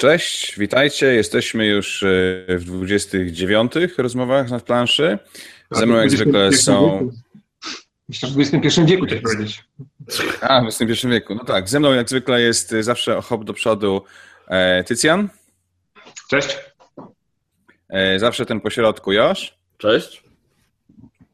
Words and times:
Cześć, 0.00 0.58
witajcie. 0.58 1.06
Jesteśmy 1.06 1.66
już 1.66 2.02
e, 2.02 2.06
w 2.48 2.64
29 2.64 3.72
rozmowach 3.98 4.50
na 4.50 4.60
planszy. 4.60 5.18
Ze 5.70 5.86
mną 5.86 5.96
jak 5.96 6.10
zwykle 6.10 6.52
są... 6.52 7.08
Myślę, 8.08 8.28
że 8.28 8.34
w 8.34 8.40
XXI 8.40 8.80
wieku 8.84 9.06
też 9.06 9.20
powiedzieć. 9.20 9.64
A, 10.40 10.60
w 10.60 10.66
XXI 10.66 11.08
wieku. 11.08 11.34
No 11.34 11.44
tak, 11.44 11.68
ze 11.68 11.80
mną 11.80 11.92
jak 11.92 12.08
zwykle 12.08 12.40
jest 12.40 12.70
zawsze 12.80 13.22
hop 13.22 13.44
do 13.44 13.54
przodu 13.54 14.04
e, 14.48 14.84
Tycjan. 14.84 15.28
Cześć. 16.28 16.58
E, 17.88 18.18
zawsze 18.18 18.46
ten 18.46 18.60
pośrodku 18.60 19.12
Josz. 19.12 19.58
Cześć. 19.78 20.24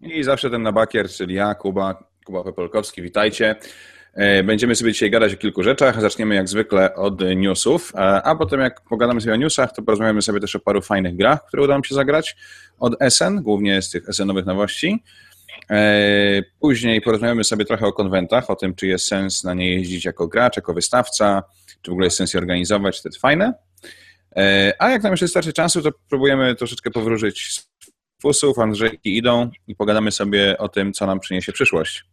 I 0.01 0.25
zawsze 0.25 0.51
ten 0.51 0.63
na 0.63 0.73
bakier, 0.73 1.09
czyli 1.09 1.35
ja, 1.35 1.55
Kuba, 1.55 2.05
Kuba 2.25 2.45
Pepolkowski. 2.45 3.03
Witajcie. 3.03 3.57
E, 4.15 4.43
będziemy 4.43 4.75
sobie 4.75 4.93
dzisiaj 4.93 5.11
gadać 5.11 5.35
o 5.35 5.37
kilku 5.37 5.63
rzeczach. 5.63 6.01
Zaczniemy 6.01 6.35
jak 6.35 6.49
zwykle 6.49 6.95
od 6.95 7.21
newsów, 7.37 7.93
e, 7.95 7.99
a 7.99 8.37
potem 8.37 8.61
jak 8.61 8.81
pogadamy 8.81 9.21
sobie 9.21 9.33
o 9.33 9.37
newsach, 9.37 9.73
to 9.73 9.83
porozmawiamy 9.83 10.23
sobie 10.23 10.41
też 10.41 10.57
o 10.57 10.61
paru 10.61 10.83
fajnych 10.83 11.17
grach, 11.17 11.47
które 11.47 11.63
udało 11.63 11.79
mi 11.79 11.87
się 11.87 11.95
zagrać 11.95 12.37
od 12.79 12.95
SN, 13.11 13.43
głównie 13.43 13.83
z 13.83 13.91
tych 13.91 14.09
SN-owych 14.09 14.47
nowości. 14.47 15.03
E, 15.71 16.43
później 16.61 17.01
porozmawiamy 17.01 17.45
sobie 17.45 17.65
trochę 17.65 17.87
o 17.87 17.93
konwentach, 17.93 18.51
o 18.51 18.57
tym, 18.57 18.75
czy 18.75 18.87
jest 18.87 19.07
sens 19.07 19.45
na 19.45 19.55
nie 19.55 19.75
jeździć 19.75 20.05
jako 20.05 20.29
gracz, 20.29 20.57
jako 20.57 20.75
wystawca, 20.75 21.43
czy 21.83 21.91
w 21.91 21.93
ogóle 21.93 22.07
jest 22.07 22.17
sens 22.17 22.35
je 22.35 22.41
organizować, 22.41 23.03
to 23.03 23.09
jest 23.09 23.21
fajne. 23.21 23.55
A 24.79 24.91
jak 24.91 25.03
nam 25.03 25.13
jeszcze 25.13 25.29
starczy 25.29 25.53
czasu, 25.53 25.83
to 25.83 25.91
próbujemy 26.09 26.55
troszeczkę 26.55 26.91
powróżyć 26.91 27.53
z 27.53 27.71
fusów, 28.23 28.59
Andrzejki 28.59 29.17
idą 29.17 29.51
i 29.67 29.75
pogadamy 29.75 30.13
sobie 30.13 30.59
o 30.59 30.69
tym, 30.69 30.93
co 30.93 31.07
nam 31.07 31.21
przyniesie 31.21 31.53
przyszłość. 31.53 32.05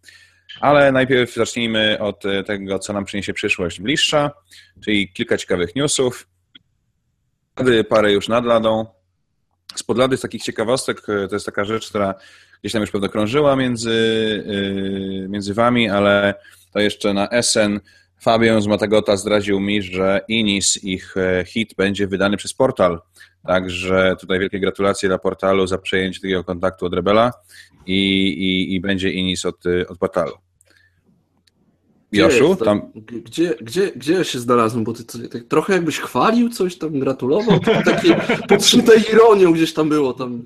Ale 0.61 0.91
najpierw 0.91 1.33
zacznijmy 1.33 1.97
od 1.99 2.25
e, 2.25 2.43
tego, 2.43 2.79
co 2.79 2.93
nam 2.93 3.05
przyniesie 3.05 3.33
przyszłość 3.33 3.81
bliższa, 3.81 4.31
czyli 4.83 5.13
kilka 5.13 5.37
ciekawych 5.37 5.75
newsów. 5.75 6.27
Parę 7.89 8.11
już 8.11 8.27
nad 8.27 8.45
ladą. 8.45 8.85
Z 9.75 9.83
podlady 9.83 10.17
z 10.17 10.21
takich 10.21 10.43
ciekawostek 10.43 11.01
e, 11.09 11.27
to 11.27 11.35
jest 11.35 11.45
taka 11.45 11.65
rzecz, 11.65 11.89
która 11.89 12.15
gdzieś 12.61 12.73
tam 12.73 12.81
już 12.81 12.91
pewno 12.91 13.09
krążyła 13.09 13.55
między, 13.55 13.93
e, 15.25 15.29
między 15.29 15.53
wami, 15.53 15.89
ale 15.89 16.33
to 16.73 16.79
jeszcze 16.79 17.13
na 17.13 17.41
SN 17.41 17.79
Fabian 18.21 18.61
z 18.61 18.67
Matagota 18.67 19.17
zdradził 19.17 19.59
mi, 19.59 19.81
że 19.81 20.21
Inis, 20.27 20.83
ich 20.83 21.15
hit, 21.45 21.73
będzie 21.77 22.07
wydany 22.07 22.37
przez 22.37 22.53
portal. 22.53 23.01
Także 23.47 24.15
tutaj 24.19 24.39
wielkie 24.39 24.59
gratulacje 24.59 25.09
dla 25.09 25.17
portalu 25.17 25.67
za 25.67 25.77
przejęcie 25.77 26.21
takiego 26.21 26.43
kontaktu 26.43 26.85
od 26.85 26.93
Rebela 26.93 27.31
i, 27.85 28.27
i, 28.27 28.75
i 28.75 28.81
będzie 28.81 29.11
Inis 29.11 29.45
od, 29.45 29.63
od 29.89 29.97
portalu. 29.97 30.50
Joszu, 32.11 32.55
tam... 32.55 32.81
Gdzie, 32.95 33.55
gdzie, 33.61 33.91
gdzie 33.95 34.13
ja 34.13 34.23
się 34.23 34.39
znalazłem? 34.39 34.83
Bo 34.83 34.93
ty, 34.93 35.03
ty, 35.03 35.29
ty 35.29 35.41
trochę 35.41 35.73
jakbyś 35.73 35.99
chwalił 35.99 36.49
coś 36.49 36.75
tam, 36.75 36.99
gratulował, 36.99 37.59
takie 37.85 38.15
podszyte 38.49 38.97
ironią 39.13 39.51
gdzieś 39.51 39.73
tam 39.73 39.89
było 39.89 40.13
tam. 40.13 40.43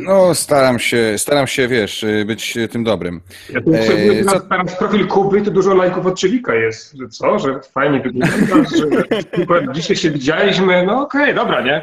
No, 0.00 0.34
staram 0.34 0.78
się, 0.78 1.14
staram 1.16 1.46
się, 1.46 1.68
wiesz, 1.68 2.06
być 2.26 2.58
tym 2.70 2.84
dobrym. 2.84 3.20
Ja 3.50 3.60
tu 3.60 3.74
e, 3.74 4.24
co... 4.24 4.40
staram 4.40 4.68
z 4.68 4.74
profil 4.74 5.06
Kuby, 5.06 5.42
to 5.42 5.50
dużo 5.50 5.74
lajków 5.74 6.06
od 6.06 6.18
Czylika 6.18 6.54
jest, 6.54 6.96
że 6.98 7.08
co, 7.08 7.38
że 7.38 7.60
fajnie 7.60 8.00
wyglądasz, 8.00 8.70
że 8.70 9.72
dzisiaj 9.72 9.96
się 9.96 10.10
widzieliśmy, 10.10 10.86
no 10.86 11.02
okej, 11.02 11.22
okay, 11.22 11.34
dobra, 11.34 11.60
nie? 11.60 11.82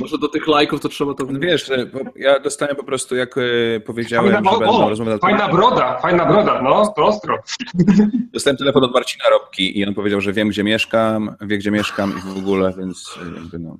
Może 0.00 0.18
do 0.18 0.28
tych 0.28 0.46
lajków 0.46 0.80
to 0.80 0.88
trzeba 0.88 1.14
to... 1.14 1.26
Wiesz, 1.26 1.70
ja 2.16 2.40
dostałem 2.40 2.76
po 2.76 2.84
prostu, 2.84 3.16
jak 3.16 3.38
e, 3.38 3.80
powiedziałem, 3.80 4.32
fajna, 4.32 4.50
że 4.52 4.58
będą 4.58 4.88
rozmowy... 4.88 5.18
Fajna 5.18 5.48
broda, 5.48 5.98
fajna 5.98 6.26
broda, 6.26 6.62
no, 6.62 6.92
to 6.96 7.06
ostro. 7.06 7.38
Dostałem 8.32 8.56
telefon 8.56 8.84
od 8.84 8.92
Marcina 8.92 9.24
Robki 9.30 9.78
i 9.78 9.86
on 9.86 9.94
powiedział, 9.94 10.20
że 10.20 10.32
wiem, 10.32 10.48
gdzie 10.48 10.64
mieszkam, 10.64 11.36
wie, 11.40 11.58
gdzie 11.58 11.70
mieszkam 11.70 12.14
i 12.18 12.34
w 12.34 12.38
ogóle, 12.38 12.72
więc 12.78 13.18
jakby 13.36 13.58
no... 13.58 13.76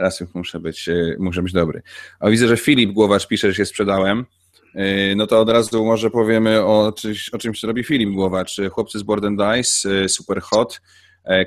Teraz 0.00 0.20
już 0.20 0.34
muszę 0.34 0.60
być, 0.60 0.88
e, 0.88 1.16
muszę 1.18 1.42
być 1.42 1.52
dobry. 1.52 1.82
A 2.20 2.30
widzę, 2.30 2.48
że 2.48 2.56
Filip 2.56 2.92
Głowacz 2.92 3.26
pisze, 3.26 3.48
że 3.48 3.54
się 3.54 3.66
sprzedałem. 3.66 4.26
E, 4.74 5.14
no 5.14 5.26
to 5.26 5.40
od 5.40 5.50
razu 5.50 5.84
może 5.84 6.10
powiemy 6.10 6.64
o, 6.64 6.92
czymś, 6.92 7.28
o 7.28 7.38
czymś, 7.38 7.60
co 7.60 7.66
robi 7.66 7.84
Filip 7.84 8.10
Głowacz. 8.10 8.56
Chłopcy 8.70 8.98
z 8.98 9.02
Board 9.02 9.24
Dice, 9.24 9.90
e, 10.04 10.08
super 10.08 10.40
hot. 10.40 10.80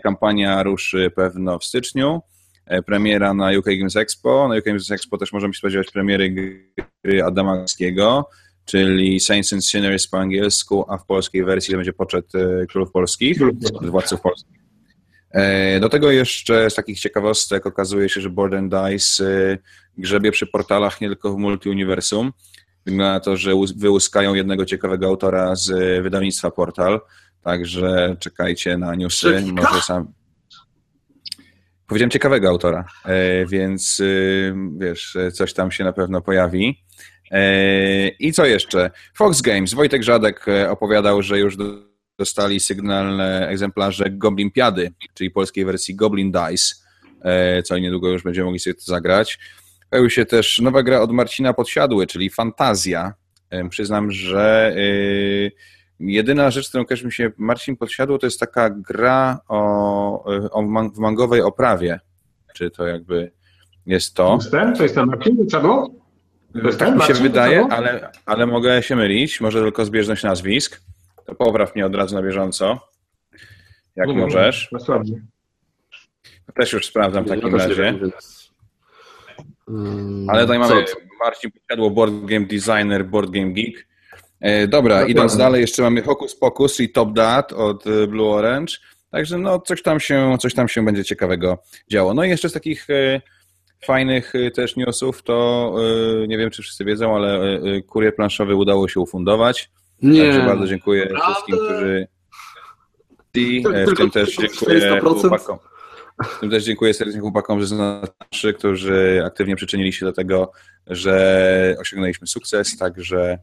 Kampania 0.03 0.63
ruszy 0.63 1.11
pewno 1.15 1.59
w 1.59 1.65
styczniu. 1.65 2.21
Premiera 2.85 3.33
na 3.33 3.51
UK 3.59 3.65
Games 3.65 3.95
Expo. 3.95 4.47
Na 4.47 4.55
UK 4.55 4.65
Games 4.65 4.91
Expo 4.91 5.17
też 5.17 5.33
możemy 5.33 5.53
się 5.53 5.57
spodziewać 5.57 5.91
premiery 5.91 6.29
gry 7.03 7.23
Adama 7.23 7.65
czyli 8.65 9.19
Saints 9.19 9.53
and 9.53 9.65
Sinners 9.65 10.07
po 10.07 10.19
angielsku, 10.19 10.85
a 10.87 10.97
w 10.97 11.05
polskiej 11.05 11.43
wersji 11.43 11.71
to 11.71 11.77
będzie 11.77 11.93
poczet 11.93 12.31
królów 12.69 12.91
polskich, 12.91 13.37
władców 13.81 14.21
polskich. 14.21 14.62
E, 15.33 15.79
do 15.79 15.89
tego 15.89 16.11
jeszcze 16.11 16.69
z 16.69 16.75
takich 16.75 16.99
ciekawostek 16.99 17.65
okazuje 17.65 18.09
się, 18.09 18.21
że 18.21 18.29
Board 18.29 18.53
and 18.53 18.73
Dice 18.73 19.25
e, 19.25 19.57
grzebie 19.97 20.31
przy 20.31 20.47
portalach 20.47 21.01
nie 21.01 21.07
tylko 21.07 21.33
w 21.33 21.37
multiuniwersum. 21.37 22.31
Wygląda 22.85 23.13
na 23.13 23.19
to, 23.19 23.37
że 23.37 23.51
wyłuskają 23.75 24.33
jednego 24.33 24.65
ciekawego 24.65 25.07
autora 25.07 25.55
z 25.55 26.03
wydawnictwa 26.03 26.51
Portal, 26.51 27.01
także 27.43 28.15
czekajcie 28.19 28.77
na 28.77 28.95
newsy. 28.95 29.43
Może 29.51 29.81
sam... 29.81 30.13
Powiedziałem 31.87 32.11
ciekawego 32.11 32.49
autora, 32.49 32.85
e, 33.05 33.45
więc 33.45 34.01
wiesz, 34.77 35.17
coś 35.33 35.53
tam 35.53 35.71
się 35.71 35.83
na 35.83 35.93
pewno 35.93 36.21
pojawi. 36.21 36.83
I 38.19 38.33
co 38.33 38.45
jeszcze? 38.45 38.91
Fox 39.13 39.41
Games. 39.41 39.73
Wojtek 39.73 40.03
Żadek 40.03 40.45
opowiadał, 40.69 41.21
że 41.21 41.39
już 41.39 41.57
dostali 42.23 42.59
sygnalne 42.59 43.47
egzemplarze 43.47 44.09
Goblimpiady, 44.09 44.91
czyli 45.13 45.31
polskiej 45.31 45.65
wersji 45.65 45.95
Goblin 45.95 46.31
Dice, 46.31 46.75
e, 47.21 47.63
co 47.63 47.77
niedługo 47.77 48.09
już 48.09 48.23
będziemy 48.23 48.45
mogli 48.45 48.59
sobie 48.59 48.73
to 48.73 48.81
zagrać. 48.81 49.39
Pojawił 49.89 50.09
się 50.09 50.25
też 50.25 50.59
nowa 50.59 50.83
gra 50.83 51.01
od 51.01 51.11
Marcina 51.11 51.53
Podsiadły, 51.53 52.07
czyli 52.07 52.29
Fantazja. 52.29 53.13
E, 53.49 53.69
przyznam, 53.69 54.11
że 54.11 54.75
e, 54.77 55.51
jedyna 55.99 56.51
rzecz, 56.51 56.69
którą 56.69 56.85
kojarzy 56.85 57.05
mi 57.05 57.11
się 57.11 57.31
Marcin 57.37 57.77
Podsiadło, 57.77 58.17
to 58.17 58.27
jest 58.27 58.39
taka 58.39 58.69
gra 58.69 59.39
o, 59.47 60.23
o 60.51 60.63
w 60.93 60.97
mangowej 60.97 61.41
oprawie. 61.41 61.99
Czy 62.53 62.71
to 62.71 62.87
jakby 62.87 63.31
jest 63.85 64.13
to? 64.13 64.23
To 64.23 64.35
jest 64.35 64.51
ten? 64.51 64.75
To 64.75 64.83
jest 64.83 64.95
ten 64.95 65.05
Marcin 65.05 65.37
Podsiadło? 65.37 65.95
Tak 66.77 66.95
mi 66.95 67.01
się 67.01 67.13
wydaje, 67.13 67.67
ale, 67.69 68.11
ale 68.25 68.45
mogę 68.45 68.83
się 68.83 68.95
mylić, 68.95 69.41
może 69.41 69.61
tylko 69.61 69.85
zbieżność 69.85 70.23
nazwisk 70.23 70.81
to 71.25 71.35
popraw 71.35 71.75
mnie 71.75 71.85
od 71.85 71.95
razu 71.95 72.15
na 72.15 72.21
bieżąco, 72.21 72.79
jak 73.95 74.07
nie 74.07 74.15
możesz. 74.15 74.69
Dosłownie. 74.71 75.21
Też 76.55 76.73
już 76.73 76.85
sprawdzam 76.85 77.25
w 77.25 77.29
takim 77.29 77.55
razie. 77.55 77.99
Ale 80.27 80.41
tutaj 80.41 80.59
mamy 80.59 80.85
Marcin 81.19 81.51
Posiadło, 81.51 81.91
Board 81.91 82.13
Game 82.25 82.45
Designer, 82.45 83.05
Board 83.05 83.29
Game 83.29 83.51
Geek. 83.51 83.87
E, 84.39 84.67
dobra, 84.67 85.05
idąc 85.05 85.37
dalej, 85.37 85.61
jeszcze 85.61 85.81
mamy 85.81 86.01
Hocus 86.01 86.35
Pocus 86.35 86.79
i 86.79 86.89
Top 86.89 87.13
Dat 87.13 87.53
od 87.53 87.87
e, 87.87 88.07
Blue 88.07 88.29
Orange. 88.29 88.73
Także 89.11 89.37
no, 89.37 89.59
coś 89.59 89.81
tam 89.81 89.99
się, 89.99 90.37
coś 90.39 90.53
tam 90.53 90.69
się 90.69 90.85
będzie 90.85 91.03
ciekawego 91.03 91.57
działo. 91.91 92.13
No 92.13 92.23
i 92.23 92.29
jeszcze 92.29 92.49
z 92.49 92.53
takich 92.53 92.89
e, 92.89 93.21
fajnych 93.85 94.33
też 94.55 94.75
newsów, 94.75 95.23
to 95.23 95.75
nie 96.27 96.37
wiem, 96.37 96.49
czy 96.49 96.61
wszyscy 96.61 96.85
wiedzą, 96.85 97.15
ale 97.15 97.39
kurier 97.87 98.15
planszowy 98.15 98.55
udało 98.55 98.87
się 98.87 98.99
ufundować. 98.99 99.69
Nie. 100.01 100.23
Także 100.23 100.45
bardzo 100.45 100.67
dziękuję 100.67 101.07
Prawda? 101.07 101.25
wszystkim, 101.25 101.55
którzy. 101.55 102.07
I 103.33 103.63
w 103.87 103.97
tym 103.97 104.11
też 104.11 104.35
dziękuję 104.35 105.01
chłopakom. 105.01 105.57
W 106.23 106.39
tym 106.39 106.49
też 106.49 106.63
dziękuję 106.63 106.93
serdecznie 106.93 107.21
chłopakom 107.21 107.65
z 107.65 107.71
naszych, 107.71 108.57
którzy 108.57 109.23
aktywnie 109.25 109.55
przyczynili 109.55 109.93
się 109.93 110.05
do 110.05 110.13
tego, 110.13 110.51
że 110.87 111.75
osiągnęliśmy 111.79 112.27
sukces, 112.27 112.77
także 112.77 113.37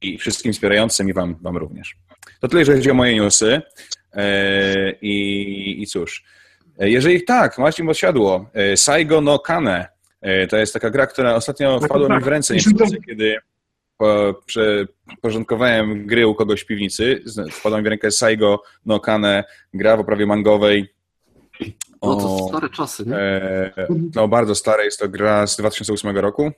i 0.00 0.18
wszystkim 0.18 0.52
wspierającym 0.52 1.08
i 1.08 1.12
wam, 1.12 1.36
wam 1.40 1.56
również. 1.56 1.96
To 2.40 2.48
tyle, 2.48 2.60
jeżeli 2.60 2.78
chodzi 2.78 2.90
o 2.90 2.94
moje 2.94 3.14
newsy. 3.14 3.62
E, 4.12 4.92
I, 5.02 5.82
I 5.82 5.86
cóż, 5.86 6.24
jeżeli 6.78 7.24
tak, 7.24 7.58
Marcin 7.58 7.86
posiadło, 7.86 8.50
e, 8.54 8.76
Saigo 8.76 9.20
no 9.20 9.38
Kane, 9.38 9.88
e, 10.20 10.46
to 10.46 10.56
jest 10.56 10.72
taka 10.72 10.90
gra, 10.90 11.06
która 11.06 11.34
ostatnio 11.34 11.80
wpadła 11.80 12.16
mi 12.16 12.24
w 12.24 12.26
ręce, 12.26 12.54
niestety, 12.54 13.00
kiedy 13.06 13.36
po, 13.96 14.34
prze, 14.46 14.86
porządkowałem 15.20 16.06
gry 16.06 16.26
u 16.26 16.34
kogoś 16.34 16.60
w 16.60 16.66
piwnicy, 16.66 17.22
wpadła 17.52 17.78
mi 17.78 17.84
w 17.84 17.86
rękę 17.86 18.10
Saigo 18.10 18.62
no 18.86 19.00
Kane, 19.00 19.44
gra 19.74 19.96
w 19.96 20.00
oprawie 20.00 20.26
mangowej. 20.26 20.94
O, 22.00 22.08
no 22.08 22.16
to 22.16 22.48
stare 22.48 22.70
czasy, 22.70 23.06
nie? 23.06 23.16
E, 23.16 23.72
no 24.14 24.28
bardzo 24.28 24.54
stare, 24.54 24.84
jest 24.84 24.98
to 24.98 25.08
gra 25.08 25.46
z 25.46 25.56
2008 25.56 26.18
roku. 26.18 26.52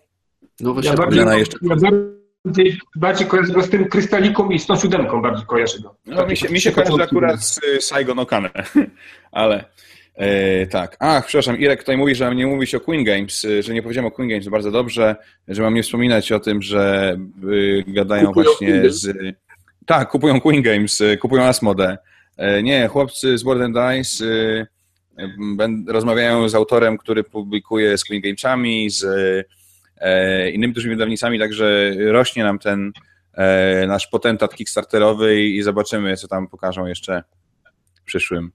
No 0.60 0.74
właśnie, 0.74 0.90
ja 0.90 0.96
bardziej, 0.96 1.38
jeszcze... 1.38 1.58
ja 1.62 1.76
bardziej, 2.44 2.80
bardziej 2.96 3.26
kojarzę 3.26 3.52
go 3.52 3.62
z 3.62 3.70
tym 3.70 3.88
krystaliką 3.88 4.50
i 4.50 4.58
z 4.58 4.66
tą 4.66 4.76
siódemką 4.76 5.22
bardziej 5.22 5.46
kojarzę 5.46 5.78
go. 5.78 5.94
No, 6.06 6.26
mi 6.26 6.36
się, 6.36 6.48
mi 6.48 6.60
się 6.60 6.72
kojarzy 6.72 7.02
akurat 7.02 7.40
z 7.44 7.60
Saigo 7.80 8.14
no 8.14 8.26
Kane, 8.26 8.50
ale... 9.32 9.64
E, 10.18 10.66
tak. 10.66 10.96
Ach, 11.00 11.26
przepraszam, 11.26 11.58
Irek 11.58 11.80
tutaj 11.80 11.96
mówi, 11.96 12.14
że 12.14 12.24
mam 12.24 12.36
nie 12.36 12.46
mówić 12.46 12.74
o 12.74 12.80
Queen 12.80 13.04
Games, 13.04 13.44
e, 13.44 13.62
że 13.62 13.74
nie 13.74 13.82
powiedziałem 13.82 14.06
o 14.06 14.10
Queen 14.10 14.28
Games, 14.28 14.48
bardzo 14.48 14.70
dobrze, 14.70 15.16
że 15.48 15.62
mam 15.62 15.74
nie 15.74 15.82
wspominać 15.82 16.32
o 16.32 16.40
tym, 16.40 16.62
że 16.62 17.16
y, 17.52 17.84
gadają 17.86 18.26
kupują 18.26 18.44
właśnie 18.44 18.90
z... 18.90 19.16
Tak, 19.86 20.08
kupują 20.08 20.40
Queen 20.40 20.62
Games, 20.62 21.00
y, 21.00 21.16
kupują 21.16 21.42
Asmodę. 21.42 21.98
E, 22.38 22.62
nie, 22.62 22.88
chłopcy 22.88 23.38
z 23.38 23.42
Board 23.42 23.60
Dice 23.72 24.66
rozmawiają 25.88 26.48
z 26.48 26.54
autorem, 26.54 26.98
który 26.98 27.24
publikuje 27.24 27.98
z 27.98 28.04
Clean 28.04 28.22
Game'ami, 28.22 28.90
z 28.90 29.04
e, 30.00 30.50
innymi 30.50 30.72
dużymi 30.72 30.94
wydawnicami, 30.94 31.38
także 31.38 31.94
rośnie 31.98 32.44
nam 32.44 32.58
ten 32.58 32.92
e, 33.34 33.86
nasz 33.86 34.06
potentat 34.06 34.54
kickstarterowy 34.54 35.42
i 35.42 35.62
zobaczymy, 35.62 36.16
co 36.16 36.28
tam 36.28 36.48
pokażą 36.48 36.86
jeszcze 36.86 37.22
w 37.94 38.04
przyszłym, 38.04 38.52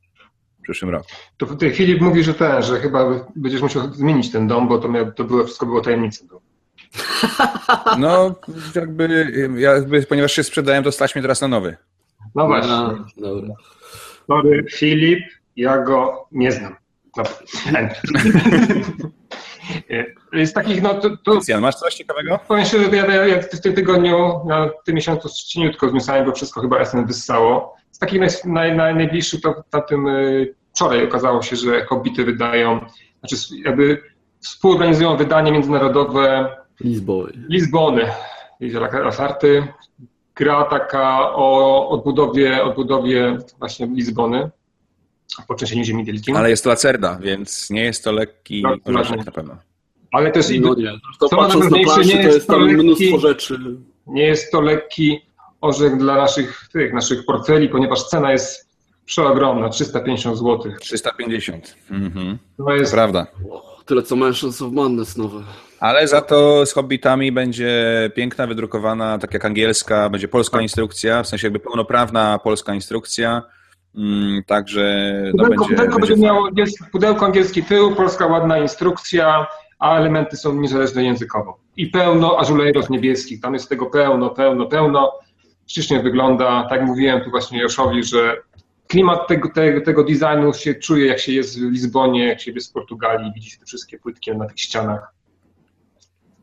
w 0.64 0.66
przyszłym 0.66 0.92
roku. 0.92 1.06
To 1.38 1.46
tutaj 1.46 1.72
Filip 1.72 2.02
mówi, 2.02 2.24
że 2.24 2.34
ten, 2.34 2.64
że 2.64 2.80
chyba 2.80 3.26
będziesz 3.36 3.62
musiał 3.62 3.94
zmienić 3.94 4.32
ten 4.32 4.48
dom, 4.48 4.68
bo 4.68 4.78
to, 4.78 4.90
miał, 4.90 5.12
to 5.12 5.24
było, 5.24 5.44
wszystko 5.44 5.66
było 5.66 5.82
tajemnicą. 5.82 6.26
No, 8.00 8.36
jakby, 8.76 9.32
jakby, 9.58 10.04
ponieważ 10.04 10.34
się 10.34 10.44
sprzedałem, 10.44 10.84
to 10.84 10.92
stać 10.92 11.16
mnie 11.16 11.22
teraz 11.22 11.42
na 11.42 11.48
nowy. 11.48 11.78
No 12.36 12.48
właśnie. 12.48 12.74
No, 13.18 13.18
dobra. 13.18 13.54
Sorry, 14.28 14.66
Filip, 14.72 15.20
ja 15.56 15.78
go 15.78 16.28
nie 16.32 16.52
znam. 16.52 16.76
No. 17.18 17.24
Z 20.44 20.54
takich, 20.54 20.82
no 20.82 20.94
to... 20.94 21.10
to 21.18 21.32
Krystian, 21.32 21.62
masz 21.62 21.76
coś 21.76 21.94
ciekawego? 21.94 22.40
Powiem 22.48 22.66
szczerze, 22.66 22.90
że 22.90 22.96
ja, 22.96 23.26
ja 23.26 23.42
w 23.42 23.62
tym 23.62 23.74
tygodniu, 23.74 24.42
na 24.46 24.70
tym 24.86 24.96
miesiącu 24.96 25.30
cieniutko 25.48 25.90
zniosałem, 25.90 26.26
bo 26.26 26.32
wszystko 26.32 26.62
chyba 26.62 26.86
SN 26.86 27.06
wyssało. 27.06 27.76
Z 27.92 28.00
takich 28.00 28.20
naj, 28.20 28.30
naj, 28.46 28.76
naj, 28.76 28.96
najbliższych 28.96 29.42
to 29.42 29.64
na 29.74 29.82
tym 29.82 30.08
y, 30.08 30.56
wczoraj 30.74 31.04
okazało 31.04 31.42
się, 31.42 31.56
że 31.56 31.86
Hobbity 31.86 32.24
wydają, 32.24 32.80
znaczy 33.20 33.36
jakby 33.66 34.02
współorganizują 34.40 35.18
wydanie 35.18 35.52
międzynarodowe 35.52 36.56
Lizbony. 36.80 37.32
Lizbony. 37.50 38.06
Lasarty. 39.04 39.68
Gra 40.36 40.64
taka 40.64 41.36
o 41.36 41.90
odbudowie, 41.90 42.64
odbudowie 42.64 43.38
właśnie 43.60 43.86
Lizbony 43.88 44.50
po 45.48 45.56
trzęsieniu 45.56 45.84
ziemi 45.84 46.06
wielkim. 46.06 46.36
Ale 46.36 46.50
jest 46.50 46.64
to 46.64 46.70
lacerda, 46.70 47.18
więc 47.22 47.70
nie 47.70 47.84
jest 47.84 48.04
to 48.04 48.12
lekki 48.12 48.62
Tak, 48.64 48.80
orzeszek 48.86 49.26
na 49.26 49.32
pewno. 49.32 49.58
Ale 50.12 50.32
też 50.32 50.50
i 50.52 50.60
No 50.62 50.74
nie, 50.76 50.92
to 51.20 51.30
Co 51.30 51.38
patrząc 51.38 51.64
na 51.72 51.78
planszy, 51.84 52.10
nie 52.18 52.24
to 52.24 52.30
jest 52.30 52.48
tam 52.48 52.62
lekki- 52.62 52.84
mnóstwo 52.84 53.20
rzeczy. 53.20 53.60
nie 54.08 54.24
jest 54.24 54.52
to 54.52 54.62
lekki 54.62 55.20
orzech 55.62 55.98
dla 55.98 56.16
naszych, 56.16 56.68
tych, 56.74 56.94
naszych 56.94 57.26
portfeli, 57.26 57.70
ponieważ 57.70 58.04
cena 58.04 58.32
jest 58.32 58.70
przeogromna, 59.06 59.70
350 59.70 60.38
zł. 60.38 60.60
350. 60.82 61.76
Mhm. 61.92 62.38
To 62.58 62.64
To 62.64 62.74
jest 62.76 62.92
prawda. 62.94 63.28
O, 63.52 63.80
tyle 63.86 64.04
co 64.04 64.16
Mansions 64.16 64.62
of 64.62 64.72
Madness 64.72 65.18
nowe. 65.18 65.44
Ale 65.80 66.08
za 66.08 66.22
to 66.22 66.66
z 66.66 66.74
Hobbitami 66.74 67.32
będzie 67.32 67.72
piękna, 68.16 68.48
wydrukowana, 68.48 69.18
tak 69.18 69.34
jak 69.34 69.46
angielska, 69.46 70.10
będzie 70.10 70.28
polska 70.28 70.62
instrukcja, 70.62 71.24
w 71.24 71.28
sensie 71.28 71.48
jakby 71.48 71.60
pełnoprawna 71.60 72.40
polska 72.44 72.74
instrukcja. 72.74 73.42
Mm, 73.96 74.44
także 74.44 75.14
no, 75.36 75.44
Pudełko, 75.44 75.66
będzie, 75.66 75.76
pudełko 75.76 76.00
będzie 76.00 76.18
miało 76.18 76.48
angielski, 76.48 76.84
pudełko 76.92 77.26
angielski 77.26 77.64
tył, 77.64 77.96
polska 77.96 78.26
ładna 78.28 78.58
instrukcja, 78.58 79.48
a 79.80 79.98
elementy 79.98 80.38
są 80.38 80.54
niezależne 80.54 81.04
językowo. 81.04 81.60
I 81.78 81.88
pełno 81.88 82.40
ażulejros 82.40 82.90
niebieskich, 82.90 83.42
tam 83.42 83.54
jest 83.54 83.70
tego 83.70 83.86
pełno, 83.86 84.30
pełno, 84.30 84.66
pełno. 84.66 85.12
Ślicznie 85.68 86.00
wygląda, 86.00 86.68
tak 86.70 86.82
mówiłem 86.82 87.22
tu 87.22 87.30
właśnie 87.30 87.62
Joszowi, 87.62 88.04
że 88.04 88.38
klimat 88.88 89.28
tego, 89.28 89.50
tego, 89.50 89.82
tego 89.82 90.04
designu 90.04 90.54
się 90.54 90.76
czuje, 90.76 91.06
jak 91.06 91.20
się 91.20 91.32
jest 91.32 91.60
w 91.60 91.72
Lizbonie, 91.72 92.28
jak 92.28 92.42
się 92.42 92.52
jest 92.52 92.70
w 92.70 92.74
Portugalii, 92.74 93.32
widzi 93.36 93.60
te 93.60 93.66
wszystkie 93.66 94.00
płytki 94.00 94.32
na 94.32 94.46
tych 94.46 94.60
ścianach. 94.60 95.14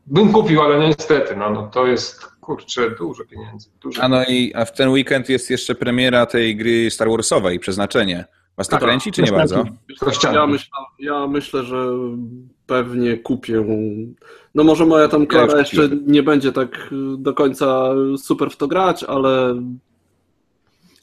Bym 0.07 0.33
kupił, 0.33 0.61
ale 0.61 0.87
niestety, 0.87 1.35
no, 1.35 1.49
no 1.49 1.67
to 1.67 1.87
jest, 1.87 2.30
kurczę, 2.41 2.91
dużo 2.91 3.25
pieniędzy. 3.25 3.69
Dużo 3.81 4.03
A 4.03 4.07
no 4.07 4.23
i 4.23 4.53
a 4.55 4.65
w 4.65 4.73
ten 4.73 4.89
weekend 4.89 5.29
jest 5.29 5.49
jeszcze 5.49 5.75
premiera 5.75 6.25
tej 6.25 6.55
gry 6.55 6.91
Star 6.91 7.09
Warsowej, 7.09 7.59
Przeznaczenie. 7.59 8.25
Was 8.57 8.67
to 8.67 8.71
Tak, 8.71 8.83
kręci, 8.83 9.11
czy 9.11 9.21
nie 9.21 9.31
bardzo? 9.31 9.65
Ja 10.33 10.47
myślę, 10.47 10.69
ja 10.99 11.27
myślę, 11.27 11.63
że 11.63 11.87
pewnie 12.67 13.17
kupię. 13.17 13.65
No 14.55 14.63
może 14.63 14.85
moja 14.85 15.07
tam 15.07 15.21
Ja 15.21 15.27
Klara 15.27 15.59
już 15.59 15.73
jeszcze 15.73 15.95
nie 16.05 16.23
będzie 16.23 16.51
tak 16.51 16.89
do 17.17 17.33
końca 17.33 17.89
super 18.17 18.49
w 18.51 18.57
to 18.57 18.67
grać, 18.67 19.03
ale 19.03 19.55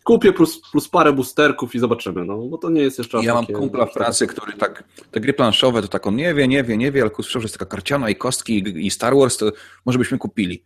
kupię 0.05 0.33
plus, 0.33 0.61
plus 0.71 0.89
parę 0.89 1.13
boosterków 1.13 1.75
i 1.75 1.79
zobaczymy, 1.79 2.25
no 2.25 2.39
bo 2.39 2.59
to 2.59 2.71
nie 2.71 2.81
jest 2.81 2.99
jeszcze 2.99 3.19
aż 3.19 3.25
Ja 3.25 3.35
mam 3.35 3.47
kumpla 3.47 3.87
w 3.87 3.93
pracy, 3.93 4.27
który 4.27 4.53
tak, 4.53 4.85
te 5.11 5.21
gry 5.21 5.33
planszowe 5.33 5.83
to 5.83 5.89
tak 5.89 6.07
on 6.07 6.17
nie 6.17 6.35
wie, 6.35 6.49
nie 6.49 6.65
wie, 6.65 6.77
nie 6.77 6.93
wie, 6.93 7.03
ale 7.03 7.11
słyszał, 7.15 7.43
że 7.43 7.45
jest 7.45 7.59
taka 7.59 7.71
karciana 7.71 8.11
i 8.11 8.17
kostki 8.17 8.59
i, 8.59 8.87
i 8.87 8.91
Star 8.91 9.17
Wars, 9.17 9.37
to 9.37 9.53
może 9.87 9.99
byśmy 9.99 10.19
kupili. 10.19 10.63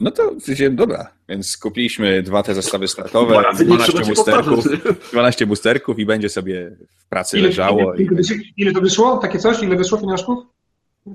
No 0.00 0.10
to 0.10 0.32
powiedziałem, 0.46 0.76
dobra, 0.76 1.12
więc 1.28 1.56
kupiliśmy 1.56 2.22
dwa 2.22 2.42
te 2.42 2.54
zestawy 2.54 2.88
startowe, 2.88 3.32
Dwa 3.32 3.42
razy 3.42 3.64
nie 3.64 3.66
12 3.68 3.92
trzeba 3.92 4.04
ci 4.04 4.14
boosterków, 4.14 4.64
powtarzać. 4.64 4.96
12 5.12 5.46
boosterków 5.46 5.98
i 5.98 6.06
będzie 6.06 6.28
sobie 6.28 6.76
w 6.98 7.08
pracy 7.08 7.38
Ile, 7.38 7.48
leżało. 7.48 7.94
ile, 7.94 8.02
i 8.02 8.06
ile, 8.06 8.22
ile 8.56 8.72
to 8.72 8.80
wyszło? 8.80 9.16
Takie 9.16 9.38
coś? 9.38 9.62
Ile 9.62 9.76
wyszło 9.76 9.98
pieniążków? 9.98 10.38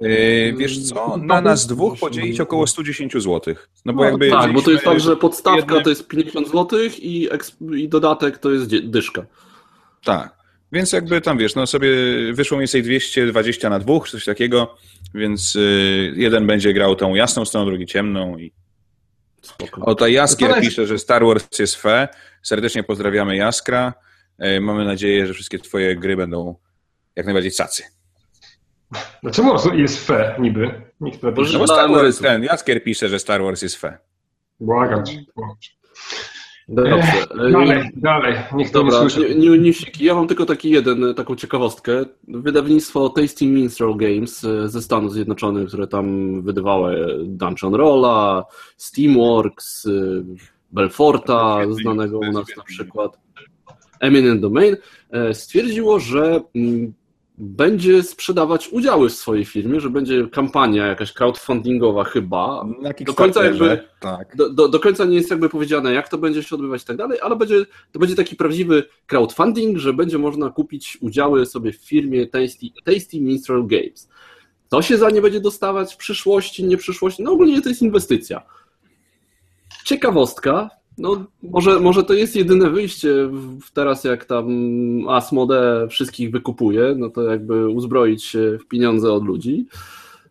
Yy, 0.02 0.54
wiesz 0.58 0.80
co, 0.84 1.18
na 1.18 1.42
nas 1.42 1.68
dwóch 1.68 2.00
podzielić 2.00 2.40
około 2.40 2.68
110 2.68 3.14
zł. 3.14 3.56
No 3.86 3.94
bo 3.94 4.04
No, 4.04 4.10
jakby... 4.10 4.30
Tak, 4.30 4.54
bo 4.54 4.62
to 4.62 4.72
jest 4.72 4.84
tak, 4.84 5.00
że 5.00 5.16
podstawka 5.16 5.60
jedne- 5.62 5.84
to 5.84 5.90
jest 5.90 6.08
50 6.08 6.48
zł 6.48 6.80
i, 7.00 7.30
i 7.78 7.90
dodatek 7.90 8.38
to 8.38 8.52
jest 8.52 8.76
dyszka. 8.90 9.26
Tak. 10.04 10.36
Więc 10.72 10.92
jakby 10.92 11.22
tam 11.22 11.38
wiesz, 11.38 11.56
no 11.56 11.68
sobie 11.68 11.90
wyszło 12.34 12.58
mniej 12.58 12.62
więcej 12.68 12.84
220 12.84 13.70
na 13.70 13.80
dwóch, 13.80 14.10
coś 14.10 14.26
takiego, 14.26 14.76
więc 15.14 15.56
y, 15.56 16.14
jeden 16.16 16.48
będzie 16.48 16.74
grał 16.74 16.96
tą 16.96 17.16
jasną 17.16 17.46
stroną, 17.46 17.66
drugi 17.66 17.86
ciemną. 17.86 18.38
I... 18.38 18.52
Spoko. 19.42 19.82
O, 19.86 20.08
Jaskier 20.08 20.50
To 20.50 20.56
jest- 20.56 20.70
pisze, 20.70 20.88
że 20.88 21.00
Star 21.00 21.26
Wars 21.26 21.60
jest 21.60 21.76
fe. 21.76 22.08
Serdecznie 22.44 22.84
pozdrawiamy 22.84 23.36
Jaskra. 23.36 23.94
Y, 24.46 24.62
Mamy 24.62 24.86
nadzieję, 24.86 25.28
że 25.28 25.34
wszystkie 25.34 25.60
twoje 25.60 25.96
gry 25.96 26.18
będą 26.18 26.56
jak 27.16 27.26
najbardziej 27.26 27.52
cacy. 27.52 27.84
Dlaczego 29.24 29.74
jest 29.74 30.06
fe 30.08 30.36
niby? 30.40 30.82
Nikt 31.02 31.24
No 31.24 31.32
bo 31.32 31.68
Star 31.68 31.90
Wars, 31.92 32.20
ten 32.20 32.44
Jaskier 32.44 32.84
pisze, 32.84 33.10
że 33.10 33.20
Star 33.20 33.44
Wars 33.44 33.62
jest 33.62 33.76
fe. 33.76 33.98
Błagam 34.60 35.06
cię. 35.06 35.24
Dobrze. 36.68 37.26
Dalej, 37.52 37.90
dalej. 37.96 38.36
Niech 38.56 38.68
nie 38.68 38.74
Dobra, 38.74 39.00
słyszy. 39.00 39.36
nie- 39.36 39.50
nie- 39.50 39.58
newsiki. 39.60 40.06
Ja 40.06 40.16
mam 40.16 40.28
tylko 40.28 40.46
taki 40.46 40.70
jeden, 40.70 41.14
taką 41.16 41.36
ciekawostkę. 41.36 42.06
Wydawnictwo 42.28 43.10
Tasty 43.10 43.46
Minstrel 43.48 43.96
Games 43.98 44.44
e, 44.44 44.70
ze 44.70 44.82
Stanów 44.82 45.14
Zjednoczonych, 45.14 45.68
które 45.68 45.88
tam 45.88 46.42
wydawało 46.42 46.94
e, 46.94 47.08
Dungeon 47.24 47.76
Rolla, 47.76 48.46
Steamworks, 48.78 49.86
e, 49.86 49.90
Belforta, 50.72 51.60
znanego 51.84 52.20
u 52.20 52.32
nas 52.32 52.46
na 52.58 52.64
przykład, 52.64 53.20
Eminent 54.00 54.42
Domain, 54.42 54.76
e, 55.12 55.34
stwierdziło, 55.34 56.00
że 56.00 56.42
mm, 56.56 56.94
będzie 57.44 58.04
sprzedawać 58.04 58.70
udziały 58.70 59.10
w 59.10 59.14
swojej 59.14 59.46
firmie, 59.46 59.80
że 59.80 59.90
będzie 59.90 60.28
kampania 60.28 60.88
jakaś 60.88 61.14
crowdfundingowa 61.14 62.04
chyba, 62.04 62.66
Do 63.02 63.14
końca 63.14 63.44
jakby- 63.44 63.88
Tak. 64.00 64.36
do, 64.36 64.50
do, 64.50 64.68
do 64.70 64.80
końca 64.80 65.06
nie 65.06 65.16
jest 65.16 65.30
jakby 65.32 65.50
powiedziane, 65.50 65.94
jak 65.94 66.10
to 66.10 66.18
będzie 66.18 66.44
się 66.44 66.56
odbywać 66.56 66.82
i 66.82 66.86
tak 66.86 66.98
dalej, 66.98 67.20
ale 67.22 67.36
będzie, 67.36 67.66
to 67.92 68.00
będzie 68.00 68.16
taki 68.16 68.36
prawdziwy 68.36 68.84
crowdfunding, 69.08 69.78
że 69.78 69.94
będzie 69.94 70.18
można 70.18 70.50
kupić 70.50 70.98
udziały 71.02 71.46
sobie 71.46 71.72
w 71.72 71.76
firmie 71.76 72.28
Tasty, 72.28 72.68
Tasty 72.86 73.20
Minstrel 73.22 73.68
Games. 73.68 74.10
To 74.70 74.82
się 74.82 74.98
za 74.98 75.10
nie 75.10 75.22
będzie 75.22 75.40
dostawać 75.40 75.94
w 75.94 75.98
przyszłości, 75.98 76.64
nie 76.64 76.78
przyszłości, 76.78 77.24
no 77.24 77.32
ogólnie 77.32 77.62
to 77.62 77.70
jest 77.70 77.82
inwestycja. 77.82 78.42
Ciekawostka, 79.86 80.70
no 80.98 81.26
może, 81.44 81.80
może 81.80 82.04
to 82.04 82.14
jest 82.14 82.36
jedyne 82.36 82.70
wyjście 82.70 83.28
w, 83.28 83.72
teraz 83.74 84.04
jak 84.04 84.26
tam 84.26 84.48
Asmode 85.10 85.88
wszystkich 85.90 86.32
wykupuje, 86.32 86.96
no 86.98 87.10
to 87.10 87.24
jakby 87.24 87.70
uzbroić 87.70 88.24
się 88.24 88.58
w 88.62 88.68
pieniądze 88.68 89.14
od 89.14 89.26
ludzi. 89.26 89.66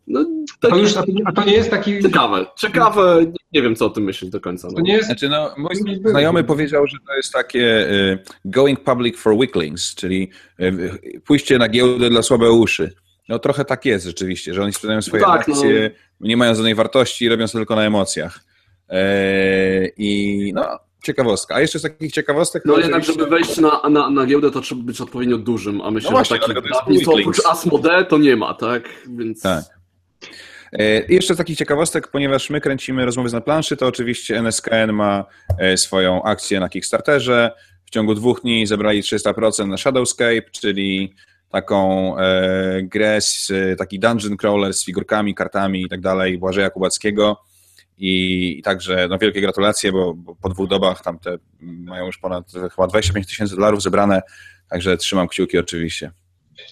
No, 0.06 0.24
To 0.60 0.76
już, 0.76 0.96
a 0.96 1.02
to, 1.02 1.12
nie- 1.12 1.22
a 1.24 1.32
to 1.32 1.44
nie 1.44 1.52
jest 1.52 1.70
taki... 1.70 2.02
Ciekawe, 2.02 2.46
ciekawe, 2.56 3.26
nie 3.52 3.62
wiem 3.62 3.76
co 3.76 3.86
o 3.86 3.90
tym 3.90 4.04
myśleć 4.04 4.30
do 4.30 4.40
końca. 4.40 4.68
No. 4.68 4.74
To 4.74 4.80
nie 4.80 4.92
jest... 4.92 5.06
Znaczy, 5.06 5.28
no, 5.28 5.54
mój 5.58 6.00
znajomy 6.04 6.44
powiedział, 6.44 6.86
że 6.86 6.96
to 7.06 7.14
jest 7.14 7.32
takie 7.32 7.90
y, 7.90 8.18
going 8.44 8.80
public 8.80 9.16
for 9.18 9.36
weaklings, 9.36 9.94
czyli 9.94 10.30
y, 10.60 11.20
pójście 11.26 11.58
na 11.58 11.68
giełdę 11.68 12.10
dla 12.10 12.22
słabe 12.22 12.50
uszy. 12.50 12.92
No 13.28 13.38
trochę 13.38 13.64
tak 13.64 13.84
jest 13.84 14.06
rzeczywiście, 14.06 14.54
że 14.54 14.62
oni 14.62 14.72
sprzedają 14.72 15.02
swoje 15.02 15.22
tak, 15.22 15.48
no. 15.48 15.54
akcje, 15.54 15.90
nie 16.20 16.36
mają 16.36 16.54
żadnej 16.54 16.74
wartości 16.74 17.24
i 17.24 17.28
robią 17.28 17.46
to 17.46 17.52
tylko 17.52 17.76
na 17.76 17.82
emocjach. 17.82 18.49
E, 18.90 19.86
I 19.96 20.52
no, 20.54 20.78
ciekawostka. 21.04 21.54
A 21.54 21.60
jeszcze 21.60 21.78
z 21.78 21.82
takich 21.82 22.12
ciekawostek... 22.12 22.62
No 22.64 22.78
jednak, 22.78 23.02
oczywiście- 23.02 23.20
żeby 23.20 23.30
wejść 23.30 23.58
na, 23.58 23.80
na, 23.90 24.10
na 24.10 24.26
giełdę, 24.26 24.50
to 24.50 24.60
trzeba 24.60 24.82
być 24.82 25.00
odpowiednio 25.00 25.38
dużym, 25.38 25.80
a 25.80 25.90
myślę, 25.90 26.10
No 26.10 26.16
właśnie, 26.16 26.36
że 26.36 26.54
takich 26.54 27.04
to 27.04 27.12
oprócz 27.12 27.46
Asmode 27.46 28.04
to 28.04 28.18
nie 28.18 28.36
ma, 28.36 28.54
tak? 28.54 28.82
Więc 29.08 29.42
Tak. 29.42 29.64
E, 30.72 31.06
i 31.06 31.14
Jeszcze 31.14 31.34
z 31.34 31.36
takich 31.38 31.58
ciekawostek, 31.58 32.08
ponieważ 32.08 32.50
my 32.50 32.60
kręcimy 32.60 33.04
rozmowy 33.04 33.32
na 33.32 33.40
planszy, 33.40 33.76
to 33.76 33.86
oczywiście 33.86 34.38
NSKN 34.38 34.92
ma 34.92 35.24
e, 35.58 35.76
swoją 35.76 36.22
akcję 36.22 36.60
na 36.60 36.68
Kickstarterze. 36.68 37.50
W 37.84 37.90
ciągu 37.90 38.14
dwóch 38.14 38.40
dni 38.42 38.66
zebrali 38.66 39.02
300% 39.02 39.68
na 39.68 39.76
Shadowscape, 39.76 40.42
czyli 40.52 41.14
taką 41.50 42.16
e, 42.18 42.82
grę, 42.82 43.20
z, 43.20 43.52
taki 43.78 43.98
dungeon 43.98 44.36
crawler 44.36 44.74
z 44.74 44.84
figurkami, 44.84 45.34
kartami 45.34 45.82
i 45.82 45.88
tak 45.88 46.00
dalej, 46.00 46.38
Błażeja 46.38 46.70
Kubackiego. 46.70 47.36
I, 48.00 48.58
i 48.58 48.62
także 48.62 49.06
no, 49.10 49.18
wielkie 49.18 49.40
gratulacje, 49.40 49.92
bo, 49.92 50.14
bo 50.14 50.34
po 50.34 50.48
dwóch 50.48 50.68
dobach 50.68 51.02
tam 51.02 51.18
te 51.18 51.36
mają 51.60 52.06
już 52.06 52.18
ponad 52.18 52.52
chyba 52.74 52.86
25 52.86 53.26
tysięcy 53.26 53.56
dolarów 53.56 53.82
zebrane, 53.82 54.22
Także 54.70 54.96
trzymam 54.96 55.28
kciuki 55.28 55.58
oczywiście. 55.58 56.10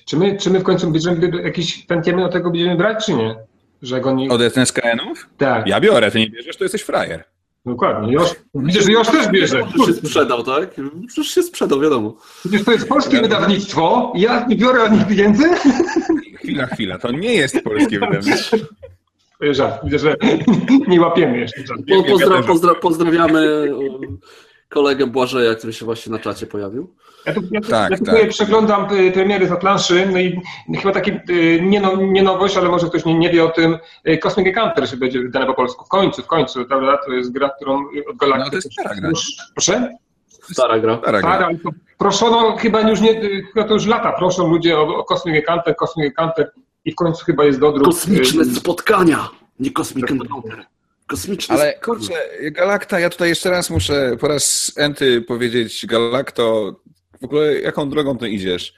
Czy 0.06 0.16
my, 0.16 0.36
czy 0.36 0.50
my 0.50 0.60
w 0.60 0.62
końcu 0.62 0.90
bierzemy 0.90 1.30
jakiś 1.42 1.78
pętiemy 1.78 2.24
od 2.24 2.32
tego 2.32 2.50
będziemy 2.50 2.76
brać, 2.76 3.06
czy 3.06 3.14
nie? 3.14 3.36
Że 3.82 4.00
go 4.00 4.12
nie... 4.12 4.28
Od 4.28 4.40
SKN-ów? 4.40 5.28
Tak, 5.38 5.66
Ja 5.66 5.80
biorę, 5.80 6.10
ty 6.10 6.18
nie 6.18 6.30
bierzesz, 6.30 6.56
to 6.56 6.64
jesteś 6.64 6.82
frajer. 6.82 7.24
dokładnie. 7.66 8.12
Josz, 8.12 8.34
widzę, 8.54 8.82
że 8.82 8.92
Josz 8.92 9.08
też 9.08 9.28
bierze. 9.28 9.62
Przecież 9.66 9.86
się 9.86 9.92
sprzedał, 9.92 10.44
tak? 10.44 10.74
Przecież 11.06 11.34
się 11.34 11.42
sprzedał, 11.42 11.80
wiadomo. 11.80 12.16
Przecież 12.40 12.64
to 12.64 12.72
jest 12.72 12.88
polskie 12.88 13.20
wydawnictwo, 13.20 14.12
ja 14.16 14.46
nie 14.46 14.56
biorę 14.56 14.82
od 14.82 14.92
nich 14.92 15.06
pieniędzy. 15.08 15.44
Chwila, 16.36 16.66
chwila, 16.66 16.98
to 16.98 17.10
nie 17.12 17.34
jest 17.34 17.62
polskie 17.64 18.00
wydawnictwo. 18.00 18.56
To 19.38 19.44
jest 19.44 19.58
żart, 19.58 19.84
widzę, 19.84 19.98
że 19.98 20.16
nie 20.88 21.00
łapiemy 21.00 21.38
jeszcze 21.38 21.66
żart. 21.66 21.80
Po, 21.88 22.02
pozdra, 22.02 22.42
pozdra, 22.42 22.74
pozdrawiamy 22.74 23.40
e, 23.40 24.68
kolegę 24.68 25.06
Błażeja, 25.06 25.54
który 25.54 25.72
się 25.72 25.84
właśnie 25.84 26.12
na 26.12 26.18
czacie 26.18 26.46
pojawił. 26.46 26.94
Ja 27.26 27.34
tu, 27.34 27.40
ja 27.50 27.60
tu, 27.60 27.68
Tak, 27.68 27.90
ja 27.90 27.98
tu 27.98 28.04
tak. 28.04 28.28
przeglądam 28.28 28.94
y, 28.94 29.12
premiery 29.12 29.46
za 29.46 29.56
planszy, 29.56 30.08
no 30.12 30.18
i 30.18 30.40
chyba 30.76 30.94
taki, 30.94 31.12
nie, 31.62 31.80
no, 31.80 31.96
nie 31.96 32.22
nowość, 32.22 32.56
ale 32.56 32.68
może 32.68 32.86
ktoś 32.86 33.04
nie, 33.04 33.18
nie 33.18 33.30
wie 33.30 33.44
o 33.44 33.48
tym, 33.48 33.78
Cosmic 34.22 34.46
Encounter 34.46 34.88
się 34.88 34.96
będzie 34.96 35.20
wydane 35.20 35.46
po 35.46 35.54
polsku. 35.54 35.84
W 35.84 35.88
końcu, 35.88 36.22
w 36.22 36.26
końcu, 36.26 36.64
prawda? 36.64 36.98
To 37.06 37.12
jest 37.12 37.32
gra, 37.32 37.50
którą 37.56 37.84
od 38.10 38.16
Galactic... 38.16 38.44
No, 38.44 38.50
to 38.50 38.56
jest 38.56 38.72
stara 38.72 38.94
gra. 38.94 39.10
Proszę? 39.54 39.94
Stara 40.52 40.78
gra. 40.78 40.98
Stara 40.98 41.20
gra. 41.20 41.30
Ale 41.30 41.58
to 41.58 41.70
proszono 41.98 42.56
chyba 42.56 42.80
już 42.80 43.00
nie, 43.00 43.20
chyba 43.54 43.68
to 43.68 43.74
już 43.74 43.86
lata 43.86 44.12
proszą 44.12 44.48
ludzie 44.48 44.78
o, 44.78 44.96
o 44.96 45.04
Cosmic 45.04 45.36
Encounter, 45.36 45.76
Cosmic 45.76 46.06
Encounter 46.06 46.50
i 46.88 46.92
w 46.92 46.94
końcu 46.94 47.24
chyba 47.24 47.44
jest 47.44 47.60
dodruk. 47.60 47.84
Kosmiczne 47.84 48.42
y, 48.42 48.54
spotkania, 48.54 49.28
nie 49.60 49.70
Cosmic 49.70 50.10
Encounter. 50.10 50.64
Kosmiczne 51.06 51.54
Ale 51.54 51.74
kurczę, 51.84 52.12
Galakta, 52.42 53.00
ja 53.00 53.10
tutaj 53.10 53.28
jeszcze 53.28 53.50
raz 53.50 53.70
muszę 53.70 54.16
po 54.20 54.28
raz 54.28 54.72
enty 54.76 55.22
powiedzieć, 55.22 55.86
Galakto, 55.86 56.76
w 57.20 57.24
ogóle 57.24 57.60
jaką 57.60 57.90
drogą 57.90 58.18
ty 58.18 58.28
idziesz? 58.28 58.74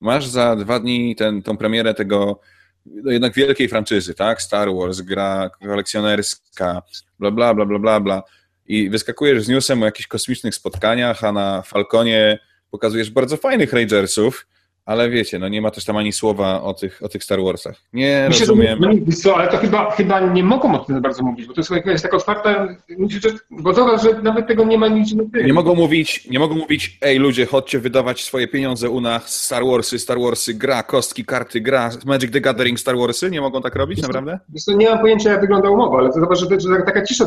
Masz 0.00 0.26
za 0.26 0.56
dwa 0.56 0.80
dni 0.80 1.16
ten, 1.16 1.42
tą 1.42 1.56
premierę 1.56 1.94
tego 1.94 2.40
no 2.86 3.10
jednak 3.10 3.34
wielkiej 3.34 3.68
franczyzy, 3.68 4.14
tak? 4.14 4.42
Star 4.42 4.68
Wars, 4.74 5.00
gra 5.00 5.50
kolekcjonerska, 5.60 6.82
bla, 7.18 7.30
bla, 7.30 7.54
bla, 7.54 7.66
bla, 7.66 7.78
bla, 7.78 8.00
bla. 8.00 8.22
I 8.66 8.90
wyskakujesz 8.90 9.42
z 9.42 9.48
newsem 9.48 9.82
o 9.82 9.84
jakichś 9.84 10.06
kosmicznych 10.06 10.54
spotkaniach, 10.54 11.24
a 11.24 11.32
na 11.32 11.62
Falconie 11.62 12.38
pokazujesz 12.70 13.10
bardzo 13.10 13.36
fajnych 13.36 13.72
Rangersów, 13.72 14.46
ale 14.88 15.10
wiecie, 15.10 15.38
no 15.38 15.48
nie 15.48 15.62
ma 15.62 15.70
też 15.70 15.84
tam 15.84 15.96
ani 15.96 16.12
słowa 16.12 16.62
o 16.62 16.74
tych, 16.74 17.02
o 17.02 17.08
tych 17.08 17.24
Star 17.24 17.42
Warsach. 17.42 17.76
Nie 17.92 18.24
Myślę, 18.28 18.46
że 18.46 18.52
rozumiem. 18.52 18.78
nie- 18.80 19.00
wiesz 19.00 19.18
co, 19.18 19.36
ale 19.36 19.48
to 19.48 19.56
chyba, 19.56 19.90
chyba 19.90 20.20
nie 20.20 20.44
mogą 20.44 20.80
o 20.80 20.84
tym 20.84 20.94
za 20.94 21.00
bardzo 21.00 21.22
mówić, 21.22 21.46
bo 21.46 21.54
to 21.54 21.60
jest 21.60 21.70
jakaś 21.70 22.02
taka 22.02 22.16
otwarta, 22.16 22.68
że, 23.22 23.28
bo 23.50 23.74
zobacz, 23.74 24.02
że 24.02 24.22
nawet 24.22 24.46
tego 24.46 24.64
nie 24.64 24.78
ma 24.78 24.86
tym. 24.88 25.46
Nie 25.46 25.52
mogą 25.52 25.74
mówić, 25.74 26.28
nie 26.30 26.38
mogą 26.38 26.54
mówić, 26.54 26.98
ej 27.02 27.18
ludzie, 27.18 27.46
chodźcie 27.46 27.78
wydawać 27.78 28.24
swoje 28.24 28.48
pieniądze 28.48 28.90
u 28.90 29.00
nas, 29.00 29.44
Star 29.44 29.62
Warsy, 29.66 29.98
Star 29.98 30.18
Warsy, 30.20 30.54
gra, 30.54 30.82
kostki, 30.82 31.24
karty, 31.24 31.60
gra, 31.60 31.90
Magic 32.06 32.32
the 32.32 32.40
Gathering, 32.40 32.80
Star 32.80 32.96
Warsy, 32.98 33.30
nie 33.30 33.40
mogą 33.40 33.62
tak 33.62 33.76
robić, 33.76 34.02
naprawdę? 34.02 34.38
Wiesz 34.48 34.62
co, 34.64 34.72
nie 34.72 34.88
mam 34.90 34.98
pojęcia, 34.98 35.30
jak 35.30 35.40
wygląda 35.40 35.70
umowa, 35.70 35.98
ale 35.98 36.08
to 36.12 36.20
zobacz, 36.20 36.38
że, 36.38 36.46
że 36.60 36.82
taka 36.86 37.02
cisza 37.06 37.24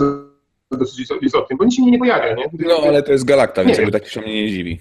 dosyć 0.72 1.00
jest 1.00 1.12
o- 1.12 1.18
jest 1.22 1.36
tym, 1.50 1.58
bo 1.58 1.66
nic 1.66 1.76
się 1.76 1.86
nie 1.86 2.00
pojawia, 2.00 2.34
nie? 2.34 2.46
No, 2.60 2.76
ale 2.88 3.04
to 3.04 3.12
jest 3.12 3.26
Galakta, 3.26 3.64
więc 3.64 3.78
jakby 3.78 3.92
tak 3.92 4.08
się 4.08 4.22
mnie 4.22 4.34
nie 4.44 4.50
dziwi. 4.52 4.80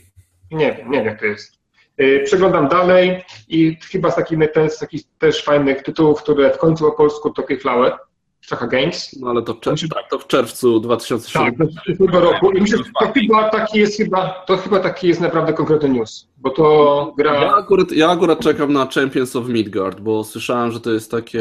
Nie 0.50 0.72
wiem, 0.78 0.90
nie 0.90 0.98
wiem, 0.98 1.06
jak 1.06 1.20
to 1.20 1.26
jest. 1.26 1.59
Yy, 2.00 2.20
Przeglądam 2.24 2.68
dalej 2.68 3.22
i 3.48 3.76
chyba 3.92 4.10
z 4.10 4.14
takich, 4.14 4.38
ten, 4.52 4.70
z 4.70 4.78
takich 4.78 5.02
też 5.18 5.44
fajnych 5.44 5.82
tytułów, 5.82 6.22
które 6.22 6.50
w 6.50 6.58
końcu 6.58 6.84
po 6.84 6.92
polsku 6.92 7.30
to 7.30 7.42
Keyflower, 7.42 7.92
Czacha 8.40 8.66
Games. 8.66 9.16
No 9.20 9.30
ale 9.30 9.42
to 9.42 9.54
w, 9.54 9.60
czerw- 9.60 9.88
tak, 9.94 10.10
to 10.10 10.18
w 10.18 10.26
czerwcu 10.26 10.80
2007. 10.80 11.54
Tak, 11.58 12.10
roku. 12.12 12.52
I 12.52 12.60
myślę, 12.60 12.78
że 12.78 12.84
to 13.00 13.12
chyba 13.12 13.48
taki 13.50 13.78
jest 13.78 13.96
chyba, 13.96 14.44
to 14.46 14.56
chyba 14.56 14.80
taki 14.80 15.08
jest 15.08 15.20
naprawdę 15.20 15.52
konkretny 15.52 15.88
news, 15.88 16.28
bo 16.36 16.50
to 16.50 17.14
Ja 17.18 17.24
gra... 17.24 17.54
akurat, 17.54 17.92
ja 17.92 18.10
akurat 18.10 18.40
czekam 18.40 18.72
na 18.72 18.86
Champions 18.86 19.36
of 19.36 19.48
Midgard, 19.48 20.00
bo 20.00 20.24
słyszałem, 20.24 20.72
że 20.72 20.80
to 20.80 20.90
jest 20.90 21.10
takie 21.10 21.40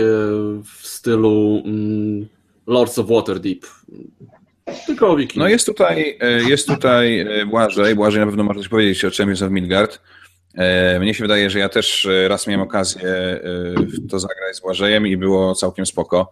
w 0.63 0.79
stylu 0.81 1.61
mm, 1.65 2.27
Lords 2.67 2.99
of 2.99 3.07
Waterdeep. 3.07 3.65
Tylko 4.85 5.09
o 5.09 5.15
Wiki. 5.15 5.39
No 5.39 5.47
jest 5.47 5.65
tutaj, 5.65 6.17
e, 6.19 6.49
jest 6.49 6.67
tutaj 6.67 7.19
e, 7.19 7.45
Błażej, 7.45 7.95
Błażej 7.95 8.19
na 8.19 8.25
pewno 8.25 8.43
może 8.43 8.59
coś 8.59 8.69
powiedzieć 8.69 9.05
o 9.05 9.09
Champions 9.17 9.41
of 9.41 9.51
Midgard. 9.51 10.01
E, 10.55 10.99
Mnie 10.99 11.13
się 11.13 11.23
wydaje, 11.23 11.49
że 11.49 11.59
ja 11.59 11.69
też 11.69 12.05
e, 12.05 12.27
raz 12.27 12.47
miałem 12.47 12.61
okazję 12.61 13.09
e, 13.09 13.39
to 14.09 14.19
zagrać 14.19 14.55
z 14.55 14.61
Błażejem 14.61 15.07
i 15.07 15.17
było 15.17 15.55
całkiem 15.55 15.85
spoko, 15.85 16.31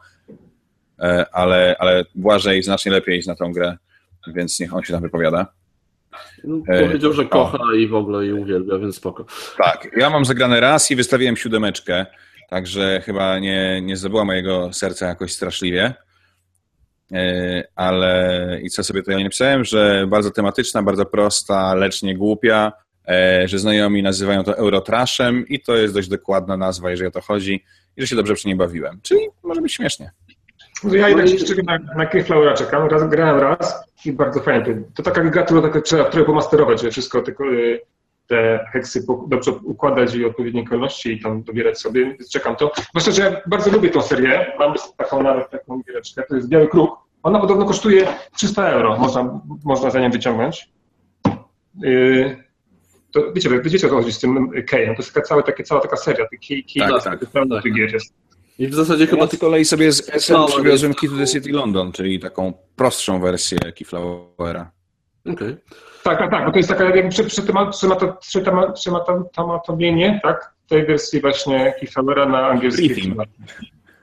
ale, 1.32 1.76
ale 1.80 2.06
Błażej 2.16 2.64
znacznie 2.64 2.92
lepiej 2.92 3.22
zna 3.22 3.36
tą 3.36 3.52
grę, 3.52 3.78
więc 4.28 4.60
niech 4.60 4.74
on 4.74 4.84
się 4.84 4.94
tam 4.94 5.02
wypowiada. 5.02 5.48
No, 6.44 6.62
Powiedział, 6.68 7.14
że 7.14 7.26
kocha 7.26 7.58
i 7.78 7.88
w 7.88 7.96
ogóle 7.96 8.26
i 8.26 8.34
uwielbia, 8.34 8.78
więc 8.78 8.96
spoko. 8.96 9.26
Tak, 9.58 9.88
ja 9.98 10.10
mam 10.10 10.26
zagrane 10.26 10.60
raz 10.60 10.92
i 10.92 10.96
wystawiłem 10.96 11.38
siódemeczkę, 11.38 12.06
także 12.50 13.02
chyba 13.06 13.40
nie, 13.40 13.82
nie 13.82 13.98
zdobyła 13.98 14.26
mojego 14.26 14.74
serca 14.74 15.08
jakoś 15.08 15.34
straszliwie. 15.34 15.94
Ale 17.76 18.60
i 18.64 18.70
co 18.70 18.84
sobie 18.84 19.00
tutaj 19.00 19.24
napisałem, 19.24 19.66
że 19.66 20.06
bardzo 20.08 20.32
tematyczna, 20.32 20.84
bardzo 20.84 21.06
prosta, 21.06 21.74
lecz 21.76 22.04
nie 22.04 22.18
głupia, 22.18 22.72
że 23.46 23.60
znajomi 23.60 24.04
nazywają 24.04 24.44
to 24.44 24.58
Eurotraszem 24.58 25.48
i 25.48 25.60
to 25.60 25.76
jest 25.76 25.94
dość 25.94 26.08
dokładna 26.08 26.58
nazwa, 26.58 26.92
jeżeli 26.92 27.08
o 27.08 27.12
to 27.12 27.22
chodzi, 27.22 27.64
i 27.98 28.02
że 28.02 28.08
się 28.08 28.16
dobrze 28.16 28.34
przy 28.34 28.48
niej 28.48 28.58
bawiłem. 28.58 29.00
Czyli 29.04 29.22
może 29.44 29.62
być 29.62 29.74
śmiesznie. 29.74 30.12
Ja 30.84 31.10
jednak 31.10 31.30
jeszcze 31.30 31.56
na, 31.64 31.78
na 31.96 32.06
Keyflowera 32.06 32.54
czekam, 32.54 32.88
raz, 32.88 33.10
grałem 33.10 33.40
raz 33.40 33.84
i 34.06 34.12
bardzo 34.12 34.40
fajnie. 34.40 34.66
To, 34.66 34.72
to 34.96 35.04
taka 35.04 35.24
gra, 35.24 35.44
tak, 35.44 35.84
trzeba 35.84 36.04
trochę 36.04 36.26
pomasterować, 36.26 36.80
żeby 36.80 36.92
wszystko 36.92 37.22
tylko, 37.22 37.54
y, 37.54 37.80
te 38.28 38.66
heksy 38.72 39.06
dobrze 39.28 39.52
układać 39.52 40.16
i 40.16 40.26
odpowiedniej 40.26 40.66
kolejności 40.66 41.12
i 41.14 41.22
tam 41.22 41.44
dobierać 41.44 41.80
sobie, 41.80 42.06
więc 42.06 42.30
czekam 42.30 42.56
to. 42.56 42.72
Zwłaszcza, 42.90 43.12
że 43.12 43.22
ja 43.22 43.42
bardzo 43.46 43.72
lubię 43.72 43.90
tą 43.90 44.02
serię, 44.02 44.54
mam 44.60 44.74
taką 44.98 45.24
nawet 45.24 45.50
taką 45.50 45.82
giereczkę, 45.82 46.24
to 46.30 46.36
jest 46.36 46.48
Biały 46.48 46.68
Kruk. 46.68 46.98
Ona 47.24 47.40
podobno 47.40 47.66
kosztuje 47.66 48.08
300 48.36 48.70
euro, 48.70 48.98
można, 48.98 49.40
można 49.64 49.90
za 49.90 50.00
nią 50.00 50.12
wyciągnąć. 50.12 50.70
Y, 51.84 52.47
to 53.12 53.34
wiecie, 53.34 53.50
wiecie 53.62 53.88
o 53.88 53.90
co 53.90 53.96
chodzi 53.96 54.12
z 54.12 54.20
tym 54.20 54.52
Kejem, 54.68 54.96
to 54.96 55.02
jest 55.02 55.14
taka 55.14 55.28
cała, 55.28 55.44
takie, 55.44 55.64
cała 55.64 55.82
taka 55.82 55.98
seria, 55.98 56.28
tych 56.28 56.40
key, 56.40 56.64
key, 56.74 56.90
Tak, 56.90 57.04
tak, 57.04 57.20
tak. 57.54 57.74
gier 57.74 57.94
jest. 57.94 58.14
I 58.60 58.68
w 58.68 58.74
zasadzie 58.74 59.08
chyba 59.08 59.22
Ja 59.24 59.28
z 59.30 59.38
kolei 59.38 59.66
sobie 59.66 59.92
z 59.92 60.10
SM 60.10 60.34
Mała 60.34 60.48
przywiozłem 60.48 60.90
jest- 60.92 61.00
Key 61.02 61.10
to 61.10 61.16
the 61.18 61.28
City 61.28 61.52
London, 61.52 61.92
czyli 61.92 62.20
taką 62.20 62.54
prostszą 62.76 63.20
wersję 63.22 63.58
Keyflowera. 63.60 64.72
Okej. 65.34 65.56
Tak, 66.04 66.18
tak, 66.20 66.32
tak, 66.32 66.46
bo 66.46 66.52
to 66.52 66.58
jest 66.58 66.70
taka 66.70 66.84
jakby 66.96 67.10
przymatowienie, 68.74 70.20
tak, 70.24 70.54
tej 70.70 70.86
wersji 70.86 71.22
właśnie 71.22 71.74
Keyflowera 71.80 72.26
na 72.26 72.48
angielski. 72.48 73.14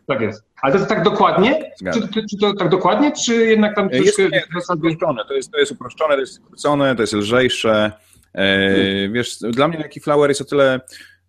Tak 0.07 0.21
jest. 0.21 0.45
Ale 0.63 0.73
to 0.73 0.79
jest 0.79 0.89
tak 0.89 1.03
dokładnie? 1.03 1.73
Czy, 1.95 2.09
czy, 2.09 2.23
czy 2.31 2.37
to 2.41 2.55
tak 2.55 2.69
dokładnie, 2.69 3.13
czy 3.25 3.35
jednak 3.47 3.77
tam 3.77 3.89
E, 3.93 3.97
Jest, 3.99 4.17
troszkę 4.17 4.37
nie, 4.37 4.43
to 4.43 4.59
jest 4.59 4.71
uproszczone, 4.71 5.25
to 5.29 5.35
jest, 5.35 5.51
to 5.53 5.59
jest 5.59 5.73
uproszczone, 5.73 6.15
to 6.15 6.21
jest 6.21 6.35
skrócone, 6.35 6.97
to 6.97 7.03
jest 7.03 7.13
lżejsze. 7.13 7.93
E, 8.35 9.09
wiesz, 9.09 9.39
dla 9.39 9.69
mnie 9.69 9.79
taki 9.79 10.01
Flower 10.01 10.31
jest 10.31 10.41
o 10.41 10.45
tyle 10.45 10.81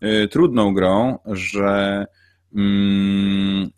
e, 0.02 0.28
trudną 0.28 0.74
grą, 0.74 1.20
że 1.26 2.06
mm, 2.56 3.70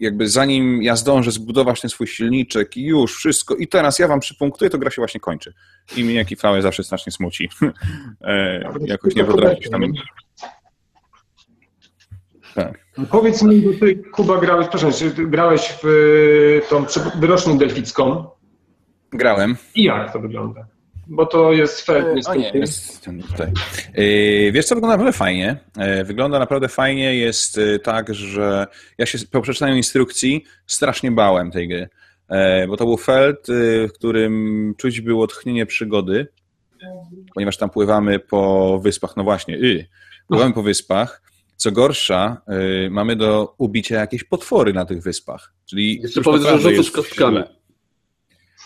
jakby 0.00 0.28
zanim 0.28 0.82
ja 0.82 0.96
zdążę 0.96 1.30
zbudować 1.30 1.80
ten 1.80 1.90
swój 1.90 2.06
silniczek 2.06 2.76
i 2.76 2.84
już 2.84 3.16
wszystko, 3.16 3.56
i 3.56 3.68
teraz 3.68 3.98
ja 3.98 4.08
wam 4.08 4.20
przypunktuję, 4.20 4.70
to 4.70 4.78
gra 4.78 4.90
się 4.90 5.00
właśnie 5.02 5.20
kończy. 5.20 5.52
I 5.96 6.04
mnie 6.04 6.14
jaki 6.14 6.36
Flower 6.36 6.62
zawsze 6.62 6.84
strasznie 6.84 7.12
smuci. 7.12 7.48
e, 8.20 8.60
jakoś 8.86 9.14
nie 9.14 9.24
potrafię 9.24 9.62
się 9.62 9.70
tam... 9.70 9.82
Tak. 12.54 12.86
Powiedz 13.10 13.42
mi, 13.42 13.60
bo 13.60 13.72
ty, 13.72 13.96
Kuba, 13.96 14.40
grałeś, 14.40 14.68
proszę, 14.68 14.90
grałeś 15.16 15.78
w 15.82 16.60
tą 16.68 16.84
wyrocznię 17.20 17.58
delficką 17.58 18.26
Grałem. 19.12 19.56
i 19.74 19.84
jak 19.84 20.12
to 20.12 20.20
wygląda? 20.20 20.66
Bo 21.10 21.26
to 21.26 21.52
jest 21.52 21.80
fair, 21.80 22.04
O 22.26 22.34
nie, 22.34 22.50
jest 22.54 23.04
ten 23.04 23.22
tutaj. 23.22 23.52
Yy, 23.96 24.52
Wiesz 24.52 24.66
co, 24.66 24.74
wygląda 24.74 24.96
naprawdę 24.96 25.18
fajnie. 25.18 25.56
Yy, 25.76 26.04
Wygląda 26.04 26.38
naprawdę 26.38 26.68
fajnie. 26.68 27.16
Jest 27.16 27.56
yy, 27.56 27.78
tak, 27.78 28.14
że 28.14 28.66
ja 28.98 29.06
się 29.06 29.18
po 29.30 29.42
przeczytaniu 29.42 29.76
instrukcji 29.76 30.44
strasznie 30.66 31.10
bałem 31.10 31.50
tej 31.50 31.68
gry. 31.68 31.88
Yy, 32.30 32.66
Bo 32.68 32.76
to 32.76 32.84
był 32.84 32.96
felt, 32.96 33.48
yy, 33.48 33.88
w 33.88 33.92
którym 33.92 34.74
czuć 34.78 35.00
było 35.00 35.26
tchnienie 35.26 35.66
przygody, 35.66 36.28
ponieważ 37.34 37.56
tam 37.56 37.70
pływamy 37.70 38.18
po 38.18 38.78
wyspach. 38.78 39.16
No 39.16 39.24
właśnie, 39.24 39.56
yy, 39.56 39.86
pływamy 40.28 40.54
po 40.54 40.62
wyspach. 40.62 41.22
Co 41.56 41.72
gorsza, 41.72 42.42
yy, 42.48 42.90
mamy 42.90 43.16
do 43.16 43.54
ubicia 43.58 44.00
jakieś 44.00 44.24
potwory 44.24 44.72
na 44.72 44.84
tych 44.84 45.02
wyspach. 45.02 45.52
Czyli 45.66 46.00
Jeszcze 46.02 46.22
powiedz, 46.22 46.42
że 46.42 46.58
rzucasz 46.58 46.90
kostkami. 46.90 47.42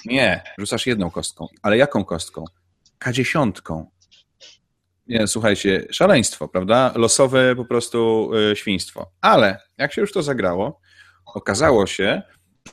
Nie, 0.04 0.42
rzucasz 0.58 0.86
jedną 0.86 1.10
kostką. 1.10 1.46
Ale 1.62 1.76
jaką 1.76 2.04
kostką? 2.04 2.44
K10. 3.04 3.84
Nie, 5.08 5.26
słuchajcie, 5.26 5.86
szaleństwo, 5.90 6.48
prawda? 6.48 6.92
Losowe 6.96 7.56
po 7.56 7.64
prostu 7.64 8.30
y, 8.52 8.56
świństwo. 8.56 9.10
Ale 9.20 9.58
jak 9.78 9.92
się 9.92 10.00
już 10.00 10.12
to 10.12 10.22
zagrało, 10.22 10.80
okazało 11.34 11.86
się, 11.86 12.22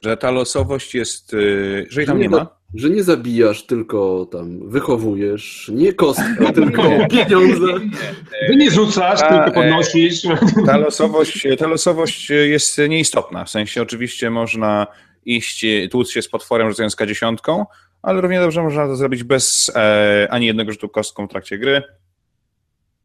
że 0.04 0.18
ta 0.18 0.32
losowość 0.32 0.96
jest, 0.96 1.34
y, 1.34 1.88
że 1.90 2.02
jej 2.02 2.08
tam 2.08 2.20
Nie 2.20 2.30
ma, 2.30 2.48
Że 2.74 2.90
nie 2.90 3.04
zabijasz, 3.04 3.66
tylko 3.66 4.28
tam 4.32 4.70
wychowujesz, 4.70 5.72
nie 5.74 5.94
kostka, 5.94 6.54
tylko 6.54 6.84
pieniądze. 7.10 7.68
Ty 8.48 8.56
nie 8.56 8.72
rzucasz, 8.72 9.20
Ta, 9.20 9.28
tylko 9.28 9.50
e, 9.50 9.64
podnosisz. 9.64 10.22
Ta 10.66 10.78
losowość, 10.78 11.48
ta 11.60 11.68
losowość 11.68 12.30
jest 12.30 12.78
nieistotna. 12.90 13.46
W 13.46 13.50
sensie 13.50 13.82
oczywiście 13.82 14.30
można 14.30 14.88
iść, 15.26 15.66
tłuc 15.92 16.12
się 16.12 16.22
z 16.22 16.30
potworem 16.30 16.70
rzucając 16.70 16.96
K10, 16.96 17.66
ale 18.02 18.22
równie 18.22 18.40
dobrze 18.40 18.64
można 18.64 18.88
to 18.88 18.96
zrobić 18.96 19.24
bez 19.24 19.72
e, 19.76 20.28
ani 20.32 20.46
jednego 20.46 20.72
rzutu 20.72 20.90
kostką 20.90 21.28
w 21.28 21.30
trakcie 21.30 21.58
gry. 21.58 21.84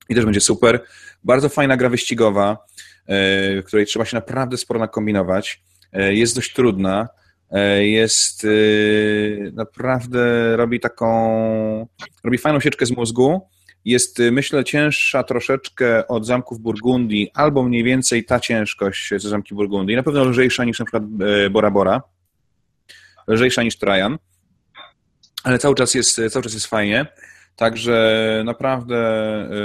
I 0.08 0.14
też 0.14 0.24
będzie 0.24 0.40
super. 0.40 0.84
Bardzo 1.24 1.48
fajna 1.48 1.76
gra 1.76 1.88
wyścigowa, 1.88 2.66
e, 3.06 3.62
której 3.62 3.86
trzeba 3.86 4.04
się 4.04 4.16
naprawdę 4.16 4.56
sporo 4.56 4.80
nakombinować. 4.80 5.62
E, 5.92 6.14
jest 6.14 6.34
dość 6.34 6.52
trudna. 6.52 7.08
E, 7.50 7.86
jest 7.86 8.44
e, 8.44 8.48
naprawdę 9.52 10.56
robi 10.56 10.80
taką 10.80 11.88
robi 12.24 12.38
fajną 12.38 12.60
sieczkę 12.60 12.86
z 12.86 12.90
mózgu. 12.90 13.48
Jest, 13.86 14.20
e, 14.20 14.30
myślę, 14.30 14.64
cięższa 14.64 15.22
troszeczkę 15.22 16.08
od 16.08 16.26
zamków 16.26 16.60
Burgundii, 16.60 17.30
albo 17.34 17.62
mniej 17.62 17.84
więcej 17.84 18.24
ta 18.24 18.40
ciężkość 18.40 19.08
co 19.20 19.28
zamki 19.28 19.54
Burgundii. 19.54 19.96
Na 19.96 20.02
pewno 20.02 20.24
lżejsza 20.24 20.64
niż 20.64 20.78
na 20.78 20.84
przykład 20.84 21.02
e, 21.46 21.50
Bora 21.50 21.70
Bora. 21.70 22.02
Lżejsza 23.28 23.62
niż 23.62 23.78
Trajan. 23.78 24.18
Ale 25.44 25.58
cały 25.58 25.74
czas 25.74 25.94
jest, 25.94 26.20
cały 26.30 26.42
czas 26.42 26.54
jest 26.54 26.66
fajnie. 26.66 27.06
Także 27.56 28.42
naprawdę 28.44 28.96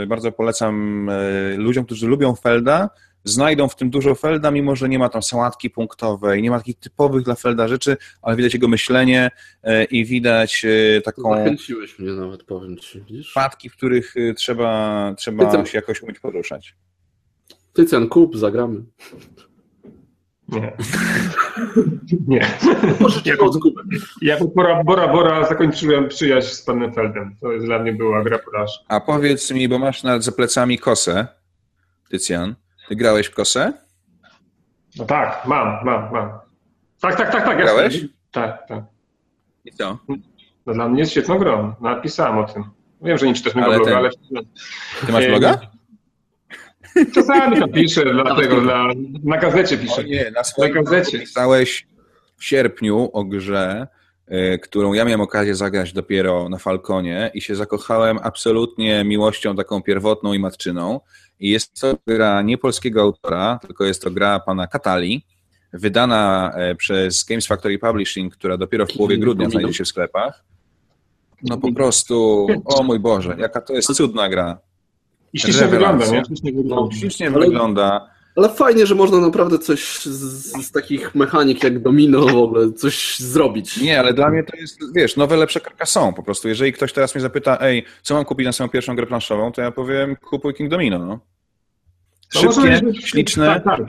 e, 0.01 0.07
bardzo 0.07 0.31
polecam 0.31 1.09
ludziom, 1.57 1.85
którzy 1.85 2.07
lubią 2.07 2.35
Felda, 2.35 2.89
znajdą 3.23 3.67
w 3.67 3.75
tym 3.75 3.89
dużo 3.89 4.15
Felda, 4.15 4.51
mimo 4.51 4.75
że 4.75 4.89
nie 4.89 4.99
ma 4.99 5.09
tam 5.09 5.23
sałatki 5.23 5.69
punktowej, 5.69 6.41
nie 6.41 6.49
ma 6.49 6.57
takich 6.57 6.79
typowych 6.79 7.23
dla 7.23 7.35
Felda 7.35 7.67
rzeczy, 7.67 7.97
ale 8.21 8.35
widać 8.35 8.53
jego 8.53 8.67
myślenie 8.67 9.31
e, 9.63 9.83
i 9.83 10.05
widać 10.05 10.65
e, 10.97 11.01
taką 11.01 11.35
Zachęciłeś 11.35 11.99
mnie 11.99 12.11
nawet, 12.11 12.43
powiem 12.43 12.77
ci. 12.77 13.01
Widzisz? 13.01 13.31
wpadki, 13.31 13.69
w 13.69 13.75
których 13.75 14.13
e, 14.17 14.33
trzeba, 14.33 15.13
trzeba 15.17 15.45
Ty 15.45 15.57
co? 15.57 15.65
się 15.65 15.77
jakoś 15.77 16.01
umieć 16.01 16.19
poruszać. 16.19 16.75
Tycjan, 17.73 18.07
kup, 18.07 18.37
zagramy. 18.37 18.83
Nie. 20.47 20.73
Nie. 22.27 22.37
Ja, 23.25 23.35
ja 24.21 24.37
po 24.37 24.47
Bora, 24.47 24.83
Bora 24.83 25.07
Bora 25.07 25.47
zakończyłem 25.49 26.09
przyjaźń 26.09 26.47
z 26.47 26.61
panem 26.61 26.93
Feldem. 26.93 27.35
To 27.41 27.51
jest 27.51 27.65
dla 27.65 27.79
mnie 27.79 27.93
była 27.93 28.23
gra 28.23 28.39
porażka. 28.39 28.85
A 28.87 28.99
powiedz 28.99 29.51
mi, 29.51 29.69
bo 29.69 29.79
masz 29.79 30.03
nad 30.03 30.23
za 30.23 30.31
plecami 30.31 30.77
kosę, 30.77 31.27
Tycjan. 32.09 32.55
Grałeś 32.95 33.27
w 33.27 33.33
kosę? 33.35 33.73
No 34.97 35.05
tak, 35.05 35.45
mam, 35.45 35.85
mam, 35.85 36.11
mam. 36.13 36.29
Tak, 37.01 37.15
tak, 37.17 37.31
tak, 37.31 37.45
tak. 37.45 37.57
Grałeś? 37.57 38.05
Tak, 38.31 38.67
tak. 38.67 38.83
I 39.65 39.71
co? 39.71 39.97
No 40.65 40.73
dla 40.73 40.89
mnie 40.89 40.99
jest 40.99 41.11
świetną 41.11 41.37
grą. 41.37 41.73
Napisałem 41.81 42.37
o 42.37 42.43
tym. 42.43 42.63
Wiem, 43.01 43.17
że 43.17 43.27
nie 43.27 43.33
czytasz 43.33 43.55
mojego 43.55 43.71
Ale 43.73 43.79
bloga, 43.79 43.91
ten- 44.09 44.37
ale 44.37 44.45
Ty 45.05 45.11
masz 45.11 45.27
bloga? 45.27 45.59
czasami 47.15 47.59
tam 47.59 47.69
piszę, 47.71 48.05
dlatego 48.23 48.61
dla, 48.61 48.87
na 49.23 49.37
gazecie 49.37 49.77
piszę. 49.77 50.01
O 50.01 50.03
nie, 50.03 50.31
na 50.31 50.43
swoim 50.43 50.73
Na 50.75 50.81
gazecie. 50.83 51.19
pisałeś 51.19 51.87
w 52.37 52.45
sierpniu 52.45 53.09
o 53.13 53.23
grze, 53.23 53.87
y, 54.31 54.59
którą 54.59 54.93
ja 54.93 55.05
miałem 55.05 55.21
okazję 55.21 55.55
zagrać 55.55 55.93
dopiero 55.93 56.49
na 56.49 56.57
Falconie 56.57 57.31
i 57.33 57.41
się 57.41 57.55
zakochałem 57.55 58.19
absolutnie 58.23 59.03
miłością 59.03 59.55
taką 59.55 59.81
pierwotną 59.81 60.33
i 60.33 60.39
matczyną. 60.39 60.99
I 61.41 61.49
jest 61.49 61.81
to 61.81 61.97
gra 62.07 62.41
nie 62.41 62.57
polskiego 62.57 63.01
autora, 63.01 63.59
tylko 63.67 63.85
jest 63.85 64.01
to 64.01 64.11
gra 64.11 64.39
pana 64.39 64.67
Katali, 64.67 65.25
wydana 65.73 66.51
e, 66.55 66.75
przez 66.75 67.23
Games 67.23 67.47
Factory 67.47 67.79
Publishing, 67.79 68.33
która 68.33 68.57
dopiero 68.57 68.85
w 68.85 68.93
połowie 68.93 69.17
grudnia 69.17 69.49
znajdzie 69.49 69.73
się 69.73 69.83
w 69.83 69.87
sklepach. 69.87 70.43
No 71.43 71.57
po 71.57 71.73
prostu, 71.73 72.47
o 72.65 72.83
mój 72.83 72.99
Boże, 72.99 73.35
jaka 73.39 73.61
to 73.61 73.73
jest 73.73 73.93
cudna 73.93 74.29
gra. 74.29 74.57
I 75.33 75.39
ślicznie 75.39 75.67
wygląda, 75.67 76.05
nie? 76.07 76.25
Ślicznie 76.25 76.51
wygląda. 76.51 76.95
Ślicznie 76.95 77.31
wygląda. 77.31 78.09
Ale 78.35 78.49
fajnie, 78.49 78.85
że 78.85 78.95
można 78.95 79.19
naprawdę 79.19 79.59
coś 79.59 79.99
z, 79.99 80.65
z 80.65 80.71
takich 80.71 81.15
mechanik 81.15 81.63
jak 81.63 81.79
domino 81.79 82.21
w 82.21 82.35
ogóle, 82.35 82.71
coś 82.71 83.19
zrobić. 83.19 83.77
Nie, 83.77 83.99
ale 83.99 84.13
dla 84.13 84.29
mnie 84.29 84.43
to 84.43 84.57
jest, 84.57 84.79
wiesz, 84.95 85.15
nowe, 85.17 85.37
lepsze 85.37 85.59
Carcassonne 85.59 86.13
po 86.13 86.23
prostu. 86.23 86.47
Jeżeli 86.47 86.73
ktoś 86.73 86.93
teraz 86.93 87.15
mnie 87.15 87.21
zapyta, 87.21 87.57
ej, 87.61 87.85
co 88.01 88.13
mam 88.13 88.25
kupić 88.25 88.45
na 88.45 88.51
swoją 88.51 88.69
pierwszą 88.69 88.95
grę 88.95 89.07
planszową, 89.07 89.51
to 89.51 89.61
ja 89.61 89.71
powiem, 89.71 90.15
kupuj 90.15 90.53
King 90.53 90.69
Domino, 90.69 90.99
no. 90.99 91.19
Szybkie, 92.29 92.81
śliczne. 93.01 93.61
Tak, 93.65 93.77
tak, 93.77 93.81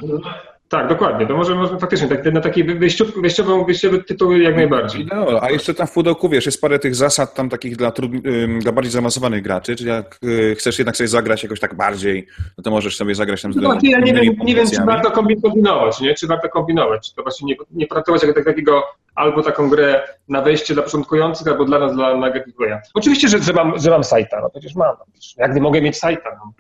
tak, 0.72 0.88
dokładnie. 0.88 1.26
To 1.26 1.36
może, 1.36 1.54
może 1.54 1.78
faktycznie 1.78 2.08
tak, 2.08 2.32
na 2.32 2.40
taki 2.40 2.64
wyjściowy, 2.64 3.20
wyjściowy, 3.20 3.64
wyjściowy 3.64 4.04
tytuł 4.04 4.32
jak 4.32 4.56
najbardziej. 4.56 5.00
Ideolo. 5.02 5.42
A 5.42 5.50
jeszcze 5.50 5.74
tam 5.74 5.86
w 5.86 5.92
pudełku, 5.92 6.28
wiesz, 6.28 6.46
jest 6.46 6.60
parę 6.60 6.78
tych 6.78 6.94
zasad 6.94 7.34
tam 7.34 7.48
takich 7.48 7.76
dla, 7.76 7.92
ym, 8.26 8.60
dla 8.60 8.72
bardziej 8.72 8.92
zaawansowanych 8.92 9.42
graczy, 9.42 9.76
czyli 9.76 9.90
jak 9.90 10.18
y, 10.24 10.54
chcesz 10.58 10.78
jednak 10.78 10.96
sobie 10.96 11.08
zagrać 11.08 11.42
jakoś 11.42 11.60
tak 11.60 11.74
bardziej, 11.74 12.26
no 12.58 12.64
to 12.64 12.70
możesz 12.70 12.96
sobie 12.96 13.14
zagrać 13.14 13.42
tam 13.42 13.52
z 13.52 13.56
No 13.56 13.78
ja 13.82 13.98
nie 14.00 14.14
wiem, 14.14 14.34
nie 14.44 14.54
wiem, 14.54 14.66
czy 14.70 14.84
warto 14.84 15.10
kombi- 15.10 15.42
kombinować, 15.42 16.00
nie? 16.00 16.14
Czy 16.14 16.26
warto 16.26 16.48
kombinować? 16.48 17.08
Czy 17.08 17.14
to 17.14 17.22
właśnie 17.22 17.46
nie, 17.46 17.54
nie 17.70 17.86
traktować 17.86 18.22
jako 18.22 18.34
tak, 18.34 18.44
takiego 18.44 18.82
albo 19.14 19.42
taką 19.42 19.68
grę 19.70 20.00
na 20.28 20.42
wejście 20.42 20.74
dla 20.74 20.82
początkujących, 20.82 21.48
albo 21.48 21.64
dla 21.64 21.78
nas, 21.78 21.94
dla 21.94 22.16
na 22.16 22.30
gateplaya. 22.30 22.78
Oczywiście, 22.94 23.28
że, 23.28 23.38
że, 23.42 23.52
mam, 23.52 23.78
że 23.80 23.90
mam 23.90 24.04
sajta, 24.04 24.40
no 24.40 24.50
przecież 24.50 24.74
mam. 24.74 24.96
no 24.98 25.04
Jak 25.38 25.54
nie 25.54 25.60
mogę 25.60 25.80
mieć 25.82 25.98
sajta? 25.98 26.30
No. 26.44 26.52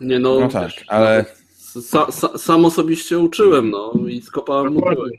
Nie 0.00 0.18
no, 0.18 0.40
No 0.40 0.48
tak, 0.48 0.62
wiesz, 0.62 0.84
ale 0.88 1.24
Sa, 1.80 2.12
sa, 2.12 2.38
sam 2.38 2.64
osobiście 2.64 3.18
uczyłem, 3.18 3.70
no 3.70 3.92
i 4.08 4.22
skopałem 4.22 4.72
mówiłem. 4.72 5.10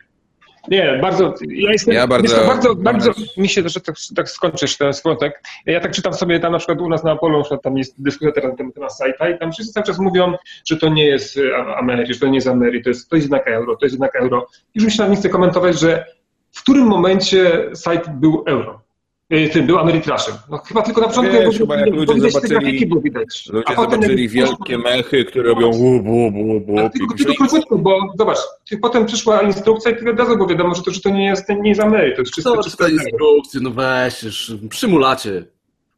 Nie, 0.68 1.00
bardzo. 1.02 1.34
Ja 1.48 1.72
jestem. 1.72 1.94
Ja 1.94 2.08
bardzo- 2.08 2.36
co, 2.36 2.48
bardzo, 2.48 2.76
bardzo 2.76 3.12
bardzo- 3.12 3.42
mi 3.42 3.50
się, 3.50 3.70
że 3.70 3.82
tak, 3.82 3.96
tak 4.16 4.30
skończysz 4.30 4.78
ten 4.78 4.92
wątek. 5.06 5.44
Ja 5.66 5.80
tak 5.80 5.92
czytam 5.92 6.14
sobie 6.14 6.40
tam 6.40 6.52
na 6.52 6.58
przykład 6.58 6.82
u 6.82 6.90
nas 6.90 7.04
na 7.04 7.12
Apollo, 7.12 7.44
na 7.52 7.58
tam 7.58 7.78
jest 7.78 8.02
dyskusja 8.02 8.32
teraz 8.32 8.52
na 8.52 8.58
temat 8.58 8.74
temat 8.74 8.98
sajta 8.98 9.30
i 9.30 9.40
tam 9.40 9.52
wszyscy 9.52 9.74
cały 9.74 9.86
czas 9.86 10.00
mówią, 10.00 10.34
że 10.66 10.78
to 10.78 10.90
nie 10.90 11.06
jest 11.06 11.38
y, 11.38 11.56
Amery, 11.56 12.14
że 12.14 12.20
to 12.20 12.28
nie 12.28 12.36
jest 12.36 12.48
Amery, 12.48 12.82
to 12.84 12.90
jest, 12.90 13.10
to 13.10 13.16
jest 13.16 13.26
jednak 13.26 13.48
euro, 13.48 13.76
to 13.76 13.86
jest 13.86 13.94
jednak 13.94 14.16
euro. 14.16 14.48
Już 14.76 14.86
mi 14.86 14.92
się 14.92 14.98
nawet 14.98 15.12
nie 15.12 15.18
chce 15.20 15.30
komentować, 15.30 15.80
że 15.80 16.06
w 16.52 16.62
którym 16.64 16.88
momencie 16.88 17.70
sajt 17.76 18.10
był 18.10 18.44
euro. 18.48 18.82
Y, 19.34 19.50
Tym 19.50 19.68
był 19.68 19.78
Ameritraszem. 19.80 20.36
No 20.50 20.58
chyba 20.58 20.82
tylko 20.82 21.02
na 21.02 21.08
początku, 21.08 21.34
Wiesz, 21.34 21.58
chyba 21.58 21.78
jak 21.80 21.90
ludzie 21.90 22.14
widać 22.14 22.32
zobaczyli- 22.34 22.50
grafiki 22.50 22.86
było 22.86 23.02
widać. 23.02 23.50
ludzie 23.54 23.68
A 23.70 23.74
potem 23.76 23.92
zobaczyli 24.02 24.30
wielkie 24.30 24.78
mechy, 24.78 25.26
które 25.26 25.50
robią 25.50 25.68
łup, 25.68 26.06
łup, 26.06 26.36
łup, 26.36 26.92
tylko, 26.94 27.16
tylko 27.18 27.34
króciutko, 27.36 27.78
bo 27.78 28.00
zobacz, 28.18 28.38
potem 28.82 29.06
przyszła 29.06 29.42
instrukcja 29.42 29.92
i 29.92 29.96
ty 29.96 30.12
od 30.12 30.20
razu 30.20 30.36
było 30.36 30.48
wiadomo, 30.48 30.76
że 30.76 30.82
to, 30.84 30.92
że 30.92 31.02
to 31.02 31.10
nie 31.10 31.26
jest, 31.26 31.50
nie 31.50 31.70
jest 31.70 31.82
Amery, 31.82 32.16
to 32.16 32.22
jest 32.22 32.34
czyste, 32.34 32.50
euro. 32.50 32.64
instrukcję, 32.94 33.60
no 33.64 33.70
weź, 33.72 34.24
już 34.24 34.52
przymulacie. 34.70 35.46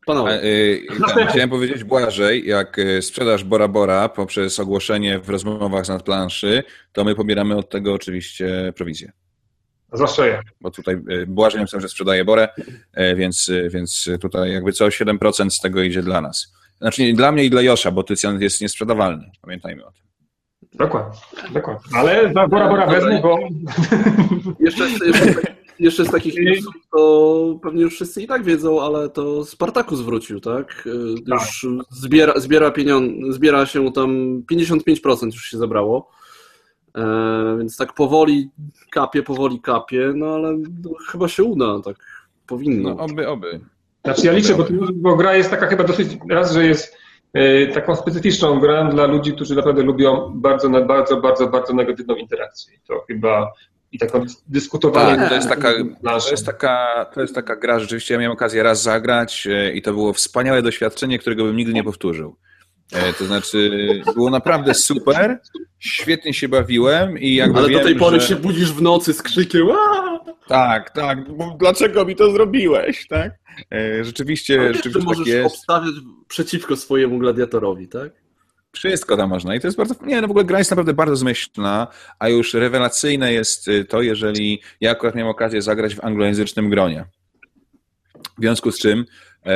A, 0.02 0.06
Panowie, 0.06 0.44
y, 0.44 0.86
tak, 1.16 1.30
chciałem 1.30 1.50
powiedzieć 1.50 1.84
Błażej, 1.84 2.48
jak 2.48 2.80
y, 2.80 3.02
sprzedaż 3.02 3.44
Bora 3.44 3.68
Bora 3.68 4.10
poprzez 4.10 4.60
ogłoszenie 4.60 5.20
w 5.20 5.30
rozmowach 5.30 5.86
z 5.86 5.90
nadplanszy, 5.90 6.64
to 6.94 7.04
my 7.04 7.16
pobieramy 7.16 7.58
od 7.58 7.70
tego 7.70 7.94
oczywiście 7.94 8.74
prowizję. 8.76 9.12
Zwłaszcza 9.94 10.28
ja. 10.28 10.42
Bo 10.62 10.72
tutaj 10.72 10.96
y, 11.12 11.28
Błażej 11.28 11.60
napisał, 11.60 11.82
że 11.82 11.90
sprzedaje 11.90 12.26
Borę, 12.26 12.48
y, 12.58 13.16
więc, 13.16 13.50
y, 13.50 13.70
więc 13.70 14.10
tutaj 14.22 14.52
jakby 14.52 14.72
co 14.72 14.86
7% 14.88 15.50
z 15.50 15.60
tego 15.60 15.82
idzie 15.82 16.04
dla 16.04 16.22
nas. 16.22 16.54
Znaczy 16.82 17.04
nie 17.04 17.14
dla 17.14 17.32
mnie 17.32 17.44
i 17.44 17.50
dla 17.50 17.62
Josza, 17.62 17.92
bo 17.92 18.04
Tycjan 18.04 18.42
jest 18.42 18.62
niesprzedawalny. 18.62 19.32
Pamiętajmy 19.42 19.86
o 19.86 19.92
tym. 19.92 20.02
Dokładnie, 20.74 21.20
dokładnie. 21.54 21.98
Ale 22.00 22.34
za 22.34 22.48
Bora 22.48 22.70
Bora 22.70 22.88
wezmę, 22.88 23.22
bo 23.22 23.40
jeszcze, 24.66 24.90
jeszcze, 24.90 25.42
jeszcze 25.80 26.06
z 26.06 26.12
takich 26.12 26.36
newsów, 26.36 26.74
to 26.92 27.60
pewnie 27.64 27.82
już 27.82 27.94
wszyscy 27.96 28.22
i 28.22 28.28
tak 28.28 28.44
wiedzą, 28.44 28.82
ale 28.82 29.10
to 29.10 29.46
Spartakus 29.46 30.02
wrócił, 30.02 30.40
tak? 30.40 30.88
Y, 30.88 31.16
Tak. 31.30 31.40
Już 31.42 31.66
zbiera, 31.90 32.34
zbiera 32.40 32.72
pieniądze, 32.72 33.34
zbiera 33.34 33.66
się 33.66 33.92
tam 33.92 34.42
55% 34.52 35.26
już 35.26 35.46
się 35.46 35.58
zebrało. 35.58 36.12
E, 36.96 37.58
więc 37.60 37.78
tak 37.78 37.94
powoli 37.94 38.50
kapie, 38.92 39.24
powoli 39.24 39.62
kapie, 39.62 40.12
no 40.16 40.36
ale 40.36 40.58
no, 40.84 40.90
chyba 41.12 41.28
się 41.28 41.44
uda, 41.44 41.80
tak 41.86 41.96
powinno. 42.48 42.96
No 42.96 43.04
oby, 43.04 43.28
oby. 43.28 43.60
Znaczy 44.04 44.26
ja 44.26 44.32
liczę, 44.32 44.56
bo, 44.56 44.66
bo 44.94 45.16
gra 45.16 45.36
jest 45.36 45.50
taka 45.50 45.68
chyba 45.68 45.84
dosyć, 45.84 46.18
raz, 46.30 46.54
że 46.54 46.66
jest 46.66 46.98
e, 47.34 47.68
taką 47.68 47.96
specyficzną 47.96 48.60
grą 48.60 48.90
dla 48.90 49.06
ludzi, 49.06 49.34
którzy 49.34 49.56
naprawdę 49.56 49.84
lubią 49.84 50.32
bardzo, 50.36 50.70
bardzo, 50.70 51.22
bardzo, 51.22 51.48
bardzo 51.48 51.74
negatywną 51.74 52.16
interakcję. 52.16 52.74
To 52.88 53.04
chyba 53.08 53.52
i 53.92 54.00
taką 54.00 54.26
dyskutowanie. 54.48 55.18
Tak, 55.18 55.30
to 55.30 55.36
jest 55.36 55.50
taka, 55.50 55.72
to 56.04 56.32
jest 56.32 56.46
taka, 56.46 57.06
to 57.14 57.22
jest 57.22 57.36
taka 57.36 57.56
gra, 57.56 57.80
rzeczywiście 57.80 58.14
ja 58.14 58.20
miałem 58.20 58.34
okazję 58.34 58.64
raz 58.64 58.82
zagrać 58.82 59.48
e, 59.48 59.74
i 59.74 59.82
to 59.82 59.94
było 59.94 60.14
wspaniałe 60.14 60.62
doświadczenie, 60.62 61.20
którego 61.20 61.44
bym 61.44 61.56
nigdy 61.56 61.74
nie 61.74 61.84
powtórzył. 61.84 62.36
E, 62.92 63.14
To 63.14 63.26
znaczy, 63.26 63.70
było 64.16 64.30
naprawdę 64.30 64.74
super, 64.74 65.40
świetnie 65.80 66.34
się 66.34 66.50
bawiłem 66.50 67.18
i 67.20 67.36
jakby 67.36 67.60
ale 67.60 67.70
wiem, 67.70 67.78
do 67.80 67.84
tej 67.86 67.96
pory 67.96 68.20
że... 68.20 68.28
się 68.28 68.36
budzisz 68.36 68.72
w 68.74 68.82
nocy 68.82 69.14
z 69.14 69.22
krzykiem 69.22 69.68
Aaa! 69.72 70.20
Tak, 70.48 70.90
tak, 70.90 71.20
dlaczego 71.60 72.06
mi 72.06 72.16
to 72.16 72.32
zrobiłeś, 72.32 73.08
tak? 73.08 73.32
E, 73.72 74.04
Rzeczywiście, 74.04 74.60
Ale 74.60 74.74
rzeczywiście 74.74 75.00
tak 75.00 75.08
możesz 75.08 75.28
jest. 75.28 75.56
obstawiać 75.56 75.94
przeciwko 76.28 76.76
swojemu 76.76 77.20
gladiatorowi, 77.20 77.88
tak? 77.88 78.12
Wszystko 78.72 79.18
tam 79.18 79.30
można 79.30 79.56
i 79.56 79.60
to 79.60 79.68
jest 79.68 79.78
bardzo, 79.78 79.96
nie, 80.06 80.22
no 80.22 80.28
w 80.28 80.32
ogóle 80.32 80.46
gra 80.46 80.58
jest 80.58 80.72
naprawdę 80.72 80.94
bardzo 80.94 81.16
zmyślna, 81.16 81.88
a 82.20 82.30
już 82.30 82.54
rewelacyjne 82.54 83.34
jest 83.34 83.68
y, 83.68 83.86
to, 83.86 84.02
jeżeli 84.02 84.62
ja 84.82 84.92
akurat 84.92 85.16
miałem 85.16 85.32
okazję 85.32 85.62
zagrać 85.62 85.96
w 85.96 86.04
anglojęzycznym 86.04 86.70
gronie. 86.70 87.06
W 88.38 88.42
związku 88.42 88.72
z 88.72 88.80
czym 88.80 89.06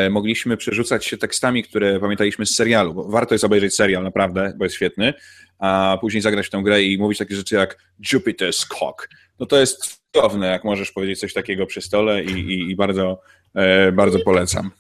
mogliśmy 0.10 0.58
przerzucać 0.58 1.06
się 1.06 1.18
tekstami, 1.18 1.64
które 1.64 2.00
pamiętaliśmy 2.00 2.46
z 2.46 2.56
serialu, 2.56 2.94
bo 2.94 3.04
warto 3.04 3.36
jest 3.36 3.44
obejrzeć 3.44 3.76
serial, 3.76 4.04
naprawdę, 4.04 4.54
bo 4.58 4.66
jest 4.66 4.76
świetny, 4.76 5.14
a 5.60 5.98
później 6.02 6.22
zagrać 6.22 6.48
w 6.48 6.50
tę 6.50 6.62
grę 6.64 6.84
i 6.84 6.98
mówić 6.98 7.18
takie 7.18 7.36
rzeczy 7.36 7.56
jak 7.56 7.78
Jupiter's 8.14 8.68
Cock. 8.68 9.10
No 9.40 9.46
to 9.46 9.58
jest 9.58 10.02
cudowne, 10.12 10.48
jak 10.48 10.64
możesz 10.64 10.92
powiedzieć 10.92 11.20
coś 11.20 11.34
takiego 11.34 11.66
przy 11.66 11.82
stole 11.82 12.24
i, 12.24 12.32
i, 12.32 12.72
i 12.72 12.76
bardzo, 12.76 13.22
e, 13.56 13.92
bardzo 13.92 14.20
polecam. 14.20 14.72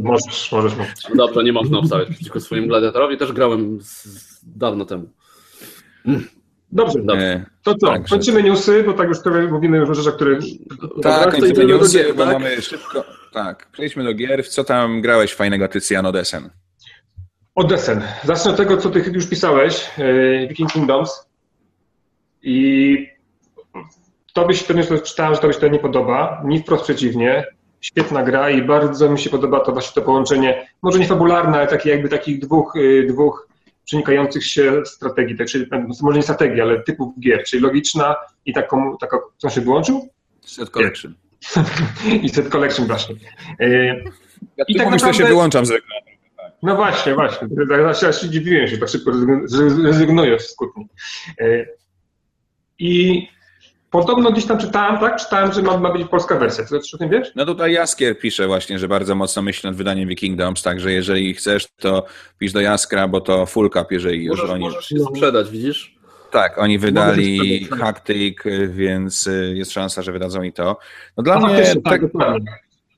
możesz, 0.00 0.52
możesz 0.52 0.76
mówić. 0.76 1.08
No 1.08 1.26
dobrze, 1.26 1.44
nie 1.44 1.52
można 1.52 1.78
obstawiać 1.78 2.08
przeciwko 2.08 2.40
swoim 2.40 2.68
gladiatorowi, 2.68 3.16
też 3.16 3.32
grałem 3.32 3.80
z, 3.80 4.04
z 4.04 4.44
dawno 4.56 4.84
temu. 4.84 5.10
Dobrze, 6.72 6.98
Dobrze. 7.02 7.26
E, 7.26 7.46
to 7.62 7.74
co, 7.74 7.86
Także. 7.86 8.08
kończymy 8.08 8.42
newsy, 8.42 8.84
bo 8.86 8.92
tak 8.92 9.08
już 9.08 9.18
mówimy 9.50 9.76
już 9.78 9.90
o 9.90 9.94
rzeczach, 9.94 10.14
które... 10.16 10.38
tak, 11.02 11.30
kończymy 11.30 11.64
newsy, 11.64 12.14
bo 12.16 12.24
tak? 12.24 12.32
mamy 12.32 12.62
szybko. 12.62 13.19
Tak, 13.32 13.68
przejdźmy 13.72 14.04
do 14.04 14.14
gier. 14.14 14.48
Co 14.48 14.64
tam 14.64 15.00
grałeś 15.00 15.34
fajnego, 15.34 15.68
Tycjano 15.68 16.12
Desen? 16.12 16.50
Od 17.54 17.68
Desen. 17.68 18.02
Zacznę 18.24 18.50
od 18.50 18.56
tego, 18.56 18.76
co 18.76 18.90
ty 18.90 18.98
już 18.98 19.26
pisałeś, 19.26 19.90
e, 19.98 20.48
Viking 20.48 20.72
Kingdoms. 20.72 21.26
I 22.42 23.08
tobie 24.34 24.54
się 24.54 24.64
to 24.88 24.98
czytałem, 24.98 25.34
że 25.34 25.40
tobie 25.40 25.54
się 25.54 25.60
to 25.60 25.68
nie 25.68 25.78
podoba. 25.78 26.42
Mi 26.44 26.60
wprost 26.60 26.84
przeciwnie. 26.84 27.44
Świetna 27.80 28.22
gra 28.22 28.50
i 28.50 28.62
bardzo 28.62 29.10
mi 29.10 29.18
się 29.18 29.30
podoba 29.30 29.60
to 29.60 29.72
właśnie 29.72 29.94
to 29.94 30.02
połączenie, 30.02 30.68
może 30.82 30.98
nie 30.98 31.06
fabularne, 31.06 31.58
ale 31.58 31.66
takie 31.66 31.90
jakby 31.90 32.08
takich 32.08 32.40
dwóch, 32.40 32.76
y, 32.76 33.06
dwóch 33.08 33.48
przenikających 33.84 34.44
się 34.44 34.86
strategii, 34.86 35.36
tak, 35.36 35.46
czyli 35.46 35.66
może 36.02 36.16
nie 36.16 36.22
strategii, 36.22 36.60
ale 36.60 36.82
typów 36.82 37.20
gier, 37.20 37.44
czyli 37.44 37.62
logiczna 37.62 38.16
i 38.46 38.52
taką, 38.52 38.96
taka, 39.00 39.18
co 39.36 39.50
się 39.50 39.60
wyłączył? 39.60 40.08
Set 40.40 40.70
Collection. 40.70 41.14
I 42.22 42.28
set 42.28 42.48
collection 42.48 42.86
właśnie. 42.86 43.14
Y, 43.60 44.04
Ja 44.56 44.64
I 44.68 44.74
tak 44.74 44.90
myślę, 44.90 44.90
naprawdę- 44.90 45.14
się 45.14 45.24
wyłączam 45.24 45.66
z 45.66 45.70
reklamy. 45.70 46.00
No 46.62 46.76
właśnie, 46.76 47.14
właśnie. 47.14 47.48
Ja 47.70 47.94
ja 48.02 48.12
się 48.12 48.28
dziwiłem, 48.28 48.66
że 48.66 48.78
tak 48.78 48.88
szybko 48.88 49.10
rezygn- 49.10 49.84
rezygnujesz 49.84 50.42
z 50.42 50.54
kłótni. 50.54 50.88
Y, 51.40 51.68
I 52.78 53.26
podobno 53.90 54.32
gdzieś 54.32 54.46
tam 54.46 54.58
czytałem, 54.58 55.00
tak? 55.00 55.16
Czytałem, 55.16 55.52
że 55.52 55.62
ma, 55.62 55.76
ma 55.78 55.92
być 55.92 56.08
polska 56.08 56.36
wersja. 56.36 56.64
Ty 56.64 56.70
coś 56.80 56.94
o 56.94 56.98
tym 56.98 57.10
wiesz? 57.10 57.28
No 57.36 57.46
tutaj 57.46 57.72
Jaskier 57.72 58.18
pisze 58.18 58.46
właśnie, 58.46 58.78
że 58.78 58.88
bardzo 58.88 59.14
mocno 59.14 59.42
myśli 59.42 59.66
nad 59.68 59.76
wydaniem 59.76 60.08
Wikingdoms, 60.08 60.62
także 60.62 60.92
jeżeli 60.92 61.34
chcesz, 61.34 61.66
to 61.76 62.06
pisz 62.38 62.52
do 62.52 62.60
Jaskra, 62.60 63.08
bo 63.08 63.20
to 63.20 63.46
full 63.46 63.70
cap, 63.70 63.92
jeżeli 63.92 64.24
już 64.24 64.36
Możesz, 64.38 64.50
oni... 64.54 64.60
możesz 64.64 64.86
się 64.86 64.98
sprzedać, 65.00 65.50
widzisz? 65.50 65.99
Tak, 66.30 66.58
oni 66.58 66.78
wydali 66.78 67.66
tak. 67.70 67.78
Hactic, 67.78 68.38
więc 68.68 69.26
y, 69.26 69.52
jest 69.56 69.72
szansa, 69.72 70.02
że 70.02 70.12
wydadzą 70.12 70.42
i 70.42 70.52
to. 70.52 70.78
No 71.16 71.22
dla 71.22 71.34
A 71.34 71.46
mnie 71.46 71.62
tak, 71.64 71.82
tak, 71.84 72.00
dokładnie. 72.00 72.52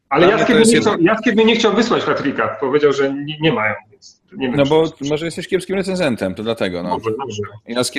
Ale 0.08 0.26
mnie, 0.26 0.54
jest 0.54 0.72
nie 0.72 0.80
chciał, 0.80 0.96
nie 1.44 1.56
chciał 1.56 1.72
wysłać 1.74 2.04
Patrika. 2.04 2.56
Powiedział, 2.60 2.92
że 2.92 3.14
nie, 3.14 3.38
nie 3.40 3.52
mają, 3.52 3.74
więc 3.90 4.22
nie 4.36 4.46
wiem. 4.46 4.56
no 4.56 4.66
bo 4.66 4.88
czy- 4.90 5.10
może 5.10 5.24
jesteś 5.24 5.48
kiepskim 5.48 5.76
recenzentem, 5.76 6.34
to 6.34 6.42
dlatego. 6.42 6.82
No. 6.82 6.90
Dobrze, 6.90 7.10
dobrze. 7.18 7.42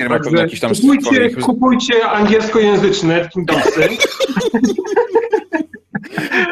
Ma 0.08 0.18
pewnie 0.18 0.24
Także 0.24 0.42
jakiś 0.42 0.60
tam 0.60 0.72
kupujcie, 0.74 1.30
kupujcie 1.30 2.06
angielskojęzyczne 2.06 3.28
Kingdomsy. 3.32 3.88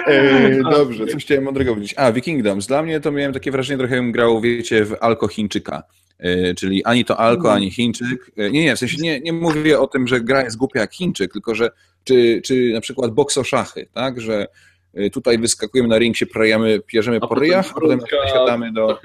E, 0.06 0.62
dobrze, 0.70 1.06
coś 1.06 1.24
chciałem 1.24 1.44
mądrego 1.44 1.72
powiedzieć. 1.72 1.94
A, 1.98 2.12
Wikingdoms. 2.12 2.66
Dla 2.66 2.82
mnie 2.82 3.00
to 3.00 3.12
miałem 3.12 3.32
takie 3.32 3.50
wrażenie, 3.50 3.78
trochę 3.78 3.94
jakbym 3.94 4.12
grał, 4.12 4.40
wiecie, 4.40 4.84
w 4.84 4.96
Alko 5.00 5.28
Chińczyka. 5.28 5.82
E, 6.22 6.54
czyli 6.54 6.84
ani 6.84 7.04
to 7.04 7.16
Alko, 7.20 7.52
ani 7.52 7.70
Chińczyk. 7.70 8.30
E, 8.36 8.50
nie, 8.50 8.64
nie, 8.64 8.76
w 8.76 8.78
sensie 8.78 8.96
nie, 9.02 9.20
nie 9.20 9.32
mówię 9.32 9.80
o 9.80 9.86
tym, 9.86 10.08
że 10.08 10.20
gra 10.20 10.42
jest 10.42 10.56
głupia 10.56 10.80
jak 10.80 10.94
Chińczyk, 10.94 11.32
tylko 11.32 11.54
że 11.54 11.70
czy, 12.04 12.40
czy 12.44 12.72
na 12.74 12.80
przykład 12.80 13.10
bokso-szachy, 13.10 13.86
tak, 13.92 14.20
że 14.20 14.46
e, 14.94 15.10
tutaj 15.10 15.38
wyskakujemy 15.38 15.88
na 15.88 15.98
ring, 15.98 16.16
się 16.16 16.26
prajamy, 16.26 16.80
pierzemy 16.80 17.20
po 17.20 17.28
potem 17.28 17.42
ryjach, 17.42 17.70
a 17.70 17.80
potem 17.80 18.00
siadamy 18.32 18.72
do... 18.72 19.00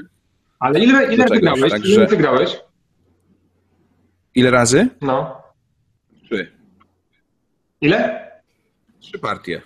Ale 0.60 0.80
ile, 0.80 1.14
ile 1.14 1.26
wygrałeś? 1.26 1.72
także- 1.72 1.94
Ile 1.94 2.08
wygrałeś? 2.08 2.60
Ile 4.36 4.52
razy? 4.52 4.88
No. 5.02 5.42
Trzy. 6.26 6.52
Ile? 7.82 8.28
Trzy 9.00 9.20
partie. 9.20 9.62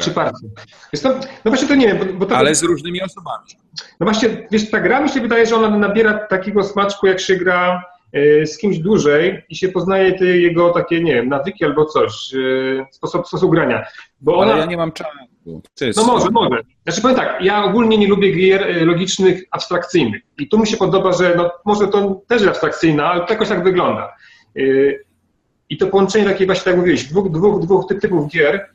Trzy 0.00 0.10
partie. 0.10 0.46
Jest 0.92 1.04
to, 1.04 1.08
no 1.44 1.50
właśnie 1.50 1.68
to 1.68 1.74
nie 1.74 1.86
wiem, 1.86 1.98
bo, 1.98 2.04
bo 2.04 2.26
to, 2.26 2.36
Ale 2.36 2.54
z 2.54 2.62
różnymi 2.62 3.02
osobami. 3.02 3.44
no 4.00 4.04
właśnie, 4.06 4.28
wiesz, 4.50 4.70
ta 4.70 4.80
gra 4.80 5.00
mi 5.00 5.08
się 5.08 5.20
wydaje, 5.20 5.46
że 5.46 5.56
ona 5.56 5.78
nabiera 5.78 6.14
takiego 6.26 6.64
smaczku, 6.64 7.06
jak 7.06 7.20
się 7.20 7.36
gra 7.36 7.82
e, 8.12 8.46
z 8.46 8.58
kimś 8.58 8.78
dłużej 8.78 9.42
i 9.48 9.56
się 9.56 9.68
poznaje 9.68 10.12
te 10.18 10.24
jego 10.24 10.70
takie, 10.70 11.02
nie 11.02 11.14
wiem, 11.14 11.28
nawyki 11.28 11.64
albo 11.64 11.84
coś, 11.86 12.34
e, 12.34 12.86
sposób, 12.90 13.26
sposób 13.28 13.50
grania. 13.50 13.84
Bo 14.20 14.36
ona, 14.36 14.52
Ale 14.52 14.60
ja 14.60 14.66
nie 14.66 14.76
mam 14.76 14.92
czasu. 14.92 15.10
Jest- 15.80 15.98
No 15.98 16.04
może, 16.04 16.30
może. 16.30 16.62
Znaczy 16.84 17.00
powiem 17.02 17.16
tak, 17.16 17.44
ja 17.44 17.64
ogólnie 17.64 17.98
nie 17.98 18.08
lubię 18.08 18.32
gier 18.32 18.62
e, 18.62 18.84
logicznych, 18.84 19.42
abstrakcyjnych. 19.50 20.22
I 20.38 20.48
tu 20.48 20.58
mi 20.58 20.66
się 20.66 20.76
podoba, 20.76 21.12
że 21.12 21.34
no, 21.36 21.50
może 21.64 21.88
to 21.88 22.20
też 22.28 22.40
jest 22.40 22.48
abstrakcyjna, 22.50 23.04
ale 23.10 23.26
to 23.26 23.32
jakoś 23.32 23.48
tak 23.48 23.64
wygląda. 23.64 24.14
I 25.68 25.76
to 25.78 25.86
połączenie 25.86 26.24
takie 26.24 26.46
właśnie, 26.46 26.64
tak 26.64 26.72
jak 26.72 26.76
mówiłeś, 26.80 27.04
dwóch, 27.04 27.30
dwóch, 27.30 27.62
dwóch 27.62 27.86
ty- 27.88 27.94
typów 27.94 28.28
gier 28.32 28.68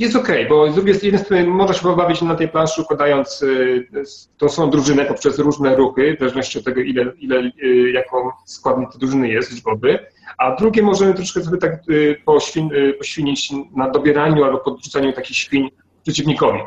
jest 0.00 0.16
okej, 0.16 0.48
bo 0.48 0.72
z 0.72 0.74
drugiej 0.74 0.94
z 0.94 1.02
jednej 1.02 1.24
strony 1.24 1.46
można 1.46 1.74
się 1.74 1.82
pobawić 1.82 2.22
na 2.22 2.34
tej 2.34 2.48
planszy 2.48 2.82
układając 2.82 3.40
yy, 3.40 4.04
tą 4.38 4.48
swoją 4.48 4.70
drużynę 4.70 5.04
poprzez 5.04 5.38
różne 5.38 5.76
ruchy, 5.76 6.16
w 6.16 6.18
zależności 6.18 6.58
od 6.58 6.64
tego, 6.64 6.80
ile, 6.80 7.12
ile 7.18 7.42
yy, 7.42 7.90
jaką 7.90 8.16
składnik 8.46 8.90
tej 8.90 9.00
drużyny 9.00 9.28
jest 9.28 9.52
liczbowy, 9.52 9.98
a 10.38 10.56
drugie 10.56 10.82
możemy 10.82 11.14
troszkę 11.14 11.42
sobie 11.42 11.58
tak 11.58 11.72
yy, 11.88 12.16
poświn, 12.24 12.70
poświnić 12.98 13.52
na 13.76 13.90
dobieraniu 13.90 14.44
albo 14.44 14.58
podrzucaniu 14.58 15.12
takich 15.12 15.36
świń 15.36 15.68
przeciwnikowi. 16.02 16.58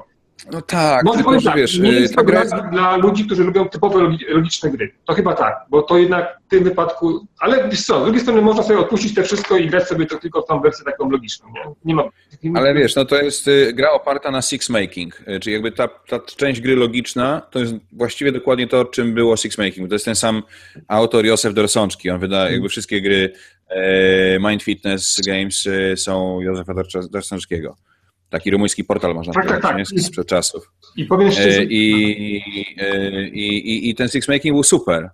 No 0.52 0.62
tak, 0.62 1.04
Może 1.04 1.18
tylko 1.18 1.30
powiem 1.32 1.44
tak, 1.44 1.56
wiesz, 1.56 1.80
nie 1.80 1.90
y, 1.90 1.94
jest 2.02 2.16
ta 2.16 2.22
to 2.22 2.28
gra 2.28 2.46
dla 2.72 2.98
ludzi, 2.98 3.26
którzy 3.26 3.44
lubią 3.44 3.70
typowe 3.70 4.00
logi- 4.00 4.26
logiczne 4.30 4.70
gry. 4.72 4.92
To 5.06 5.14
chyba 5.14 5.34
tak, 5.34 5.56
bo 5.70 5.82
to 5.82 5.98
jednak 5.98 6.38
w 6.48 6.50
tym 6.50 6.64
wypadku, 6.64 7.28
ale 7.40 7.70
wiesz 7.70 7.86
co, 7.86 8.00
z 8.02 8.04
drugiej 8.04 8.22
strony 8.22 8.42
można 8.42 8.64
sobie 8.64 8.80
odpuścić 8.80 9.14
te 9.14 9.24
wszystko 9.24 9.58
i 9.58 9.70
grać 9.70 9.88
sobie 9.88 10.06
to 10.06 10.18
tylko 10.18 10.42
w 10.42 10.48
tą 10.48 10.60
wersję 10.60 10.86
taką 10.86 11.10
logiczną, 11.10 11.48
nie? 11.50 11.74
Nie 11.86 11.96
ma... 11.96 12.04
Ale 12.56 12.74
wiesz, 12.74 12.96
no 12.96 13.06
to 13.06 13.16
jest 13.16 13.48
y, 13.48 13.74
gra 13.74 13.92
oparta 13.92 14.32
na 14.32 14.42
six 14.42 14.70
making, 14.70 15.22
y, 15.28 15.40
czyli 15.40 15.54
jakby 15.54 15.72
ta, 15.72 15.88
ta 15.88 16.20
część 16.20 16.62
gry 16.62 16.76
logiczna 16.76 17.42
to 17.52 17.60
jest 17.60 17.74
właściwie 17.92 18.32
dokładnie 18.32 18.68
to, 18.68 18.86
czym 18.86 19.14
było 19.14 19.38
six 19.38 19.58
making. 19.58 19.90
To 19.90 19.96
jest 19.96 20.06
ten 20.06 20.16
sam 20.16 20.44
autor 20.88 21.26
Józef 21.26 21.54
Dorsączki, 21.54 22.10
on 22.10 22.20
wyda 22.20 22.50
jakby 22.50 22.70
wszystkie 22.70 23.02
gry 23.02 23.34
e, 23.70 24.40
Mind 24.40 24.64
Fitness 24.64 25.22
Games 25.28 25.66
y, 25.66 25.94
są 25.98 26.42
Józefa 26.42 26.74
Dorsączkiego. 27.12 27.76
Taki 28.34 28.52
rumuński 28.52 28.84
portal 28.84 29.14
można 29.14 29.34
Tak, 29.34 29.48
tak, 29.48 29.62
powiedzieć, 29.62 29.90
tak. 29.90 29.98
nie? 29.98 30.04
sprzed 30.04 30.28
czasów. 30.28 30.72
I 30.96 31.06
powiem 31.06 31.32
szczerze, 31.32 31.60
E, 31.60 31.64
I, 31.64 32.44
e, 32.78 33.28
i, 33.28 33.48
i, 33.72 33.90
I 33.90 33.96
ten 33.96 34.10
six 34.10 34.28
making 34.28 34.56
był 34.56 34.64
super. 34.64 35.10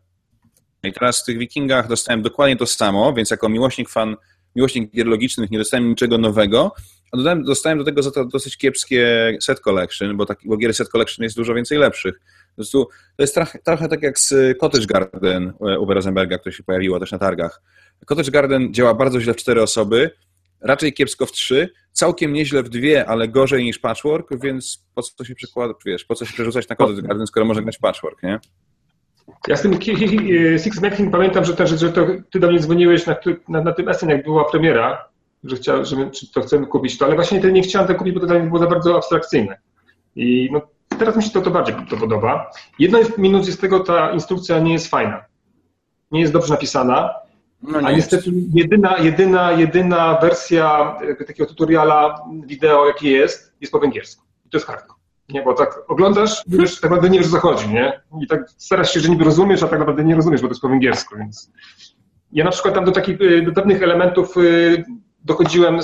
I 0.84 0.94
teraz 0.94 1.22
w 1.22 1.26
tych 1.26 1.38
Wikingach 1.38 1.88
dostałem 1.88 2.22
dokładnie 2.22 2.56
to 2.56 2.66
samo, 2.66 3.14
więc 3.14 3.32
jako 3.32 3.50
miłośnik 3.50 3.90
fan, 3.90 4.16
miłośnik 4.56 4.92
gier 4.92 5.08
logicznych 5.08 5.52
nie 5.52 5.58
dostałem 5.58 5.90
niczego 5.90 6.18
nowego, 6.18 6.72
a 7.12 7.18
dodałem, 7.18 7.44
dostałem 7.44 7.78
do 7.78 7.84
tego 7.84 8.04
za 8.04 8.12
to 8.12 8.26
dosyć 8.26 8.58
kiepskie 8.58 9.38
set 9.42 9.60
collection, 9.60 10.18
bo, 10.18 10.26
taki, 10.26 10.48
bo 10.48 10.58
gier 10.58 10.74
set 10.74 10.90
collection 10.90 11.24
jest 11.24 11.36
dużo 11.36 11.54
więcej 11.54 11.78
lepszych. 11.78 12.20
Po 12.50 12.56
prostu 12.56 12.86
to 13.18 13.24
jest 13.24 13.34
trochę, 13.36 13.60
trochę 13.60 13.88
tak 13.88 14.04
jak 14.04 14.20
z 14.20 14.58
Cottage 14.58 14.86
Garden 14.86 15.54
Uwe 15.80 15.94
Rosenberga, 15.94 16.38
które 16.38 16.54
się 16.54 16.64
pojawiło 16.64 17.00
też 17.00 17.12
na 17.12 17.18
targach. 17.18 17.62
Cottage 18.06 18.32
Garden 18.32 18.74
działa 18.74 18.94
bardzo 18.94 19.22
źle 19.22 19.34
w 19.34 19.38
cztery 19.38 19.62
osoby, 19.62 20.12
raczej 20.62 20.94
kiepsko 20.94 21.26
w 21.26 21.32
trzy, 21.32 21.70
całkiem 21.92 22.34
nieźle 22.34 22.64
w 22.64 22.70
dwie, 22.70 23.10
ale 23.10 23.28
gorzej 23.28 23.64
niż 23.64 23.80
patchwork, 23.80 24.30
więc 24.44 24.86
po 24.96 25.02
co 25.02 25.26
się 25.26 25.36
przekłada, 25.36 25.74
wiesz, 25.86 26.06
po 26.06 26.16
co 26.16 26.26
się 26.26 26.34
przerzucać 26.34 26.70
na 26.70 26.76
Cottage 26.76 27.02
Garden, 27.02 27.28
skoro 27.28 27.46
można 27.46 27.64
grać 27.64 27.78
patchwork, 27.78 28.24
nie? 28.24 28.40
ja 29.48 29.58
z 29.58 29.62
tym 29.62 29.74
Six 30.64 30.82
Making 30.82 31.12
pamiętam, 31.12 31.46
że, 31.46 31.54
ten, 31.54 31.68
że, 31.68 31.92
to, 31.92 32.08
ty 32.32 32.40
do 32.40 32.50
mnie 32.50 32.60
dzwoniłeś 32.60 33.06
na, 33.06 33.16
na, 33.48 33.62
na 33.62 33.72
tym 33.72 33.94
SN, 33.94 34.10
jak 34.10 34.24
była 34.24 34.46
premiera, 34.46 35.06
że 35.44 35.56
chciał, 35.56 35.86
że 35.86 35.96
my, 35.96 36.12
czy 36.12 36.32
to 36.32 36.42
chcemy 36.42 36.68
kupić 36.68 36.98
to, 36.98 37.06
ale 37.06 37.16
właśnie 37.16 37.42
to 37.42 37.50
nie 37.50 37.62
chciałem 37.62 37.88
tego 37.88 38.00
kupić, 38.00 38.14
bo 38.14 38.20
to 38.20 38.26
dla 38.26 38.40
mnie 38.40 38.48
było 38.48 38.60
za 38.60 38.68
bardzo 38.68 38.96
abstrakcyjne. 38.96 39.58
I 40.16 40.50
no, 40.52 40.62
teraz 41.00 41.18
mi 41.18 41.24
się 41.24 41.30
to, 41.30 41.42
to 41.42 41.52
bardziej 41.52 41.76
to 41.90 41.98
podoba. 41.98 42.52
Jedno 42.80 42.98
jest 42.98 43.18
minus 43.18 43.48
jest 43.48 43.62
tego, 43.62 43.80
ta 43.80 44.12
instrukcja 44.12 44.60
nie 44.60 44.74
jest 44.74 44.88
fajna. 44.88 45.26
Nie 46.12 46.22
jest 46.22 46.34
dobrze 46.34 46.54
napisana, 46.54 47.14
No 47.64 47.80
A 47.80 47.90
nie 47.92 47.98
niestety 47.98 48.32
jedyna, 48.54 48.98
jedyna, 48.98 49.52
jedyna 49.52 50.18
wersja 50.22 50.98
e, 51.02 51.26
takiego 51.26 51.50
tutoriala 51.50 52.22
wideo, 52.46 52.88
jaki 52.88 53.10
jest, 53.10 53.54
jest 53.62 53.74
po 53.74 53.80
węgiersku. 53.80 54.26
I 54.46 54.50
to 54.50 54.58
jest 54.58 54.68
hardcore. 54.68 55.00
Nie, 55.30 55.42
bo 55.42 55.54
tak 55.54 55.80
oglądasz, 55.88 56.44
już 56.48 56.74
tak 56.74 56.84
naprawdę 56.84 57.10
nie 57.10 57.20
wiesz, 57.20 57.32
co 57.32 57.40
chodzi, 57.40 57.70
nie? 57.70 58.02
I 58.22 58.28
tak 58.28 58.50
starasz 58.50 58.94
się, 58.94 59.00
że 59.00 59.10
niby 59.10 59.24
rozumiesz, 59.24 59.64
a 59.64 59.68
tak 59.68 59.80
naprawdę 59.80 60.04
nie 60.04 60.16
rozumiesz, 60.16 60.42
bo 60.42 60.48
to 60.48 60.52
jest 60.52 60.62
po 60.62 60.70
węgiersku, 60.70 61.18
więc... 61.18 61.52
Ja 62.32 62.44
na 62.44 62.52
przykład 62.52 62.76
tam 62.76 62.86
do 62.86 62.92
takich, 62.92 63.22
e, 63.22 63.42
do 63.42 63.52
pewnych 63.52 63.84
elementów 63.84 64.38
e, 64.38 64.42
dochodziłem, 65.24 65.80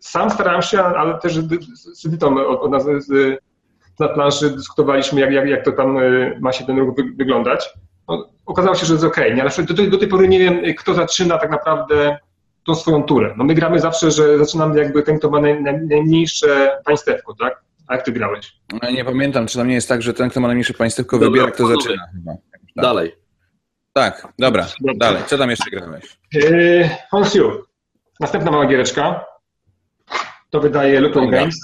sam 0.00 0.30
starałem 0.30 0.62
się, 0.62 0.82
ale 0.82 1.18
też 1.18 1.38
z 1.74 2.06
Edytą 2.06 2.46
od, 2.46 2.70
nas 2.70 2.86
na 4.00 4.08
planszy 4.08 4.50
dyskutowaliśmy, 4.50 5.20
jak, 5.20 5.32
jak, 5.32 5.48
jak 5.48 5.64
to 5.64 5.72
tam 5.72 5.98
ma 6.40 6.52
się 6.52 6.66
ten 6.66 6.78
ruch 6.78 6.96
wy, 6.96 7.02
wyglądać. 7.16 7.70
No, 8.08 8.28
okazało 8.46 8.74
się, 8.74 8.86
że 8.86 8.92
jest 8.92 9.04
okej. 9.04 9.34
Nie, 9.34 9.42
ale 9.42 9.50
do, 9.66 9.74
tej- 9.74 9.90
do 9.90 9.98
tej 9.98 10.08
pory 10.08 10.28
nie 10.28 10.38
wiem, 10.38 10.60
kto 10.78 10.94
zaczyna 10.94 11.38
tak 11.38 11.50
naprawdę 11.50 12.18
tą 12.66 12.74
swoją 12.74 13.02
turę. 13.02 13.34
No 13.38 13.44
my 13.44 13.54
gramy 13.54 13.78
zawsze, 13.80 14.10
że 14.10 14.38
zaczynamy 14.38 14.78
jakby 14.82 15.02
ten, 15.02 15.18
kto 15.18 15.30
ma 15.30 15.40
naj, 15.40 15.62
naj, 15.62 15.80
najmniejsze 15.80 16.78
państewko, 16.84 17.34
tak? 17.34 17.62
A 17.88 17.94
jak 17.94 18.04
ty 18.04 18.12
grałeś? 18.12 18.52
No, 18.82 18.90
nie 18.90 19.04
pamiętam, 19.04 19.46
czy 19.46 19.58
tam 19.58 19.68
nie 19.68 19.74
jest 19.74 19.88
tak, 19.88 20.02
że 20.02 20.14
ten, 20.14 20.30
kto 20.30 20.40
ma 20.40 20.48
najmniejsze 20.48 20.74
państewko, 20.74 21.18
Dobra, 21.18 21.30
wybiera, 21.30 21.50
kto 21.50 21.62
panowie. 21.64 21.82
zaczyna. 21.82 22.02
Chyba. 22.12 22.32
Tak. 22.32 22.82
Dalej. 22.82 23.12
tak, 23.92 24.28
dobra, 24.38 24.66
Dobra. 24.80 24.94
dalej. 24.96 25.22
Co 25.26 25.38
tam 25.38 25.50
jeszcze 25.50 25.70
grałeś? 25.70 26.18
Yy, 26.34 26.88
Honsiu. 27.10 27.50
Następna 28.20 28.50
mała 28.50 28.66
giereczka. 28.66 29.24
To 30.50 30.60
wydaje 30.60 31.00
Lupin. 31.00 31.30
Games. 31.30 31.56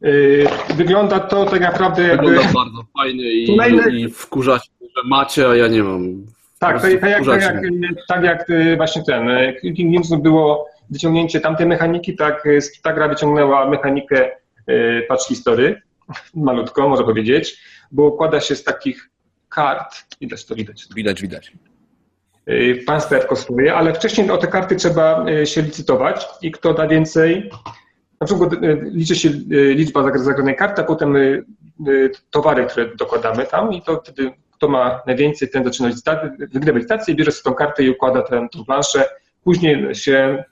Yy, 0.00 0.46
wygląda 0.74 1.20
to 1.20 1.44
tak 1.44 1.60
naprawdę 1.60 2.02
jakby... 2.02 2.26
Wygląda 2.26 2.52
bardzo 2.52 2.82
fajnie 2.98 3.24
i, 3.32 3.46
Kolejny- 3.46 3.90
i 3.98 4.08
wkurza 4.10 4.58
się, 4.58 4.64
że 4.75 4.75
macie, 5.04 5.48
a 5.48 5.54
ja 5.56 5.68
nie 5.68 5.82
mam. 5.82 6.26
Tak, 6.58 6.76
to, 6.76 6.82
tak, 6.82 6.92
jak, 6.92 7.00
tak, 7.00 7.14
wkurzacie 7.22 7.44
jak, 7.44 7.96
tak 8.08 8.24
jak 8.24 8.50
y, 8.50 8.76
właśnie 8.76 9.02
ten 9.04 9.28
y, 9.28 9.72
King 9.76 9.94
News 9.94 10.20
było 10.22 10.68
wyciągnięcie 10.90 11.40
tamtej 11.40 11.66
mechaniki, 11.66 12.16
tak 12.16 12.46
y, 12.46 12.58
ta 12.82 12.92
gra 12.92 13.08
wyciągnęła 13.08 13.70
mechanikę 13.70 14.30
y, 14.70 15.04
patch 15.08 15.26
history, 15.28 15.82
malutko 16.34 16.88
można 16.88 17.06
powiedzieć, 17.06 17.58
bo 17.92 18.04
układa 18.06 18.40
się 18.40 18.56
z 18.56 18.64
takich 18.64 19.10
kart, 19.48 19.94
widać 20.20 20.44
to 20.46 20.54
widać, 20.54 20.84
Widać, 20.94 21.22
widać. 21.22 21.52
y, 22.48 22.82
państwa 22.86 23.16
jak 23.16 23.26
kosztuje, 23.26 23.74
ale 23.74 23.94
wcześniej 23.94 24.30
o 24.30 24.38
te 24.38 24.46
karty 24.46 24.76
trzeba 24.76 25.26
y, 25.28 25.46
się 25.46 25.62
licytować 25.62 26.26
i 26.42 26.50
kto 26.52 26.74
da 26.74 26.88
więcej, 26.88 27.50
na 28.20 28.26
przykład 28.26 28.52
y, 28.52 28.58
liczy 28.92 29.16
się 29.16 29.28
y, 29.28 29.74
liczba 29.74 30.00
zagra- 30.02 30.18
zagranej 30.18 30.56
karty, 30.56 30.82
a 30.82 30.84
potem 30.84 31.16
y, 31.16 31.44
y, 31.88 32.10
towary, 32.30 32.66
które 32.66 32.96
dokładamy 32.96 33.46
tam 33.46 33.72
i 33.72 33.82
to 33.82 34.00
wtedy 34.04 34.32
kto 34.56 34.68
ma 34.68 35.00
najwięcej, 35.06 35.48
ten 35.50 35.64
zaczyna 35.64 35.88
licytację, 35.88 36.30
wygrywa 36.38 36.78
licytację, 36.78 37.14
bierze 37.14 37.32
sobie 37.32 37.44
tą 37.44 37.54
kartę 37.54 37.82
i 37.82 37.90
układa 37.90 38.22
tę 38.22 38.48
planszę. 38.66 39.04
Później 39.44 39.94
się 39.94 40.44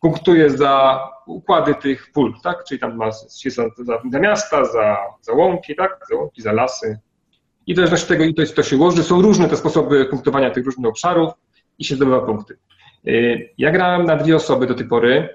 punktuje 0.00 0.50
za 0.50 1.00
układy 1.26 1.74
tych 1.74 2.12
pól, 2.12 2.34
tak? 2.42 2.64
Czyli 2.64 2.80
tam 2.80 2.96
ma 2.96 3.10
się 3.38 3.50
za, 3.50 3.62
za, 3.78 4.02
za 4.12 4.18
miasta, 4.18 4.64
za, 4.64 4.96
za 5.20 5.32
łąki, 5.32 5.76
tak? 5.76 6.00
Za 6.10 6.16
łąki, 6.16 6.42
za 6.42 6.52
lasy. 6.52 6.98
I 7.66 7.74
w 7.74 7.76
zależności 7.76 8.04
od 8.04 8.08
tego, 8.08 8.24
i 8.24 8.34
to, 8.34 8.42
to 8.54 8.62
się 8.62 8.76
łączy, 8.76 9.02
są 9.02 9.22
różne 9.22 9.48
te 9.48 9.56
sposoby 9.56 10.04
punktowania 10.04 10.50
tych 10.50 10.66
różnych 10.66 10.88
obszarów 10.88 11.32
i 11.78 11.84
się 11.84 11.96
zdobywa 11.96 12.20
punkty. 12.20 12.58
Y, 13.08 13.48
Ja 13.58 13.70
grałem 13.70 14.06
na 14.06 14.16
dwie 14.16 14.36
osoby 14.36 14.66
do 14.66 14.74
tej 14.74 14.88
pory 14.88 15.28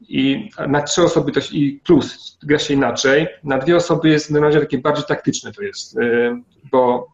i 0.00 0.50
na 0.68 0.82
trzy 0.82 1.02
osoby 1.02 1.42
się, 1.42 1.54
i 1.56 1.80
plus 1.84 2.38
gra 2.42 2.58
się 2.58 2.74
inaczej. 2.74 3.26
Na 3.44 3.58
dwie 3.58 3.76
osoby 3.76 4.08
jest 4.08 4.30
na 4.30 4.40
razie 4.40 4.60
takie 4.60 4.78
bardziej 4.78 5.04
taktyczne 5.04 5.52
to 5.52 5.62
jest, 5.62 5.98
y, 5.98 6.42
bo 6.70 7.06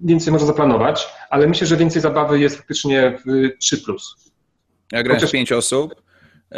więcej 0.00 0.32
można 0.32 0.46
zaplanować, 0.46 1.08
ale 1.30 1.46
myślę, 1.46 1.66
że 1.66 1.76
więcej 1.76 2.02
zabawy 2.02 2.40
jest 2.40 2.56
faktycznie 2.56 3.18
w 3.26 3.58
3 3.58 3.78
plus. 3.78 4.16
Ja 4.92 5.02
grałem 5.02 5.16
Chociaż- 5.20 5.30
w 5.30 5.32
pięć 5.32 5.52
osób. 5.52 5.94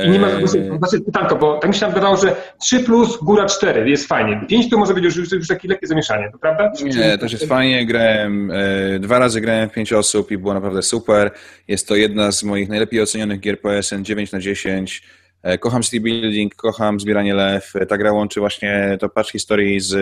I 0.06 0.10
nie 0.10 0.18
ma, 0.18 0.28
Eee, 0.28 0.78
właśnie 0.78 1.00
pytanko, 1.00 1.36
bo 1.36 1.58
tak 1.58 1.70
mi 1.70 1.76
się 1.76 1.86
wydawało, 1.88 2.16
że 2.16 2.36
3 2.60 2.80
plus, 2.80 3.16
góra 3.22 3.46
4 3.46 3.90
jest 3.90 4.08
fajnie. 4.08 4.40
5 4.48 4.70
to 4.70 4.78
może 4.78 4.94
być 4.94 5.04
już, 5.04 5.16
już, 5.16 5.32
już 5.32 5.48
takie 5.48 5.68
lekkie 5.68 5.86
zamieszanie, 5.86 6.28
to 6.32 6.38
prawda? 6.38 6.72
Nie, 6.84 7.18
też 7.18 7.32
jest 7.32 7.44
fajnie. 7.48 7.86
Grałem, 7.86 8.50
e, 8.50 8.98
dwa 8.98 9.18
razy 9.18 9.40
grałem 9.40 9.68
w 9.68 9.72
pięć 9.72 9.92
osób 9.92 10.30
i 10.30 10.38
było 10.38 10.54
naprawdę 10.54 10.82
super. 10.82 11.30
Jest 11.68 11.88
to 11.88 11.96
jedna 11.96 12.32
z 12.32 12.42
moich 12.42 12.68
najlepiej 12.68 13.00
ocenionych 13.00 13.40
gier 13.40 13.60
PSN 13.60 14.04
9 14.04 14.32
na 14.32 14.40
10. 14.40 15.02
E, 15.42 15.58
Kocham 15.58 15.82
city 15.82 16.00
building, 16.00 16.54
kocham 16.54 17.00
zbieranie 17.00 17.34
lew. 17.34 17.76
E, 17.76 17.86
Ta 17.86 17.98
gra 17.98 18.12
łączy 18.12 18.40
właśnie 18.40 18.96
to 19.00 19.08
patch 19.08 19.30
historii 19.30 19.80
z 19.80 19.94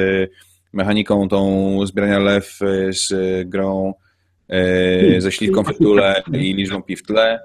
mechaniką 0.72 1.28
tą 1.28 1.87
zbierania 1.87 2.18
lew 2.18 2.59
e, 2.62 2.92
z 2.92 3.12
grą 3.48 3.94
e, 4.48 5.20
ze 5.20 5.33
śliwką 5.33 5.62
w 5.64 5.68
tytule 5.68 6.22
i 6.33 6.54
liczbą 6.54 6.83
pi 6.83 6.96
w 6.96 7.02
tle. 7.02 7.40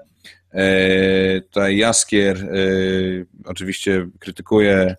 E, 0.52 1.40
Tutaj 1.40 1.76
Jaskier 1.76 2.48
oczywiście 3.44 4.08
krytykuje 4.18 4.96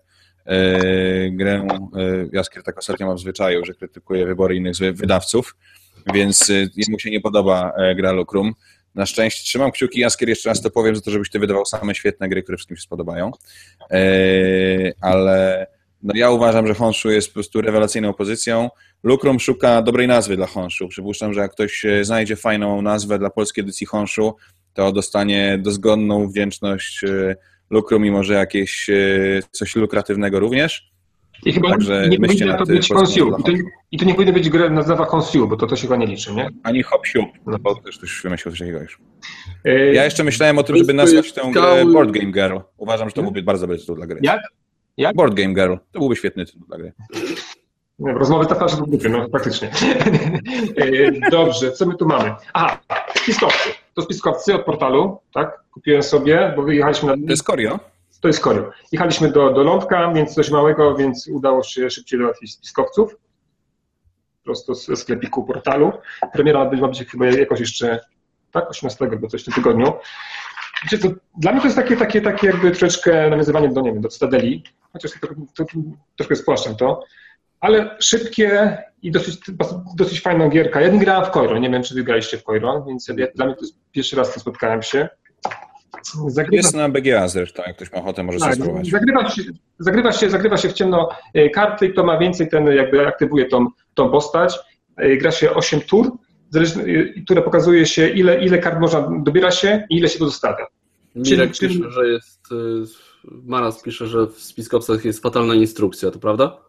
grę. 1.30 1.66
Jaskier 2.32 2.62
tak 2.62 2.78
ostatnio 2.78 3.06
ma 3.06 3.14
w 3.14 3.20
zwyczaju, 3.20 3.64
że 3.64 3.74
krytykuje 3.74 4.26
wybory 4.26 4.56
innych 4.56 4.76
wydawców, 4.76 5.56
więc 6.14 6.52
jemu 6.76 6.98
się 6.98 7.10
nie 7.10 7.20
podoba 7.20 7.72
e, 7.76 7.94
gra 7.94 8.12
Lucrum. 8.12 8.54
Na 8.94 9.06
szczęście 9.06 9.44
trzymam 9.44 9.70
kciuki, 9.70 10.00
Jaskier, 10.00 10.28
jeszcze 10.28 10.48
raz 10.48 10.62
to 10.62 10.70
powiem, 10.70 10.96
za 10.96 11.02
to, 11.02 11.10
żebyś 11.10 11.30
ty 11.30 11.38
wydawał 11.38 11.66
same 11.66 11.94
świetne 11.94 12.28
gry, 12.28 12.42
które 12.42 12.56
wszystkim 12.56 12.76
się 12.76 12.82
spodobają. 12.82 13.30
E, 13.90 13.98
Ale 15.00 15.66
no 16.06 16.12
ja 16.14 16.30
uważam, 16.30 16.66
że 16.66 16.74
Honshu 16.74 17.10
jest 17.10 17.28
po 17.28 17.34
prostu 17.34 17.60
rewelacyjną 17.60 18.12
pozycją. 18.14 18.68
Lucrum 19.02 19.40
szuka 19.40 19.82
dobrej 19.82 20.08
nazwy 20.08 20.36
dla 20.36 20.46
Honshu. 20.46 20.88
Przypuszczam, 20.88 21.34
że 21.34 21.40
jak 21.40 21.52
ktoś 21.52 21.84
e, 21.84 22.04
znajdzie 22.04 22.36
fajną 22.36 22.82
nazwę 22.82 23.18
dla 23.18 23.30
polskiej 23.30 23.62
edycji 23.62 23.86
Honshu, 23.86 24.36
to 24.74 24.92
dostanie 24.92 25.58
dozgonną 25.62 26.28
wdzięczność 26.28 27.04
e, 27.04 27.36
Lucrum 27.70 28.06
i 28.06 28.10
może 28.10 28.34
jakieś 28.34 28.90
e, 28.90 28.94
coś 29.50 29.76
lukratywnego 29.76 30.40
również. 30.40 30.90
I 31.44 31.52
chyba 31.52 31.70
Także 31.70 32.08
nie 32.08 32.18
powinno 32.18 32.58
to 32.58 32.66
być 32.66 32.88
Honsiu. 32.88 33.28
I 33.28 33.30
to, 33.30 33.38
nazwą. 33.38 33.68
I 33.90 33.98
to 33.98 34.04
nie 34.04 34.14
powinno 34.14 34.32
być 34.32 34.48
gra 34.48 34.70
nazywa 34.70 35.04
Honsiu, 35.04 35.48
bo 35.48 35.56
to, 35.56 35.66
to 35.66 35.76
się 35.76 35.82
chyba 35.82 35.96
nie 35.96 36.06
liczy, 36.06 36.34
nie? 36.34 36.48
Ani 36.62 36.82
hop 36.82 37.06
siup, 37.06 37.26
no 37.46 37.58
bo 37.58 37.74
też 37.74 37.98
ktoś 37.98 38.20
wymyślił 38.22 38.52
coś 38.52 38.60
takiego 38.60 38.80
już. 38.80 38.98
Ja 39.92 40.04
jeszcze 40.04 40.24
myślałem 40.24 40.58
o 40.58 40.62
tym, 40.62 40.76
żeby 40.76 40.94
nazwać 40.94 41.32
tę 41.32 41.50
grę. 41.52 41.84
Board 41.92 42.10
Game 42.10 42.32
Girl. 42.32 42.58
Uważam, 42.76 43.08
że 43.08 43.14
to 43.14 43.22
byłby 43.22 43.42
bardzo 43.42 43.66
dobry 43.66 43.78
tytuł 43.78 43.96
dla 43.96 44.06
gry. 44.06 44.20
Jak? 44.22 44.40
Jak? 44.96 45.16
Board 45.16 45.34
Game 45.34 45.54
Girl. 45.54 45.74
To 45.92 45.98
byłby 45.98 46.16
świetny 46.16 46.46
tytuł 46.46 46.66
dla 46.66 46.78
gry. 46.78 46.92
Nie, 47.98 48.12
rozmowy 48.12 48.46
patrzę 48.46 48.76
do 48.76 48.86
grupy, 48.86 49.08
no 49.08 49.28
faktycznie. 49.32 49.70
E, 50.76 51.30
Dobrze, 51.30 51.72
co 51.72 51.86
my 51.86 51.94
tu 51.94 52.06
mamy? 52.06 52.34
Aha, 52.52 52.80
spiskowcy. 53.14 53.70
To 53.94 54.02
spiskowcy 54.02 54.54
od 54.54 54.64
portalu, 54.64 55.18
tak? 55.34 55.60
Kupiłem 55.70 56.02
sobie, 56.02 56.52
bo 56.56 56.62
wyjechaliśmy 56.62 57.08
na... 57.08 57.26
To 57.26 57.30
jest 57.30 57.42
Corio? 57.42 57.78
To 58.20 58.28
jest 58.28 58.40
Korio. 58.40 58.70
Jechaliśmy 58.92 59.30
do, 59.30 59.52
do 59.52 59.62
Lądka, 59.62 60.12
więc 60.12 60.34
coś 60.34 60.50
małego, 60.50 60.94
więc 60.94 61.28
udało 61.28 61.62
się 61.62 61.90
szybciej 61.90 62.18
załatwić 62.18 62.52
spiskowców. 62.52 63.16
Prosto 64.44 64.74
ze 64.74 64.96
sklepiku 64.96 65.44
portalu. 65.44 65.92
Premiera 66.32 66.64
ma 66.64 66.88
być, 66.88 67.04
chyba 67.10 67.26
jakoś 67.26 67.60
jeszcze, 67.60 68.00
tak, 68.52 68.70
18, 68.70 69.06
bo 69.20 69.28
coś 69.28 69.42
w 69.42 69.44
tym 69.44 69.54
tygodniu. 69.54 69.92
Wiecie, 70.92 71.14
dla 71.38 71.52
mnie 71.52 71.60
to 71.60 71.66
jest 71.66 71.76
takie, 71.76 71.96
takie, 71.96 72.20
takie 72.20 72.46
jakby 72.46 72.70
troszeczkę 72.70 73.30
nawiązywanie 73.30 73.68
do, 73.68 73.80
nie 73.80 73.92
wiem, 73.92 74.02
do 74.02 74.08
Cytadeli, 74.08 74.64
chociaż 75.02 75.20
to, 75.20 75.26
to, 75.26 75.64
to, 75.64 75.64
troszkę 76.16 76.36
spłaszczam 76.36 76.76
to, 76.76 77.02
ale 77.60 77.96
szybkie 78.00 78.78
i 79.02 79.10
dosyć, 79.10 79.38
dosyć 79.96 80.20
fajna 80.20 80.48
gierka. 80.48 80.80
Ja 80.80 80.88
nie 80.88 80.98
grałem 80.98 81.24
w 81.24 81.30
Koiro, 81.30 81.58
nie 81.58 81.70
wiem, 81.70 81.82
czy 81.82 81.94
wy 81.94 82.02
graliście 82.04 82.38
w 82.38 82.44
Koiro, 82.44 82.84
więc 82.88 83.08
ja, 83.16 83.26
dla 83.34 83.46
mnie 83.46 83.54
to 83.54 83.60
jest 83.60 83.74
pierwszy 83.92 84.16
raz, 84.16 84.28
z 84.30 84.32
tym 84.32 84.40
spotkałem 84.40 84.82
się. 84.82 85.08
Zagrywa, 86.28 86.56
Jest 86.56 86.74
na 86.74 86.88
BGA 86.88 87.28
zresztą, 87.28 87.62
jak 87.66 87.76
ktoś 87.76 87.92
ma 87.92 87.98
ochotę, 87.98 88.22
może 88.22 88.38
sobie 88.38 88.50
tak, 88.50 88.58
spróbować. 88.60 88.90
zagrywa, 88.90 89.30
się, 89.30 89.42
zagrywa, 89.78 90.12
się, 90.12 90.30
zagrywa 90.30 90.56
się 90.56 90.68
w 90.68 90.72
ciemno 90.72 91.08
e, 91.34 91.50
karty 91.50 91.86
i 91.86 91.92
kto 91.92 92.04
ma 92.04 92.18
więcej, 92.18 92.48
ten 92.48 92.66
jakby 92.66 93.06
aktywuje 93.06 93.44
tą, 93.44 93.66
tą 93.94 94.10
postać. 94.10 94.58
E, 94.96 95.16
Gra 95.16 95.30
się 95.30 95.50
8 95.54 95.80
tur, 95.80 96.12
e, 96.54 97.20
które 97.24 97.42
pokazuje 97.42 97.86
się, 97.86 98.08
ile, 98.08 98.44
ile 98.44 98.58
kart 98.58 98.80
można 98.80 99.08
dobiera 99.22 99.50
się 99.50 99.86
i 99.90 99.96
ile 99.98 100.08
się 100.08 100.18
to 100.18 100.24
zostawia. 100.24 100.66
Mirek 101.14 101.52
czym- 101.52 101.68
pisze, 101.68 101.90
że 101.90 102.08
jest. 102.08 102.40
Maras 103.26 103.82
pisze, 103.82 104.06
że 104.06 104.26
w 104.26 104.40
spiskowcach 104.40 105.04
jest 105.04 105.22
fatalna 105.22 105.54
instrukcja, 105.54 106.10
to 106.10 106.18
prawda? 106.18 106.60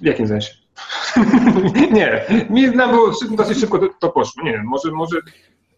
W 0.00 0.04
jakim 0.04 0.28
sensie? 0.28 0.54
nie, 1.92 2.24
mi 2.50 2.70
nam 2.70 2.90
było 2.90 3.12
dosyć 3.30 3.58
szybko 3.58 3.78
to, 3.78 3.88
to 4.00 4.08
poszło. 4.08 4.42
Nie 4.42 4.52
wiem, 4.52 4.64
może, 4.64 4.90
może 4.90 5.16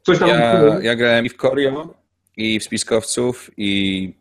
coś 0.02 0.18
tam... 0.18 0.28
Ja, 0.28 0.80
ja 0.80 0.96
grałem 0.96 1.26
i 1.26 1.28
w 1.28 1.36
Corio, 1.36 1.94
i 2.36 2.60
w 2.60 2.64
Spiskowców, 2.64 3.50
i 3.56 4.14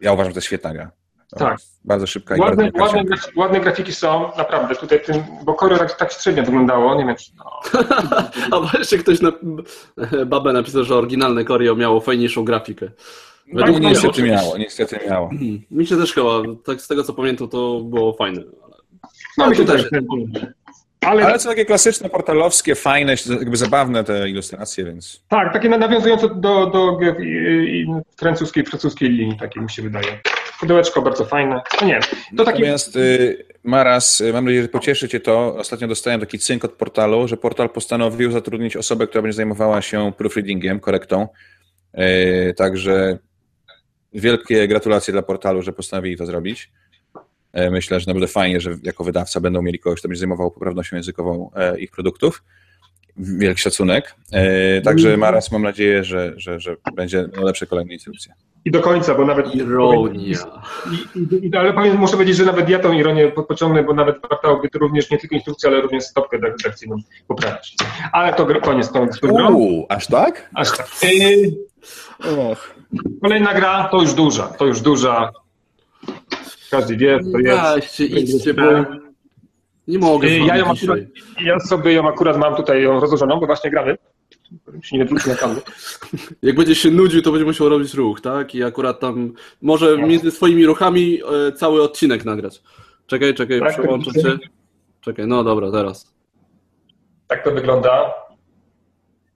ja 0.00 0.12
uważam, 0.12 0.30
że 0.30 0.34
to 0.34 0.38
jest 0.38 0.46
świetna 0.46 0.72
gra. 0.72 0.90
To 1.30 1.36
Tak. 1.38 1.58
Bardzo 1.84 2.06
szybka 2.06 2.36
i 2.36 2.40
Ładne, 2.40 2.56
bardzo 2.56 2.80
ładne, 2.80 2.98
ładne, 2.98 3.16
grafi- 3.16 3.36
ładne 3.36 3.60
grafiki 3.60 3.92
są, 3.92 4.36
naprawdę. 4.36 4.76
Tutaj 4.76 5.02
tym, 5.04 5.22
bo 5.44 5.54
Koro 5.54 5.78
tak, 5.78 5.96
tak 5.96 6.12
średnio 6.12 6.42
wyglądało, 6.42 6.94
nie 6.94 7.06
wiem, 7.06 7.16
czy... 7.16 7.30
No. 7.36 7.60
A 8.56 8.60
wreszcie 8.60 8.98
ktoś 8.98 9.20
na... 9.20 9.32
Babę 10.26 10.52
napisał, 10.52 10.84
że 10.84 10.96
oryginalne 10.96 11.44
Corio 11.44 11.76
miało 11.76 12.00
fajniejszą 12.00 12.44
grafikę. 12.44 12.90
Według 13.52 13.66
Tak, 13.76 13.78
mnie 13.78 13.88
Niestety 13.88 14.08
oczywiście. 14.08 14.36
miało, 14.36 14.58
niestety 14.58 14.98
miało. 15.10 15.30
Mi 15.70 15.86
się 15.86 15.96
też 15.96 16.12
chyba, 16.12 16.42
tak 16.64 16.80
z 16.80 16.88
tego 16.88 17.04
co 17.04 17.12
pamiętam, 17.12 17.48
to 17.48 17.80
było 17.80 18.12
fajne. 18.12 18.42
ale- 18.64 18.76
No, 19.38 19.50
mi 19.50 19.56
się 19.56 19.64
też. 19.64 19.84
Ale, 21.00 21.26
Ale 21.26 21.38
są 21.38 21.48
takie 21.50 21.64
klasyczne, 21.64 22.08
portalowskie, 22.08 22.74
fajne, 22.74 23.14
jakby 23.40 23.56
zabawne 23.56 24.04
te 24.04 24.28
ilustracje, 24.30 24.84
więc 24.84 25.22
tak, 25.28 25.52
takie 25.52 25.68
na- 25.68 25.78
nawiązujące 25.78 26.28
do, 26.28 26.66
do 26.66 26.98
francuskiej, 28.16 28.64
francuskiej 28.64 29.08
linii, 29.10 29.36
takie 29.38 29.60
mi 29.60 29.70
się 29.70 29.82
wydaje. 29.82 30.20
Pudełeczko 30.60 31.02
bardzo 31.02 31.24
fajne. 31.24 31.60
No 31.80 31.86
nie, 31.86 32.00
to 32.36 32.44
takie... 32.44 32.58
Natomiast 32.58 32.96
y, 32.96 33.44
Maras, 33.64 34.20
y, 34.20 34.32
mam 34.32 34.44
nadzieję, 34.44 34.62
że 34.62 34.68
pocieszy 34.68 35.08
Cię 35.08 35.20
to. 35.20 35.56
Ostatnio 35.56 35.88
dostałem 35.88 36.20
taki 36.20 36.38
cynk 36.38 36.64
od 36.64 36.72
portalu, 36.72 37.28
że 37.28 37.36
portal 37.36 37.70
postanowił 37.70 38.30
zatrudnić 38.32 38.76
osobę, 38.76 39.06
która 39.06 39.22
będzie 39.22 39.36
zajmowała 39.36 39.82
się 39.82 40.12
proofreadingiem, 40.16 40.80
korektą. 40.80 41.28
Y, 41.98 42.54
Także 42.56 43.18
wielkie 44.14 44.68
gratulacje 44.68 45.12
dla 45.12 45.22
portalu, 45.22 45.62
że 45.62 45.72
postanowili 45.72 46.16
to 46.16 46.26
zrobić. 46.26 46.70
Y, 47.58 47.70
Myślę, 47.70 48.00
że 48.00 48.06
naprawdę 48.06 48.28
fajnie, 48.28 48.60
że 48.60 48.78
jako 48.82 49.04
wydawca 49.04 49.40
będą 49.40 49.62
mieli 49.62 49.78
kogoś, 49.78 49.98
kto 49.98 50.08
będzie 50.08 50.20
zajmował 50.20 50.50
poprawnością 50.50 50.96
językową 50.96 51.50
e, 51.56 51.80
ich 51.80 51.90
produktów. 51.90 52.42
wielki 53.16 53.60
szacunek. 53.60 54.14
E, 54.32 54.80
także 54.80 55.16
Maras 55.16 55.52
mam 55.52 55.62
nadzieję, 55.62 56.04
że, 56.04 56.32
że, 56.36 56.60
że 56.60 56.76
będzie 56.94 57.28
lepsze 57.42 57.66
kolejne 57.66 57.92
instrukcje. 57.92 58.34
I 58.64 58.70
do 58.70 58.80
końca, 58.80 59.14
bo 59.14 59.24
nawet... 59.24 59.54
Ironia. 59.54 60.20
I, 60.20 61.46
i, 61.46 61.56
ale 61.56 61.72
powiem, 61.72 61.96
muszę 61.96 62.12
powiedzieć, 62.12 62.36
że 62.36 62.44
nawet 62.44 62.68
ja 62.68 62.78
tą 62.78 62.92
ironię 62.92 63.28
pociągnę, 63.28 63.82
bo 63.82 63.94
nawet 63.94 64.16
wartałoby 64.30 64.68
to 64.68 64.78
również 64.78 65.10
nie 65.10 65.18
tylko 65.18 65.34
instrukcję, 65.34 65.68
ale 65.68 65.80
również 65.80 66.04
stopkę 66.04 66.38
redakcyjną 66.38 66.96
poprawić. 67.28 67.76
Ale 68.12 68.34
to 68.34 68.46
koniec, 68.60 68.88
koniec. 68.88 69.22
Uuu, 69.22 69.86
aż 69.88 70.06
tak? 70.06 70.50
Aż 70.54 70.76
tak. 70.76 70.86
Yy, 71.02 72.56
kolejna 73.22 73.54
gra 73.54 73.88
to 73.88 74.00
już 74.00 74.14
duża, 74.14 74.46
to 74.46 74.66
już 74.66 74.80
duża. 74.80 75.32
Każdy 76.70 76.96
wie, 76.96 77.20
to 77.32 77.38
jest. 77.38 77.62
Weźcie, 77.74 78.04
idźcie, 78.06 78.54
bo 78.54 78.62
nie 79.88 79.98
mogę 79.98 80.28
z 80.28 80.32
ja, 80.46 80.56
ją 80.56 80.66
akurat, 80.66 80.98
ja 81.40 81.60
sobie 81.60 81.92
ją 81.92 82.08
akurat 82.08 82.38
mam 82.38 82.56
tutaj 82.56 82.82
ją 82.82 83.00
rozłożoną, 83.00 83.40
bo 83.40 83.46
właśnie 83.46 83.70
gramy. 83.70 83.98
Się 84.82 84.98
nie 84.98 85.04
wróci 85.04 85.28
na. 85.28 85.36
Jak 86.48 86.56
będzie 86.56 86.74
się 86.74 86.90
nudził, 86.90 87.22
to 87.22 87.32
będzie 87.32 87.44
musiał 87.44 87.68
robić 87.68 87.94
ruch, 87.94 88.20
tak? 88.20 88.54
I 88.54 88.64
akurat 88.64 89.00
tam 89.00 89.32
może 89.62 89.98
między 89.98 90.30
swoimi 90.30 90.66
ruchami 90.66 91.20
e, 91.48 91.52
cały 91.52 91.82
odcinek 91.82 92.24
nagrać. 92.24 92.62
Czekaj, 93.06 93.34
czekaj, 93.34 93.60
Tak, 93.60 93.72
przełączę 93.72 94.10
tak. 94.12 94.22
się. 94.22 94.38
Czekaj, 95.00 95.26
no 95.26 95.44
dobra, 95.44 95.70
teraz. 95.70 96.14
Tak 97.26 97.44
to 97.44 97.50
wygląda. 97.50 98.14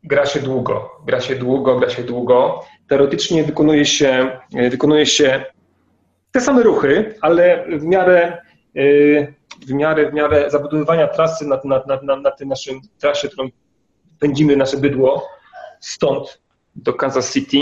Gra 0.04 0.26
się 0.26 0.40
długo, 0.40 0.90
gra 1.06 1.20
się 1.20 1.36
długo, 1.36 1.78
gra 1.78 1.90
się 1.90 2.02
długo. 2.04 2.60
Teoretycznie 2.88 3.44
wykonuje 3.44 3.84
się, 3.86 4.40
wykonuje 4.70 5.06
się 5.06 5.44
te 6.36 6.40
same 6.40 6.62
ruchy, 6.62 7.14
ale 7.20 7.64
w 7.78 7.84
miarę, 7.84 8.42
yy, 8.74 9.34
w 9.66 9.72
miarę, 9.72 10.10
w 10.10 10.14
miarę 10.14 10.50
zabudowywania 10.50 11.08
trasy 11.08 11.46
na, 11.46 11.60
na, 11.64 11.82
na, 12.02 12.16
na, 12.16 12.32
trasie, 12.98 13.28
którą 13.28 13.48
pędzimy 14.20 14.56
nasze 14.56 14.76
bydło 14.76 15.28
stąd 15.80 16.42
do 16.76 16.94
Kansas 16.94 17.32
City, 17.32 17.58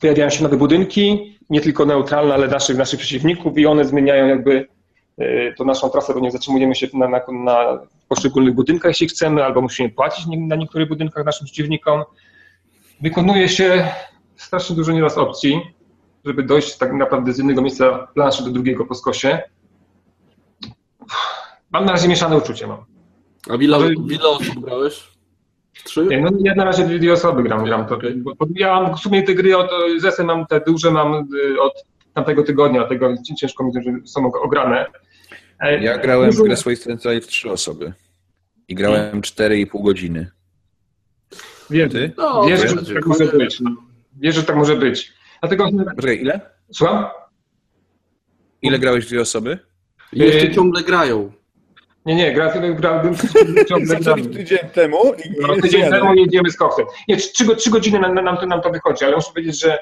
pojawiają 0.00 0.30
się 0.30 0.42
nowe 0.42 0.56
budynki, 0.56 1.38
nie 1.50 1.60
tylko 1.60 1.86
neutralne, 1.86 2.34
ale 2.34 2.48
naszych, 2.48 2.76
naszych 2.76 3.00
przeciwników 3.00 3.58
i 3.58 3.66
one 3.66 3.84
zmieniają 3.84 4.26
jakby 4.26 4.68
yy, 5.18 5.54
to 5.58 5.64
naszą 5.64 5.90
trasę, 5.90 6.14
bo 6.14 6.20
nie 6.20 6.30
zatrzymujemy 6.30 6.74
się 6.74 6.86
na, 6.94 7.08
na, 7.08 7.20
na 7.44 7.78
poszczególnych 8.08 8.54
budynkach, 8.54 8.90
jeśli 8.90 9.08
chcemy, 9.08 9.44
albo 9.44 9.60
musimy 9.60 9.90
płacić 9.90 10.26
na 10.38 10.56
niektórych 10.56 10.88
budynkach 10.88 11.24
naszym 11.24 11.44
przeciwnikom. 11.44 12.04
Wykonuje 13.00 13.48
się 13.48 13.88
strasznie 14.36 14.76
dużo 14.76 14.92
nieraz 14.92 15.18
opcji, 15.18 15.60
żeby 16.24 16.42
dojść 16.42 16.76
tak 16.76 16.92
naprawdę 16.92 17.32
z 17.32 17.38
jednego 17.38 17.62
miejsca 17.62 18.08
planszy 18.14 18.44
do 18.44 18.50
drugiego 18.50 18.86
po 18.86 18.94
skosie. 18.94 19.42
Mam 21.70 21.84
na 21.84 21.92
razie 21.92 22.08
mieszane 22.08 22.36
uczucie 22.36 22.66
mam. 22.66 22.78
A 23.48 23.52
Ale- 23.52 23.94
Willa 24.06 24.28
osób 24.28 24.64
grałeś? 24.64 25.16
Trzy? 25.84 26.06
Nie, 26.06 26.20
no 26.20 26.30
ja 26.40 26.54
na 26.54 26.64
razie 26.64 26.84
dwie, 26.86 26.98
dwie 26.98 27.12
osoby 27.12 27.42
gram, 27.42 27.64
gram 27.64 27.86
to. 27.86 27.98
Bo 28.16 28.46
ja 28.54 28.80
mam 28.80 28.96
w 28.96 29.00
sumie 29.00 29.22
te 29.22 29.34
gry 29.34 29.56
od 29.56 29.70
zesy 29.98 30.24
mam 30.24 30.46
te 30.46 30.60
duże 30.60 30.90
mam 30.90 31.14
y, 31.14 31.60
od 31.60 31.72
tamtego 32.14 32.42
tygodnia, 32.42 32.84
tego 32.84 33.14
ciężko 33.40 33.64
mi, 33.64 33.72
że 33.74 33.80
są 34.04 34.32
ograne. 34.32 34.86
E, 35.60 35.84
Ja 35.84 35.98
grałem 35.98 36.30
w 36.30 36.42
grę 36.42 36.56
swojej 36.56 36.76
strony 36.76 37.20
w 37.20 37.26
trzy 37.26 37.50
osoby. 37.50 37.92
I 38.68 38.74
grałem 38.74 39.20
4,5 39.20 39.82
godziny. 39.82 40.30
Wiem, 41.70 41.90
Ty? 41.90 42.12
No, 42.16 42.48
że 42.56 42.94
tak 42.94 43.06
może 43.06 43.24
być. 43.26 43.60
no. 43.60 43.70
Wierzę, 44.16 44.40
że 44.40 44.46
tak 44.46 44.56
może 44.56 44.76
być. 44.76 45.12
Dlatego, 45.40 45.68
Poczekaj, 45.96 46.20
ile? 46.20 46.40
słucham? 46.72 47.04
Ile 48.62 48.78
grałeś 48.78 49.04
w 49.04 49.08
dwie 49.08 49.20
osoby? 49.20 49.58
I 50.12 50.18
jeszcze 50.18 50.46
Yy, 50.46 50.54
ciągle 50.54 50.82
grają. 50.82 51.32
Nie, 52.06 52.14
nie, 52.14 52.32
gra, 52.32 52.52
grałbym 52.74 53.16
ciągle 53.68 53.96
gramy. 54.00 54.22
tydzień 54.26 54.58
temu 54.74 54.98
i 55.24 55.30
No, 55.40 55.54
tydzień 55.62 55.90
temu 55.90 56.14
jedziemy 56.14 56.50
z 56.50 56.56
koksem. 56.56 56.86
Nie, 57.08 57.16
trzy, 57.16 57.32
trzy, 57.32 57.56
trzy 57.56 57.70
godziny 57.70 57.98
nam, 58.00 58.14
nam, 58.14 58.36
to, 58.36 58.46
nam 58.46 58.60
to 58.60 58.70
wychodzi, 58.70 59.04
ale 59.04 59.16
muszę 59.16 59.28
powiedzieć, 59.30 59.60
że 59.60 59.78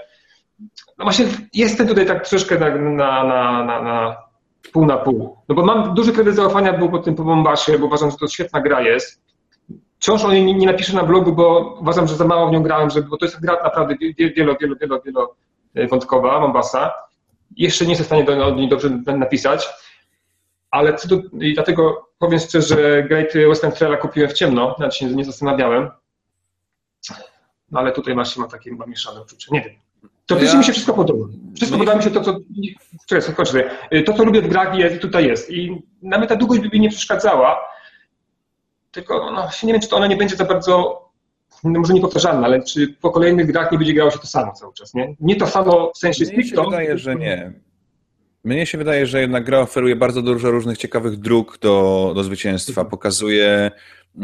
no 0.99 1.05
właśnie 1.05 1.27
jestem 1.55 1.89
tutaj 1.89 2.07
tak 2.07 2.29
troszkę 2.29 2.59
na, 2.59 2.69
na, 2.79 3.25
na, 3.25 3.65
na, 3.65 3.83
na 3.83 4.17
pół 4.73 4.87
na 4.87 4.97
pół. 4.97 5.37
No 5.49 5.55
bo 5.55 5.65
mam 5.65 5.95
duży 5.95 6.13
kredyt 6.13 6.35
zaufania 6.35 6.73
był 6.73 6.91
po 6.91 6.99
tym 6.99 7.15
po 7.15 7.25
Bombasie, 7.25 7.79
bo 7.79 7.87
uważam, 7.87 8.11
że 8.11 8.17
to 8.17 8.29
świetna 8.29 8.61
gra 8.61 8.81
jest. 8.81 9.23
Wciąż 10.05 10.25
o 10.25 10.33
niej 10.33 10.45
nie, 10.45 10.55
nie 10.55 10.67
napiszę 10.67 10.97
na 10.97 11.03
blogu, 11.05 11.33
bo 11.33 11.77
uważam, 11.81 12.09
że 12.09 12.17
za 12.17 12.25
mało 12.25 12.49
w 12.49 12.53
nią 12.53 12.63
grałem, 12.63 12.91
żeby, 12.91 13.09
bo 13.09 13.17
to 13.17 13.25
jest 13.27 13.41
gra 13.41 13.63
naprawdę 13.65 13.95
wielo, 14.19 14.33
wielo, 14.37 14.57
wielo, 14.61 14.77
wielo, 14.77 15.01
wielo 15.05 15.35
wątkowa, 15.91 16.41
Mombasa. 16.41 16.93
Jeszcze 17.57 17.85
nie 17.85 17.91
jestem 17.91 18.05
w 18.05 18.07
stanie 18.07 18.25
do, 18.25 18.47
o 18.47 18.51
niej 18.51 18.69
dobrze 18.69 18.91
napisać, 19.07 19.69
ale 20.71 20.95
co 20.95 21.09
do, 21.09 21.17
i 21.41 21.55
dlatego 21.55 22.09
powiem 22.19 22.39
szczerze, 22.39 23.03
Great 23.03 23.33
Western 23.49 23.73
Traila 23.73 23.97
kupiłem 23.97 24.31
w 24.31 24.33
ciemno, 24.33 24.77
nawet 24.79 24.95
się 24.95 25.07
nie 25.07 25.25
zastanawiałem. 25.25 25.91
No 27.71 27.81
ale 27.81 27.93
tutaj 27.93 28.15
właśnie 28.15 28.41
mam 28.41 28.51
takie 28.51 28.71
chyba 28.71 28.87
mieszane 28.87 29.23
uczucie, 29.23 29.49
nie 29.53 29.61
wiem. 29.61 29.73
To 30.27 30.39
Ja- 30.39 30.59
mi 30.59 30.65
się 30.65 30.73
wszystko 30.73 30.95
podoba. 30.95 31.27
Wszystko 31.57 31.79
Mnie- 31.79 31.87
podoba 31.87 31.99
mi 31.99 32.05
się 32.05 32.11
to, 32.11 32.21
co. 32.21 32.37
Czekaj, 33.07 33.23
skończę 33.23 33.53
sobie. 33.53 33.71
To, 34.07 34.13
co 34.13 34.25
lubię 34.25 34.43
w 34.43 34.49
grach 34.49 34.79
jest, 34.79 35.03
tutaj 35.03 35.27
jest. 35.27 35.51
I 35.51 35.83
nawet 36.03 36.29
ta 36.29 36.37
długość 36.37 36.61
by 36.61 36.69
mi 36.69 36.81
nie 36.81 36.91
przeszkadzała. 36.91 37.74
Tylko 38.95 39.31
no, 39.31 39.49
nie 39.63 39.73
wiem, 39.73 39.83
czy 39.83 39.89
to 39.89 39.97
ona 39.97 40.07
nie 40.07 40.17
będzie 40.17 40.37
za 40.37 40.45
bardzo, 40.45 41.05
no, 41.65 41.81
może 41.81 41.95
niepowtarzalna, 41.95 42.47
ale 42.47 42.63
czy 42.63 42.89
po 43.01 43.11
kolejnych 43.11 43.47
grach 43.47 43.73
nie 43.73 43.79
będzie 43.79 43.95
grało 43.95 44.11
się 44.11 44.19
to 44.19 44.27
samo 44.27 44.53
cały 44.53 44.75
czas, 44.75 44.95
nie? 44.95 45.17
Nie 45.21 45.37
to 45.37 45.47
samo 45.47 45.93
w 45.95 45.99
sensie 45.99 46.25
Mnie 46.25 46.31
się 46.31 46.43
stricto. 46.43 46.65
wydaje, 46.65 46.99
że 46.99 47.17
nie. 47.17 47.53
Mnie 48.45 48.67
się 48.67 48.79
wydaje, 48.79 49.07
że 49.07 49.21
jednak 49.21 49.45
gra 49.45 49.59
oferuje 49.61 49.97
bardzo 49.97 50.23
dużo 50.23 50.51
różnych 50.51 50.79
ciekawych 50.79 51.17
dróg 51.17 51.59
do, 51.61 52.13
do 52.15 52.25
zwycięstwa. 52.25 52.85
Pokazuje, 52.85 53.71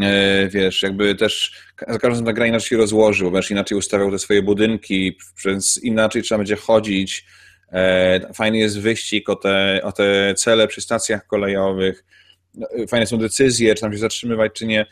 e, 0.01 0.49
wiesz, 0.49 0.83
jakby 0.83 1.15
też 1.15 1.53
za 1.79 1.87
każdym 1.87 2.11
razem 2.11 2.27
ta 2.27 2.33
gra 2.33 2.47
inaczej 2.47 2.69
się 2.69 2.77
rozłoży, 2.77 3.25
bo 3.25 3.31
będziesz 3.31 3.51
inaczej 3.51 3.79
ustawiał 3.79 4.11
te 4.11 4.19
swoje 4.19 4.43
budynki, 4.43 5.17
przez 5.37 5.85
inaczej 5.85 6.23
trzeba 6.23 6.39
będzie 6.39 6.57
chodzić. 6.57 7.27
E, 7.73 8.33
Fajny 8.35 8.59
jest 8.59 8.81
wyścig 8.81 9.29
o 9.29 9.37
te, 9.37 9.81
o 9.85 9.93
te 9.93 10.35
cele 10.35 10.69
przy 10.69 10.81
stacjach 10.81 11.27
kolejowych. 11.27 12.05
No, 12.55 12.67
e, 12.79 12.87
Fajne 12.87 13.07
są 13.07 13.19
decyzje, 13.19 13.75
czy 13.75 13.81
tam 13.81 13.93
się 13.93 13.99
zatrzymywać, 13.99 14.53
czy 14.53 14.67
nie. 14.67 14.87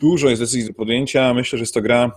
Dużo 0.00 0.28
jest 0.28 0.42
decyzji 0.42 0.66
do 0.66 0.74
podjęcia. 0.74 1.34
Myślę, 1.34 1.58
że 1.58 1.62
jest 1.62 1.74
to 1.74 1.80
gra 1.82 2.10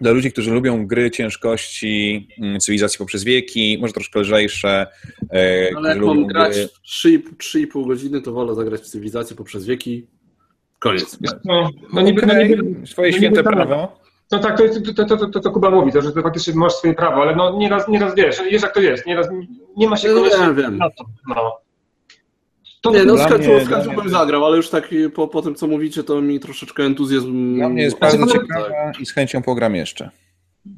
dla 0.00 0.12
ludzi, 0.12 0.32
którzy 0.32 0.50
lubią 0.50 0.86
gry 0.86 1.10
ciężkości, 1.10 2.28
mm, 2.38 2.60
cywilizacji 2.60 2.98
poprzez 2.98 3.24
wieki, 3.24 3.78
może 3.80 3.92
troszkę 3.92 4.20
lżejsze. 4.20 4.86
e, 5.32 5.70
Ale 5.76 5.88
jak 5.88 5.98
mam 6.00 6.26
grać 6.26 6.56
gry- 6.56 6.68
3,5 7.38 7.86
godziny, 7.86 8.20
to 8.22 8.32
wolę 8.32 8.54
zagrać 8.54 8.80
w 8.80 8.86
cywilizację 8.86 9.36
poprzez 9.36 9.66
wieki. 9.66 10.06
Koniec. 10.78 11.18
No, 11.44 11.70
no 11.92 12.00
niby, 12.02 12.26
no 12.26 12.32
Okej, 12.32 12.48
niby, 12.50 12.86
swoje 12.86 13.10
no 13.10 13.16
święte 13.16 13.40
niby 13.40 13.56
tak. 13.56 13.66
prawo. 13.66 13.98
No 14.30 14.38
tak, 14.38 14.56
to 14.58 14.64
jest 14.64 14.84
to, 14.96 15.04
to, 15.04 15.16
to, 15.16 15.26
to, 15.28 15.40
to 15.40 15.50
Kuba 15.50 15.70
mówi, 15.70 15.92
to, 15.92 16.02
że 16.02 16.12
to 16.12 16.22
faktycznie 16.22 16.54
masz 16.54 16.72
swoje 16.72 16.94
prawo, 16.94 17.22
ale 17.22 17.36
no 17.36 17.58
nieraz, 17.58 17.88
nieraz 17.88 18.14
wiesz, 18.14 18.36
wiesz 18.50 18.62
jak 18.62 18.74
to 18.74 18.80
jest, 18.80 19.06
nieraz 19.06 19.28
nie 19.76 19.88
ma 19.88 19.96
się 19.96 20.08
wiem. 20.56 20.76
na 20.78 20.90
to. 20.90 21.04
No. 21.28 21.61
To 22.82 22.90
Nie, 22.90 23.04
no 23.04 23.16
z 23.16 23.20
mnie- 23.20 23.28
chęcią, 23.28 23.64
z 23.64 23.68
dla 23.68 23.76
chęcią 23.76 23.92
mnie- 23.92 24.02
bym 24.02 24.10
zagrał, 24.10 24.44
ale 24.46 24.56
już 24.56 24.68
tak 24.70 24.88
po, 25.14 25.28
po 25.28 25.42
tym, 25.42 25.54
co 25.54 25.66
mówicie, 25.66 26.04
to 26.04 26.20
mi 26.20 26.40
troszeczkę 26.40 26.82
entuzjazm... 26.82 27.54
Dla 27.56 27.68
mnie 27.68 27.82
jest 27.82 27.98
Znaczy, 27.98 28.18
bardzo 28.18 28.34
no, 28.38 28.40
ciekawa 28.42 28.68
i 29.00 29.06
z 29.06 29.12
chęcią 29.12 29.42
pogram 29.42 29.74
jeszcze. 29.76 30.10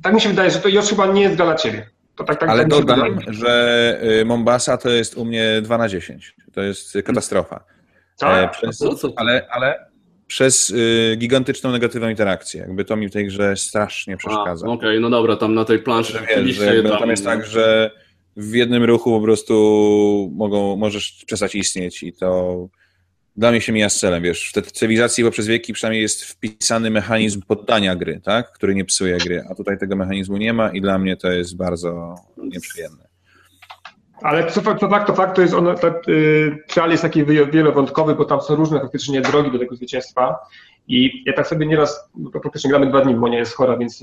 tak 0.03 0.15
mi 0.15 0.21
się 0.21 0.29
wydaje, 0.29 0.51
że 0.51 0.59
to 0.59 0.69
już 0.69 0.85
chyba 0.89 1.07
nie 1.07 1.23
jest 1.23 1.37
dla 1.37 1.55
ciebie. 1.55 1.87
To 2.17 2.25
tak, 2.25 2.41
tak, 2.41 2.49
Ale 2.49 2.61
tak 2.63 2.69
dodam, 2.71 3.01
wydaje. 3.19 3.33
że 3.33 4.01
y, 4.21 4.25
Mombasa 4.25 4.77
to 4.77 4.89
jest 4.91 5.17
u 5.17 5.25
mnie 5.25 5.61
2 5.63 5.79
na 5.79 5.89
10. 5.89 6.35
To 6.53 6.63
jest 6.63 6.99
katastrofa. 7.05 7.57
E, 7.57 8.19
Tak? 8.19 8.53
Przez, 8.53 8.79
co- 8.79 8.95
co- 8.95 9.13
ale, 9.17 9.47
ale 9.51 9.87
przez 10.27 10.71
y, 10.71 11.17
gigantyczną 11.19 11.71
negatywną 11.73 12.09
interakcję. 12.09 12.61
Jakby 12.61 12.85
to 12.85 12.97
mi 12.97 13.09
w 13.09 13.13
tej 13.13 13.27
grze 13.27 13.57
strasznie 13.57 14.17
przeszkadza. 14.17 14.67
Okej, 14.67 15.01
no 15.01 15.11
dobra, 15.11 15.37
tam 15.37 15.55
na 15.55 15.65
tej 15.65 15.79
planszy 15.79 16.13
Że 16.13 16.21
wiesz, 16.21 16.29
rzeczywiście 16.29 16.83
tam- 16.83 16.99
tam 16.99 17.11
jest 17.11 17.25
tak, 17.25 17.47
że 17.47 17.91
w 18.37 18.55
jednym 18.55 18.85
ruchu 18.85 19.11
po 19.21 19.25
prostu 19.25 20.33
mogą, 20.35 20.77
możesz 20.77 21.25
przestać 21.27 21.55
istnieć 21.55 22.03
i 22.03 22.13
to 22.13 22.57
dla 23.37 23.51
mnie 23.51 23.61
się 23.61 23.73
mija 23.73 23.89
z 23.89 23.99
celem, 24.01 24.23
wiesz, 24.23 24.49
w 24.49 24.53
tej 24.53 24.63
cywilizacji 24.63 25.25
poprzez 25.25 25.47
wieki 25.47 25.73
przynajmniej 25.73 26.03
jest 26.03 26.25
wpisany 26.25 26.91
mechanizm 26.91 27.43
poddania 27.43 27.97
gry, 27.97 28.21
tak, 28.25 28.53
który 28.53 28.75
nie 28.75 28.85
psuje 28.85 29.19
gry, 29.19 29.45
a 29.51 29.55
tutaj 29.55 29.79
tego 29.79 29.97
mechanizmu 29.97 30.37
nie 30.37 30.53
ma 30.53 30.71
i 30.71 30.81
dla 30.81 30.99
mnie 30.99 31.17
to 31.17 31.31
jest 31.31 31.57
bardzo 31.57 32.15
nieprzyjemne. 32.37 33.05
Ale 34.23 34.51
co 34.51 34.61
fakt, 34.61 34.81
to 34.81 34.89
fakt, 34.89 35.07
to 35.07 35.15
fakt, 35.15 35.37
to 35.37 35.43
jest 35.43 35.55
ono, 35.55 35.75
ta, 35.75 35.89
y, 36.09 36.59
trial 36.69 36.91
jest 36.91 37.03
taki 37.03 37.25
wy- 37.25 37.47
wielowątkowy, 37.47 38.15
bo 38.15 38.25
tam 38.25 38.41
są 38.41 38.55
różne 38.57 38.81
faktycznie 38.81 39.21
drogi 39.21 39.53
do 39.53 39.59
tego 39.59 39.77
zwycięstwa. 39.77 40.37
I 40.89 41.23
ja 41.27 41.33
tak 41.33 41.47
sobie 41.47 41.67
nieraz, 41.67 42.09
bo 42.15 42.31
to 42.31 42.41
praktycznie 42.41 42.71
gramy 42.71 42.87
dwa 42.87 43.01
dni, 43.01 43.15
bo 43.15 43.29
nie 43.29 43.39
jest 43.39 43.55
chora, 43.55 43.77
więc 43.77 44.01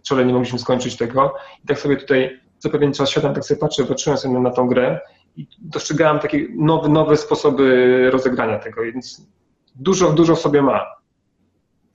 wczoraj 0.00 0.26
nie 0.26 0.32
mogliśmy 0.32 0.58
skończyć 0.58 0.96
tego. 0.96 1.34
I 1.64 1.66
tak 1.66 1.78
sobie 1.78 1.96
tutaj 1.96 2.40
co 2.62 2.70
pewien 2.70 2.92
czas 2.92 3.10
świata 3.10 3.32
tak 3.32 3.44
sobie 3.44 3.60
patrzę, 3.60 3.84
patrzyłem 3.84 4.18
sobie 4.18 4.40
na 4.40 4.50
tą 4.50 4.66
grę 4.66 5.00
i 5.36 5.46
dostrzegałem 5.58 6.18
takie 6.18 6.46
nowe, 6.56 6.88
nowe 6.88 7.16
sposoby 7.16 8.08
rozegrania 8.10 8.58
tego, 8.58 8.82
więc 8.82 9.26
dużo, 9.74 10.12
dużo 10.12 10.36
sobie 10.36 10.62
ma. 10.62 10.86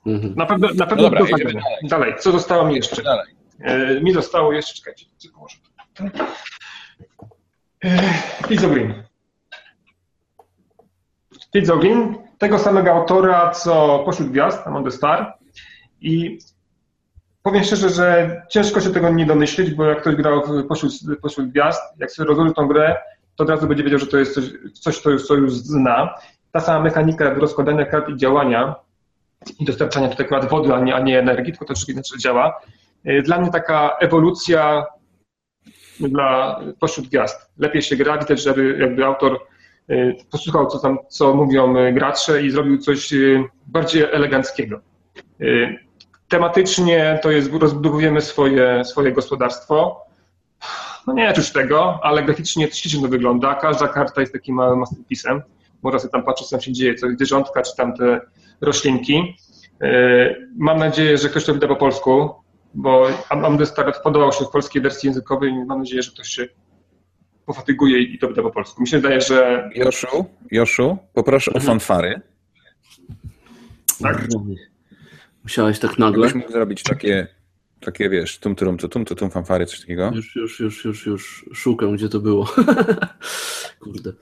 Mhm. 0.06 0.36
Na 0.36 0.46
pewno, 0.46 0.68
na 0.76 0.88
pewno 0.88 1.04
dobra, 1.04 1.20
do 1.20 1.26
jedziemy 1.26 1.44
zagrania. 1.44 1.62
dalej. 1.62 1.90
dalej. 1.90 2.14
Co 2.20 2.32
zostało 2.32 2.66
mi 2.66 2.76
jeszcze? 2.76 3.04
Dalej. 3.04 3.36
E, 3.60 4.02
mi 4.02 4.14
zostało 4.14 4.54
jeszcze, 4.54 4.74
czekajcie, 4.74 5.06
co 5.18 5.30
położę 5.34 5.58
tutaj. 5.94 6.12
E, 7.84 8.00
Pizzo 8.48 8.70
Green. 8.70 9.04
Pizzo 11.52 11.78
Green 11.78 12.16
tego 12.38 12.60
samego 12.60 12.92
autora, 12.92 13.52
co 13.52 14.00
Pośród 14.06 14.30
Gwiazd, 14.30 14.68
Among 14.68 14.86
the 14.86 14.92
Star. 14.92 15.34
I 16.02 16.40
powiem 17.48 17.64
szczerze, 17.64 17.90
że 17.90 18.42
ciężko 18.50 18.82
się 18.82 18.90
tego 18.90 19.10
nie 19.10 19.26
domyślić, 19.26 19.74
bo 19.74 19.86
jak 19.86 20.02
ktoś 20.02 20.16
grał 20.16 20.42
Pośród, 20.70 20.92
Pośród 21.22 21.50
Gwiazd, 21.50 21.82
jak 22.00 22.12
sobie 22.12 22.28
rozłoży 22.28 22.54
tą 22.54 22.68
grę, 22.68 22.96
to 23.36 23.44
od 23.44 23.50
razu 23.50 23.68
będzie 23.68 23.84
wiedział, 23.84 24.00
że 24.00 24.08
to 24.08 24.18
jest 24.18 24.40
coś, 24.74 25.00
co, 25.00 25.10
już, 25.10 25.28
co 25.28 25.36
już 25.36 25.54
zna. 25.54 26.14
Ta 26.52 26.60
sama 26.60 26.84
mechanika 26.84 27.34
rozkładania 27.34 27.86
kart 27.86 28.10
i 28.10 28.18
działania 28.18 28.76
i 29.60 29.66
dostarczania 29.66 30.10
tutaj 30.10 30.26
akurat 30.26 30.50
wody, 30.50 30.74
a 30.74 30.80
nie, 30.80 30.96
a 30.96 31.00
nie 31.00 31.20
energii, 31.20 31.54
tylko 31.54 31.66
to 31.66 31.74
troszkę 31.74 31.92
inaczej 31.92 32.20
działa. 32.20 32.62
Y, 33.08 33.22
Dla 33.22 33.42
mnie 33.42 33.52
taka 33.52 33.90
ewolucja 34.00 34.86
dla 36.00 36.62
pośród 36.80 37.08
gwiazd. 37.08 37.52
Lepiej 37.58 37.82
się 37.82 37.96
gra, 37.96 38.18
widać, 38.18 38.44
żeby 38.44 38.78
jakby 38.80 39.06
autor 39.06 39.40
y, 39.90 40.16
posłuchał, 40.32 40.68
co 40.68 40.80
tam, 40.80 40.98
co 41.10 41.34
mówią 41.34 41.78
y, 41.78 41.94
gracze 41.94 42.44
i 42.44 42.52
zrobił 42.52 42.78
coś 42.78 43.14
bardziej 43.68 44.04
eleganckiego. 44.04 44.82
Tematycznie 46.28 47.20
to 47.24 47.32
jest, 47.32 47.52
rozbudowujemy 47.54 48.22
swoje, 48.22 48.86
swoje 48.86 49.12
gospodarstwo. 49.12 50.02
No 51.08 51.14
nie 51.14 51.34
czuć 51.34 51.52
tego, 51.52 52.00
ale 52.04 52.24
graficznie 52.24 52.68
ślicznie 52.72 53.02
to 53.02 53.08
wygląda. 53.08 53.56
Każda 53.56 53.88
karta 53.88 54.22
jest 54.22 54.34
takim 54.34 54.56
małym 54.56 54.84
masterpiece'em. 54.84 55.42
Można 55.84 56.00
sobie 56.00 56.12
tam 56.12 56.24
patrzeć, 56.24 56.48
co 56.48 56.56
tam 56.56 56.62
się 56.62 56.74
dzieje, 56.74 56.96
co 56.96 57.08
zwierzątka, 57.10 57.62
czy 57.62 57.76
tam 57.76 57.94
te 57.98 58.22
roślinki. 58.62 59.36
Y, 59.84 60.48
Mam 60.58 60.78
nadzieję, 60.78 61.18
że 61.18 61.30
ktoś 61.30 61.46
to 61.46 61.54
wyda 61.54 61.68
po 61.68 61.76
polsku, 61.76 62.30
bo 62.74 63.08
Stars 63.66 64.00
podobał 64.04 64.32
się 64.32 64.46
w 64.46 64.50
polskiej 64.50 64.82
wersji 64.82 65.08
językowej 65.08 65.52
i 65.52 65.66
mam 65.66 65.80
nadzieję, 65.80 66.04
że 66.04 66.12
ktoś 66.12 66.28
się 66.28 66.48
pofatyguje 67.46 68.02
i 68.02 68.20
to 68.20 68.28
wyda 68.28 68.42
po 68.42 68.52
polsku. 68.52 68.82
Mi 68.82 68.88
się 68.88 68.98
wydaje, 68.98 69.22
że 69.22 69.70
Joszu, 69.76 70.26
Joszu, 70.52 70.98
poproszę 71.14 71.54
o 71.54 71.60
fanfary. 71.60 72.22
tak, 74.02 74.28
Musiałeś 75.44 75.80
tak 75.80 76.00
nagle. 76.00 76.28
Gdybyś 76.28 76.44
mógł 76.44 76.52
zrobić 76.52 76.84
takie, 76.84 77.28
takie 77.80 78.10
wiesz, 78.10 78.40
tum 78.40 78.56
tum 78.56 78.78
tum 78.78 78.90
tum 78.90 79.06
tum 79.06 79.32
fanfary, 79.32 79.66
coś 79.66 79.80
takiego. 79.80 80.12
Już, 80.16 80.36
już, 80.36 80.60
już, 80.60 80.86
już, 80.86 81.06
już 81.06 81.46
szukam, 81.54 81.96
gdzie 81.96 82.10
to 82.10 82.20
było. 82.20 82.46
Kurde. 83.80 84.14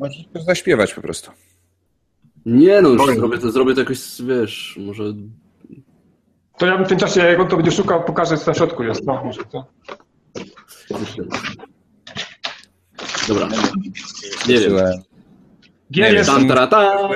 Możesz 0.00 0.44
zaśpiewać 0.46 0.94
po 0.94 1.00
prostu. 1.00 1.30
Nie 2.46 2.82
no, 2.82 2.88
już 2.88 3.16
zrobię 3.16 3.38
to, 3.38 3.50
zrobię 3.50 3.74
to 3.74 3.80
jakoś, 3.80 3.98
wiesz, 4.22 4.78
może... 4.86 5.04
to 6.58 6.66
ja 6.66 6.76
bym 6.76 6.86
w 6.86 6.88
tym 6.88 6.98
czasie, 6.98 7.20
jak 7.20 7.40
on 7.40 7.48
to 7.48 7.56
będzie 7.56 7.72
szukał, 7.72 8.04
pokażę, 8.04 8.36
co 8.36 8.50
na 8.50 8.54
środku 8.54 8.82
jest. 8.82 9.04
No, 9.06 9.24
może 9.24 9.44
to. 9.44 9.66
Dobra. 13.28 13.48
Nie 14.48 14.58
wiem. 14.58 14.76
G 15.90 16.02
Nie 16.02 16.12
jest 16.12 16.30
Tam, 16.30 16.48
tarata. 16.48 17.08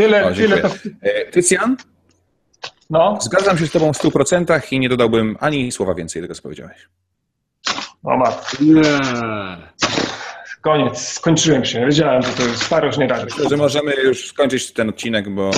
Tyle, 0.00 0.26
O, 0.26 0.34
tyle. 0.34 0.48
dziękuję. 0.62 0.94
E, 1.02 1.30
Tycjan, 1.30 1.76
No, 2.90 3.18
zgadzam 3.20 3.58
się 3.58 3.66
z 3.66 3.70
tobą 3.70 3.92
w 3.92 3.96
100% 3.98 4.72
i 4.72 4.80
nie 4.80 4.88
dodałbym 4.88 5.36
ani 5.40 5.72
słowa 5.72 5.94
więcej 5.94 6.22
tego, 6.22 6.34
co 6.34 6.42
powiedziałeś. 6.42 6.88
o 8.04 8.16
mat. 8.16 8.52
Nie. 8.60 8.82
Koniec, 10.60 10.98
skończyłem 11.08 11.64
się. 11.64 11.86
Wiedziałem, 11.86 12.22
że 12.22 12.28
to 12.28 12.42
jest 12.42 12.62
starość 12.62 12.98
nie 12.98 13.06
rady. 13.06 13.24
Myślę, 13.24 13.48
że 13.48 13.56
możemy 13.56 13.94
już 13.94 14.28
skończyć 14.28 14.72
ten 14.72 14.88
odcinek, 14.88 15.34
bo 15.34 15.50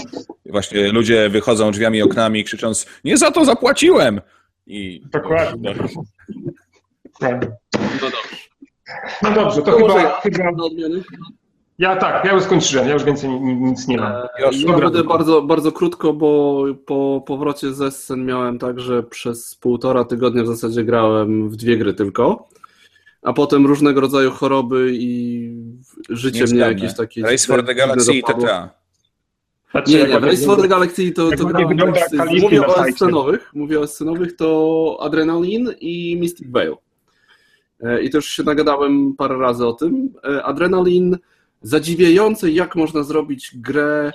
właśnie 0.47 0.93
ludzie 0.93 1.28
wychodzą 1.28 1.70
drzwiami 1.70 1.99
i 1.99 2.03
oknami 2.03 2.45
krzycząc 2.45 2.86
nie 3.05 3.16
za 3.16 3.30
to 3.30 3.45
zapłaciłem! 3.45 4.20
I 4.66 5.03
Dokładnie. 5.12 5.74
Tak. 7.20 7.47
No 8.03 8.11
dobrze. 8.11 8.36
No 9.22 9.30
dobrze, 9.32 9.62
to 9.62 9.72
To 9.72 9.76
chyba, 9.78 10.20
chyba. 10.20 10.47
Ja 11.83 11.97
tak, 11.97 12.24
ja 12.24 12.33
już 12.33 12.43
skończyłem, 12.43 12.89
ja 12.89 12.95
już 12.95 13.05
więcej 13.05 13.30
ni- 13.30 13.41
ni- 13.41 13.55
nic 13.55 13.89
nie 13.89 13.97
mam. 13.97 14.12
Josz, 14.41 14.62
Ja 14.62 14.78
będę 14.78 15.05
bardzo, 15.05 15.43
bardzo 15.43 15.72
krótko, 15.72 16.12
bo 16.12 16.64
po 16.87 17.24
powrocie 17.26 17.72
ze 17.72 17.91
scen 17.91 18.24
miałem 18.24 18.59
tak, 18.59 18.80
że 18.80 19.03
przez 19.03 19.55
półtora 19.55 20.05
tygodnia 20.05 20.43
w 20.43 20.47
zasadzie 20.47 20.85
grałem 20.85 21.49
w 21.49 21.57
dwie 21.57 21.76
gry 21.78 21.95
tylko, 21.95 22.49
a 23.22 23.33
potem 23.33 23.66
różnego 23.66 24.01
rodzaju 24.01 24.30
choroby 24.30 24.91
i 24.95 25.51
życie 26.09 26.45
mnie 26.45 26.59
jakieś 26.59 26.95
takie... 26.97 27.22
Race 27.22 27.47
for 27.47 27.66
the 27.66 27.74
Galaxy 27.74 28.12
i. 28.14 28.22
TTA. 28.22 28.70
Znaczy, 29.70 29.93
Nie, 29.93 29.99
nie, 30.05 30.20
Race 30.20 30.47
for 30.47 30.62
the 30.62 30.68
Galaxy 30.68 31.12
to, 31.12 31.30
to 31.30 31.45
grałem 31.47 31.78
tak, 32.16 32.28
mówię 32.41 32.66
o 32.66 32.85
scenowych, 32.93 33.51
mówię 33.55 33.80
o 33.80 33.87
scenowych, 33.87 34.37
to 34.37 34.99
Adrenaline 35.01 35.74
i 35.80 36.16
Mystic 36.20 36.49
Veil. 36.49 36.74
E, 37.80 38.03
I 38.03 38.11
to 38.11 38.18
już 38.18 38.26
się 38.26 38.43
nagadałem 38.43 39.14
parę 39.16 39.39
razy 39.39 39.66
o 39.66 39.72
tym. 39.72 40.11
E, 40.24 40.43
Adrenaline, 40.43 41.18
zadziwiające 41.62 42.50
jak 42.50 42.76
można 42.76 43.02
zrobić 43.02 43.50
grę 43.54 44.12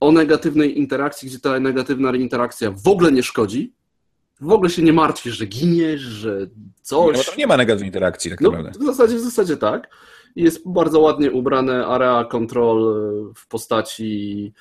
o 0.00 0.12
negatywnej 0.12 0.78
interakcji, 0.78 1.28
gdzie 1.28 1.40
ta 1.40 1.60
negatywna 1.60 2.16
interakcja 2.16 2.70
w 2.70 2.88
ogóle 2.88 3.12
nie 3.12 3.22
szkodzi. 3.22 3.72
W 4.40 4.52
ogóle 4.52 4.70
się 4.70 4.82
nie 4.82 4.92
martwisz, 4.92 5.36
że 5.36 5.46
giniesz, 5.46 6.00
że 6.00 6.38
No, 6.40 6.46
coś. 6.82 7.16
bo 7.16 7.24
tam 7.24 7.34
nie 7.38 7.46
ma 7.46 7.56
negatywnej 7.56 7.88
interakcji 7.88 8.30
tak 8.30 8.40
No, 8.40 8.50
naprawdę. 8.50 8.78
w 8.78 8.82
zasadzie, 8.82 9.16
w 9.16 9.20
zasadzie 9.20 9.56
tak. 9.56 9.88
Jest 10.36 10.68
bardzo 10.68 11.00
ładnie 11.00 11.32
ubrane 11.32 11.86
area 11.86 12.24
control 12.24 12.78
e, 13.30 13.34
w 13.34 13.46
postaci 13.48 14.52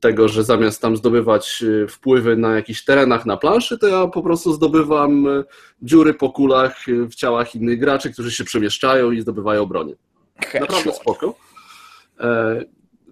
tego, 0.00 0.28
że 0.28 0.44
zamiast 0.44 0.82
tam 0.82 0.96
zdobywać 0.96 1.64
e, 1.84 1.88
wpływy 1.88 2.36
na 2.36 2.54
jakichś 2.54 2.84
terenach 2.84 3.26
na 3.26 3.36
planszy, 3.36 3.78
to 3.78 3.86
ja 3.86 4.06
po 4.06 4.22
prostu 4.22 4.52
zdobywam 4.52 5.26
e, 5.28 5.44
dziury 5.82 6.14
po 6.14 6.30
kulach 6.30 6.88
e, 6.88 7.08
w 7.08 7.14
ciałach 7.14 7.54
innych 7.54 7.80
graczy, 7.80 8.12
którzy 8.12 8.30
się 8.30 8.44
przemieszczają 8.44 9.10
i 9.10 9.20
zdobywają 9.20 9.66
bronię. 9.66 9.94
Naprawdę 10.60 10.92
spoko. 10.92 11.34
E, 12.20 12.64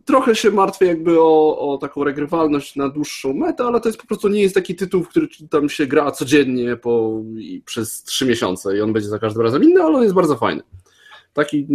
Trochę 0.05 0.35
się 0.35 0.51
martwię 0.51 0.87
jakby 0.87 1.21
o, 1.21 1.59
o 1.59 1.79
taką 1.79 2.05
regrywalność 2.05 2.77
na 2.77 2.89
dłuższą 2.89 3.35
metę, 3.35 3.65
ale 3.65 3.81
to 3.81 3.89
jest 3.89 4.01
po 4.01 4.07
prostu 4.07 4.29
nie 4.29 4.43
jest 4.43 4.55
taki 4.55 4.75
tytuł, 4.75 5.03
w 5.03 5.09
który 5.09 5.29
tam 5.51 5.69
się 5.69 5.87
gra 5.87 6.11
codziennie 6.11 6.77
po, 6.77 7.23
przez 7.65 8.03
trzy 8.03 8.27
miesiące 8.27 8.77
i 8.77 8.81
on 8.81 8.93
będzie 8.93 9.09
za 9.09 9.19
każdym 9.19 9.43
razem 9.43 9.65
inny, 9.65 9.83
ale 9.83 9.97
on 9.97 10.03
jest 10.03 10.15
bardzo 10.15 10.37
fajny. 10.37 10.63
Taki 11.33 11.67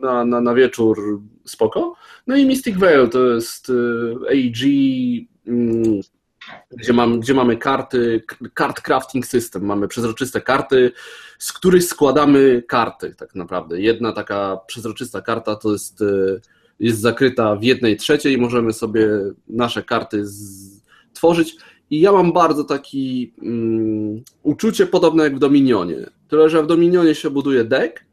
na, 0.00 0.24
na, 0.24 0.40
na 0.40 0.54
wieczór 0.54 1.20
spoko. 1.44 1.94
No 2.26 2.36
i 2.36 2.46
Mystic 2.46 2.76
Veil 2.76 3.08
to 3.08 3.26
jest 3.26 3.68
y, 3.68 4.14
AEG, 4.30 4.58
mm, 5.46 6.00
gdzie, 6.70 6.92
mam, 6.92 7.20
gdzie 7.20 7.34
mamy 7.34 7.56
karty, 7.56 8.22
kart 8.54 8.80
crafting 8.80 9.26
system, 9.26 9.64
mamy 9.64 9.88
przezroczyste 9.88 10.40
karty, 10.40 10.92
z 11.40 11.52
których 11.52 11.84
składamy 11.84 12.62
karty 12.68 13.14
tak 13.14 13.34
naprawdę. 13.34 13.80
Jedna 13.80 14.12
taka 14.12 14.58
przezroczysta 14.66 15.22
karta 15.22 15.56
to 15.56 15.72
jest, 15.72 16.00
y, 16.02 16.40
jest 16.80 17.00
zakryta 17.00 17.56
w 17.56 17.62
jednej 17.62 17.96
trzeciej 17.96 18.38
możemy 18.38 18.72
sobie 18.72 19.08
nasze 19.48 19.82
karty 19.82 20.24
tworzyć. 21.12 21.56
I 21.90 22.00
ja 22.00 22.12
mam 22.12 22.32
bardzo 22.32 22.64
taki 22.64 23.32
mm, 23.42 24.22
uczucie 24.42 24.86
podobne 24.86 25.24
jak 25.24 25.36
w 25.36 25.38
Dominionie. 25.38 26.10
Tyle, 26.28 26.50
że 26.50 26.62
w 26.62 26.66
Dominionie 26.66 27.14
się 27.14 27.30
buduje 27.30 27.64
deck, 27.64 28.04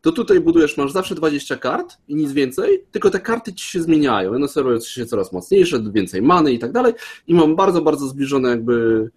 to 0.00 0.12
tutaj 0.12 0.40
budujesz, 0.40 0.76
masz 0.76 0.92
zawsze 0.92 1.14
20 1.14 1.56
kart 1.56 1.96
i 2.08 2.14
nic 2.14 2.32
więcej, 2.32 2.84
tylko 2.90 3.10
te 3.10 3.20
karty 3.20 3.54
ci 3.54 3.64
się 3.66 3.82
zmieniają. 3.82 4.32
One 4.32 4.46
robią 4.56 4.80
się 4.80 5.06
coraz 5.06 5.32
mocniejsze, 5.32 5.82
więcej 5.92 6.22
many 6.22 6.52
i 6.52 6.58
tak 6.58 6.72
dalej. 6.72 6.92
I 7.26 7.34
mam 7.34 7.56
bardzo, 7.56 7.82
bardzo 7.82 8.06
zbliżone 8.06 8.48
jakby 8.48 9.10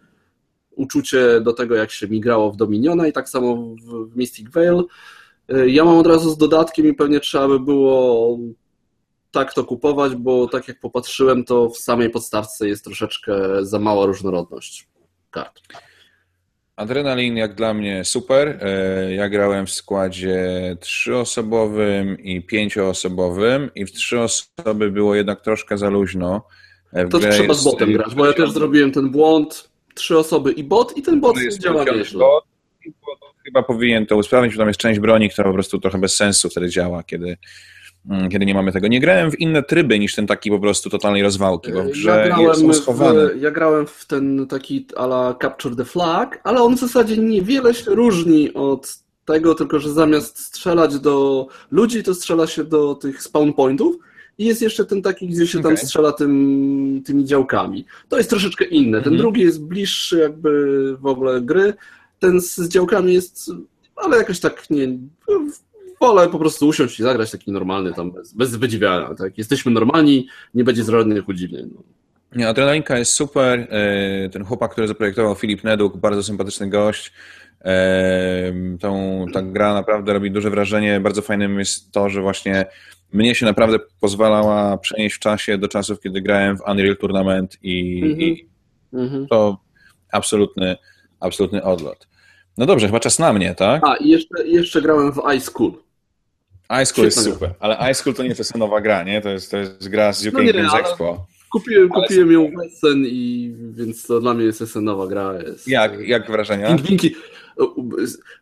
uczucie 0.75 1.41
do 1.41 1.53
tego, 1.53 1.75
jak 1.75 1.91
się 1.91 2.07
mi 2.07 2.19
grało 2.19 2.51
w 2.51 2.57
Dominiona 2.57 3.07
i 3.07 3.13
tak 3.13 3.29
samo 3.29 3.55
w, 3.55 4.15
Mystic 4.15 4.49
Veil. 4.49 4.83
Y, 5.53 5.69
Ja 5.69 5.85
mam 5.85 5.97
od 5.97 6.07
razu 6.07 6.29
z 6.29 6.37
dodatkiem 6.37 6.85
i 6.85 6.93
pewnie 6.93 7.19
trzeba 7.19 7.47
by 7.47 7.59
było 7.59 8.37
tak 9.31 9.53
to 9.53 9.63
kupować, 9.63 10.15
bo 10.15 10.47
tak 10.47 10.67
jak 10.67 10.79
popatrzyłem, 10.79 11.43
to 11.43 11.69
w 11.69 11.77
samej 11.77 12.09
podstawce 12.09 12.67
jest 12.67 12.83
troszeczkę 12.83 13.65
za 13.65 13.79
mała 13.79 14.05
różnorodność 14.05 14.87
kart. 15.31 15.61
Adrenalin 16.75 17.37
jak 17.37 17.55
dla 17.55 17.73
mnie 17.73 18.05
super. 18.05 18.59
E, 18.61 19.13
Ja 19.13 19.29
grałem 19.29 19.65
w 19.65 19.71
składzie 19.71 20.41
trzyosobowym 20.79 22.19
i 22.19 22.41
pięcioosobowym 22.41 23.69
i 23.75 23.85
w 23.85 23.91
trzy 23.91 24.19
osoby 24.19 24.91
było 24.91 25.15
jednak 25.15 25.41
troszkę 25.41 25.77
za 25.77 25.89
luźno. 25.89 26.47
E, 26.93 27.05
w 27.05 27.09
To 27.09 27.19
trzeba 27.19 27.53
z 27.53 27.63
botem 27.63 27.93
grać, 27.93 28.15
bo 28.15 28.25
ja 28.25 28.33
też 28.33 28.51
zrobiłem 28.51 28.91
ten 28.91 29.09
błąd. 29.09 29.70
Trzy 29.93 30.17
osoby 30.17 30.51
i 30.51 30.63
bot 30.63 30.97
i 30.97 31.01
ten 31.01 31.21
bot 31.21 31.35
To 31.35 31.41
jest 31.41 31.59
działa 31.59 31.85
bot 31.85 32.43
Chyba 33.45 33.63
powinien 33.63 34.05
to 34.05 34.17
usprawnić, 34.17 34.53
bo 34.53 34.59
tam 34.59 34.67
jest 34.67 34.79
część 34.79 34.99
broni, 34.99 35.29
która 35.29 35.47
po 35.47 35.53
prostu 35.53 35.79
trochę 35.79 35.97
bez 35.97 36.15
sensu 36.15 36.49
wtedy 36.49 36.69
działa, 36.69 37.03
kiedy, 37.03 37.37
mm, 38.09 38.29
kiedy 38.29 38.45
nie 38.45 38.53
mamy 38.53 38.71
tego. 38.71 38.87
Nie 38.87 38.99
grałem 38.99 39.31
w 39.31 39.39
inne 39.39 39.63
tryby 39.63 39.99
niż 39.99 40.15
ten 40.15 40.27
taki 40.27 40.49
po 40.49 40.59
prostu 40.59 40.89
totalnej 40.89 41.23
rozwałki, 41.23 41.71
bo 41.73 41.83
w 41.83 41.87
grze 41.87 42.31
są 42.53 42.73
schowane. 42.73 43.27
w, 43.27 43.41
ja 43.41 43.51
grałem 43.51 43.87
w 43.87 44.05
ten 44.05 44.47
taki 44.47 44.85
ala 44.97 45.35
Capture 45.41 45.75
the 45.75 45.85
Flag, 45.85 46.41
ale 46.43 46.61
on 46.61 46.77
w 46.77 46.79
zasadzie 46.79 47.17
niewiele 47.17 47.73
się 47.73 47.91
różni 47.91 48.53
od 48.53 48.97
tego, 49.25 49.55
tylko 49.55 49.79
że 49.79 49.93
zamiast 49.93 50.39
strzelać 50.39 50.99
do 50.99 51.47
ludzi, 51.71 52.03
to 52.03 52.13
strzela 52.13 52.47
się 52.47 52.63
do 52.63 52.95
tych 52.95 53.23
spawn 53.23 53.53
pointów. 53.53 53.95
I 54.37 54.45
jest 54.45 54.61
jeszcze 54.61 54.85
ten 54.85 55.01
taki, 55.01 55.27
gdzie 55.27 55.47
się 55.47 55.61
tam 55.61 55.73
Okej. 55.73 55.85
strzela 55.85 56.11
tym, 56.11 57.01
tymi 57.05 57.25
działkami. 57.25 57.85
To 58.09 58.17
jest 58.17 58.29
troszeczkę 58.29 58.65
inne. 58.65 58.97
Ten 58.97 59.13
Mhm. 59.13 59.17
drugi 59.17 59.41
jest 59.41 59.63
bliższy 59.63 60.17
jakby 60.19 60.97
w 60.97 61.05
ogóle 61.05 61.41
gry. 61.41 61.73
Ten 62.19 62.41
z, 62.41 62.55
z 62.55 62.69
działkami 62.69 63.13
jest, 63.13 63.51
ale 63.95 64.17
jakoś 64.17 64.39
tak 64.39 64.69
nie. 64.69 64.87
wolę 66.01 66.29
po 66.29 66.39
prostu 66.39 66.67
usiąść 66.67 66.99
i 66.99 67.03
zagrać 67.03 67.31
taki 67.31 67.51
normalny 67.51 67.93
tam, 67.93 68.11
bez, 68.11 68.33
bez 68.33 68.55
wydziwiania, 68.55 69.15
tak? 69.15 69.37
Jesteśmy 69.37 69.71
normalni, 69.71 70.27
nie 70.53 70.63
będzie 70.63 70.83
żadnych 70.83 71.27
udziwnień. 71.29 71.69
No. 71.75 71.83
Nie, 72.35 72.47
Adrenalinka 72.49 72.97
jest 72.97 73.11
super. 73.11 73.67
E, 73.69 74.29
ten 74.29 74.43
chłopak, 74.45 74.71
który 74.71 74.87
zaprojektował 74.87 75.35
Filip 75.35 75.63
Neduk, 75.63 75.97
bardzo 75.97 76.23
sympatyczny 76.23 76.69
gość. 76.69 77.13
E, 77.65 78.53
tą, 78.79 79.25
ta 79.33 79.41
gra 79.41 79.73
naprawdę 79.73 80.13
robi 80.13 80.31
duże 80.31 80.49
wrażenie. 80.49 80.99
Bardzo 80.99 81.21
fajnym 81.21 81.59
jest 81.59 81.91
to, 81.91 82.09
że 82.09 82.21
właśnie 82.21 82.65
mnie 83.13 83.35
się 83.35 83.45
naprawdę 83.45 83.79
pozwalała 83.99 84.77
przenieść 84.77 85.15
w 85.15 85.19
czasie 85.19 85.57
do 85.57 85.67
czasów, 85.67 85.99
kiedy 85.99 86.21
grałem 86.21 86.57
w 86.57 86.61
Unreal 86.71 86.97
Tournament 86.97 87.57
i, 87.63 88.01
Mhm. 88.03 88.21
i 88.21 88.49
Mhm. 88.93 89.27
to 89.27 89.57
absolutny, 90.11 90.75
absolutny 91.19 91.63
odlot. 91.63 92.07
No 92.57 92.65
dobrze, 92.65 92.87
chyba 92.87 92.99
czas 92.99 93.19
na 93.19 93.33
mnie, 93.33 93.55
tak? 93.55 93.83
A, 93.85 93.95
i 93.95 94.09
jeszcze, 94.09 94.47
jeszcze 94.47 94.81
grałem 94.81 95.11
w 95.13 95.21
iSchool. 95.37 95.71
iSchool 96.83 97.05
jest 97.05 97.23
super, 97.23 97.53
ale 97.59 97.91
iSchool 97.91 98.13
to 98.13 98.23
nie 98.23 98.29
jest 98.29 98.57
nowa 98.57 98.81
gra, 98.81 99.03
nie? 99.03 99.21
To 99.21 99.29
jest, 99.29 99.51
to 99.51 99.57
jest 99.57 99.89
gra 99.89 100.13
z 100.13 100.27
UK 100.27 100.33
No 100.33 100.41
nie, 100.41 100.53
Games 100.53 100.73
ale- 100.73 100.81
Expo. 100.81 101.25
Kupiłem, 101.51 101.91
Ale 101.93 102.07
kupiłem 102.07 102.31
ją 102.31 102.51
w 102.51 102.59
Essen 102.65 103.03
i 103.05 103.53
więc 103.71 104.07
to 104.07 104.19
dla 104.19 104.33
mnie 104.33 104.45
jest 104.45 104.61
esenowa 104.61 105.07
gra. 105.07 105.33
Jest, 105.47 105.67
Jak, 105.67 106.07
jak 106.07 106.31
wrażenia? 106.31 106.67
Pingwinki. 106.67 107.15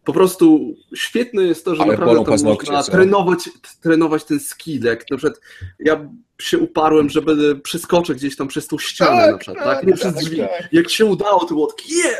Po 0.03 0.13
prostu 0.13 0.73
świetne 0.95 1.43
jest 1.43 1.65
to, 1.65 1.75
że 1.75 1.81
Ale 1.83 1.91
naprawdę 1.91 2.25
tam 2.25 2.41
można 2.57 2.83
co? 2.83 2.91
trenować, 2.91 3.49
trenować 3.81 4.23
ten 4.23 4.39
skill. 4.39 4.83
Jak 4.83 5.11
na 5.11 5.17
przykład 5.17 5.39
ja 5.79 6.09
się 6.41 6.57
uparłem, 6.57 7.09
że 7.09 7.21
będę 7.21 7.55
przeskoczę 7.55 8.15
gdzieś 8.15 8.35
tam 8.35 8.47
przez 8.47 8.67
tą 8.67 8.77
ścianę 8.77 9.21
Tak, 9.21 9.31
na 9.31 9.37
przykład, 9.37 9.65
tak, 9.65 9.77
tak? 9.77 9.87
Nie 9.87 9.93
tak, 9.93 9.99
przez 9.99 10.13
drzwi. 10.13 10.37
tak. 10.37 10.69
Jak 10.73 10.89
się 10.89 11.05
udało, 11.05 11.39
to 11.39 11.47
było 11.47 11.67
takie 11.67 11.95
yeah! 11.95 12.19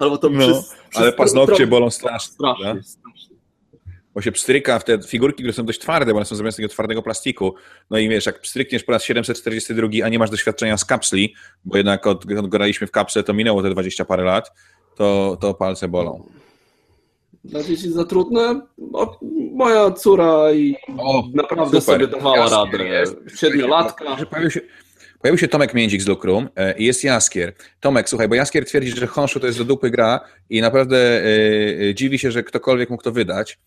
Albo 0.00 0.18
tam 0.18 0.32
No, 0.36 0.38
przez, 0.38 0.68
przez 0.90 1.02
Ale 1.02 1.12
paznokcie 1.12 1.66
bolą 1.66 1.90
strasznie. 1.90 2.32
Strasznie, 2.34 2.82
strasznie. 2.82 3.36
Bo 4.14 4.22
się 4.22 4.32
pstryka 4.32 4.78
w 4.78 4.84
te 4.84 5.02
figurki, 5.02 5.42
które 5.42 5.52
są 5.52 5.66
dość 5.66 5.78
twarde, 5.80 6.12
bo 6.12 6.16
one 6.18 6.26
są 6.26 6.36
zamiast 6.36 6.56
tego 6.56 6.68
twardego 6.68 7.02
plastiku. 7.02 7.54
No 7.90 7.98
i 7.98 8.08
wiesz, 8.08 8.26
jak 8.26 8.40
pstrykniesz 8.40 8.84
po 8.84 8.92
raz 8.92 9.04
742, 9.04 9.88
a 10.04 10.08
nie 10.08 10.18
masz 10.18 10.30
doświadczenia 10.30 10.76
z 10.76 10.84
kapsli, 10.84 11.34
bo 11.64 11.76
jednak 11.76 12.06
od, 12.06 12.24
od 12.38 12.48
graliśmy 12.48 12.86
w 12.86 12.90
kapsle, 12.90 13.22
to 13.22 13.34
minęło 13.34 13.62
te 13.62 13.70
20 13.70 14.04
parę 14.04 14.24
lat, 14.24 14.50
to, 14.98 15.36
to 15.40 15.54
palce 15.54 15.88
bolą. 15.88 16.22
Dla 17.44 17.62
dzieci 17.62 17.90
za 17.90 18.04
trudne? 18.04 18.60
No, 18.78 19.18
moja 19.54 19.90
córa 19.90 20.52
i 20.52 20.76
O, 20.98 21.24
naprawdę 21.34 21.80
super. 21.80 21.82
sobie 21.82 22.06
dawała 22.06 22.48
radę. 22.48 23.04
Siedmiolatka. 23.36 24.18
Że 24.18 24.26
Pojawił 24.26 24.50
się, 24.50 24.60
pojawił 25.20 25.38
się 25.38 25.48
Tomek 25.48 25.74
Międzik 25.74 26.02
z 26.02 26.06
Lukrum 26.06 26.48
e, 26.56 26.78
i 26.78 26.84
jest 26.84 27.04
Jaskier. 27.04 27.52
Tomek, 27.80 28.08
słuchaj, 28.08 28.28
bo 28.28 28.34
Jaskier 28.34 28.64
twierdzi, 28.64 28.90
że 28.90 29.06
Honshu 29.06 29.40
to 29.40 29.46
jest 29.46 29.58
do 29.58 29.64
dupy 29.64 29.90
gra 29.90 30.20
i 30.50 30.60
naprawdę 30.60 30.96
e, 30.96 31.24
e, 31.88 31.94
dziwi 31.94 32.18
się, 32.18 32.30
że 32.30 32.42
ktokolwiek 32.42 32.90
mógł 32.90 33.02
to 33.02 33.12
wydać. 33.12 33.58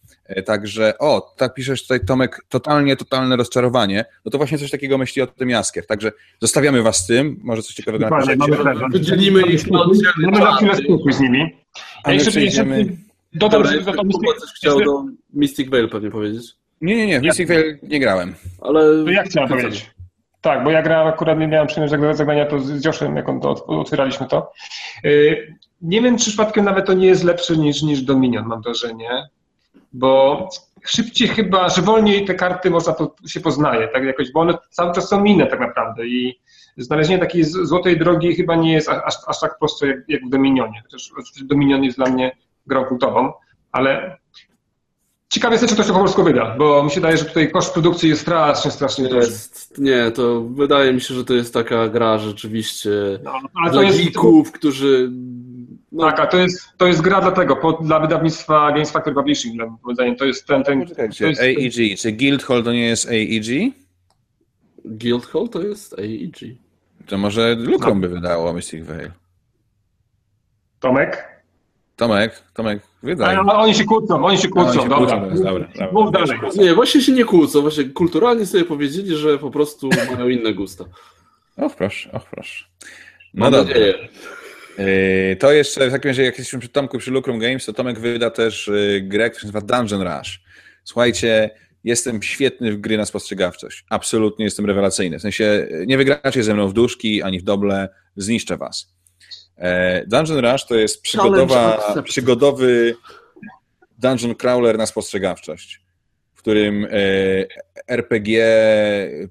Także, 0.45 0.97
o, 0.99 1.33
tak 1.37 1.53
piszesz 1.53 1.81
tutaj 1.81 1.99
Tomek, 2.05 2.45
totalnie, 2.49 2.95
totalne 2.95 3.35
rozczarowanie. 3.35 4.05
No 4.25 4.31
to 4.31 4.37
właśnie 4.37 4.57
coś 4.57 4.71
takiego 4.71 4.97
myśli 4.97 5.21
o 5.21 5.27
tym 5.27 5.49
Jaskier. 5.49 5.85
Także 5.85 6.11
zostawiamy 6.41 6.81
was 6.81 6.97
z 7.03 7.07
tym, 7.07 7.39
może 7.43 7.61
coś 7.61 7.75
ciekawego 7.75 8.03
Dokładnie, 8.05 8.35
napiszecie. 8.35 8.63
mamy 8.63 8.79
pewność. 8.79 8.93
Wydzielimy 8.93 9.41
ich 9.41 9.71
na 9.71 9.79
Mamy 10.25 10.37
za 10.45 10.51
chwilę 10.55 10.75
spokój 10.75 11.13
z 11.13 11.19
nimi. 11.19 11.55
A 12.03 12.09
Ja 12.09 12.13
jeszcze, 12.15 12.31
przejdziemy... 12.31 12.85
dodam, 13.33 13.63
Dobra, 13.63 13.71
że 13.71 13.83
coś 14.39 14.49
chciał 14.57 14.81
do 14.81 15.03
Mystic 15.33 15.69
Veil 15.69 15.89
pewnie 15.89 16.11
powiedzieć. 16.11 16.55
Nie, 16.81 16.95
nie, 16.95 17.07
nie, 17.07 17.19
w 17.19 17.23
Mystic 17.23 17.47
Veil 17.47 17.77
nie 17.83 17.99
grałem. 17.99 18.33
Ale... 18.61 19.03
To 19.05 19.11
ja 19.11 19.23
chciałem 19.23 19.49
powiedzieć. 19.49 19.91
Tak, 20.41 20.63
bo 20.63 20.71
ja 20.71 20.81
grałem 20.81 21.07
akurat, 21.07 21.39
nie 21.39 21.47
miałem 21.47 21.67
przyjemność 21.67 21.93
zagra- 21.93 22.13
zagrania 22.13 22.45
to 22.45 22.59
z 22.59 22.85
Joszem, 22.85 23.15
jak 23.15 23.29
on 23.29 23.41
to 23.41 23.49
ot- 23.49 23.63
otwieraliśmy 23.67 24.27
to. 24.27 24.51
Yy, 25.03 25.55
Nie 25.81 26.01
wiem, 26.01 26.17
czy 26.17 26.25
przypadkiem 26.25 26.65
nawet 26.65 26.85
to 26.85 26.93
nie 26.93 27.07
jest 27.07 27.23
lepsze 27.23 27.57
niż, 27.57 27.81
niż 27.81 28.01
Dominion, 28.01 28.45
mam 28.45 28.61
wrażenie, 28.61 29.09
bo 29.93 30.49
szybciej 30.85 31.27
chyba, 31.27 31.69
że 31.69 31.81
wolniej 31.81 32.25
te 32.25 32.33
karty 32.35 32.69
można 32.71 32.95
się 33.27 33.39
poznaje, 33.39 33.87
tak 33.87 34.03
jakoś, 34.03 34.31
bo 34.31 34.39
one 34.39 34.53
cały 34.69 34.93
czas 34.93 35.09
są 35.09 35.23
inne 35.23 35.47
tak 35.47 35.59
naprawdę 35.59 36.05
i 36.07 36.39
znalezienie 36.77 37.19
takiej 37.19 37.43
złotej 37.43 37.99
drogi 37.99 38.35
chyba 38.35 38.55
nie 38.55 38.73
jest 38.73 38.89
aż, 38.89 39.15
aż 39.27 39.39
tak 39.39 39.57
prosto 39.59 39.85
jak, 39.85 39.97
jak 40.07 40.25
w 40.25 40.29
Dominionie, 40.29 40.81
chociaż 40.83 41.11
Dominion 41.43 41.83
jest 41.83 41.97
dla 41.97 42.05
mnie 42.09 42.37
grą 42.67 42.85
kultową, 42.85 43.33
ale 43.71 44.17
ciekawe 45.31 45.55
jest, 45.55 45.67
czy 45.67 45.75
to 45.75 45.83
się 45.83 45.93
po 45.93 45.99
polsku 45.99 46.23
wyda, 46.23 46.55
bo 46.57 46.83
mi 46.83 46.91
się 46.91 47.01
daje, 47.01 47.17
że 47.17 47.25
tutaj 47.25 47.51
koszt 47.51 47.73
produkcji 47.73 48.09
jest 48.09 48.21
strasznie, 48.21 48.71
strasznie 48.71 49.07
duży. 49.07 49.27
Jest, 49.27 49.77
nie, 49.77 50.11
to 50.11 50.41
wydaje 50.41 50.93
mi 50.93 51.01
się, 51.01 51.13
że 51.13 51.25
to 51.25 51.33
jest 51.33 51.53
taka 51.53 51.89
gra 51.89 52.17
rzeczywiście 52.17 52.89
No, 53.23 53.31
ale 53.55 53.71
dla 53.71 53.81
to 53.81 53.87
jest, 53.87 54.03
geeków, 54.03 54.51
którzy... 54.51 55.11
No, 55.91 56.03
tak, 56.03 56.19
a 56.19 56.27
to 56.27 56.37
jest, 56.37 56.61
to 56.77 56.87
jest 56.87 57.01
gra 57.01 57.21
dlatego, 57.21 57.55
po, 57.55 57.73
dla 57.73 57.99
wydawnictwa 57.99 58.71
Games 58.71 58.91
Factory 58.91 59.15
Publishing, 59.15 59.55
dla 59.55 59.93
zdaniem, 59.93 60.15
to 60.15 60.25
jest 60.25 60.47
ten, 60.47 60.63
ten 60.63 60.79
to 60.79 60.85
Poczekajcie, 60.85 61.27
jest, 61.27 61.41
AEG, 61.41 61.99
czy 61.99 62.11
Guildhall 62.11 62.63
to 62.63 62.71
nie 62.71 62.85
jest 62.85 63.09
AEG? 63.09 63.73
Guildhall 64.85 65.49
to 65.49 65.61
jest 65.61 65.99
AEG. 65.99 66.57
To 67.07 67.17
może 67.17 67.55
Lukrum 67.55 68.01
by 68.01 68.07
wydało 68.07 68.53
Mystic 68.53 68.85
Veil. 68.85 69.11
Tomek? 70.79 71.43
Tomek, 71.95 72.43
Tomek, 72.53 72.90
wydaj. 73.03 73.35
A, 73.35 73.41
oni 73.41 73.75
się 73.75 73.83
kłócą, 73.85 74.25
oni 74.25 74.37
się 74.37 74.47
A, 74.55 74.59
oni 74.59 74.67
kłócą, 74.67 74.83
się 74.83 74.89
dobra. 74.89 74.97
kłócą, 75.19 75.29
jest 75.29 75.43
dobra, 75.43 75.67
dobra. 75.67 75.91
Mów 75.91 76.11
dalej. 76.11 76.39
Nie, 76.55 76.73
właśnie 76.73 77.01
się 77.01 77.11
nie 77.11 77.25
kłócą, 77.25 77.61
właśnie 77.61 77.83
kulturalnie 77.83 78.45
sobie 78.45 78.65
powiedzieli, 78.65 79.15
że 79.15 79.37
po 79.37 79.51
prostu 79.51 79.89
mają 80.13 80.27
inne 80.27 80.53
gusta. 80.53 80.85
Och, 81.57 81.75
proszę, 81.75 82.11
och, 82.11 82.25
proszę. 82.25 82.65
No 83.33 83.45
Mam 83.45 83.51
dobra. 83.51 83.73
nadzieję. 83.73 83.93
Yy, 84.77 85.35
To 85.35 85.51
jeszcze, 85.51 85.87
w 85.87 85.91
takim 85.91 86.09
razie, 86.09 86.23
jak 86.23 86.37
jesteśmy 86.37 86.59
przy 86.59 86.69
Tomku, 86.69 86.97
przy 86.97 87.11
Lucrum 87.11 87.39
Games, 87.39 87.65
to 87.65 87.73
Tomek 87.73 87.99
wyda 87.99 88.29
też 88.29 88.67
yy, 88.67 89.01
grę, 89.01 89.29
która 89.29 89.41
się 89.41 89.47
nazywa 89.53 89.77
Dungeon 89.77 90.01
Rush. 90.01 90.41
Słuchajcie, 90.83 91.49
jestem 91.83 92.23
świetny 92.23 92.71
w 92.71 92.77
gry 92.77 92.97
na 92.97 93.05
spostrzegawczość. 93.05 93.85
Absolutnie 93.89 94.45
jestem 94.45 94.65
rewelacyjny. 94.65 95.19
W 95.19 95.21
sensie, 95.21 95.43
yy, 95.43 95.85
nie 95.87 95.97
wygracie 95.97 96.43
ze 96.43 96.53
mną 96.53 96.67
w 96.67 96.73
duszki, 96.73 97.21
ani 97.23 97.39
w 97.39 97.43
doble, 97.43 97.89
zniszczę 98.15 98.57
was. 98.57 98.93
E, 99.61 100.05
Dungeon 100.07 100.45
Rush 100.45 100.65
to 100.65 100.75
jest 100.75 101.01
przygodowa, 101.01 101.93
przygodowy 102.03 102.95
dungeon 103.97 104.35
crawler 104.35 104.77
na 104.77 104.85
spostrzegawczość, 104.85 105.81
w 106.33 106.39
którym 106.39 106.85
e, 106.85 106.89
RPG 107.87 108.45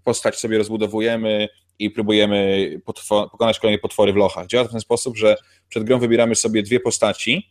postać 0.04 0.38
sobie 0.38 0.58
rozbudowujemy 0.58 1.48
i 1.78 1.90
próbujemy 1.90 2.68
pokonać 3.08 3.60
kolejne 3.60 3.78
potwory 3.78 4.12
w 4.12 4.16
lochach. 4.16 4.46
Działa 4.46 4.64
to 4.64 4.68
w 4.68 4.72
ten 4.72 4.80
sposób, 4.80 5.16
że 5.16 5.36
przed 5.68 5.84
grą 5.84 5.98
wybieramy 5.98 6.34
sobie 6.34 6.62
dwie 6.62 6.80
postaci, 6.80 7.50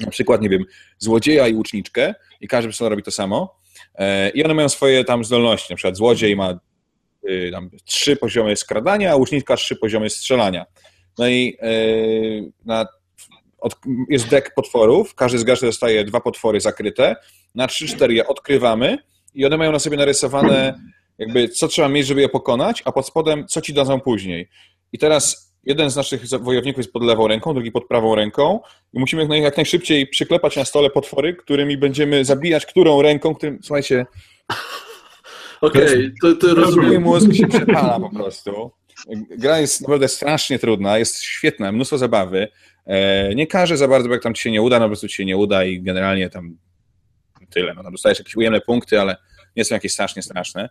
na 0.00 0.10
przykład, 0.10 0.42
nie 0.42 0.48
wiem, 0.48 0.64
złodzieja 0.98 1.48
i 1.48 1.54
łuczniczkę 1.54 2.14
i 2.40 2.48
każdy 2.48 2.68
persona 2.68 2.90
robi 2.90 3.02
to 3.02 3.10
samo 3.10 3.58
e, 3.94 4.30
i 4.30 4.44
one 4.44 4.54
mają 4.54 4.68
swoje 4.68 5.04
tam 5.04 5.24
zdolności, 5.24 5.72
na 5.72 5.76
przykład 5.76 5.96
złodziej 5.96 6.36
ma 6.36 6.58
y, 7.28 7.50
tam 7.52 7.70
trzy 7.84 8.16
poziomy 8.16 8.56
skradania, 8.56 9.12
a 9.12 9.16
łuczniczka 9.16 9.56
trzy 9.56 9.76
poziomy 9.76 10.10
strzelania. 10.10 10.66
No 11.18 11.28
i 11.28 11.56
y, 11.62 12.52
na, 12.64 12.86
od, 13.58 13.74
jest 14.08 14.28
deck 14.28 14.54
potworów, 14.54 15.14
każdy 15.14 15.38
z 15.38 15.44
graczy 15.44 15.66
dostaje 15.66 16.04
dwa 16.04 16.20
potwory 16.20 16.60
zakryte, 16.60 17.16
na 17.54 17.66
trzy, 17.66 17.86
cztery 17.88 18.14
je 18.14 18.26
odkrywamy 18.26 18.98
i 19.34 19.46
one 19.46 19.56
mają 19.56 19.72
na 19.72 19.78
sobie 19.78 19.96
narysowane 19.96 20.78
jakby 21.18 21.48
co 21.48 21.68
trzeba 21.68 21.88
mieć, 21.88 22.06
żeby 22.06 22.20
je 22.20 22.28
pokonać, 22.28 22.82
a 22.84 22.92
pod 22.92 23.06
spodem 23.06 23.46
co 23.48 23.60
ci 23.60 23.74
dadzą 23.74 24.00
później. 24.00 24.48
I 24.92 24.98
teraz 24.98 25.54
jeden 25.64 25.90
z 25.90 25.96
naszych 25.96 26.26
wojowników 26.26 26.78
jest 26.78 26.92
pod 26.92 27.02
lewą 27.02 27.28
ręką, 27.28 27.54
drugi 27.54 27.72
pod 27.72 27.86
prawą 27.88 28.14
ręką 28.14 28.60
i 28.92 28.98
musimy 29.00 29.22
jak 29.22 29.30
naj- 29.30 29.42
jak 29.42 29.56
najszybciej 29.56 30.06
przyklepać 30.06 30.56
na 30.56 30.64
stole 30.64 30.90
potwory, 30.90 31.34
którymi 31.34 31.76
będziemy 31.78 32.24
zabijać 32.24 32.66
którą 32.66 33.02
ręką, 33.02 33.34
którym, 33.34 33.58
słuchajcie, 33.62 34.06
Okej, 35.60 36.12
to, 36.22 36.34
to 36.36 36.46
mój 36.46 36.54
rozumiem. 36.54 37.02
mózg 37.02 37.32
się 37.32 37.46
przepala 37.46 38.00
po 38.00 38.10
prostu. 38.10 38.70
Gra 39.38 39.60
jest 39.60 39.80
naprawdę 39.80 40.08
strasznie 40.08 40.58
trudna, 40.58 40.98
jest 40.98 41.22
świetna, 41.22 41.72
mnóstwo 41.72 41.98
zabawy. 41.98 42.48
E, 42.86 43.34
Nie 43.34 43.46
każe 43.46 43.76
za 43.76 43.88
bardzo, 43.88 44.08
bo 44.08 44.14
jak 44.14 44.22
tam 44.22 44.34
ci 44.34 44.42
się 44.42 44.50
nie 44.50 44.62
uda, 44.62 44.78
no 44.78 44.84
po 44.84 44.88
prostu 44.88 45.08
ci 45.08 45.14
się 45.14 45.24
nie 45.24 45.36
uda 45.36 45.64
i 45.64 45.82
generalnie 45.82 46.30
tam 46.30 46.58
tyle. 47.50 47.74
No, 47.74 47.82
tam 47.82 47.92
dostajesz 47.92 48.18
jakieś 48.18 48.36
ujemne 48.36 48.60
punkty, 48.60 49.00
ale 49.00 49.16
nie 49.56 49.64
są 49.64 49.74
jakieś 49.74 49.92
strasznie 49.92 50.22
straszne. 50.22 50.68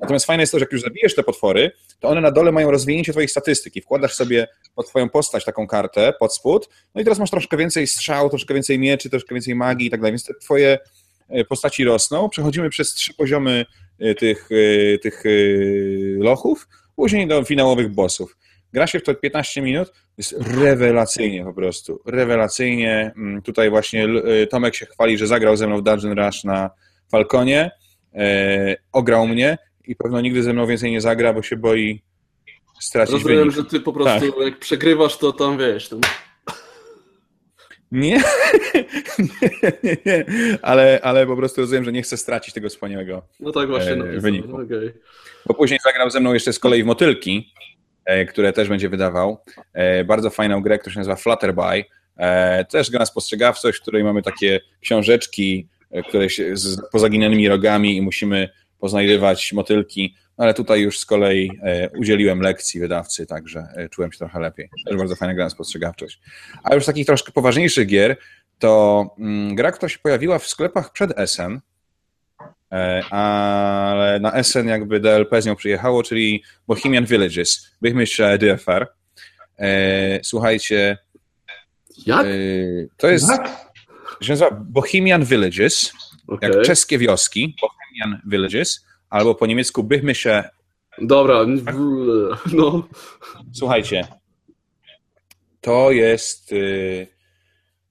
Natomiast 0.00 0.26
fajne 0.26 0.42
jest 0.42 0.52
to, 0.52 0.58
że 0.58 0.62
jak 0.62 0.72
już 0.72 0.82
zabijesz 0.82 1.14
te 1.14 1.22
potwory, 1.22 1.70
to 2.00 2.08
one 2.08 2.20
na 2.20 2.30
dole 2.30 2.52
mają 2.52 2.70
rozwinięcie 2.70 3.12
twoich 3.12 3.30
statystyk 3.30 3.76
i 3.76 3.80
wkładasz 3.80 4.14
sobie 4.14 4.46
pod 4.74 4.88
twoją 4.88 5.08
postać 5.08 5.44
taką 5.44 5.66
kartę 5.66 6.12
pod 6.20 6.34
spód, 6.34 6.68
no 6.94 7.00
i 7.00 7.04
teraz 7.04 7.18
masz 7.18 7.30
troszkę 7.30 7.56
więcej 7.56 7.86
strzał, 7.86 8.28
troszkę 8.28 8.54
więcej 8.54 8.78
mieczy, 8.78 9.10
troszkę 9.10 9.34
więcej 9.34 9.54
magii 9.54 9.86
i 9.86 9.90
tak 9.90 10.00
dalej, 10.00 10.12
więc 10.12 10.24
te 10.24 10.34
twoje 10.34 10.78
e, 11.28 11.44
postaci 11.44 11.84
rosną. 11.84 12.28
Przechodzimy 12.28 12.70
przez 12.70 12.94
trzy 12.94 13.14
poziomy 13.14 13.66
e, 13.98 14.14
tych, 14.14 14.48
tych 15.02 15.22
lochów, 16.18 16.68
później 16.96 17.26
do 17.26 17.44
finałowych 17.44 17.88
bossów. 17.88 18.36
Gra 18.72 18.86
się 18.86 19.00
w 19.00 19.02
to 19.02 19.14
15 19.14 19.62
minut, 19.62 19.92
jest 20.18 20.34
rewelacyjnie 20.60 21.44
po 21.44 21.54
prostu, 21.54 22.00
rewelacyjnie. 22.06 23.12
Mm, 23.16 23.42
Tutaj 23.42 23.70
właśnie 23.70 24.04
e, 24.42 24.46
Tomek 24.46 24.74
się 24.74 24.86
chwali, 24.86 25.18
że 25.18 25.26
zagrał 25.26 25.56
ze 25.56 25.66
mną 25.66 25.76
w 25.78 25.82
Dungeon 25.82 26.18
Rush 26.18 26.44
na 26.44 26.70
Falconie, 27.10 27.70
e, 28.14 28.76
ograł 28.92 29.26
mnie 29.28 29.58
i 29.86 29.96
pewno 29.96 30.20
nigdy 30.20 30.42
ze 30.42 30.52
mną 30.52 30.66
więcej 30.66 30.90
nie 30.92 31.00
zagra, 31.00 31.32
bo 31.32 31.42
się 31.42 31.56
boi 31.56 32.02
stracić 32.80 33.12
Rozumiem, 33.12 33.38
wynik. 33.38 33.54
że 33.54 33.64
ty 33.64 33.80
po 33.80 33.92
prostu 33.92 34.42
jak 34.42 34.58
przegrywasz, 34.58 35.18
to 35.18 35.32
tam 35.32 35.58
wiesz, 35.58 35.88
tam 35.88 36.00
Nie, 37.92 38.20
Nie, 39.18 39.70
nie, 39.82 39.96
nie, 40.06 40.24
ale, 40.62 41.00
ale 41.02 41.26
po 41.26 41.36
prostu 41.36 41.60
rozumiem, 41.60 41.84
że 41.84 41.92
nie 41.92 42.02
chcę 42.02 42.16
stracić 42.16 42.54
tego 42.54 42.68
wspaniałego 42.68 43.22
No 43.40 43.52
tak 43.52 43.68
właśnie 43.68 43.92
e, 43.92 43.96
napisał. 43.96 44.20
wyniku. 44.20 44.56
Okej. 44.56 44.92
Bo 45.46 45.54
później 45.54 45.80
zagrał 45.84 46.10
ze 46.10 46.20
mną 46.20 46.34
jeszcze 46.34 46.52
z 46.52 46.58
kolei 46.58 46.82
w 46.82 46.86
Motylki, 46.86 47.52
e, 48.04 48.24
które 48.24 48.52
też 48.52 48.68
będzie 48.68 48.88
wydawał. 48.88 49.38
E, 49.72 50.04
Bardzo 50.04 50.30
fajną 50.30 50.60
grę, 50.62 50.78
która 50.78 50.94
się 50.94 51.00
nazywa 51.00 51.16
Flutterby. 51.16 51.84
E, 52.16 52.64
Też 52.64 52.90
gra 52.90 53.00
na 53.00 53.06
spostrzegawczość, 53.06 53.78
w 53.78 53.82
której 53.82 54.04
mamy 54.04 54.22
takie 54.22 54.60
książeczki, 54.80 55.68
które 56.08 56.30
się 56.30 56.56
z 56.56 56.90
pozaginanymi 56.92 57.48
rogami 57.48 57.96
i 57.96 58.02
musimy 58.02 58.48
poznajdywać 58.78 59.52
motylki. 59.52 60.14
No, 60.38 60.44
Ale 60.44 60.54
tutaj 60.54 60.80
już 60.80 60.98
z 60.98 61.06
kolei 61.06 61.50
udzieliłem 61.98 62.40
lekcji 62.40 62.80
wydawcy, 62.80 63.26
także 63.26 63.66
czułem 63.90 64.12
się 64.12 64.18
trochę 64.18 64.40
lepiej. 64.40 64.68
Też 64.86 64.96
bardzo 64.96 65.16
fajna 65.16 65.34
gra 65.34 65.44
na 65.44 65.50
spostrzegawczość. 65.50 66.20
A 66.62 66.74
już 66.74 66.84
takich 66.86 67.06
troszkę 67.06 67.32
poważniejszych 67.32 67.86
gier, 67.86 68.16
to 68.58 69.04
mm, 69.18 69.54
gra, 69.54 69.72
która 69.72 69.88
się 69.88 69.98
pojawiła 69.98 70.38
w 70.38 70.46
sklepach 70.46 70.92
przed 70.92 71.18
E, 71.18 71.26
ale 73.10 74.20
na 74.20 74.32
Essen 74.32 74.68
jakby 74.68 75.00
DLP 75.00 75.42
z 75.42 75.46
nią 75.46 75.56
przyjechało, 75.56 76.02
czyli 76.02 76.42
Bohemian 76.68 77.04
Villages, 77.06 77.70
Bychmyśl 77.82 78.22
DFR. 78.38 78.86
E, 79.58 80.20
Słuchajcie, 80.24 80.98
Jak? 82.06 82.26
e, 82.26 82.30
to 82.96 83.08
jest, 83.08 83.26
Tak? 83.26 83.66
się 84.22 84.32
nazywa 84.32 84.50
Bohemian 84.50 85.24
Villages, 85.24 85.92
Okej. 86.28 86.50
jak 86.50 86.62
czeskie 86.66 86.98
wioski, 86.98 87.56
Bohemian 87.60 88.20
Villages, 88.26 88.86
albo 89.10 89.34
po 89.34 89.46
niemiecku 89.46 89.82
Bychmyśl. 89.84 90.28
Dobra, 90.98 91.44
w- 91.44 92.52
no. 92.52 92.88
Słuchajcie, 93.52 94.06
to 95.60 95.90
jest... 95.90 96.52
e, 96.52 97.15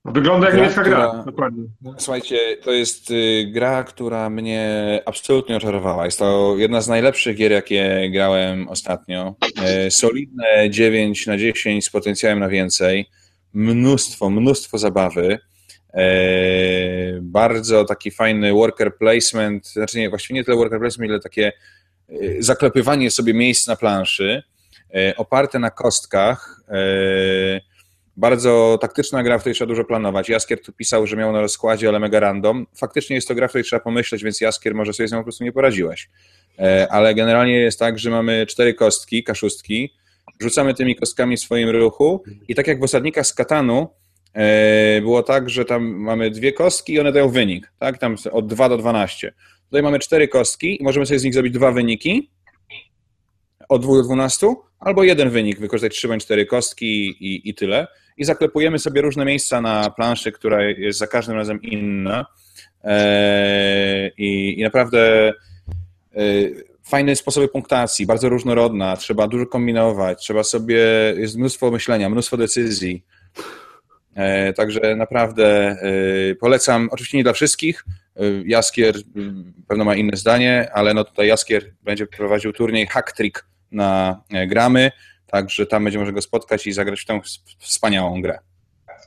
Wygląda 0.05 0.45
jak 0.47 0.55
Gra, 0.55 0.61
niemiecka 0.63 0.83
gra. 0.83 1.07
która- 1.09 1.23
Dokładnie. 1.23 1.63
Słuchajcie, 1.97 2.37
to 2.63 2.71
jest 2.71 3.11
y, 3.11 3.45
gra, 3.53 3.83
która 3.83 4.29
mnie 4.29 5.01
absolutnie 5.05 5.57
oczarowała. 5.57 6.05
Jest 6.05 6.19
to 6.19 6.55
jedna 6.57 6.81
z 6.81 6.87
najlepszych 6.87 7.37
gier, 7.37 7.51
jakie 7.51 8.09
grałem 8.13 8.67
ostatnio. 8.67 9.35
E, 9.63 9.91
Solidne 9.91 10.45
9 10.69 11.27
na 11.27 11.37
10 11.37 11.85
z 11.85 11.89
potencjałem 11.89 12.39
na 12.39 12.49
więcej. 12.49 13.09
Mnóstwo, 13.53 14.29
mnóstwo 14.29 14.77
zabawy. 14.77 15.39
E, 15.93 15.99
Bardzo 17.21 17.85
taki 17.85 18.11
fajny 18.11 18.53
worker 18.53 18.97
placement, 18.97 19.67
znaczy 19.67 19.97
nie, 19.99 20.09
właściwie 20.09 20.39
nie 20.39 20.43
tyle 20.43 20.57
worker 20.57 20.79
placement, 20.79 21.09
ile 21.11 21.19
takie 21.19 21.51
y, 22.09 22.37
zaklepywanie 22.39 23.11
sobie 23.11 23.33
miejsc 23.33 23.67
na 23.67 23.75
planszy, 23.75 24.43
oparte 25.17 25.59
na 25.59 25.69
kostkach. 25.71 26.61
Bardzo 28.17 28.77
taktyczna 28.81 29.23
gra, 29.23 29.37
w 29.37 29.41
której 29.41 29.55
trzeba 29.55 29.67
dużo 29.67 29.83
planować. 29.83 30.29
Jaskier 30.29 30.61
tu 30.61 30.73
pisał, 30.73 31.07
że 31.07 31.15
miał 31.15 31.31
na 31.31 31.41
rozkładzie, 31.41 31.89
ale 31.89 31.99
mega 31.99 32.19
random. 32.19 32.67
Faktycznie 32.75 33.15
jest 33.15 33.27
to 33.27 33.35
gra, 33.35 33.47
w 33.47 33.51
której 33.51 33.63
trzeba 33.63 33.79
pomyśleć, 33.79 34.23
więc 34.23 34.41
Jaskier 34.41 34.75
może 34.75 34.93
sobie 34.93 35.07
z 35.07 35.11
nią 35.11 35.17
po 35.17 35.23
prostu 35.23 35.43
nie 35.43 35.51
poradziłeś. 35.51 36.09
E, 36.59 36.87
Ale 36.91 37.15
generalnie 37.15 37.53
jest 37.53 37.79
tak, 37.79 37.99
że 37.99 38.09
mamy 38.09 38.45
cztery 38.45 38.73
kostki, 38.73 39.23
kaszustki, 39.23 39.93
rzucamy 40.41 40.73
tymi 40.73 40.95
kostkami 40.95 41.37
w 41.37 41.39
swoim 41.39 41.69
ruchu 41.69 42.23
i 42.47 42.55
tak 42.55 42.67
jak 42.67 42.79
w 42.79 42.83
osadnikach 42.83 43.27
z 43.27 43.33
Katanu 43.33 43.87
e, 44.33 45.01
było 45.01 45.23
tak, 45.23 45.49
że 45.49 45.65
tam 45.65 45.83
mamy 45.83 46.29
dwie 46.31 46.53
kostki 46.53 46.93
i 46.93 46.99
one 46.99 47.11
dają 47.11 47.29
wynik, 47.29 47.71
tak? 47.79 47.97
Tam 47.97 48.15
od 48.31 48.47
2 48.47 48.69
do 48.69 48.77
12. 48.77 49.33
Tutaj 49.65 49.83
mamy 49.83 49.99
cztery 49.99 50.27
kostki 50.27 50.81
i 50.81 50.83
możemy 50.83 51.05
sobie 51.05 51.19
z 51.19 51.23
nich 51.23 51.33
zrobić 51.33 51.53
dwa 51.53 51.71
wyniki 51.71 52.29
od 53.69 53.81
2 53.81 53.93
do 53.93 54.03
12, 54.03 54.47
albo 54.79 55.03
jeden 55.03 55.29
wynik, 55.29 55.59
wykorzystać 55.59 55.97
3 55.97 56.07
bądź 56.07 56.23
4 56.23 56.45
kostki 56.45 57.07
i, 57.07 57.49
i 57.49 57.53
tyle. 57.53 57.87
I 58.17 58.25
zaklepujemy 58.25 58.79
sobie 58.79 59.01
różne 59.01 59.25
miejsca 59.25 59.61
na 59.61 59.89
planszy, 59.89 60.31
która 60.31 60.63
jest 60.63 60.99
za 60.99 61.07
każdym 61.07 61.35
razem 61.35 61.61
inna. 61.61 62.25
Eee, 62.83 64.11
i, 64.17 64.59
I 64.59 64.63
naprawdę 64.63 65.33
e, 66.15 66.21
fajne 66.83 67.15
sposoby 67.15 67.47
punktacji, 67.47 68.05
bardzo 68.05 68.29
różnorodna, 68.29 68.97
trzeba 68.97 69.27
dużo 69.27 69.45
kombinować, 69.45 70.19
trzeba 70.19 70.43
sobie, 70.43 70.85
jest 71.17 71.37
mnóstwo 71.37 71.71
myślenia, 71.71 72.09
mnóstwo 72.09 72.37
decyzji. 72.37 73.03
E, 74.15 74.53
Także 74.53 74.95
naprawdę 74.95 75.45
e, 75.69 76.35
polecam, 76.35 76.89
oczywiście 76.91 77.17
nie 77.17 77.23
dla 77.23 77.33
wszystkich. 77.33 77.85
E, 78.15 78.21
Jaskier 78.45 78.95
pewno 79.67 79.83
ma 79.85 79.95
inne 79.95 80.17
zdanie, 80.17 80.69
ale 80.73 80.93
no 80.93 81.03
tutaj 81.03 81.27
Jaskier 81.27 81.73
będzie 81.83 82.07
prowadził 82.07 82.53
turniej 82.53 82.87
Hack 82.87 83.11
Trick 83.11 83.45
na 83.71 84.21
e, 84.33 84.47
gramy, 84.47 84.91
także 85.27 85.65
tam 85.65 85.83
będzie 85.83 85.99
można 85.99 86.13
go 86.13 86.21
spotkać 86.21 86.67
i 86.67 86.73
zagrać 86.73 87.01
w 87.01 87.05
tę 87.05 87.19
wspaniałą 87.59 88.21
grę. 88.21 88.39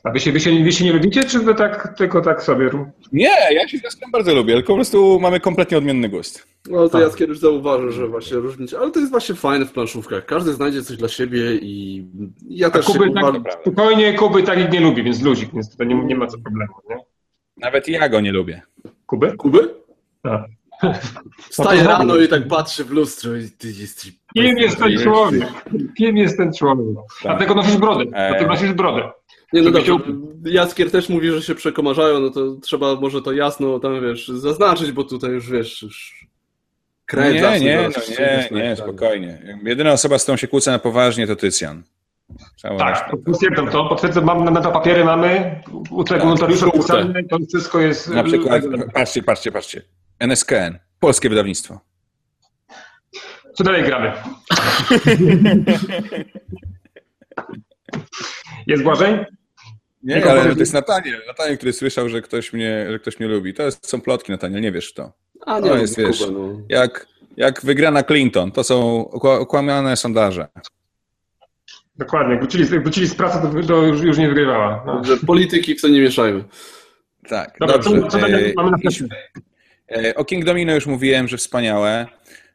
A 0.03 0.11
wy 0.11 0.19
się, 0.19 0.31
wy, 0.31 0.39
się, 0.39 0.63
wy 0.63 0.71
się 0.71 0.85
nie 0.85 0.93
lubicie, 0.93 1.23
czy 1.23 1.39
wy 1.39 1.55
tak, 1.55 1.93
tylko 1.97 2.21
tak 2.21 2.43
sobie? 2.43 2.69
Nie, 3.11 3.31
ja 3.51 3.67
się 3.67 3.77
z 3.77 3.83
Jaskrem 3.83 4.11
bardzo 4.11 4.35
lubię, 4.35 4.53
tylko 4.53 4.67
po 4.67 4.75
prostu 4.75 5.19
mamy 5.19 5.39
kompletnie 5.39 5.77
odmienny 5.77 6.09
gust. 6.09 6.47
No 6.69 6.89
to 6.89 6.89
Tak. 6.89 7.01
Jaskier 7.01 7.29
już 7.29 7.39
zauważył, 7.39 7.91
że 7.91 8.07
właśnie 8.07 8.37
różnić, 8.37 8.73
ale 8.73 8.91
to 8.91 8.99
jest 8.99 9.11
właśnie 9.11 9.35
fajne 9.35 9.65
w 9.65 9.71
planszówkach. 9.71 10.25
Każdy 10.25 10.53
znajdzie 10.53 10.81
coś 10.81 10.97
dla 10.97 11.07
siebie 11.07 11.55
i 11.55 12.05
ja 12.49 12.67
A 12.67 12.69
też 12.69 12.85
się 12.85 12.93
Kuby 12.93 13.05
kurwa, 13.05 13.31
tak, 13.31 13.61
spokojnie, 13.61 14.13
Kuby 14.13 14.43
tak 14.43 14.59
ich 14.59 14.71
nie 14.71 14.79
lubi, 14.79 15.03
więc 15.03 15.21
luzik, 15.21 15.49
więc 15.53 15.77
to 15.77 15.83
nie, 15.83 15.95
nie 15.95 16.15
ma 16.15 16.27
co 16.27 16.37
problemu, 16.37 16.73
nie? 16.89 16.97
Nawet 17.57 17.87
ja 17.87 18.09
go 18.09 18.21
nie 18.21 18.31
lubię. 18.31 18.61
Kuby? 19.05 19.37
Kuby? 19.37 19.75
Tak. 20.23 20.45
Wstaje 21.49 21.83
No 21.83 21.89
rano 21.89 22.17
i 22.17 22.27
tak 22.27 22.47
patrzy 22.47 22.83
w 22.85 22.91
lustro 22.91 23.35
i 23.35 23.49
ty 23.49 23.67
jesteś... 23.67 24.11
Kim 24.33 24.57
jest 24.57 24.79
ten 24.79 24.99
człowiek? 24.99 25.47
Kim 25.97 26.17
jest 26.17 26.37
ten 26.37 26.53
człowiek? 26.53 26.85
Dlatego 27.21 27.55
nosisz 27.55 27.77
brodę. 27.77 28.03
E. 28.13 28.29
Dlatego 28.29 28.51
nosisz 28.51 28.73
brodę. 28.73 29.09
Nie 29.53 29.61
no 29.61 29.71
dobrze, 29.71 29.97
Jaskier 30.45 30.91
też 30.91 31.09
mówi, 31.09 31.31
że 31.31 31.41
się 31.41 31.55
przekomarzają, 31.55 32.19
no 32.19 32.29
to 32.29 32.55
trzeba 32.55 32.95
może 32.95 33.21
to 33.21 33.31
jasno 33.31 33.79
tam, 33.79 34.01
wiesz, 34.01 34.27
zaznaczyć, 34.27 34.91
bo 34.91 35.03
tutaj 35.03 35.31
już, 35.31 35.51
wiesz, 35.51 35.81
już... 35.81 36.27
krew 37.05 37.33
Nie, 37.33 37.41
nie, 37.41 37.49
no 37.49 38.15
nie, 38.19 38.49
na 38.51 38.69
nie, 38.69 38.75
spokojnie. 38.75 39.57
Jedyna 39.63 39.91
osoba, 39.91 40.19
z 40.19 40.23
którą 40.23 40.37
się 40.37 40.47
kłócę 40.47 40.71
na 40.71 40.79
poważnie, 40.79 41.27
to 41.27 41.35
Tycjan. 41.35 41.83
Cała 42.57 42.79
Tak, 42.79 43.11
potwierdzam 43.25 43.67
to. 43.67 43.85
Potwierdzam, 43.85 44.23
mam 44.23 44.53
na 44.53 44.61
to 44.61 44.71
papiery 44.71 45.05
mamy, 45.05 45.61
u 45.89 46.03
tego 46.03 46.19
Tak, 46.19 46.29
notariusza 46.29 46.65
to 47.29 47.37
wszystko 47.49 47.79
jest... 47.79 48.09
Na 48.09 48.23
przykład, 48.23 48.63
patrzcie, 48.93 49.23
patrzcie, 49.23 49.51
patrzcie. 49.51 49.81
NSKN, 50.19 50.79
polskie 50.99 51.29
wydawnictwo. 51.29 51.79
Co 53.53 53.63
dalej 53.63 53.83
gramy? 53.83 54.11
Jest 58.67 58.83
Błażej? 58.83 59.25
Nie, 60.03 60.25
ale 60.31 60.53
to 60.53 60.59
jest 60.59 60.73
Nataniel. 60.73 61.21
Nataniel, 61.27 61.57
który 61.57 61.73
słyszał, 61.73 62.09
że 62.09 62.21
ktoś 62.21 62.53
mnie, 62.53 62.85
że 62.89 62.99
ktoś 62.99 63.19
mnie 63.19 63.29
lubi. 63.29 63.53
To 63.53 63.63
jest, 63.63 63.89
są 63.89 64.01
plotki, 64.01 64.31
Nataniel, 64.31 64.61
nie 64.61 64.71
wiesz 64.71 64.89
w 64.89 64.93
to. 64.93 65.11
A 65.45 65.61
To 65.61 65.75
nie, 65.75 65.81
jest, 65.81 65.97
no, 65.97 66.07
wiesz, 66.07 66.19
Kuba, 66.19 66.31
no. 66.39 66.61
Jak, 66.69 67.07
jak 67.37 67.61
wygrana 67.65 68.03
Clinton, 68.03 68.51
to 68.51 68.63
są 68.63 69.05
okła- 69.13 69.39
okłamane 69.39 69.97
sondaże. 69.97 70.47
Dokładnie. 71.95 72.31
Jak 72.31 72.41
wrócili, 72.41 72.63
jak 72.71 72.83
wrócili 72.83 73.07
z 73.07 73.15
pracy, 73.15 73.39
to, 73.41 73.67
to 73.67 73.83
już, 73.83 74.01
już 74.01 74.17
nie 74.17 74.27
wygrywała. 74.27 74.83
No. 74.85 75.03
Że 75.03 75.17
polityki 75.17 75.75
w 75.75 75.81
to 75.81 75.87
nie 75.87 76.01
mieszajmy. 76.01 76.43
Tak, 77.29 77.57
Dobra, 77.59 77.77
dobrze. 77.77 78.07
co, 78.09 78.19
E, 78.19 78.53
mamy 78.55 78.71
na 78.71 78.77
O 80.15 80.25
King 80.25 80.45
Domino 80.45 80.75
już 80.75 80.85
mówiłem, 80.87 81.27
że 81.27 81.37
wspaniałe. 81.37 82.05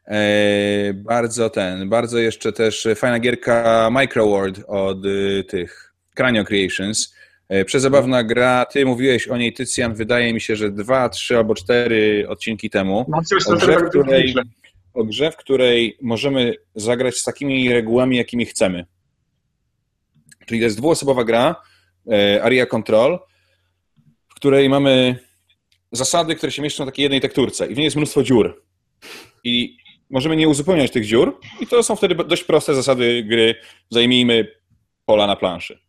E, 0.07 0.93
Bardzo 0.93 1.49
ten, 1.49 1.89
bardzo 1.89 2.17
jeszcze 2.19 2.51
też 2.53 2.87
fajna 2.95 3.19
gierka 3.19 3.89
Microworld 3.91 4.59
od 4.67 5.05
y, 5.05 5.43
tych 5.47 5.93
Cranio 6.15 6.43
Creations. 6.45 7.15
E, 7.49 7.65
Przezabawna 7.65 8.23
gra, 8.23 8.65
ty 8.65 8.85
mówiłeś 8.85 9.27
o 9.27 9.37
niej, 9.37 9.53
Tycjan, 9.53 9.93
wydaje 9.93 10.33
mi 10.33 10.41
się, 10.41 10.55
że 10.55 10.71
dwa, 10.71 11.09
trzy 11.09 11.37
albo 11.37 11.55
cztery 11.55 12.25
odcinki 12.29 12.69
temu. 12.69 13.05
Coś, 13.25 13.47
O 13.47 13.53
grze, 13.53 13.77
w 13.77 13.89
której, 13.89 14.23
myślę. 14.23 14.43
o 14.93 15.03
grze, 15.03 15.31
w 15.31 15.35
której 15.37 15.97
możemy 16.01 16.53
zagrać 16.75 17.15
z 17.15 17.23
takimi 17.23 17.73
regułami, 17.73 18.17
jakimi 18.17 18.45
chcemy. 18.45 18.85
Czyli 20.45 20.59
to 20.59 20.63
jest 20.63 20.77
dwuosobowa 20.77 21.23
gra, 21.23 21.55
e, 22.11 22.43
Area 22.43 22.65
Control, 22.65 23.19
w 24.29 24.35
której 24.35 24.69
mamy 24.69 25.19
zasady, 25.95 26.35
które 26.35 26.51
się 26.51 26.61
mieszczą 26.61 26.85
na 26.85 26.91
takiej 26.91 27.03
jednej 27.03 27.21
tekturce 27.21 27.67
i 27.67 27.73
w 27.73 27.77
niej 27.77 27.83
jest 27.85 27.95
mnóstwo 27.95 28.23
dziur. 28.23 28.63
I 29.43 29.77
możemy 30.09 30.35
nie 30.35 30.49
uzupełniać 30.49 30.91
tych 30.91 31.05
dziur 31.05 31.39
i 31.59 31.67
to 31.67 31.83
są 31.83 31.95
wtedy 31.95 32.15
dość 32.15 32.43
proste 32.43 32.75
zasady 32.75 33.23
gry 33.23 33.55
zajmijmy 33.89 34.47
pola 35.05 35.27
na 35.27 35.35
planszy. 35.35 35.79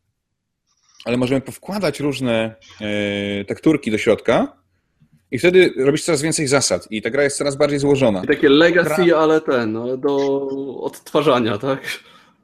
Ale 1.04 1.16
możemy 1.16 1.40
powkładać 1.40 2.00
różne 2.00 2.54
e, 2.80 3.44
tekturki 3.44 3.90
do 3.90 3.98
środka 3.98 4.56
i 5.30 5.38
wtedy 5.38 5.72
robić 5.76 6.04
coraz 6.04 6.22
więcej 6.22 6.46
zasad 6.46 6.86
i 6.90 7.02
ta 7.02 7.10
gra 7.10 7.22
jest 7.22 7.38
coraz 7.38 7.56
bardziej 7.56 7.78
złożona. 7.78 8.24
I 8.24 8.26
takie 8.26 8.48
legacy, 8.48 9.16
ale 9.16 9.40
ten, 9.40 9.72
no, 9.72 9.96
do 9.96 10.46
odtwarzania, 10.80 11.58
tak? 11.58 11.80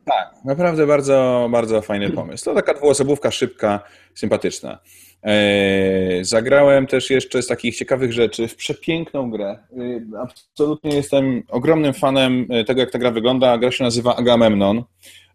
Tak, 0.04 0.34
naprawdę 0.44 0.86
bardzo, 0.86 1.48
bardzo 1.50 1.82
fajny 1.82 2.10
pomysł. 2.10 2.44
To 2.44 2.54
taka 2.54 2.74
dwuosobówka, 2.74 3.30
szybka, 3.30 3.80
sympatyczna. 4.14 4.78
Eee, 5.22 6.24
zagrałem 6.24 6.86
też 6.86 7.10
jeszcze 7.10 7.42
z 7.42 7.46
takich 7.46 7.76
ciekawych 7.76 8.12
rzeczy 8.12 8.48
w 8.48 8.56
przepiękną 8.56 9.30
grę. 9.30 9.58
Eee, 9.78 10.00
absolutnie 10.22 10.94
jestem 10.94 11.42
ogromnym 11.48 11.94
fanem 11.94 12.46
e, 12.50 12.64
tego, 12.64 12.80
jak 12.80 12.90
ta 12.90 12.98
gra 12.98 13.10
wygląda. 13.10 13.58
Gra 13.58 13.70
się 13.70 13.84
nazywa 13.84 14.16
Agamemnon. 14.16 14.84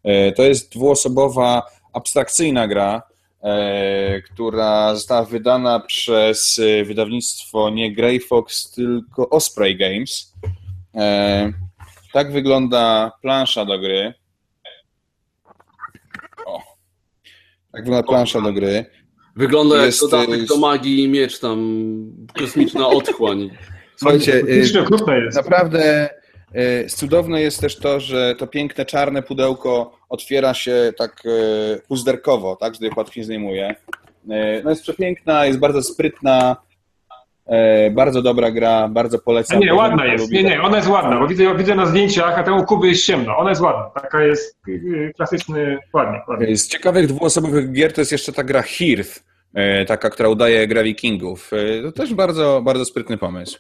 Eee, 0.04 0.34
to 0.34 0.44
jest 0.44 0.72
dwuosobowa, 0.72 1.64
abstrakcyjna 1.94 2.68
gra, 2.68 3.02
e, 3.44 4.22
która 4.22 4.96
została 4.96 5.26
wydana 5.26 5.80
przez 5.80 6.60
e, 6.60 6.84
wydawnictwo 6.86 7.70
nie 7.70 7.94
Grey 7.94 8.20
Fox, 8.20 8.72
tylko 8.72 9.30
Osprey 9.30 9.78
Games. 9.78 10.34
E, 10.96 11.52
tak 12.14 12.32
wygląda 12.32 13.12
plansza 13.22 13.66
do 13.66 13.80
gry. 13.80 14.14
O. 16.46 16.62
Tak 17.72 17.84
wygląda 17.84 18.08
plansza 18.08 18.42
do 18.42 18.54
gry. 18.54 18.86
Wygląda 19.38 19.86
Jest, 19.86 20.02
jak 20.02 20.12
dodatek 20.12 20.40
y, 20.42 20.46
do 20.46 20.58
magii 20.58 21.04
i 21.04 21.10
miecz 21.10 21.40
tam, 21.40 21.88
kosmiczna 22.40 22.88
otchłań. 23.00 23.50
Słuchajcie, 23.96 24.34
y. 24.34 24.86
Naprawdę 25.36 26.10
e, 26.54 26.86
cudowne 26.86 27.42
jest 27.42 27.62
też 27.62 27.76
to, 27.76 28.00
że 28.00 28.36
to 28.36 28.48
piękne 28.48 28.86
czarne 28.86 29.24
pudełko 29.24 30.00
otwiera 30.10 30.54
się 30.54 30.94
tak 30.98 31.24
puzderkowo, 31.88 32.56
tak, 32.56 32.76
że 32.76 32.86
je 32.86 32.92
łatwiej 32.98 33.24
zdejmuje. 33.24 33.76
No 34.64 34.70
jest 34.70 34.82
przepiękna, 34.82 35.46
jest 35.46 35.60
bardzo 35.60 35.84
sprytna, 35.84 36.56
bardzo 37.92 38.22
dobra 38.22 38.52
gra, 38.52 38.88
bardzo 38.88 39.18
A 39.18 39.22
polecam. 39.22 39.60
nie, 39.60 39.74
ładna 39.74 40.06
jest. 40.06 40.24
lubi 40.26 40.36
Nie, 40.36 40.44
nie, 40.44 40.62
ona 40.62 40.78
jest 40.78 40.90
ładna, 40.90 41.20
bo 41.20 41.28
widzę, 41.28 41.56
widzę 41.58 41.76
na 41.76 41.86
zdjęciach, 41.86 42.40
a 42.40 42.44
temu 42.44 42.66
Kuby 42.66 42.88
jest 42.88 43.06
ciemno. 43.06 43.38
Ona 43.38 43.50
jest 43.50 43.62
ładna. 43.62 43.90
Taka 44.02 44.24
jest 44.24 44.58
y, 44.68 45.12
klasyczny, 45.16 45.78
ładnie, 45.94 46.22
ładnie. 46.28 46.58
Z 46.58 46.68
ciekawych 46.68 47.08
dwuosobowych 47.08 47.72
gier 47.72 47.94
to 47.94 48.02
jest 48.02 48.12
jeszcze 48.12 48.34
ta 48.34 48.44
gra 48.44 48.62
Hearth, 48.62 49.24
e, 49.54 49.86
taka, 49.86 50.10
która 50.10 50.30
udaje 50.30 50.68
gra 50.68 50.84
wikingów. 50.84 51.52
E, 51.54 51.82
To 51.82 51.92
też 51.92 52.14
bardzo, 52.14 52.62
bardzo 52.66 52.86
sprytny 52.86 53.18
pomysł. 53.18 53.60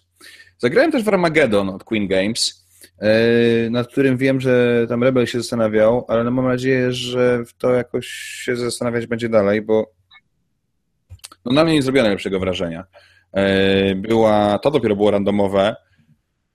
Zagrałem 0.57 0.91
też 0.91 1.03
w 1.03 1.07
Armageddon 1.09 1.69
od 1.69 1.83
Queen 1.83 2.07
Games, 2.07 2.67
e, 2.99 3.69
nad 3.69 3.87
którym 3.87 4.17
wiem, 4.17 4.41
że 4.41 4.85
tam 4.89 5.03
Rebel 5.03 5.25
się 5.25 5.39
zastanawiał, 5.41 6.05
ale 6.07 6.23
no 6.23 6.31
mam 6.31 6.45
nadzieję, 6.47 6.91
że 6.91 7.43
w 7.45 7.53
to 7.53 7.71
jakoś 7.73 8.07
się 8.07 8.55
zastanawiać 8.55 9.07
będzie 9.07 9.29
dalej, 9.29 9.61
bo 9.61 9.91
no 11.45 11.53
na 11.53 11.63
mnie 11.63 11.73
nie 11.73 11.81
zrobiło 11.81 12.03
najlepszego 12.03 12.39
wrażenia. 12.39 12.83
E, 13.37 13.95
Była, 13.95 14.59
to 14.59 14.71
dopiero 14.71 14.95
było 14.95 15.11
randomowe, 15.11 15.75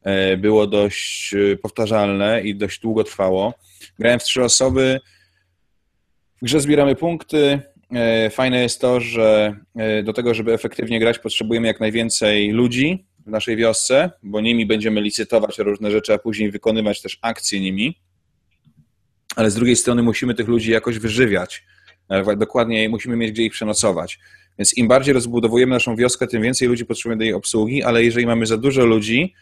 e, 0.03 0.37
było 0.37 0.67
dość 0.67 1.35
e, 1.35 1.57
powtarzalne 1.57 2.43
i 2.43 2.55
dość 2.55 2.81
długo 2.81 3.05
trwało. 3.05 3.55
Grałem 3.99 4.21
w 4.21 4.25
trzy 4.25 4.45
osoby, 4.45 5.01
w 6.37 6.45
grze 6.45 6.61
zbieramy 6.61 6.97
punkty. 6.97 7.61
Fajne 8.31 8.63
jest 8.63 8.81
to, 8.81 9.01
że 9.01 9.57
do 10.05 10.13
tego, 10.13 10.35
żeby 10.35 10.53
efektywnie 10.53 11.01
grać, 11.01 11.19
potrzebujemy 11.19 11.67
jak 11.67 11.81
najwięcej 11.81 12.51
ludzi 12.51 13.07
w 13.27 13.31
naszej 13.31 13.57
wiosce, 13.57 14.11
bo 14.23 14.41
nimi 14.41 14.67
będziemy 14.67 15.01
licytować 15.01 15.59
różne 15.59 15.91
rzeczy, 15.91 16.15
a 16.15 16.19
później 16.19 16.51
wykonywać 16.51 17.03
też 17.03 17.19
akcje 17.23 17.61
nimi. 17.61 18.01
Ale 19.37 19.51
z 19.51 19.55
drugiej 19.55 19.77
strony 19.77 20.03
musimy 20.03 20.35
tych 20.35 20.49
ludzi 20.49 20.71
jakoś 20.71 20.99
wyżywiać. 20.99 21.65
E, 22.09 22.37
Dokładnie 22.37 22.89
musimy 22.89 23.17
mieć 23.17 23.33
gdzie 23.33 23.43
ich 23.43 23.53
przenocować. 23.53 24.19
Więc 24.59 24.77
im 24.77 24.89
bardziej 24.89 25.15
rozbudowujemy 25.15 25.71
naszą 25.71 25.97
wioskę, 25.97 26.27
tym 26.27 26.43
więcej 26.43 26.69
ludzi 26.69 26.87
potrzebujemy 26.87 27.19
do 27.19 27.25
jej 27.25 27.35
obsługi, 27.35 27.83
ale 27.83 28.05
jeżeli 28.05 28.27
mamy 28.27 28.47
za 28.47 28.57
dużo 28.57 28.87
ludzi, 28.87 29.35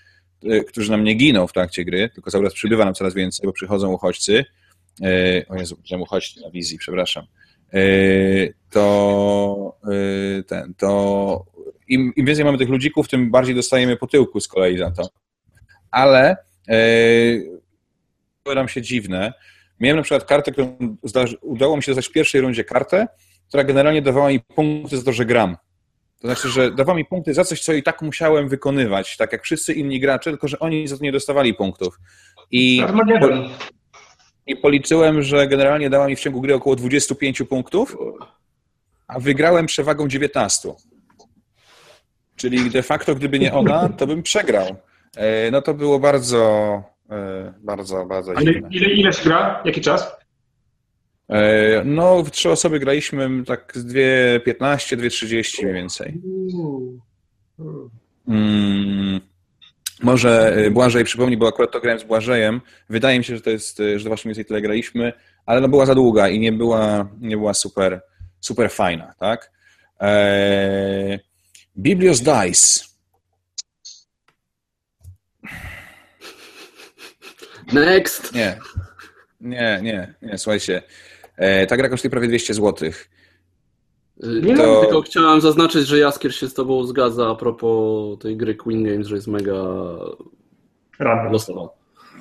e, 0.44 0.61
którzy 0.61 0.90
nam 0.90 1.04
nie 1.04 1.14
giną 1.14 1.46
w 1.46 1.52
trakcie 1.52 1.84
gry, 1.84 2.11
tylko 2.14 2.30
cały 2.30 2.44
czas 2.44 2.54
przybywa 2.54 2.84
nam 2.84 2.94
coraz 2.94 3.14
więcej, 3.14 3.46
bo 3.46 3.52
przychodzą 3.52 3.92
uchodźcy, 3.92 4.44
e, 5.02 5.44
o 5.48 5.56
Jezu, 5.56 5.76
że 5.84 5.98
uchodźcy 5.98 6.40
na 6.40 6.50
wizji, 6.50 6.78
przepraszam, 6.78 7.26
e, 7.72 7.80
to 8.70 9.76
ten, 10.46 10.74
to 10.74 11.44
im, 11.90 12.12
im 12.16 12.26
więcej 12.26 12.44
mamy 12.44 12.58
tych 12.58 12.68
ludzików, 12.68 13.08
tym 13.08 13.30
bardziej 13.30 13.54
dostajemy 13.54 13.96
po 13.96 14.06
tyłku 14.06 14.40
z 14.40 14.48
kolei 14.48 14.78
za 14.78 14.90
to. 14.90 15.08
Ale 15.90 16.36
e, 16.68 18.54
nam 18.54 18.68
się 18.68 18.82
dziwne. 18.82 19.32
Miałem 19.80 19.96
na 19.96 20.02
przykład 20.02 20.24
kartę, 20.24 20.52
którą 20.52 20.76
udało 21.42 21.76
mi 21.76 21.82
się 21.82 21.92
dostać 21.92 22.08
w 22.08 22.12
pierwszej 22.12 22.40
rundzie 22.40 22.64
kartę, 22.64 23.06
która 23.51 23.64
generalnie 23.64 24.03
dawała 24.03 24.28
mi 24.28 24.40
punkty 24.40 24.96
za 24.96 25.03
to, 25.03 25.12
że 25.12 25.24
gram. 25.24 25.57
To 26.20 26.28
znaczy, 26.28 26.48
że 26.48 26.70
dawała 26.70 26.96
mi 26.98 27.05
punkty 27.05 27.34
za 27.34 27.44
coś, 27.44 27.61
co 27.61 27.72
i 27.72 27.82
tak 27.82 28.03
musiałem 28.03 28.48
wykonywać, 28.48 29.16
tak 29.16 29.32
jak 29.32 29.42
wszyscy 29.42 29.72
inni 29.72 30.01
gracze, 30.01 30.30
tylko 30.30 30.48
że 30.48 30.59
oni 30.59 30.88
za 30.88 30.96
to 30.98 31.05
nie 31.05 31.12
dostawali 31.12 31.55
punktów. 31.55 31.98
I, 32.51 32.82
i 34.46 34.57
policzyłem, 34.57 35.22
że 35.22 35.46
generalnie 35.46 35.90
dała 35.90 36.07
mi 36.09 36.16
w 36.16 36.20
ciągu 36.20 36.40
gry 36.40 36.55
około 36.55 36.76
25 36.76 37.42
punktów, 37.48 37.96
a 39.09 39.20
wygrałem 39.20 39.66
przewagą 39.66 40.09
19. 40.09 40.72
Czyli 42.36 42.70
de 42.70 42.82
facto, 42.82 43.14
gdyby 43.14 43.38
nie 43.38 43.53
ona, 43.53 43.88
to 43.88 44.07
bym 44.07 44.22
przegrał. 44.22 44.66
E, 45.16 45.51
No 45.51 45.62
to 45.62 45.74
było 45.74 45.98
bardzo, 45.98 46.82
e, 47.11 47.53
bardzo, 47.61 48.07
bardzo 48.07 48.32
A 48.36 48.42
ile, 48.42 48.53
dziwne. 48.53 48.68
ile, 48.92 49.11
gra? 49.24 49.62
Jaki 49.64 49.80
czas? 49.80 50.20
E, 51.31 51.83
No, 51.85 52.22
w 52.22 52.31
trzy 52.31 52.51
osoby 52.51 52.78
graliśmy 52.81 53.45
tak 53.45 53.72
z 53.74 53.87
2.15, 53.87 54.97
2.30 54.97 55.62
mniej 55.62 55.74
więcej. 55.74 56.20
Mm, 58.28 59.20
może 60.03 60.55
e, 60.57 60.70
Błażej 60.70 61.05
przypomni, 61.05 61.37
bo 61.37 61.49
akurat 61.49 61.72
to 61.72 61.81
grałem 61.81 61.99
z 62.01 62.05
Błażejem. 62.05 62.61
Wydaje 62.89 63.18
mi 63.18 63.24
się, 63.24 63.37
że 63.37 63.43
to 63.43 63.51
jest, 63.51 63.81
e, 63.81 63.99
że 63.99 64.05
to 64.05 64.11
właśnie 64.11 64.28
mniej 64.28 64.35
więcej 64.35 64.45
tyle 64.49 64.61
graliśmy, 64.61 65.12
ale 65.47 65.61
no 65.61 65.68
była 65.68 65.87
za 65.87 65.95
długa 65.95 66.28
i 66.28 66.39
nie 66.39 66.53
była, 66.53 67.09
nie 67.20 67.37
była 67.37 67.55
super, 67.55 68.01
super 68.41 68.70
fajna, 68.70 69.14
tak? 69.18 69.51
Eee, 70.01 71.18
Biblios 71.76 72.20
Dice. 72.20 72.85
Next! 77.72 78.35
Nie, 78.35 78.59
nie, 79.41 79.81
nie, 79.83 80.14
nie, 80.22 80.39
słuchajcie. 80.39 80.83
E, 81.41 81.66
ta 81.66 81.76
gra 81.76 81.88
kosztuje 81.88 82.11
prawie 82.11 82.28
200 82.28 82.55
złotych. 82.55 83.11
Y, 84.24 84.57
To- 84.57 84.80
Tylko 84.80 85.03
chciałem 85.03 85.41
zaznaczyć, 85.41 85.86
że 85.86 85.99
Jaskier 85.99 86.34
się 86.34 86.49
z 86.49 86.55
tobą 86.55 86.84
zgadza 86.84 87.30
a 87.30 87.34
propos 87.34 88.18
tej 88.18 88.36
gry 88.36 88.55
Queen 88.55 88.84
Games, 88.84 89.07
że 89.07 89.14
jest 89.14 89.26
mega 89.26 89.62
Random. 90.99 91.32
losowa. 91.32 91.68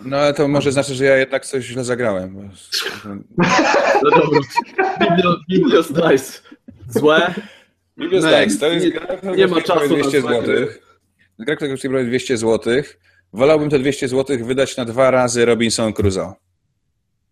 No 0.05 0.17
ale 0.17 0.33
to 0.33 0.47
może 0.47 0.71
znaczy, 0.71 0.95
że 0.95 1.05
ja 1.05 1.17
jednak 1.17 1.45
coś 1.45 1.63
źle 1.65 1.83
zagrałem. 1.83 2.33
bo- 2.35 2.41
No 4.03 4.09
dobra. 4.09 4.39
Biblio- 5.51 6.09
Dice. 6.09 6.39
Złe? 6.89 7.33
Biblios 7.97 8.25
Nie, 8.25 8.45
Dice, 8.45 8.59
to 8.59 8.67
jest 8.67 8.85
nie- 8.85 8.91
gra, 8.91 9.07
nie 9.35 9.47
ma 9.47 9.61
czasu 9.61 9.79
na 9.79 9.87
200 9.87 10.21
złe 10.21 10.41
gry. 10.41 10.57
złotych. 10.57 10.81
Gra, 11.39 11.55
która 11.55 11.71
kosztuje 11.71 11.91
prawie 11.91 12.05
200 12.05 12.37
złotych. 12.37 12.99
Wolałbym 13.33 13.69
te 13.69 13.79
200 13.79 14.07
złotych 14.07 14.45
wydać 14.45 14.77
na 14.77 14.85
dwa 14.85 15.11
razy 15.11 15.45
Robinson 15.45 15.93
Crusoe. 15.93 16.33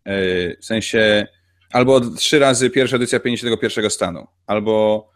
Yy, 0.05 0.57
W 0.61 0.65
sensie 0.65 1.27
albo 1.72 2.01
trzy 2.01 2.39
razy 2.39 2.70
pierwsza 2.70 2.95
edycja 2.95 3.20
51 3.20 3.89
stanu, 3.89 4.28
albo 4.47 5.07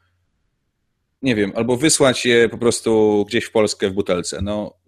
nie 1.21 1.35
wiem, 1.35 1.51
albo 1.55 1.77
wysłać 1.77 2.25
je 2.25 2.49
po 2.49 2.57
prostu 2.57 3.25
gdzieś 3.27 3.45
w 3.45 3.51
Polskę 3.51 3.89
w 3.89 3.93
butelce. 3.93 4.39
No, 4.41 4.81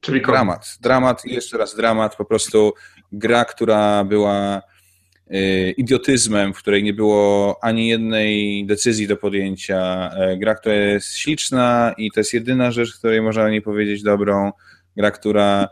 Czyli 0.00 0.22
dramat, 0.22 0.78
dramat 0.80 1.24
i 1.24 1.34
jeszcze 1.34 1.58
raz 1.58 1.76
dramat, 1.76 2.16
po 2.16 2.24
prostu 2.24 2.72
gra, 3.12 3.44
która 3.44 4.04
była 4.04 4.62
y, 5.30 5.74
idiotyzmem, 5.76 6.54
w 6.54 6.58
której 6.58 6.82
nie 6.82 6.94
było 6.94 7.56
ani 7.62 7.88
jednej 7.88 8.66
decyzji 8.66 9.06
do 9.06 9.16
podjęcia, 9.16 10.10
e, 10.16 10.36
gra, 10.36 10.54
która 10.54 10.74
jest 10.74 11.18
śliczna 11.18 11.94
i 11.98 12.10
to 12.10 12.20
jest 12.20 12.34
jedyna 12.34 12.70
rzecz, 12.70 12.94
której 12.98 13.22
można 13.22 13.44
o 13.44 13.48
niej 13.48 13.62
powiedzieć 13.62 14.02
dobrą, 14.02 14.52
gra, 14.96 15.10
która 15.10 15.68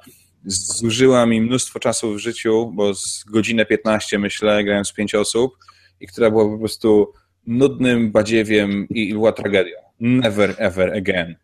zużyła 0.47 1.27
mi 1.27 1.41
mnóstwo 1.41 1.79
czasu 1.79 2.15
w 2.15 2.19
życiu, 2.19 2.73
bo 2.75 2.95
z 2.95 3.25
godzinę 3.25 3.67
15 3.67 4.19
myślę, 4.19 4.65
grałem 4.65 4.85
z 4.85 4.93
pięć 4.93 5.15
osób 5.15 5.57
i 6.01 6.07
która 6.07 6.31
była 6.31 6.45
po 6.45 6.59
prostu 6.59 7.13
nudnym 7.47 8.13
badziewiem 8.13 8.87
i, 8.91 9.13
była 9.15 9.33
tragedią. 9.33 9.77
Never 10.01 10.55
ever 10.59 10.93
again. 10.97 11.37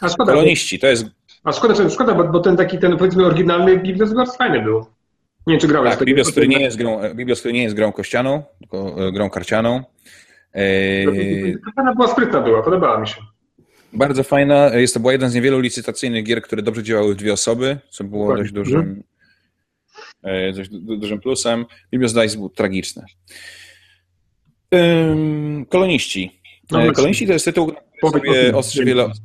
A 0.00 0.08
szkoda, 0.08 0.32
Koloniści, 0.32 0.78
to 0.78 0.86
jest 0.86 1.06
a 1.44 1.52
szkoda, 1.52 1.90
szkoda 1.90 2.14
bo, 2.14 2.24
bo 2.24 2.40
ten 2.40 2.56
taki, 2.56 2.78
ten 2.78 2.96
powiedzmy 2.96 3.26
oryginalny 3.26 3.78
Biblios 3.78 4.12
bardzo 4.12 4.32
fajny 4.32 4.62
był. 4.62 4.78
Nie 5.46 5.54
wiem, 5.54 5.60
czy 5.60 5.68
grałeś 5.68 5.96
Tak, 5.96 6.04
Biblios, 6.04 6.30
który 6.30 6.48
nie 6.48 6.60
jest 6.60 6.76
grą, 6.76 7.00
Biblios, 7.14 7.40
który 7.40 7.54
nie 7.54 7.62
jest 7.62 7.76
grą 7.76 7.92
kościaną, 7.92 8.42
tylko 8.58 9.06
e, 9.08 9.12
grą 9.12 9.30
karcianą. 9.30 9.82
E, 10.54 10.62
Ona 11.76 11.94
była 11.94 12.08
sprytna 12.08 12.40
była, 12.40 12.62
podobała 12.62 13.00
mi 13.00 13.08
się. 13.08 13.20
Bardzo 13.92 14.22
fajna. 14.24 14.74
Jest 14.74 14.94
to 14.94 15.00
była 15.00 15.12
jeden 15.12 15.30
z 15.30 15.34
niewielu 15.34 15.60
licytacyjnych 15.60 16.24
gier, 16.24 16.42
które 16.42 16.62
dobrze 16.62 16.82
działały 16.82 17.14
w 17.14 17.16
dwie 17.18 17.32
osoby, 17.32 17.78
co 17.90 18.04
było 18.04 18.22
Dokładnie. 18.22 18.42
dość 18.42 18.52
dużym, 18.54 19.02
e, 20.22 20.52
dość 20.52 20.70
du- 20.70 20.96
dużym 20.96 21.20
plusem. 21.20 21.66
Biblios 21.92 22.12
Dice 22.12 22.36
był 22.36 22.48
tragiczny. 22.48 23.02
Ym, 24.74 25.66
Koloniści. 25.68 26.40
No 26.70 26.82
E. 26.82 26.92
Koloniści 26.92 27.26
to 27.26 27.32
jest 27.32 27.44
tytuł, 27.44 27.72
który 28.08 28.28
sobie 28.28 28.56
ostrzy 28.56 28.84
wiele 28.84 29.04
osób. 29.04 29.24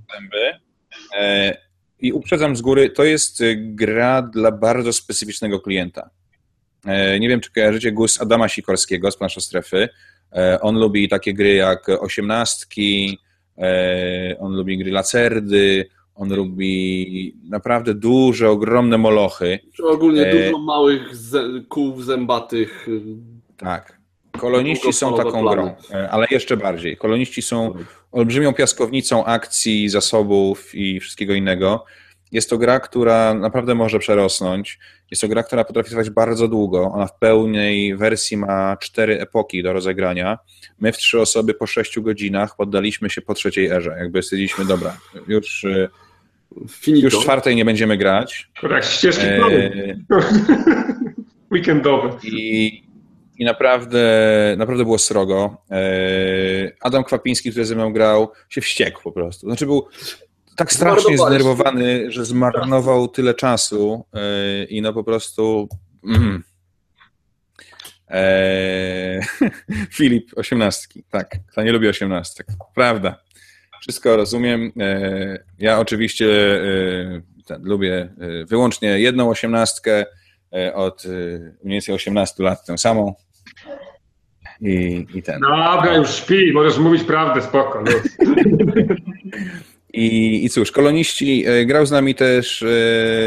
E, 1.18 1.58
I 2.00 2.14
uprzedzam 2.14 2.56
z 2.56 2.62
góry, 2.62 2.90
to 2.90 3.04
jest 3.04 3.44
gra 3.56 4.22
dla 4.22 4.52
bardzo 4.52 4.94
specyficznego 4.94 5.60
klienta. 5.60 6.10
Nie 7.20 7.30
wiem, 7.30 7.42
czy 7.42 7.52
kojarzycie 7.52 7.92
głos 7.92 8.22
Adama 8.22 8.50
Sikorskiego 8.50 9.12
z 9.12 9.18
Plansza 9.18 9.42
Strefy. 9.42 9.90
E, 10.36 10.62
On 10.62 10.80
lubi 10.80 11.10
takie 11.10 11.34
gry 11.34 11.54
jak 11.54 11.90
Osiemnastki, 11.90 13.18
on 14.40 14.56
lubi 14.56 14.78
gry 14.78 14.92
Lacerdy, 14.92 15.86
on 16.16 16.34
lubi 16.36 17.36
naprawdę 17.50 17.94
duże, 17.94 18.50
ogromne 18.50 18.98
molochy. 18.98 19.60
Ogólnie 19.84 20.22
E, 20.28 20.46
dużo 20.46 20.58
małych 20.60 21.12
kół 21.70 22.02
zębatych. 22.02 22.88
y, 22.88 23.02
Tak. 23.58 23.96
Koloniści 24.40 24.94
są 24.94 25.18
taką 25.18 25.42
plany. 25.42 25.62
grą, 25.62 25.76
e, 26.00 26.10
ale 26.10 26.28
jeszcze 26.32 26.58
bardziej. 26.58 26.98
Koloniści 26.98 27.42
są 27.42 27.74
olbrzymią 28.12 28.54
piaskownicą 28.54 29.26
akcji, 29.26 29.90
zasobów 29.90 30.76
i 30.76 31.00
wszystkiego 31.00 31.34
innego. 31.34 31.86
Jest 32.36 32.50
to 32.50 32.58
gra, 32.58 32.80
która 32.80 33.34
naprawdę 33.34 33.76
może 33.76 34.00
przerosnąć. 34.00 34.80
Jest 35.12 35.22
to 35.22 35.28
gra, 35.28 35.44
która 35.44 35.64
potrafi 35.64 35.90
trwać 35.90 36.10
bardzo 36.10 36.48
długo. 36.48 36.92
Ona 36.94 37.08
w 37.08 37.20
pełnej 37.20 37.98
wersji 37.98 38.38
ma 38.38 38.78
cztery 38.78 39.20
epoki 39.20 39.64
do 39.64 39.74
rozegrania. 39.74 40.38
My 40.80 40.92
w 40.92 40.98
trzy 40.98 41.22
osoby 41.22 41.54
po 41.54 41.68
sześciu 41.68 42.02
godzinach 42.02 42.56
poddaliśmy 42.56 43.10
się 43.10 43.22
po 43.22 43.34
trzeciej 43.34 43.68
erze. 43.68 43.96
Jakby 44.00 44.24
stwierdziliśmy, 44.24 44.66
dobra, 44.66 44.98
już, 45.28 45.64
e, 45.64 45.90
Finito. 46.70 47.06
już 47.06 47.20
czwartej 47.20 47.56
nie 47.56 47.66
będziemy 47.66 47.98
grać. 47.98 48.52
To 48.62 48.68
jak 48.68 48.86
ścieżki 48.86 49.26
E, 49.26 49.98
weekendowe. 51.52 52.10
I, 52.24 52.84
i 53.38 53.46
naprawdę, 53.46 54.02
naprawdę 54.58 54.84
było 54.84 54.98
srogo. 54.98 55.58
E, 55.72 55.78
Adam 56.82 57.04
Kwapiński, 57.04 57.52
który 57.52 57.66
ze 57.66 57.76
mną 57.76 57.94
grał, 57.94 58.32
się 58.50 58.62
wściekł 58.62 59.02
po 59.04 59.12
prostu. 59.12 59.48
Znaczy 59.48 59.66
był 59.66 59.88
tak 60.56 60.72
strasznie 60.74 61.18
zdenerwowany, 61.18 62.12
że 62.12 62.26
zmarnował 62.26 63.08
tyle 63.08 63.34
czasu 63.34 64.06
e, 64.14 64.64
i 64.64 64.82
no 64.82 64.94
po 64.94 65.04
prostu... 65.04 65.70
Mm. 66.08 66.44
E, 68.10 69.20
Filip, 69.98 70.32
osiemnastki, 70.36 71.04
tak. 71.10 71.36
Kto 71.48 71.64
nie 71.64 71.72
lubi 71.72 71.88
osiemnastek. 71.88 72.48
Prawda. 72.76 73.22
Wszystko 73.82 74.16
rozumiem. 74.16 74.72
E, 74.80 75.44
Ja 75.60 75.80
oczywiście 75.80 76.26
e, 76.62 77.22
ten, 77.46 77.64
lubię 77.64 78.10
e, 78.20 78.46
wyłącznie 78.46 79.00
jedną 79.00 79.30
osiemnastkę, 79.30 80.06
e, 80.56 80.74
od 80.74 81.06
e, 81.06 81.10
mniej 81.64 81.76
więcej 81.76 81.96
18 81.96 82.44
lat 82.44 82.66
tę 82.66 82.78
samą. 82.78 83.14
I, 84.62 85.06
i 85.14 85.24
ten. 85.24 85.40
Dobra, 85.42 85.96
już 85.96 86.10
śpi, 86.10 86.54
możesz 86.54 86.78
mówić 86.78 87.04
prawdę, 87.04 87.42
spoko. 87.42 87.84
I, 89.96 90.46
I 90.46 90.50
cóż, 90.50 90.72
koloniści, 90.72 91.46
e, 91.48 91.66
grał 91.66 91.86
z 91.86 91.92
nami 91.92 92.16
też 92.16 92.64
e, 92.64 92.68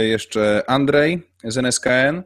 jeszcze 0.06 0.62
Andrzej 0.66 1.22
z 1.44 1.58
NSKN 1.58 2.22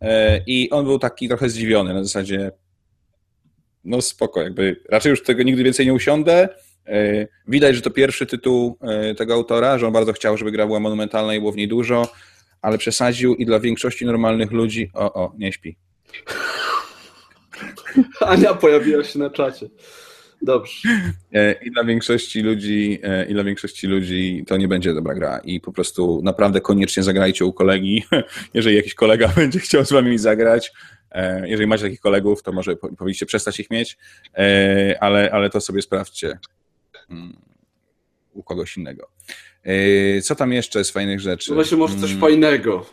e, 0.00 0.40
i 0.46 0.70
on 0.70 0.84
był 0.84 0.98
taki 0.98 1.28
trochę 1.28 1.48
zdziwiony 1.48 1.94
na 1.94 2.04
zasadzie 2.04 2.50
no 3.84 4.02
spoko, 4.02 4.42
jakby 4.42 4.80
raczej 4.88 5.10
już 5.10 5.22
tego 5.22 5.42
nigdy 5.42 5.64
więcej 5.64 5.86
nie 5.86 5.94
usiądę. 5.94 6.48
Widać, 7.48 7.76
że 7.76 7.82
to 7.82 7.90
pierwszy 7.90 8.26
tytuł 8.26 8.78
tego 9.16 9.34
autora, 9.34 9.78
że 9.78 9.86
on 9.86 9.92
bardzo 9.92 10.12
chciał, 10.12 10.36
żeby 10.36 10.52
gra 10.52 10.66
była 10.66 10.80
monumentalna 10.80 11.34
i 11.34 11.38
było 11.38 11.52
w 11.52 11.56
niej 11.56 11.68
dużo, 11.68 12.12
ale 12.62 12.78
przesadził 12.78 13.34
i 13.34 13.46
dla 13.46 13.60
większości 13.60 14.06
normalnych 14.06 14.50
ludzi, 14.50 14.90
o, 14.94 15.12
o, 15.12 15.32
nie 15.38 15.52
śpi. 15.52 15.76
Ania 18.20 18.54
pojawiła 18.54 19.04
się 19.04 19.18
na 19.18 19.30
czacie. 19.30 19.68
Dobrze. 20.42 20.88
E, 21.32 21.52
I 21.52 21.70
dla 21.70 21.84
większości 21.84 22.40
ludzi, 22.42 22.98
e, 23.02 23.24
i 23.26 23.34
dla 23.34 23.44
większości 23.44 23.86
ludzi 23.86 24.44
to 24.46 24.56
nie 24.56 24.68
będzie 24.68 24.94
dobra 24.94 25.14
gra. 25.14 25.40
I 25.44 25.60
po 25.60 25.72
prostu 25.72 26.20
naprawdę 26.24 26.60
koniecznie 26.60 27.02
zagrajcie 27.02 27.44
u 27.44 27.52
kolegi. 27.52 28.04
Jeżeli 28.54 28.76
jakiś 28.76 28.94
kolega 28.94 29.28
będzie 29.36 29.58
chciał 29.60 29.84
z 29.84 29.92
wami 29.92 30.18
zagrać, 30.18 30.72
e, 31.10 31.48
jeżeli 31.48 31.66
macie 31.66 31.82
takich 31.84 32.00
kolegów, 32.00 32.42
to 32.42 32.52
może 32.52 32.76
po- 32.76 32.96
powinniście 32.96 33.26
przestać 33.26 33.60
ich 33.60 33.70
mieć, 33.70 33.98
ale, 35.00 35.30
ale 35.32 35.50
to 35.50 35.60
sobie 35.60 35.82
sprawdźcie 35.82 36.38
mm, 37.10 37.36
u 38.32 38.42
kogoś 38.42 38.76
innego. 38.76 39.08
Co 40.22 40.34
tam 40.34 40.52
jeszcze 40.52 40.84
z 40.84 40.90
fajnych 40.90 41.20
rzeczy? 41.20 41.48
To 41.48 41.54
właśnie 41.54 41.76
może 41.76 41.94
coś 41.96 42.10
Mm, 42.10 42.20
fajnego. 42.20 42.86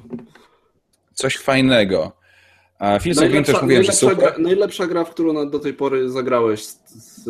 Coś 1.13 1.37
fajnego. 1.37 2.18
A 2.79 2.99
Phil 2.99 3.15
Green 3.15 3.43
też 3.43 3.61
mówiłem, 3.61 3.83
że 3.83 3.91
najlepsza, 3.91 3.93
super. 3.93 4.17
gra, 4.17 4.35
najlepsza 4.39 4.87
gra, 4.87 5.03
w 5.03 5.09
którą 5.09 5.49
do 5.49 5.59
tej 5.59 5.73
pory 5.73 6.09
zagrałeś 6.09 6.63
z, 6.63 6.79
z, 6.87 7.23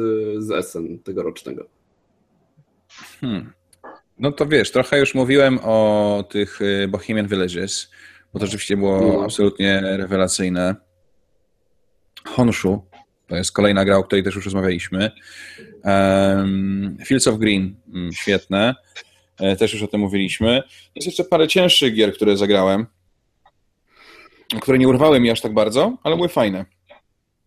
z 0.44 0.66
SN 0.66 1.00
tegorocznego. 1.00 1.66
Hmm. 3.22 3.54
No 4.20 4.32
to 4.32 4.46
wiesz, 4.46 4.72
trochę 4.72 5.00
już 5.00 5.16
mówiłem 5.16 5.60
o 5.64 6.24
tych 6.30 6.62
y, 6.62 6.88
Bohemian 6.88 7.28
Villages, 7.28 7.92
bo 8.34 8.40
to 8.40 8.46
rzeczywiście 8.46 8.78
było 8.78 9.14
No. 9.14 9.24
absolutnie 9.24 9.82
rewelacyjne. 9.82 10.76
Honshu, 12.26 12.86
to 13.28 13.36
jest 13.36 13.52
kolejna 13.52 13.86
gra, 13.86 13.98
o 13.98 14.04
której 14.04 14.24
też 14.24 14.36
już 14.36 14.46
rozmawialiśmy. 14.46 15.12
Um, 15.84 16.98
Fields 17.06 17.28
of 17.28 17.38
Green, 17.38 17.76
mm, 17.94 18.14
świetne. 18.14 18.76
E, 19.40 19.56
Też 19.56 19.74
już 19.74 19.84
o 19.84 19.88
tym 19.88 20.00
mówiliśmy. 20.00 20.64
Jest 20.96 21.06
jeszcze 21.06 21.24
parę 21.24 21.48
cięższych 21.48 21.94
gier, 21.94 22.14
które 22.14 22.38
zagrałem, 22.38 22.86
które 24.62 24.78
nie 24.78 24.88
urwały 24.88 25.20
mi 25.20 25.30
aż 25.32 25.42
tak 25.42 25.54
bardzo, 25.54 25.98
ale 26.04 26.16
były 26.16 26.30
fajne. 26.30 26.66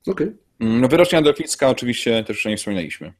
Okej. 0.07 0.27
Mm, 0.61 0.81
No, 0.81 0.89
wyrocznia 0.89 1.23
delficka 1.23 1.69
oczywiście 1.69 2.25
też 2.25 2.47
o 2.47 2.49
niej 2.49 2.59
wspominaliśmy. 2.59 3.13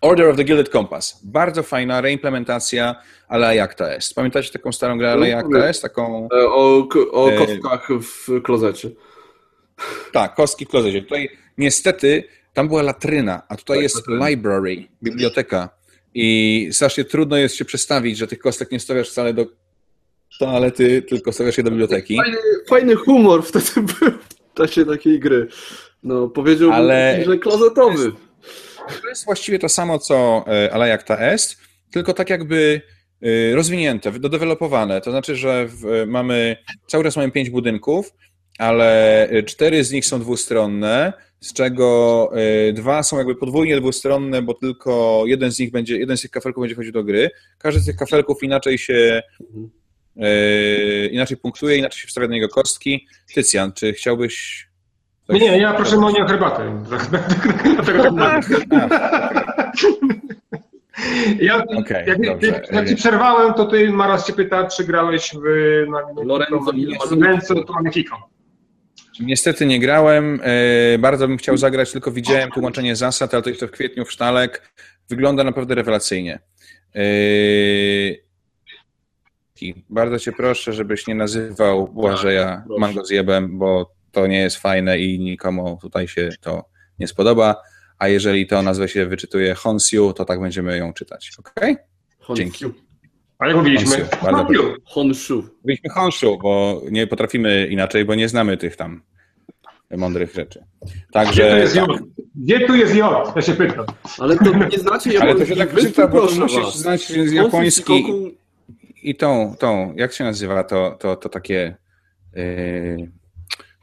Order 0.00 0.28
of 0.28 0.36
the 0.36 0.44
Gilded 0.44 0.68
Compass. 0.68 1.20
Bardzo 1.24 1.62
fajna 1.62 2.00
reimplementacja 2.00 2.94
ale 3.28 3.56
jak 3.56 3.74
to 3.74 3.90
jest. 3.90 4.14
Pamiętacie 4.14 4.52
taką 4.52 4.72
starą 4.72 4.98
grę 4.98 5.12
ale 5.12 5.28
jak 5.28 5.46
to 5.52 5.58
jest? 5.66 5.82
Taką, 5.82 6.28
E, 6.32 6.46
O, 6.46 6.88
o 7.12 7.30
E, 7.32 7.38
kostkach 7.38 7.88
w 8.00 8.42
klozecie. 8.42 8.90
tak, 10.12 10.34
kostki 10.34 10.64
w 10.64 10.68
klozecie. 10.68 11.02
Tutaj 11.02 11.28
niestety 11.58 12.24
tam 12.52 12.68
była 12.68 12.82
latryna, 12.82 13.42
a 13.48 13.56
tutaj 13.56 13.76
Tak, 13.76 13.82
jest 13.82 13.96
latryna. 13.96 14.28
library, 14.28 14.84
biblioteka. 15.02 15.68
I 16.14 16.68
strasznie 16.72 17.04
trudno 17.04 17.36
jest 17.36 17.54
się 17.56 17.64
przestawić, 17.64 18.18
że 18.18 18.26
tych 18.26 18.38
kostek 18.38 18.70
nie 18.72 18.80
stawiasz 18.80 19.10
wcale 19.10 19.34
do 19.34 19.46
toalety, 20.38 21.02
tylko 21.02 21.32
stawiasz 21.32 21.58
je 21.58 21.64
do 21.64 21.70
biblioteki. 21.70 22.16
Fajny, 22.16 22.36
fajny 22.68 22.94
humor 22.94 23.44
wtedy 23.44 23.70
był 23.76 24.10
w 24.10 24.54
czasie 24.54 24.84
takiej 24.84 25.20
gry. 25.20 25.48
No, 26.02 26.28
powiedziałbym, 26.28 26.78
Ale- 26.78 27.22
że 27.26 27.38
klozetowy. 27.38 28.12
To 29.02 29.08
jest 29.08 29.24
właściwie 29.24 29.58
to 29.58 29.68
samo, 29.68 29.98
co 29.98 30.44
e, 30.48 30.74
Ale 30.74 30.88
jak 30.88 31.02
ta 31.02 31.18
est, 31.18 31.56
tylko 31.90 32.14
tak 32.14 32.30
jakby 32.30 32.80
e, 33.22 33.54
rozwinięte, 33.54 34.12
dodevelopowane. 34.12 35.00
To 35.00 35.10
znaczy, 35.10 35.36
że 35.36 35.66
w, 35.68 36.04
mamy, 36.06 36.56
cały 36.86 37.04
czas 37.04 37.16
mamy 37.16 37.30
pięć 37.30 37.50
budynków, 37.50 38.12
ale 38.58 39.28
e, 39.28 39.42
cztery 39.42 39.84
z 39.84 39.92
nich 39.92 40.06
są 40.06 40.20
dwustronne, 40.20 41.12
z 41.40 41.52
czego 41.52 42.30
e, 42.68 42.72
dwa 42.72 43.02
są 43.02 43.18
jakby 43.18 43.34
podwójnie 43.34 43.80
dwustronne, 43.80 44.42
bo 44.42 44.54
tylko 44.54 45.22
jeden 45.26 45.52
z 45.52 45.58
nich 45.58 45.70
będzie, 45.70 45.98
jeden 45.98 46.16
z 46.16 46.22
tych 46.22 46.30
kafelków 46.30 46.62
będzie 46.62 46.74
wchodził 46.74 46.92
do 46.92 47.04
gry. 47.04 47.30
Każdy 47.58 47.80
z 47.80 47.86
tych 47.86 47.96
kafelków 47.96 48.42
inaczej 48.42 48.78
się 48.78 48.94
e, 48.94 49.22
inaczej 51.10 51.36
punktuje, 51.36 51.76
inaczej 51.76 52.00
się 52.00 52.08
wstawia 52.08 52.26
do 52.28 52.32
niego 52.34 52.48
kostki. 52.48 53.06
Tycjan, 53.34 53.72
czy 53.72 53.92
chciałbyś... 53.92 54.66
Nie, 55.28 55.40
nie, 55.40 55.58
ja 55.58 55.74
proszę 55.74 55.96
Monię 55.96 56.24
o 56.24 56.28
herbatę. 56.28 56.84
Dlatego 57.74 58.02
tak 58.02 58.12
mówię. 58.12 58.58
Ja, 61.40 61.64
Okej, 61.64 62.06
jak, 62.06 62.26
dobrze. 62.26 62.62
jak 62.72 62.88
ci 62.88 62.96
przerwałem, 62.96 63.54
to 63.54 63.66
ty 63.66 63.90
Maras 63.90 64.26
cię 64.26 64.32
pyta, 64.32 64.66
czy 64.66 64.84
grałeś 64.84 65.30
w 65.34 65.44
na, 65.90 65.98
Lorenzo 66.24 66.72
Lorenzo. 67.10 67.54
To 67.64 67.72
Magnifico. 67.72 68.16
Niestety 69.20 69.66
nie 69.66 69.80
grałem. 69.80 70.40
e, 70.44 70.98
Bardzo 70.98 71.28
bym 71.28 71.36
chciał 71.38 71.56
zagrać, 71.56 71.92
tylko 71.92 72.10
widziałem 72.10 72.50
tłumaczenie 72.50 72.96
zasad, 72.96 73.34
ale 73.34 73.42
to 73.42 73.50
jeszcze 73.50 73.68
w 73.68 73.70
kwietniu 73.70 74.04
w 74.04 74.12
Sztalek. 74.12 74.72
Wygląda 75.08 75.44
naprawdę 75.44 75.74
rewelacyjnie. 75.74 76.38
Bardzo 79.90 80.18
cię 80.18 80.32
proszę, 80.32 80.72
żebyś 80.72 81.06
nie 81.06 81.14
nazywał 81.14 81.88
Błażeja 81.88 82.62
proszę. 82.66 82.80
mangozjebem, 82.80 83.58
bo 83.58 83.92
to 84.12 84.26
nie 84.26 84.40
jest 84.40 84.56
fajne 84.56 84.98
i 84.98 85.18
nikomu 85.18 85.78
tutaj 85.82 86.08
się 86.08 86.28
to 86.40 86.64
nie 86.98 87.06
spodoba. 87.08 87.56
A 87.98 88.08
jeżeli 88.08 88.46
to 88.46 88.62
nazwę 88.62 88.88
się 88.88 89.06
wyczytuje 89.06 89.54
Honsiu, 89.54 90.12
to 90.12 90.24
tak 90.24 90.40
będziemy 90.40 90.78
ją 90.78 90.92
czytać. 90.92 91.30
Hon- 92.20 92.36
Dzięki. 92.36 92.64
A 93.38 93.46
jak 93.46 93.56
mówiliśmy? 93.56 93.96
Honshu, 93.96 94.16
bardzo 94.22 94.74
Honshu. 94.84 95.42
Byliśmy 95.64 95.90
Honshu, 95.90 96.38
bo 96.42 96.82
nie 96.90 97.06
potrafimy 97.06 97.66
inaczej, 97.66 98.04
bo 98.04 98.14
nie 98.14 98.28
znamy 98.28 98.56
tych 98.56 98.76
tam 98.76 99.02
mądrych 99.96 100.34
rzeczy. 100.34 100.64
Gdzie 100.82 100.92
tu 100.92 101.12
Także. 101.12 101.66
J? 101.74 101.86
Gdzie 102.34 102.66
tu 102.66 102.76
jest 102.76 102.94
J? 102.94 103.32
Ja 103.36 103.42
się 103.42 103.54
pytam. 103.54 103.86
Ale 104.18 104.36
to 104.36 104.54
nie 104.54 104.78
znacie 104.78 105.22
Ale 105.22 105.34
to 105.34 105.46
się 105.46 105.56
tak 105.56 105.76
czyta, 105.76 106.08
bo 106.08 106.26
to 106.26 106.34
musisz 106.34 106.74
znać 106.74 107.06
Honshu, 107.06 107.34
japoński 107.34 108.04
i 109.02 109.14
tą, 109.14 109.54
tą, 109.58 109.94
jak 109.96 110.12
się 110.12 110.24
nazywa 110.24 110.64
to, 110.64 110.96
to, 111.00 111.16
to 111.16 111.28
takie, 111.28 111.76
yy, 112.34 113.10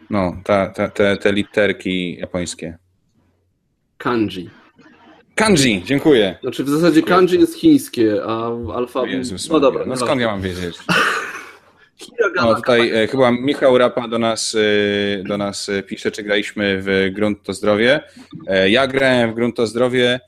no, 0.09 0.41
ta, 0.43 0.67
ta, 0.67 0.89
te, 0.89 1.17
te 1.17 1.33
literki 1.33 2.17
japońskie. 2.17 2.77
Kanji. 3.97 4.49
Kanji, 5.35 5.83
dziękuję. 5.85 6.37
Znaczy 6.41 6.63
w 6.63 6.69
zasadzie 6.69 7.03
kanji 7.03 7.39
jest 7.39 7.55
chińskie, 7.55 8.23
a 8.23 8.51
alfabet... 8.75 9.11
Jezus 9.11 9.49
no 9.49 9.59
dobra, 9.59 9.85
no 9.85 9.97
skąd 9.97 10.21
ja 10.21 10.27
mam 10.27 10.41
wiedzieć? 10.41 10.77
No 12.35 12.55
tutaj 12.55 12.91
e, 13.03 13.07
chyba 13.07 13.31
Michał 13.31 13.77
Rapa 13.77 14.07
do 14.07 14.19
nas, 14.19 14.55
e, 14.55 15.23
do 15.23 15.37
nas 15.37 15.69
e, 15.69 15.83
pisze, 15.83 16.11
czy 16.11 16.23
graliśmy 16.23 16.81
w 16.81 17.09
Grunt 17.13 17.43
to 17.43 17.53
Zdrowie. 17.53 18.01
E, 18.47 18.69
ja 18.69 18.87
grałem 18.87 19.31
w 19.31 19.35
Grunt 19.35 19.55
to 19.55 19.67
Zdrowie 19.67 20.19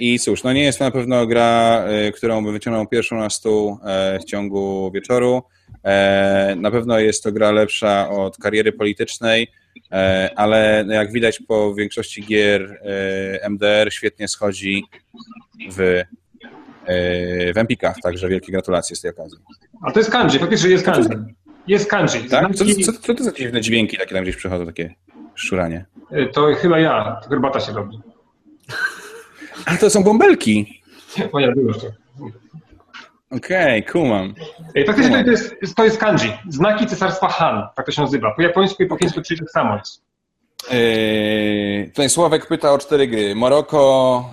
i 0.00 0.18
cóż, 0.18 0.44
no 0.44 0.52
nie 0.52 0.62
jest 0.62 0.78
to 0.78 0.84
na 0.84 0.90
pewno 0.90 1.26
gra, 1.26 1.84
e, 1.86 2.12
którą 2.12 2.44
by 2.44 2.52
wyciągnął 2.52 2.86
pierwszą 2.86 3.16
na 3.16 3.30
stół 3.30 3.78
e, 3.84 4.18
w 4.18 4.24
ciągu 4.24 4.90
wieczoru, 4.94 5.42
E, 5.84 6.56
na 6.56 6.70
pewno 6.70 6.98
jest 6.98 7.22
to 7.22 7.32
gra 7.32 7.50
lepsza 7.50 8.10
od 8.10 8.36
kariery 8.36 8.72
politycznej, 8.72 9.52
e, 9.92 10.30
ale 10.36 10.84
jak 10.88 11.12
widać 11.12 11.42
po 11.48 11.74
większości 11.74 12.22
gier 12.26 12.80
e, 13.42 13.48
MDR 13.50 13.92
świetnie 13.92 14.28
schodzi 14.28 14.84
w, 15.70 16.02
w 17.54 17.58
Empikach, 17.58 17.96
także 18.02 18.28
wielkie 18.28 18.52
gratulacje 18.52 18.96
z 18.96 19.00
tej 19.00 19.10
okazji. 19.10 19.38
A 19.82 19.92
to 19.92 20.00
jest 20.00 20.10
kanji, 20.10 20.38
faktycznie 20.38 20.70
jest 20.70 20.84
kanji. 20.84 21.08
Jest 21.66 21.90
kanji. 21.90 22.28
Tak? 22.30 22.54
Co, 22.54 22.64
co, 22.64 22.92
co 22.92 23.14
to 23.14 23.24
za 23.24 23.32
dziwne 23.32 23.60
dźwięki 23.60 23.96
takie 23.96 24.14
tam 24.14 24.22
gdzieś 24.22 24.36
przychodzą, 24.36 24.66
takie 24.66 24.94
szuranie? 25.34 25.86
To 26.32 26.54
chyba 26.54 26.78
ja, 26.78 27.20
to 27.22 27.28
herbata 27.28 27.60
się 27.60 27.72
robi. 27.72 28.00
A 29.66 29.76
to 29.76 29.90
są 29.90 30.04
bąbelki. 30.04 30.82
Moja 31.32 31.52
było 31.52 31.74
to. 31.74 31.86
Okej, 33.30 33.80
okay, 33.80 33.92
kumam. 33.92 34.34
Faktycznie 34.86 35.24
to 35.24 35.30
jest, 35.30 35.54
to 35.76 35.84
jest 35.84 35.98
kanji. 35.98 36.32
Znaki 36.48 36.86
cesarstwa 36.86 37.28
Han, 37.28 37.68
tak 37.76 37.86
to 37.86 37.92
się 37.92 38.02
nazywa. 38.02 38.34
Po 38.34 38.42
japońsku 38.42 38.82
i 38.82 38.86
po 38.86 38.96
chińsku 38.96 39.22
czyli 39.22 39.40
tak 39.40 39.50
samo 39.50 39.76
jest. 39.76 40.02
Yy, 40.70 41.86
tutaj 41.86 42.10
Sławek 42.10 42.46
pyta 42.46 42.72
o 42.72 42.78
cztery 42.78 43.06
gry. 43.06 43.34
Moroko, 43.34 44.24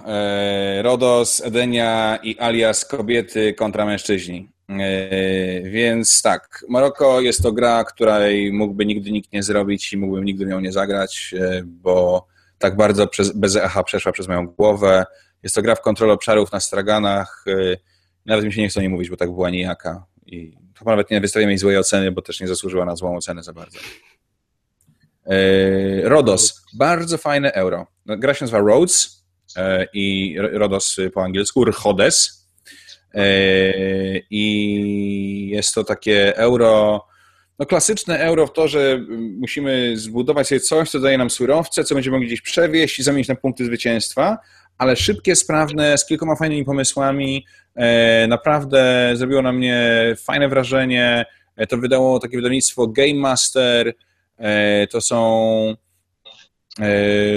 yy, 0.75 0.81
Rodos, 0.81 1.41
Edenia 1.45 2.19
i 2.23 2.39
alias 2.39 2.85
kobiety 2.85 3.53
kontra 3.53 3.85
mężczyźni. 3.85 4.49
Yy, 4.69 5.71
więc 5.71 6.21
tak, 6.21 6.65
Moroko 6.69 7.21
jest 7.21 7.43
to 7.43 7.51
gra, 7.51 7.83
której 7.83 8.53
mógłby 8.53 8.85
nigdy 8.85 9.11
nikt 9.11 9.33
nie 9.33 9.43
zrobić 9.43 9.93
i 9.93 9.97
mógłbym 9.97 10.25
nigdy 10.25 10.45
ją 10.45 10.59
nie 10.59 10.71
zagrać, 10.71 11.33
yy, 11.33 11.63
bo 11.65 12.27
tak 12.57 12.75
bardzo 12.75 13.07
przez, 13.07 13.31
bez 13.31 13.55
echa 13.55 13.83
przeszła 13.83 14.11
przez 14.11 14.27
moją 14.27 14.47
głowę. 14.47 15.05
Jest 15.43 15.55
to 15.55 15.61
gra 15.61 15.75
w 15.75 15.81
kontrolę 15.81 16.13
obszarów 16.13 16.51
na 16.51 16.59
straganach. 16.59 17.43
Yy, 17.45 17.77
nawet 18.25 18.45
mi 18.45 18.53
się 18.53 18.61
nie 18.61 18.69
chce 18.69 18.81
nie 18.81 18.89
mówić, 18.89 19.09
bo 19.09 19.17
tak 19.17 19.31
była 19.31 19.49
nijaka. 19.49 20.05
I 20.25 20.57
chyba 20.79 20.91
nawet 20.91 21.11
nie 21.11 21.21
wystawiamy 21.21 21.51
jej 21.51 21.57
złej 21.57 21.77
oceny, 21.77 22.11
bo 22.11 22.21
też 22.21 22.41
nie 22.41 22.47
zasłużyła 22.47 22.85
na 22.85 22.95
złą 22.95 23.17
ocenę 23.17 23.43
za 23.43 23.53
bardzo. 23.53 23.79
Rodos, 26.03 26.61
bardzo 26.73 27.17
fajne 27.17 27.51
euro. 27.53 27.87
No, 28.05 28.17
gra 28.17 28.33
się 28.33 28.45
nazywa 28.45 28.59
Rhodes 28.59 29.25
i 29.93 30.35
Rodos 30.39 30.97
po 31.13 31.23
angielsku, 31.23 31.65
Rhodes. 31.65 32.47
I 34.29 35.49
jest 35.51 35.75
to 35.75 35.83
takie 35.83 36.37
euro, 36.37 37.05
no 37.59 37.65
klasyczne 37.65 38.19
euro 38.19 38.47
w 38.47 38.53
to, 38.53 38.67
że 38.67 38.99
musimy 39.39 39.97
zbudować 39.97 40.47
sobie 40.47 40.59
coś, 40.59 40.89
co 40.89 40.99
daje 40.99 41.17
nam 41.17 41.29
surowce, 41.29 41.83
co 41.83 41.95
będziemy 41.95 42.15
mogli 42.15 42.27
gdzieś 42.27 42.41
przewieźć 42.41 42.99
i 42.99 43.03
zamienić 43.03 43.27
na 43.27 43.35
punkty 43.35 43.65
zwycięstwa, 43.65 44.37
ale 44.77 44.95
szybkie, 44.95 45.35
sprawne, 45.35 45.97
z 45.97 46.05
kilkoma 46.05 46.35
fajnymi 46.35 46.65
pomysłami. 46.65 47.45
Naprawdę 48.27 49.11
zrobiło 49.15 49.41
na 49.41 49.51
mnie 49.51 50.01
fajne 50.25 50.49
wrażenie. 50.49 51.25
To 51.69 51.77
wydało 51.77 52.19
takie 52.19 52.37
wydawnictwo 52.37 52.87
Game 52.87 53.13
Master. 53.13 53.93
To 54.89 55.01
są 55.01 55.75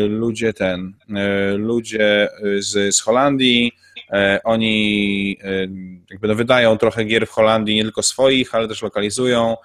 ludzie 0.09 0.53
ten, 0.53 0.95
ludzie 1.57 2.29
z, 2.59 2.97
z 2.97 3.01
Holandii. 3.01 3.73
Oni 4.45 5.37
jakby 6.11 6.29
no 6.29 6.35
wydają 6.35 6.79
trochę 6.79 7.05
gier 7.05 7.27
w 7.27 7.31
Holandii, 7.31 7.77
nie 7.77 7.83
tylko 7.83 8.03
swoich, 8.03 8.55
ale 8.55 8.69
też 8.69 8.83
lokalizują. 8.83 9.57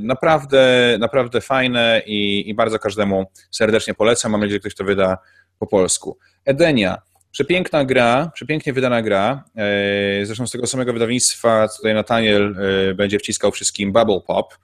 Naprawdę, 0.00 0.96
naprawdę 1.00 1.40
fajne 1.40 2.02
i, 2.06 2.50
i 2.50 2.54
bardzo 2.54 2.78
każdemu 2.78 3.26
serdecznie 3.50 3.94
polecam. 3.94 4.32
Mam 4.32 4.40
nadzieję, 4.40 4.56
że 4.56 4.60
ktoś 4.60 4.74
to 4.74 4.84
wyda 4.84 5.18
po 5.58 5.66
polsku. 5.66 6.18
Edenia. 6.44 6.98
Przepiękna 7.30 7.84
gra, 7.84 8.30
przepięknie 8.34 8.72
wydana 8.72 9.02
gra. 9.02 9.44
Zresztą 10.22 10.46
z 10.46 10.50
tego 10.50 10.66
samego 10.66 10.92
wydawnictwa, 10.92 11.68
tutaj 11.76 11.94
Nataniel 11.94 12.56
będzie 12.94 13.18
wciskał 13.18 13.52
wszystkim 13.52 13.92
Bubble 13.92 14.20
Pop. 14.26 14.54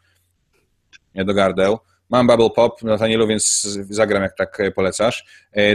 Do 1.15 1.35
gardeł. 1.35 1.79
Mam 2.11 2.27
Bubble 2.27 2.51
Pop, 2.51 2.83
Natanielu, 2.83 3.27
więc 3.27 3.69
zagram, 3.91 4.23
jak 4.23 4.37
tak 4.37 4.59
polecasz. 4.75 5.25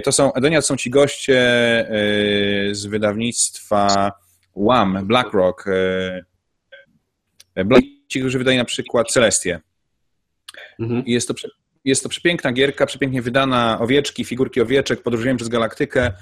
To 0.03 0.11
są, 0.11 0.33
Edenia 0.33 0.61
to 0.61 0.67
są 0.67 0.77
ci 0.77 0.89
goście 0.89 1.35
z 2.71 2.85
wydawnictwa 2.85 4.11
WAM, 4.55 5.07
BlackRock. 5.07 5.65
Black, 7.65 7.85
ci, 8.09 8.19
którzy 8.19 8.37
wydali 8.37 8.57
na 8.57 8.65
przykład 8.65 9.11
Celestię. 9.11 9.59
Mhm. 10.79 11.03
Jest, 11.05 11.27
to, 11.27 11.33
jest 11.85 12.03
to 12.03 12.09
przepiękna 12.09 12.51
gierka, 12.51 12.85
przepięknie 12.85 13.21
wydana, 13.21 13.79
owieczki, 13.81 14.25
figurki 14.25 14.61
owieczek, 14.61 15.03
podróżujemy 15.03 15.37
przez 15.37 15.49
galaktykę. 15.49 16.13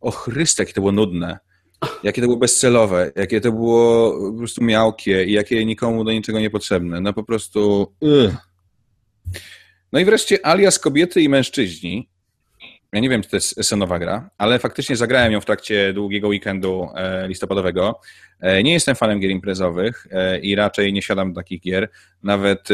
O 0.00 0.10
Chryste, 0.10 0.62
jakie 0.62 0.72
to 0.72 0.80
było 0.80 0.92
nudne. 0.92 1.38
Jakie 2.02 2.20
to 2.20 2.26
było 2.26 2.36
bezcelowe, 2.38 3.12
jakie 3.16 3.40
to 3.40 3.52
było 3.52 4.12
po 4.32 4.38
prostu 4.38 4.64
miałkie 4.64 5.24
i 5.24 5.32
jakie 5.32 5.64
nikomu 5.64 6.04
do 6.04 6.12
niczego 6.12 6.40
niepotrzebne. 6.40 7.00
No 7.00 7.12
po 7.12 7.22
prostu... 7.24 7.92
Ugh. 8.00 8.36
No 9.92 10.00
i 10.00 10.04
wreszcie 10.04 10.46
alias 10.46 10.78
kobiety 10.78 11.22
i 11.22 11.28
mężczyźni. 11.28 12.08
Ja 12.96 13.00
nie 13.00 13.08
wiem, 13.08 13.22
czy 13.22 13.28
to 13.30 13.36
jest 13.36 13.64
senowa 13.64 13.98
gra, 13.98 14.30
ale 14.38 14.58
faktycznie 14.58 14.96
zagrałem 14.96 15.32
ją 15.32 15.40
w 15.40 15.44
trakcie 15.44 15.92
długiego 15.92 16.28
weekendu 16.28 16.88
listopadowego. 17.28 18.00
Nie 18.64 18.72
jestem 18.72 18.96
fanem 18.96 19.20
gier 19.20 19.30
imprezowych 19.30 20.06
i 20.42 20.54
raczej 20.54 20.92
nie 20.92 21.02
siadam 21.02 21.32
do 21.32 21.40
takich 21.40 21.60
gier. 21.60 21.88
Nawet 22.22 22.68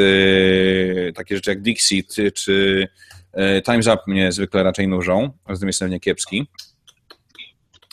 takie 1.15 1.35
rzeczy 1.35 1.51
jak 1.51 1.63
Dixit 1.63 2.15
czy 2.35 2.89
Time's 3.37 3.95
Up 3.95 4.03
mnie 4.07 4.33
zwykle 4.33 4.63
raczej 4.63 4.89
nużą, 4.89 5.31
a 5.45 5.55
z 5.55 5.61
tym 5.61 5.69
jestem 5.69 5.91
niekiepski. 5.91 6.49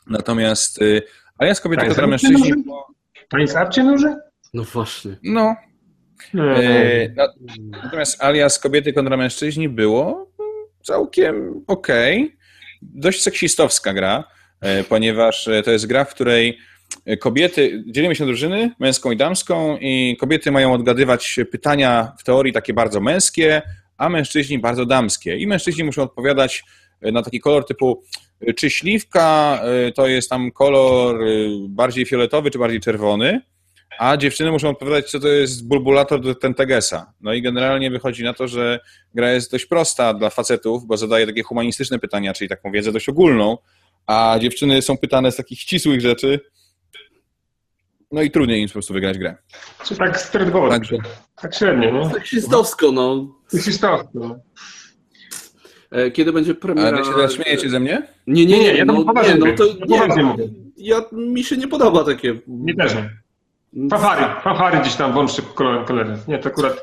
Natomiast 0.07 0.79
alias 1.37 1.61
kobiety 1.61 1.85
kontra 1.85 2.07
mężczyźni... 2.07 2.53
Time's 3.33 3.63
Up 3.63 3.71
cię 3.71 3.83
nuży? 3.83 4.15
No 4.53 4.63
właśnie. 4.63 5.15
No, 5.23 5.55
Natomiast 7.83 8.23
alias 8.23 8.59
kobiety 8.59 8.93
kontra 8.93 9.17
mężczyźni 9.17 9.69
było 9.69 10.31
całkiem 10.83 11.63
okej. 11.67 12.23
Okay. 12.23 12.37
Dość 12.81 13.21
seksistowska 13.21 13.93
gra, 13.93 14.23
ponieważ 14.89 15.49
to 15.65 15.71
jest 15.71 15.87
gra, 15.87 16.05
w 16.05 16.13
której 16.13 16.57
kobiety, 17.19 17.83
dzielimy 17.87 18.15
się 18.15 18.23
na 18.23 18.27
drużyny, 18.27 18.71
męską 18.79 19.11
i 19.11 19.17
damską 19.17 19.77
i 19.77 20.17
kobiety 20.19 20.51
mają 20.51 20.73
odgadywać 20.73 21.39
pytania 21.51 22.11
w 22.19 22.23
teorii 22.23 22.53
takie 22.53 22.73
bardzo 22.73 23.01
męskie, 23.01 23.61
a 23.97 24.09
mężczyźni 24.09 24.59
bardzo 24.59 24.85
damskie. 24.85 25.37
I 25.37 25.47
mężczyźni 25.47 25.83
muszą 25.83 26.03
odpowiadać 26.03 26.63
na 27.01 27.23
taki 27.23 27.39
kolor 27.39 27.65
typu 27.65 28.03
czy 28.55 28.69
śliwka 28.69 29.61
to 29.95 30.07
jest 30.07 30.29
tam 30.29 30.51
kolor 30.51 31.25
bardziej 31.69 32.05
fioletowy, 32.05 32.51
czy 32.51 32.59
bardziej 32.59 32.79
czerwony, 32.79 33.41
a 33.99 34.17
dziewczyny 34.17 34.51
muszą 34.51 34.69
odpowiadać, 34.69 35.11
co 35.11 35.19
to 35.19 35.27
jest 35.27 35.67
bulbulator 35.67 36.21
do 36.21 36.35
Tentegesa. 36.35 37.13
No 37.21 37.33
i 37.33 37.41
generalnie 37.41 37.91
wychodzi 37.91 38.23
na 38.23 38.33
to, 38.33 38.47
że 38.47 38.79
gra 39.13 39.31
jest 39.31 39.51
dość 39.51 39.65
prosta 39.65 40.13
dla 40.13 40.29
facetów, 40.29 40.85
bo 40.85 40.97
zadaje 40.97 41.27
takie 41.27 41.43
humanistyczne 41.43 41.99
pytania, 41.99 42.33
czyli 42.33 42.49
taką 42.49 42.71
wiedzę 42.71 42.91
dość 42.91 43.09
ogólną, 43.09 43.57
a 44.07 44.37
dziewczyny 44.39 44.81
są 44.81 44.97
pytane 44.97 45.31
z 45.31 45.35
takich 45.35 45.59
ścisłych 45.59 46.01
rzeczy, 46.01 46.39
no 48.11 48.21
i 48.21 48.31
trudniej 48.31 48.61
im 48.61 48.67
po 48.67 48.73
prostu 48.73 48.93
wygrać 48.93 49.17
grę. 49.17 49.35
Czy 49.85 49.95
tak 49.95 50.19
stredwowo, 50.19 50.69
tak, 50.69 50.83
tak 51.41 51.55
średnio, 51.55 51.91
no. 51.91 52.09
Seksistowsko, 52.09 52.91
no. 52.91 53.35
Seksistowsko, 53.47 54.09
no. 54.13 54.39
Kiedy 56.13 56.33
będzie 56.33 56.55
premiera... 56.55 56.97
Ale 56.97 57.05
się 57.05 57.11
teraz 57.11 57.33
śmiejecie 57.33 57.69
ze 57.69 57.79
mnie? 57.79 58.07
Nie, 58.27 58.45
nie, 58.45 58.59
nie, 58.59 58.73
ja 58.73 58.85
no, 58.85 58.93
nie, 58.93 59.35
no 59.35 59.45
to 59.57 59.65
nie, 59.87 60.07
nie, 60.07 60.35
ja, 60.77 61.01
mi 61.11 61.43
się 61.43 61.57
nie 61.57 61.67
podoba 61.67 62.03
takie... 62.03 62.39
Mi 62.47 62.75
też 62.75 62.95
nie. 62.95 63.09
Fafary, 63.89 64.41
fafary 64.43 64.77
gdzieś 64.79 64.95
tam 64.95 65.13
włączcie 65.13 65.41
kolorem 65.41 65.85
kolory. 65.85 66.17
Nie, 66.27 66.39
to 66.39 66.49
akurat... 66.49 66.77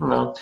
No. 0.00 0.34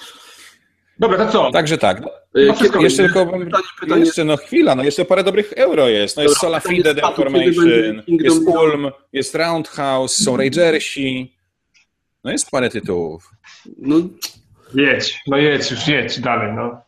Dobra, 0.98 1.18
to 1.26 1.32
co? 1.32 1.50
Także 1.50 1.78
tak. 1.78 2.00
No 2.34 2.54
wszystko 2.54 2.80
jeszcze 2.82 3.02
będzie. 3.02 3.18
tylko 3.18 3.38
Pytanie, 3.38 3.64
pytanie. 3.80 4.04
jeszcze, 4.04 4.24
no 4.24 4.36
chwila, 4.36 4.74
no 4.74 4.82
jeszcze 4.82 5.04
parę 5.04 5.24
dobrych 5.24 5.52
euro 5.52 5.88
jest. 5.88 6.16
No 6.16 6.22
jest 6.22 6.34
Dobra, 6.34 6.40
Sola 6.40 6.60
Fide, 6.60 6.94
pytanie 6.94 7.44
jest. 7.44 8.48
Ulm, 8.48 8.90
jest 9.12 9.34
Roundhouse, 9.34 10.24
są 10.24 10.36
Ragersi. 10.36 11.36
No 12.24 12.30
jest 12.32 12.50
parę 12.50 12.70
tytułów. 12.70 13.30
No, 13.78 13.96
Jedź, 14.74 15.20
no 15.26 15.36
jedź, 15.36 15.70
już 15.70 15.88
jedź 15.88 16.20
dalej, 16.20 16.52
no. 16.56 16.80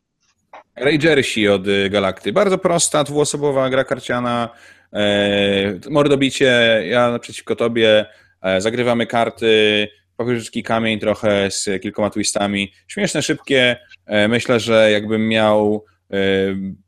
Ragersi 0.77 1.49
od 1.49 1.67
y, 1.69 1.91
Galakty. 1.91 2.33
Bardzo 2.33 2.59
prosta, 2.59 3.05
dwuosobowa 3.05 3.71
gra 3.71 3.85
karciana. 3.85 4.49
E, 4.93 5.91
mordobicie, 5.91 6.83
ja 6.89 7.11
naprzeciwko 7.11 7.57
tobie. 7.57 8.07
E, 8.43 8.61
zagrywamy 8.61 9.07
karty, 9.07 9.89
papieżyczki 10.17 10.63
kamień 10.63 10.99
trochę 10.99 11.51
z 11.51 11.83
kilkoma 11.83 12.11
twistami. 12.11 12.73
Śmieszne, 12.89 13.23
szybkie. 13.23 13.77
E, 14.07 14.29
myślę, 14.29 14.61
że 14.61 14.91
jakbym 14.91 15.29
miał 15.29 15.85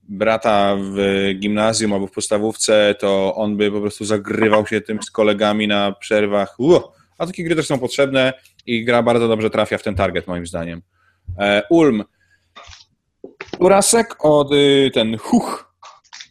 brata 0.02 0.76
w 0.80 1.28
gimnazjum 1.38 1.92
albo 1.92 2.06
w 2.06 2.10
podstawówce, 2.10 2.94
to 2.98 3.34
on 3.34 3.56
by 3.56 3.70
po 3.70 3.80
prostu 3.80 4.04
zagrywał 4.04 4.66
się 4.66 4.80
tym 4.80 5.02
z 5.02 5.10
kolegami 5.10 5.68
na 5.68 5.92
przerwach. 5.92 6.54
Ło! 6.58 6.92
A 7.18 7.26
takie 7.26 7.44
gry 7.44 7.56
też 7.56 7.66
są 7.66 7.78
potrzebne 7.78 8.32
i 8.66 8.84
gra 8.84 9.02
bardzo 9.02 9.28
dobrze 9.28 9.50
trafia 9.50 9.78
w 9.78 9.82
ten 9.82 9.94
target, 9.94 10.26
moim 10.26 10.46
zdaniem. 10.46 10.82
Ulm. 11.70 12.04
Urasek 13.58 14.24
od 14.24 14.52
y, 14.52 14.90
ten 14.94 15.18
Huch 15.18 15.67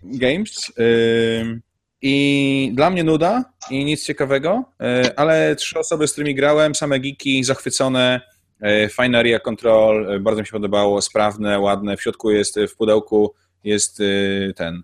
Games. 0.03 0.71
Y, 0.79 1.61
I 2.01 2.71
dla 2.73 2.89
mnie 2.89 3.03
nuda 3.03 3.45
i 3.71 3.85
nic 3.85 4.05
ciekawego, 4.05 4.63
e, 4.81 5.19
ale 5.19 5.55
trzy 5.55 5.79
osoby, 5.79 6.07
z 6.07 6.11
którymi 6.11 6.35
grałem, 6.35 6.75
same 6.75 6.99
geeki, 6.99 7.43
zachwycone, 7.43 8.21
e, 8.61 8.89
fajna 8.89 9.39
control, 9.43 10.15
e, 10.15 10.19
bardzo 10.19 10.41
mi 10.41 10.47
się 10.47 10.51
podobało, 10.51 11.01
sprawne, 11.01 11.59
ładne. 11.59 11.97
W 11.97 12.01
środku 12.01 12.31
jest, 12.31 12.59
w 12.69 12.75
pudełku 12.75 13.33
jest 13.63 14.01
ten, 14.55 14.83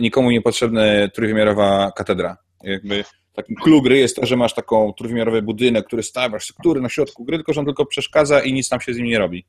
nikomu 0.00 0.30
niepotrzebna 0.30 0.82
trójwymiarowa 1.14 1.92
katedra. 1.96 2.36
Jakby 2.62 3.04
takim 3.32 3.56
clue 3.56 3.82
gry 3.82 3.98
jest 3.98 4.16
to, 4.16 4.26
że 4.26 4.36
masz 4.36 4.54
taką 4.54 4.92
trójwymiarowy 4.92 5.42
budynek, 5.42 5.86
który 5.86 6.02
stawiasz, 6.02 6.52
który 6.58 6.80
na 6.80 6.88
środku 6.88 7.24
gry, 7.24 7.36
tylko 7.36 7.52
że 7.52 7.60
on 7.60 7.66
tylko 7.66 7.86
przeszkadza 7.86 8.40
i 8.40 8.52
nic 8.52 8.68
tam 8.68 8.80
się 8.80 8.94
z 8.94 8.96
nim 8.96 9.06
nie 9.06 9.18
robi. 9.18 9.46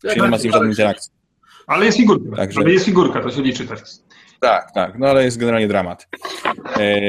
Czyli 0.00 0.22
nie 0.22 0.28
ma 0.28 0.38
z 0.38 0.44
nim 0.44 0.52
żadnej 0.52 0.70
interakcji. 0.70 1.12
Ale 1.66 1.86
jest 1.86 1.98
figurka, 1.98 2.36
Także... 2.36 2.60
ale 2.60 2.72
jest 2.72 2.84
figurka, 2.84 3.22
to 3.22 3.30
się 3.30 3.42
liczy 3.42 3.66
teraz. 3.66 4.04
Tak, 4.46 4.72
tak, 4.72 4.98
no 4.98 5.06
ale 5.06 5.24
jest 5.24 5.38
generalnie 5.38 5.68
dramat. 5.68 6.08
E, 6.76 7.00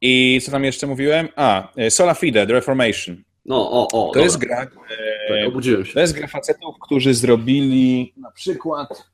I 0.00 0.40
co 0.44 0.50
tam 0.50 0.64
jeszcze 0.64 0.86
mówiłem? 0.86 1.28
A, 1.36 1.72
e, 1.76 1.90
Sola 1.90 2.14
Fide, 2.14 2.46
The 2.46 2.52
Reformation. 2.52 3.22
No, 3.44 3.70
o, 3.70 3.82
o. 3.82 3.88
To 3.88 4.06
dobra. 4.06 4.22
jest 4.22 4.38
gra. 4.38 4.62
E, 4.62 4.66
tak, 4.66 5.48
obudziłem 5.48 5.84
się. 5.84 5.94
To 5.94 6.00
jest 6.00 6.12
gra 6.12 6.26
facetów, 6.26 6.76
którzy 6.80 7.14
zrobili 7.14 8.14
na 8.16 8.30
przykład 8.30 9.10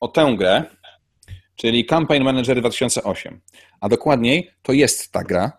o 0.00 0.08
tę 0.08 0.34
grę, 0.38 0.64
czyli 1.56 1.84
Campaign 1.84 2.24
Manager 2.24 2.60
2008. 2.60 3.40
A 3.80 3.88
dokładniej 3.88 4.50
to 4.62 4.72
jest 4.72 5.12
ta 5.12 5.24
gra, 5.24 5.52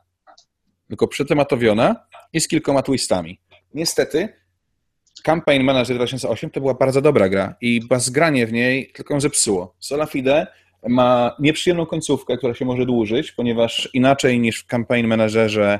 tylko 0.87 1.07
przetematowiona 1.07 1.95
i 2.33 2.41
z 2.41 2.47
kilkoma 2.47 2.81
twistami. 2.81 3.39
Niestety 3.73 4.33
Campaign 5.23 5.63
Manager 5.63 5.95
2008 5.95 6.49
to 6.49 6.61
była 6.61 6.73
bardzo 6.73 7.01
dobra 7.01 7.29
gra 7.29 7.55
i 7.61 7.81
bazgranie 7.87 8.47
w 8.47 8.53
niej 8.53 8.91
tylko 8.93 9.13
ją 9.13 9.19
zepsuło. 9.19 9.75
Solafide 9.79 10.47
ma 10.87 11.35
nieprzyjemną 11.39 11.85
końcówkę, 11.85 12.37
która 12.37 12.53
się 12.53 12.65
może 12.65 12.85
dłużyć, 12.85 13.31
ponieważ 13.31 13.89
inaczej 13.93 14.39
niż 14.39 14.63
w 14.63 14.65
Campaign 14.65 15.07
Managerze 15.07 15.79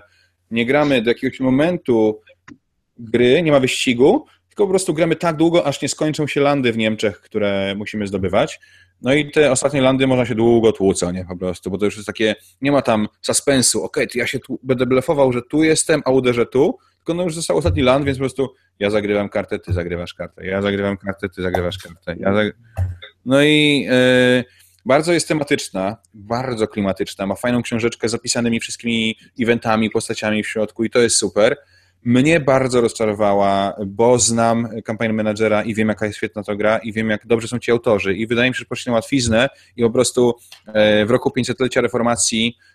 nie 0.52 0.66
gramy 0.66 1.02
do 1.02 1.12
jakiegoś 1.12 1.40
momentu 1.40 2.22
gry, 2.98 3.42
nie 3.42 3.52
ma 3.52 3.60
wyścigu, 3.60 4.26
tylko 4.50 4.64
po 4.64 4.70
prostu 4.70 4.94
gramy 4.94 5.16
tak 5.16 5.36
długo, 5.36 5.66
aż 5.66 5.82
nie 5.82 5.90
skończą 5.90 6.28
się 6.28 6.42
landy 6.42 6.72
w 6.72 6.78
Niemczech, 6.78 7.22
które 7.22 7.76
musimy 7.78 8.08
zdobywać. 8.08 8.60
No 9.02 9.14
i 9.14 9.32
te 9.32 9.52
ostatnie 9.52 9.82
landy 9.82 10.08
można 10.08 10.26
się 10.26 10.36
długo 10.36 10.72
tłucą, 10.72 11.12
nie, 11.12 11.26
po 11.26 11.38
prostu, 11.38 11.72
bo 11.72 11.78
to 11.78 11.86
już 11.86 11.96
jest 11.96 12.08
takie, 12.08 12.36
nie 12.62 12.72
ma 12.72 12.82
tam 12.82 13.08
suspensu, 13.22 13.84
okej, 13.84 14.04
okay, 14.04 14.14
to 14.14 14.20
ja 14.20 14.28
się 14.28 14.40
tu 14.40 14.60
będę 14.64 14.86
blefował, 14.86 15.34
że 15.34 15.42
tu 15.42 15.64
jestem, 15.64 16.02
a 16.06 16.12
uderzę 16.12 16.46
tu, 16.46 16.78
tylko 17.06 17.18
no 17.18 17.24
już 17.24 17.36
został 17.36 17.58
ostatni 17.58 17.82
land, 17.82 18.06
więc 18.06 18.18
po 18.18 18.22
prostu 18.22 18.53
ja 18.80 18.89
zagrywam 18.89 19.30
kartę, 19.30 19.60
ty 19.60 19.74
zagrywasz 19.74 20.14
kartę, 20.14 20.45
ja 20.45 20.62
zagrywam 20.62 20.97
kartę, 20.97 21.30
ty 21.30 21.41
zagrywasz 21.41 21.78
kartę. 21.78 22.16
Ja. 22.20 22.34
No 23.26 23.43
i 23.43 23.82
yy, 23.89 24.43
bardzo 24.86 25.14
jest 25.14 25.28
tematyczna, 25.28 25.97
bardzo 26.14 26.68
klimatyczna, 26.68 27.26
ma 27.26 27.36
fajną 27.36 27.62
książeczkę 27.62 28.10
z 28.10 28.12
zapisanymi 28.12 28.60
wszystkimi 28.60 29.18
eventami, 29.39 29.89
postaciami 29.89 30.43
w 30.43 30.47
środku 30.47 30.84
i 30.84 30.89
to 30.89 30.99
jest 30.99 31.16
super. 31.16 31.58
Mnie 32.03 32.39
bardzo 32.39 32.82
rozczarowała, 32.82 33.76
bo 33.86 34.20
znam 34.20 34.70
kampanię 34.82 35.14
menadżera 35.14 35.64
i 35.64 35.74
wiem, 35.74 35.88
jaka 35.88 36.06
jest 36.06 36.18
świetna 36.18 36.43
to 36.43 36.56
gra 36.56 36.78
i 36.78 36.93
wiem, 36.93 37.10
jak 37.10 37.28
dobrze 37.28 37.47
są 37.47 37.60
ci 37.60 37.72
autorzy 37.72 38.16
i 38.16 38.28
wydaje 38.28 38.49
mi 38.49 38.56
się, 38.56 38.60
że 38.60 38.66
poszli 38.66 38.89
na 38.89 38.95
łatwiznę 38.95 39.49
i 39.78 39.84
po 39.84 39.89
prostu 39.89 40.36
e, 40.68 41.06
w 41.06 41.12
roku 41.12 41.30
500-lecia 41.30 41.82
reformacji 41.82 42.58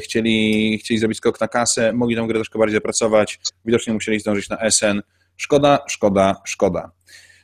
chcieli, 0.00 0.78
chcieli 0.78 0.98
zrobić 0.98 1.18
skok 1.18 1.40
na 1.40 1.48
kasę, 1.48 1.92
mogli 1.92 2.16
tę 2.16 2.26
grę 2.26 2.34
troszkę 2.34 2.58
bardziej 2.58 2.76
zapracować, 2.76 3.38
widocznie 3.64 3.92
musieli 3.92 4.20
zdążyć 4.20 4.48
na 4.48 4.70
SN. 4.70 5.02
Szkoda, 5.36 5.84
szkoda, 5.88 6.36
szkoda. 6.44 6.90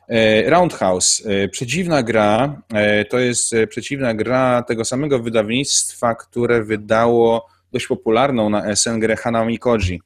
E, 0.09 0.51
Roundhouse, 0.51 1.23
e, 1.27 1.49
przeciwna 1.49 2.03
gra, 2.03 2.63
to 3.11 3.19
jest 3.19 3.55
przeciwna 3.69 4.15
gra 4.15 4.63
tego 4.63 4.85
samego 4.85 5.19
wydawnictwa, 5.19 6.15
które 6.15 6.65
wydało 6.65 7.49
dość 7.73 7.87
popularną 7.87 8.51
na 8.51 8.77
SN 8.77 9.01
grę 9.01 9.17
Hanami 9.17 9.59
Koji. 9.59 10.01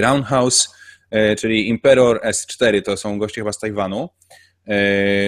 Roundhouse, 0.00 0.68
czyli 1.38 1.68
Imperor 1.68 2.20
S4, 2.24 2.82
to 2.82 2.96
są 2.96 3.18
goście 3.18 3.40
chyba 3.40 3.52
z 3.52 3.58
Tajwanu. 3.58 4.08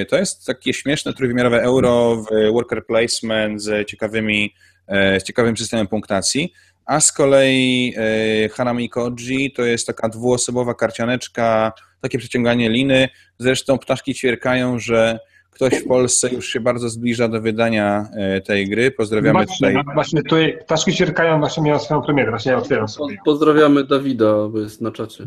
To 0.08 0.16
jest 0.16 0.46
takie 0.46 0.74
śmieszne 0.74 1.14
trójwymiarowe 1.14 1.62
euro 1.62 2.16
w 2.16 2.52
worker 2.52 2.86
placement 2.86 3.62
z 3.62 3.88
ciekawymi 3.88 4.52
E, 4.52 4.75
z 4.88 5.22
ciekawym 5.22 5.56
systemem 5.56 5.86
punktacji, 5.86 6.52
a 6.86 7.00
z 7.00 7.12
kolei 7.12 7.94
e, 7.96 8.48
Hanami 8.48 8.90
Koji 8.90 9.52
to 9.56 9.62
jest 9.62 9.86
taka 9.86 10.08
dwuosobowa 10.08 10.74
karcianeczka, 10.74 11.72
takie 12.00 12.18
przeciąganie 12.18 12.70
liny. 12.70 13.08
Zresztą 13.38 13.78
ptaszki 13.78 14.14
ćwierkają, 14.14 14.78
że 14.78 15.18
ktoś 15.50 15.74
w 15.74 15.86
Polsce 15.88 16.28
już 16.28 16.48
się 16.48 16.60
bardzo 16.60 16.88
zbliża 16.88 17.28
do 17.28 17.40
wydania 17.40 18.08
e, 18.16 18.40
tej 18.40 18.68
gry. 18.68 18.90
Pozdrawiamy 18.90 19.44
właśnie, 19.44 19.68
tutaj. 19.68 19.94
Właśnie 19.94 20.22
tutaj 20.22 20.58
ptaszki 20.64 20.92
ćwierkają 20.92 21.38
właśnie 21.38 21.62
miała 21.62 21.78
swoją 21.78 22.02
premierę, 22.02 22.30
właśnie 22.30 22.52
ja 22.52 22.58
otwieram 22.58 22.88
sobie. 22.88 23.16
Pozdrawiamy 23.24 23.84
Dawida, 23.84 24.48
bo 24.48 24.60
jest 24.60 24.80
na 24.80 24.90
czacie. 24.90 25.24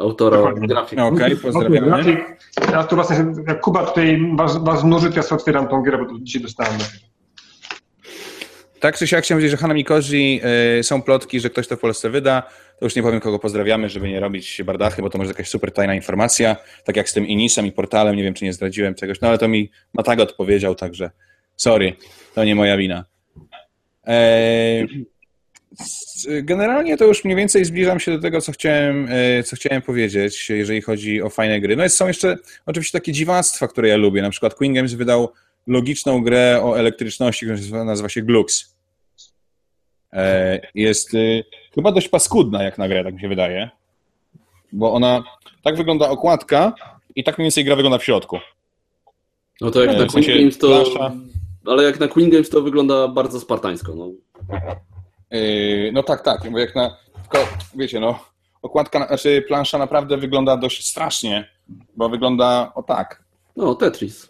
Autora 0.00 0.36
Dokładnie. 0.36 0.68
grafiki. 0.68 1.02
Okej, 1.02 1.26
okay, 1.26 1.36
pozdrawiamy. 1.36 2.16
Ja 2.72 2.84
tu 2.84 2.96
właśnie, 2.96 3.16
jak 3.48 3.60
Kuba 3.60 3.86
tutaj 3.86 4.32
was, 4.36 4.64
was 4.64 4.84
nuży, 4.84 5.10
to 5.10 5.16
ja 5.16 5.22
sobie 5.22 5.38
otwieram 5.40 5.68
tą 5.68 5.82
grę, 5.82 5.98
bo 5.98 6.04
to 6.04 6.14
dzisiaj 6.18 6.42
dostałem. 6.42 6.72
Tak 8.80 8.98
czy 8.98 9.06
siak 9.06 9.24
chciałem 9.24 9.38
powiedzieć, 9.38 9.50
że 9.50 9.56
Hanami 9.56 9.84
Koji 9.84 10.40
y, 10.78 10.82
są 10.82 11.02
plotki, 11.02 11.40
że 11.40 11.50
ktoś 11.50 11.68
to 11.68 11.76
w 11.76 11.80
Polsce 11.80 12.10
wyda. 12.10 12.42
To 12.78 12.86
już 12.86 12.96
nie 12.96 13.02
powiem, 13.02 13.20
kogo 13.20 13.38
pozdrawiamy, 13.38 13.88
żeby 13.88 14.08
nie 14.08 14.20
robić 14.20 14.62
bardachy, 14.64 15.02
bo 15.02 15.10
to 15.10 15.18
może 15.18 15.30
jakaś 15.30 15.48
super 15.48 15.72
tajna 15.72 15.94
informacja. 15.94 16.56
Tak 16.84 16.96
jak 16.96 17.08
z 17.08 17.12
tym 17.12 17.26
Inisem 17.26 17.66
i 17.66 17.72
portalem, 17.72 18.16
nie 18.16 18.22
wiem, 18.22 18.34
czy 18.34 18.44
nie 18.44 18.52
zdradziłem 18.52 18.94
czegoś, 18.94 19.20
no 19.20 19.28
ale 19.28 19.38
to 19.38 19.48
mi 19.48 19.70
Matago 19.92 20.22
odpowiedział, 20.22 20.74
także 20.74 21.10
sorry, 21.56 21.92
to 22.34 22.44
nie 22.44 22.54
moja 22.54 22.76
wina. 22.76 23.04
E, 24.06 24.86
generalnie 26.42 26.96
to 26.96 27.04
już 27.04 27.24
mniej 27.24 27.36
więcej 27.36 27.64
zbliżam 27.64 28.00
się 28.00 28.12
do 28.12 28.22
tego, 28.22 28.40
co 28.40 28.52
chciałem, 28.52 29.08
e, 29.10 29.42
co 29.42 29.56
chciałem 29.56 29.82
powiedzieć, 29.82 30.50
jeżeli 30.50 30.82
chodzi 30.82 31.22
o 31.22 31.30
fajne 31.30 31.60
gry. 31.60 31.76
No 31.76 31.84
i 31.84 31.90
są 31.90 32.06
jeszcze 32.06 32.36
oczywiście 32.66 32.98
takie 32.98 33.12
dziwactwa, 33.12 33.68
które 33.68 33.88
ja 33.88 33.96
lubię. 33.96 34.22
Na 34.22 34.30
przykład 34.30 34.54
Queen 34.54 34.74
Games 34.74 34.94
wydał 34.94 35.32
logiczną 35.66 36.22
grę 36.22 36.60
o 36.62 36.78
elektryczności, 36.78 37.46
która 37.46 37.84
nazywa 37.84 38.08
się 38.08 38.22
Glux. 38.22 38.76
E, 40.12 40.60
jest 40.74 41.14
y, 41.14 41.44
chyba 41.74 41.92
dość 41.92 42.08
paskudna 42.08 42.62
jak 42.62 42.78
na 42.78 42.88
grę, 42.88 43.04
tak 43.04 43.14
mi 43.14 43.20
się 43.20 43.28
wydaje, 43.28 43.70
bo 44.72 44.92
ona, 44.92 45.24
tak 45.62 45.76
wygląda 45.76 46.08
okładka 46.08 46.74
i 47.16 47.24
tak 47.24 47.38
mniej 47.38 47.44
więcej 47.44 47.64
gra 47.64 47.76
wygląda 47.76 47.98
w 47.98 48.04
środku. 48.04 48.38
No 49.60 49.70
to 49.70 49.84
jak 49.84 49.96
e, 49.96 49.98
na 49.98 50.06
Queen 50.06 50.26
Games 50.26 50.58
to... 50.58 50.84
Ale 51.66 51.82
jak 51.82 52.00
na 52.00 52.08
Queen 52.08 52.30
Games 52.30 52.50
to 52.50 52.62
wygląda 52.62 53.08
bardzo 53.08 53.40
spartańsko. 53.40 53.94
No, 53.94 54.10
e, 55.30 55.92
no 55.92 56.02
tak, 56.02 56.22
tak, 56.22 56.50
bo 56.50 56.58
jak 56.58 56.74
na... 56.74 56.96
Wiecie, 57.74 58.00
no, 58.00 58.18
okładka, 58.62 59.06
znaczy 59.06 59.44
plansza 59.48 59.78
naprawdę 59.78 60.16
wygląda 60.16 60.56
dość 60.56 60.86
strasznie, 60.86 61.50
bo 61.96 62.08
wygląda 62.08 62.72
o 62.74 62.82
tak. 62.82 63.24
No, 63.56 63.74
Tetris. 63.74 64.28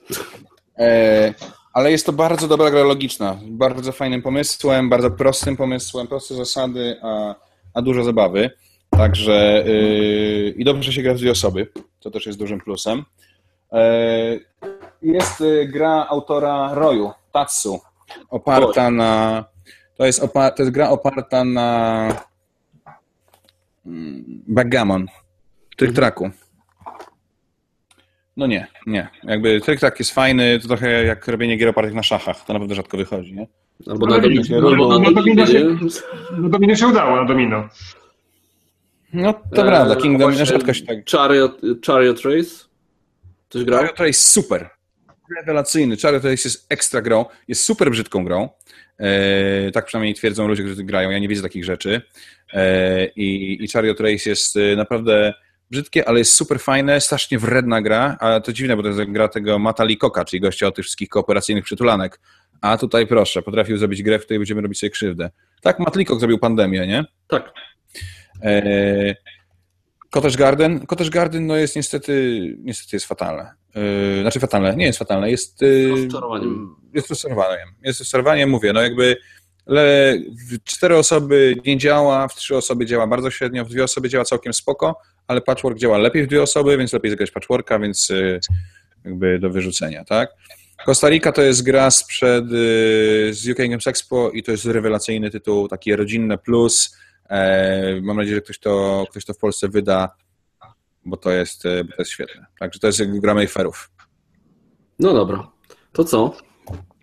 E, 0.79 1.35
ale 1.73 1.91
jest 1.91 2.07
to 2.07 2.13
bardzo 2.13 2.49
dobra 2.49 2.71
gra 2.71 2.83
logiczna, 2.83 3.39
bardzo 3.43 3.93
fajnym 3.93 4.23
pomysłem, 4.23 4.89
bardzo 4.89 5.11
prostym 5.11 5.57
pomysłem, 5.57 6.07
proste 6.07 6.35
zasady, 6.35 6.97
a, 7.03 7.35
a 7.75 7.83
dużo 7.83 8.05
zabawy. 8.05 8.51
Także 8.91 9.65
yy, 9.67 10.55
i 10.57 10.65
dobrze 10.65 10.93
się 10.93 11.03
gra 11.03 11.15
w 11.15 11.17
dwie 11.17 11.31
osoby, 11.31 11.69
to 12.01 12.11
też 12.11 12.27
jest 12.27 12.39
dużym 12.39 12.61
plusem. 12.61 13.05
Yy, 13.73 13.79
jest 15.03 15.41
y, 15.41 15.69
gra 15.73 16.07
autora 16.09 16.75
Roju, 16.75 17.13
Tatsu, 17.33 17.81
oparta 18.31 18.91
na. 18.91 19.45
To 19.97 20.07
jest, 20.07 20.23
opar, 20.23 20.55
to 20.55 20.63
jest 20.63 20.73
gra 20.73 20.91
oparta 20.91 21.45
na 21.45 22.09
mm, 23.87 24.25
backgammon, 24.49 25.07
trik-traku. 25.77 26.31
No 28.37 28.47
nie, 28.47 28.67
nie. 28.87 29.09
Jakby 29.25 29.61
trik 29.61 29.81
tak 29.81 29.99
jest 29.99 30.15
fajny, 30.15 30.61
to 30.61 30.69
trochę 30.69 31.05
jak 31.05 31.29
robienie 31.29 31.57
gier 31.57 31.69
opartych 31.69 31.95
na 31.95 32.03
szachach. 32.03 32.45
To 32.45 32.53
naprawdę 32.53 32.75
rzadko 32.75 32.97
wychodzi, 32.97 33.35
nie? 33.35 33.47
Albo 33.87 34.07
na 34.07 34.19
domino. 34.19 34.57
Albo 34.57 34.99
na 34.99 35.11
domino 35.13 35.47
się, 35.47 35.77
na 36.39 36.49
domino 36.49 36.77
się 36.77 36.87
udało, 36.87 37.17
na 37.17 37.25
domino. 37.25 37.69
No 39.13 39.33
to 39.33 39.63
eee, 39.63 39.69
prawda, 39.69 39.97
Kingdom 39.97 40.33
rzadko 40.33 40.75
się 40.75 40.85
tak... 40.85 40.99
Chariot, 41.11 41.61
Chariot 41.87 42.23
Race? 42.25 42.67
Coś 43.49 43.65
grał? 43.65 43.79
Chariot 43.79 43.99
Race 43.99 44.13
super. 44.13 44.71
Rewelacyjny. 45.37 45.97
Chariot 45.97 46.25
Race 46.25 46.49
jest 46.49 46.67
ekstra 46.73 47.03
grą. 47.03 47.25
Jest 47.49 47.65
super 47.65 47.91
brzydką 47.91 48.25
grą. 48.25 48.49
E, 48.99 49.71
tak 49.71 49.87
przynajmniej 49.87 50.15
twierdzą 50.15 50.49
ludzie, 50.49 50.63
którzy 50.63 50.85
grają. 50.85 51.11
Ja 51.11 51.19
nie 51.19 51.29
widzę 51.29 51.43
takich 51.43 51.65
rzeczy. 51.65 52.03
E, 52.53 53.07
i, 53.07 53.59
I 53.65 53.69
Chariot 53.69 54.01
Race 54.01 54.31
jest 54.31 54.57
e, 54.57 54.77
naprawdę 54.77 55.35
brzydkie, 55.71 56.09
ale 56.09 56.19
jest 56.19 56.35
super 56.35 56.61
fajne, 56.61 57.01
strasznie 57.01 57.39
wredna 57.39 57.83
gra, 57.83 58.17
a 58.21 58.41
to 58.41 58.53
dziwne, 58.53 58.77
bo 58.77 58.83
to 58.83 58.89
jest 58.89 59.01
gra 59.01 59.29
tego 59.29 59.59
Mata 59.59 59.85
Likoka, 59.85 60.25
czyli 60.25 60.41
gościa 60.41 60.67
od 60.67 60.75
tych 60.77 60.85
wszystkich 60.85 61.09
kooperacyjnych 61.09 61.65
przytulanek. 61.65 62.21
A 62.61 62.79
tutaj 62.79 63.07
proszę, 63.07 63.43
potrafił 63.43 63.77
zrobić 63.77 64.03
grę, 64.03 64.19
w 64.19 64.25
której 64.25 64.39
będziemy 64.39 64.61
robić 64.63 64.79
sobie 64.79 64.91
krzywdę. 64.91 65.31
Tak, 65.63 65.79
Matt 65.79 65.97
Leacock 65.97 66.21
zrobił 66.21 66.39
pandemię, 66.39 66.87
nie? 66.87 67.05
Tak. 67.29 67.53
E, 68.43 69.15
Cottage 70.11 70.37
Garden. 70.37 70.87
Cottage 70.87 71.11
Garden 71.11 71.47
no 71.47 71.57
jest 71.57 71.77
niestety, 71.77 72.41
niestety 72.59 72.97
jest 72.97 73.07
fatalne. 73.07 73.51
Yy, 73.75 74.21
znaczy 74.21 74.41
fatalne, 74.41 74.77
nie 74.77 74.87
jest 74.87 74.99
fatalne, 74.99 75.31
jest... 75.31 75.63
Yy, 75.63 75.89
Rozczarowaniem. 75.89 76.77
jest 76.95 77.11
rozczarowaniem. 77.11 77.69
Jest 77.83 78.01
rozczarowaniem, 78.01 78.51
mówię, 78.51 78.73
no 78.73 78.83
jakby 78.83 79.17
le, 79.67 80.15
w 80.51 80.65
cztery 80.65 80.97
osoby 80.97 81.57
nie 81.67 81.79
działa, 81.79 82.29
w 82.29 82.35
trzy 82.35 82.57
osoby 82.57 82.87
działa 82.87 83.07
bardzo 83.07 83.31
średnio, 83.31 83.65
w 83.65 83.69
dwie 83.69 83.85
osoby 83.85 84.09
działa 84.09 84.25
całkiem 84.25 84.55
spoko, 84.55 85.01
ale 85.29 85.41
patchwork 85.41 85.79
działa 85.79 85.99
lepiej 85.99 86.25
w 86.25 86.27
dwie 86.27 86.43
osoby, 86.43 86.79
więc 86.79 86.93
lepiej 86.93 87.11
zagrać 87.11 87.31
patchworka, 87.31 87.79
więc 87.79 88.11
y, 88.11 88.41
jakby 89.05 89.39
do 89.39 89.51
wyrzucenia, 89.51 90.05
tak? 90.05 90.31
Costa 90.87 91.09
Rica 91.09 91.33
to 91.33 91.43
jest 91.43 91.63
gra 91.63 91.91
sprzed 91.91 92.45
y, 92.45 93.29
z 93.33 93.49
UK 93.49 93.59
Games 93.59 93.87
Expo 93.87 94.31
i 94.31 94.43
to 94.43 94.51
jest 94.53 94.65
rewelacyjny 94.65 95.31
tytuł, 95.31 95.69
taki 95.69 95.97
rodzinny 95.97 96.39
plus. 96.39 96.97
E, 97.31 98.01
mam 98.03 98.17
nadzieję, 98.17 98.37
że 98.37 98.43
ktoś 98.43 98.59
to, 98.59 99.05
ktoś 99.11 99.25
to 99.25 99.35
w 99.35 99.39
Polsce 99.39 99.69
wyda, 99.69 100.09
bo 101.05 101.17
to 101.17 101.31
jest, 101.31 101.65
y, 101.65 101.85
bo 101.85 101.91
to 101.93 101.97
jest 101.99 102.11
świetne. 102.11 102.47
Także 102.59 102.81
to 102.81 102.87
jest 102.87 103.03
gra 103.21 103.35
Mayfairów. 103.35 103.91
No 104.99 105.15
dobra. 105.15 105.51
To 105.93 106.05
co? 106.05 106.37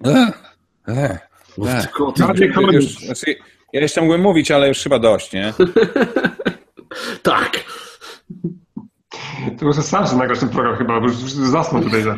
Ech, 0.06 0.56
ech. 0.88 1.20
Bo 1.58 1.70
Ech. 1.70 1.82
tylko 2.38 2.62
o 2.62 2.62
No. 2.62 2.72
Już, 2.72 2.86
znaczy, 2.86 3.36
ja 3.74 3.82
jeszcze 3.82 4.02
mógłbym 4.02 4.22
mówić, 4.22 4.52
ale 4.52 4.68
już 4.68 4.80
chyba 4.80 5.00
dość, 5.00 5.34
nie? 5.34 5.54
Tak. 7.24 7.64
To 9.60 9.66
może 9.66 9.82
sam 9.82 10.08
się 10.08 10.16
nagrasz 10.16 10.40
ten 10.40 10.50
program 10.50 10.76
chyba, 10.76 11.00
bo 11.00 11.06
już 11.08 11.16
zasnął 11.34 11.84
tutaj. 11.84 12.02
za- 12.04 12.16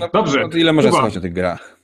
No, 0.00 0.08
Dobrze. 0.12 0.40
No 0.40 0.48
to 0.48 0.58
ile 0.58 0.72
Kuba. 0.74 0.90
słuchać 0.90 1.16
o 1.16 1.20
tych 1.20 1.32
grach? 1.32 1.76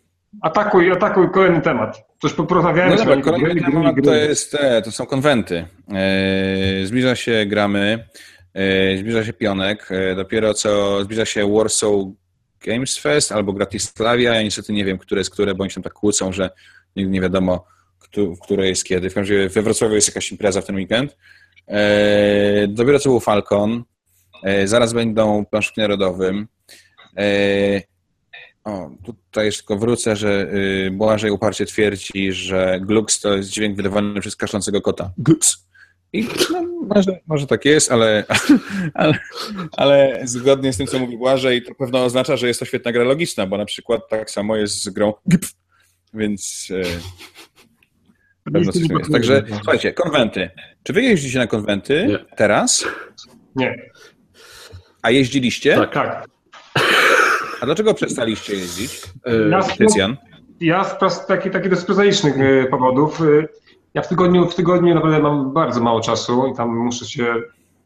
Atakuj, 0.42 0.90
atakuj 0.92 1.30
kolejny 1.30 1.60
temat. 1.60 2.02
Coś 2.22 2.32
porozmawiałem 2.32 2.90
No 2.90 2.96
dobra, 2.98 3.20
kolejny 3.20 3.60
Gry, 3.60 3.72
temat 3.72 3.94
gry. 3.94 4.02
to, 4.04 4.14
jest, 4.14 4.56
to 4.84 4.90
są 4.92 5.06
konwenty. 5.06 5.66
E, 5.94 6.86
Zbliża 6.86 7.16
się 7.16 7.46
gramy, 7.46 8.06
e, 8.54 8.98
zbliża 8.98 9.24
się 9.24 9.32
pionek, 9.32 9.88
e, 9.90 10.14
dopiero 10.14 10.54
co 10.54 11.02
zbliża 11.04 11.24
się 11.24 11.52
Warsaw 11.56 11.90
Games 12.66 12.98
Fest 12.98 13.32
albo 13.32 13.52
Gratislavia, 13.52 14.34
ja 14.34 14.42
niestety 14.42 14.72
nie 14.72 14.84
wiem, 14.84 14.98
które 14.98 15.20
jest 15.20 15.30
które, 15.30 15.54
bo 15.54 15.62
oni 15.62 15.70
się 15.70 15.82
tak 15.82 15.92
kłócą, 15.92 16.32
że 16.32 16.50
nigdy 16.96 17.12
nie 17.12 17.20
wiadomo, 17.20 17.64
które 18.42 18.68
jest 18.68 18.84
kiedy. 18.84 19.10
W 19.10 19.14
każdym 19.14 19.36
razie 19.38 19.48
we 19.48 19.62
Wrocławiu 19.62 19.94
jest 19.94 20.08
jakaś 20.08 20.32
impreza 20.32 20.60
w 20.60 20.64
ten 20.66 20.76
weekend. 20.76 21.16
E, 21.72 22.68
Dopiero 22.68 22.98
co 22.98 23.08
był 23.08 23.20
Falcon, 23.20 23.84
e, 24.42 24.68
zaraz 24.68 24.92
będą 24.92 25.44
planszówki 25.44 25.80
narodowym. 25.80 26.48
E, 27.16 27.82
O, 28.64 28.90
tutaj 29.04 29.46
jeszcze 29.46 29.62
tylko 29.62 29.78
wrócę, 29.78 30.16
że 30.16 30.48
y, 30.54 30.90
Błażej 30.92 31.30
uparcie 31.30 31.66
twierdzi, 31.66 32.32
że 32.32 32.80
Glux 32.82 33.20
to 33.20 33.36
jest 33.36 33.50
dźwięk 33.50 33.76
wydawany 33.76 34.20
przez 34.20 34.36
kaszlącego 34.36 34.80
kota. 34.80 35.12
Glux. 35.18 35.66
I 36.12 36.28
no, 36.52 36.62
może, 36.94 37.18
może 37.26 37.46
tak 37.46 37.64
jest, 37.64 37.92
ale, 37.92 38.24
ale, 38.94 39.18
ale 39.72 40.20
zgodnie 40.24 40.72
z 40.72 40.76
tym, 40.76 40.86
co 40.86 40.98
mówi 40.98 41.18
Błażej, 41.18 41.62
to 41.62 41.74
pewno 41.74 42.04
oznacza, 42.04 42.36
że 42.36 42.48
jest 42.48 42.60
to 42.60 42.66
świetna 42.66 42.92
gra 42.92 43.04
logiczna, 43.04 43.46
bo 43.46 43.58
na 43.58 43.64
przykład 43.64 44.08
tak 44.08 44.30
samo 44.30 44.56
jest 44.56 44.82
z 44.82 44.88
grą 44.88 45.14
GIPF, 45.30 45.52
więc 46.14 46.68
y, 46.70 46.82
pewno 48.44 48.72
coś 48.72 48.82
jest. 48.82 49.12
Także 49.12 49.42
słuchajcie, 49.48 49.92
konwenty. 49.92 50.50
Czy 50.82 50.92
wy 50.92 51.02
jeździcie 51.02 51.38
na 51.38 51.46
konwenty 51.46 52.06
Nie. 52.08 52.36
teraz? 52.36 52.84
Nie, 53.56 53.90
A 55.02 55.10
jeździliście? 55.10 55.74
Tak. 55.76 55.94
tak. 55.94 56.26
A 57.60 57.66
dlaczego 57.66 57.94
przestaliście 57.94 58.54
jeździć? 58.54 59.02
Ja, 59.50 59.60
Krystian? 59.76 60.16
ja 60.60 60.84
z 61.10 61.26
takich 61.26 61.52
taki 61.52 61.68
dość 61.68 61.84
prozaicznych 61.84 62.34
e, 62.40 62.66
powodów. 62.66 63.20
e, 63.20 63.24
Ja 63.94 64.02
w 64.02 64.08
tygodniu, 64.08 64.48
w 64.48 64.54
tygodniu 64.54 64.94
naprawdę 64.94 65.18
mam 65.18 65.52
bardzo 65.52 65.80
mało 65.80 66.00
czasu 66.00 66.46
i 66.52 66.56
tam 66.56 66.76
muszę 66.76 67.04
się 67.06 67.34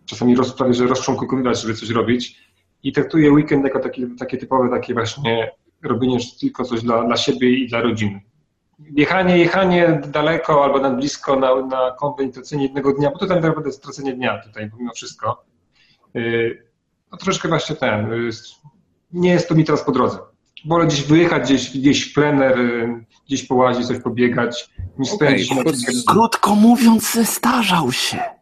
czasami 0.07 0.37
roz, 0.37 0.53
prawie, 0.57 0.75
że 0.75 0.87
rozczłonkowywać, 0.87 1.61
żeby 1.63 1.75
coś 1.75 1.91
robić. 1.91 2.39
I 2.83 2.93
traktuję 2.93 3.33
weekend 3.33 3.65
jako 3.65 3.79
taki, 3.81 4.07
takie 4.19 4.37
typowe, 4.39 4.69
takie 4.71 4.95
właśnie 4.95 5.51
robienie 5.83 6.19
tylko 6.41 6.65
coś 6.65 6.83
dla, 6.83 7.05
dla 7.05 7.17
siebie 7.17 7.51
i 7.51 7.69
dla 7.69 7.81
rodziny. 7.81 8.21
Jechanie, 8.79 9.39
jechanie 9.39 10.01
daleko 10.09 10.65
albo 10.65 10.79
na 10.79 10.91
blisko 10.91 11.37
na, 11.37 11.67
na 11.67 11.91
konwent, 11.99 12.35
tracenie 12.35 12.63
jednego 12.63 12.93
dnia, 12.93 13.11
bo 13.11 13.19
to 13.19 13.27
tak 13.27 13.37
naprawdę 13.37 13.69
jest 13.69 13.83
tracenie 13.83 14.15
dnia 14.15 14.43
tutaj, 14.43 14.71
pomimo 14.71 14.93
wszystko. 14.93 15.45
Yy, 16.15 16.67
No 17.13 17.19
troszeczkę 17.19 17.49
właśnie 17.49 17.77
ten, 17.77 18.11
yy, 18.11 18.31
nie 19.13 19.31
jest 19.31 19.49
to 19.49 19.55
mi 19.55 19.65
teraz 19.65 19.85
po 19.85 19.93
drodze. 19.93 20.19
Wolę 20.65 20.87
gdzieś 20.87 21.03
wyjechać, 21.03 21.43
gdzieś, 21.43 21.79
gdzieś 21.79 22.11
w 22.11 22.15
plener, 22.15 22.59
yy, 22.59 23.05
gdzieś 23.27 23.47
połazić, 23.47 23.87
coś 23.87 24.01
pobiegać, 24.01 24.71
niż 24.99 25.13
Okej, 25.13 25.45
spędzić 25.45 26.05
Krótko 26.07 26.55
mówiąc, 26.55 27.13
zestarzał 27.13 27.93
się. 27.93 28.36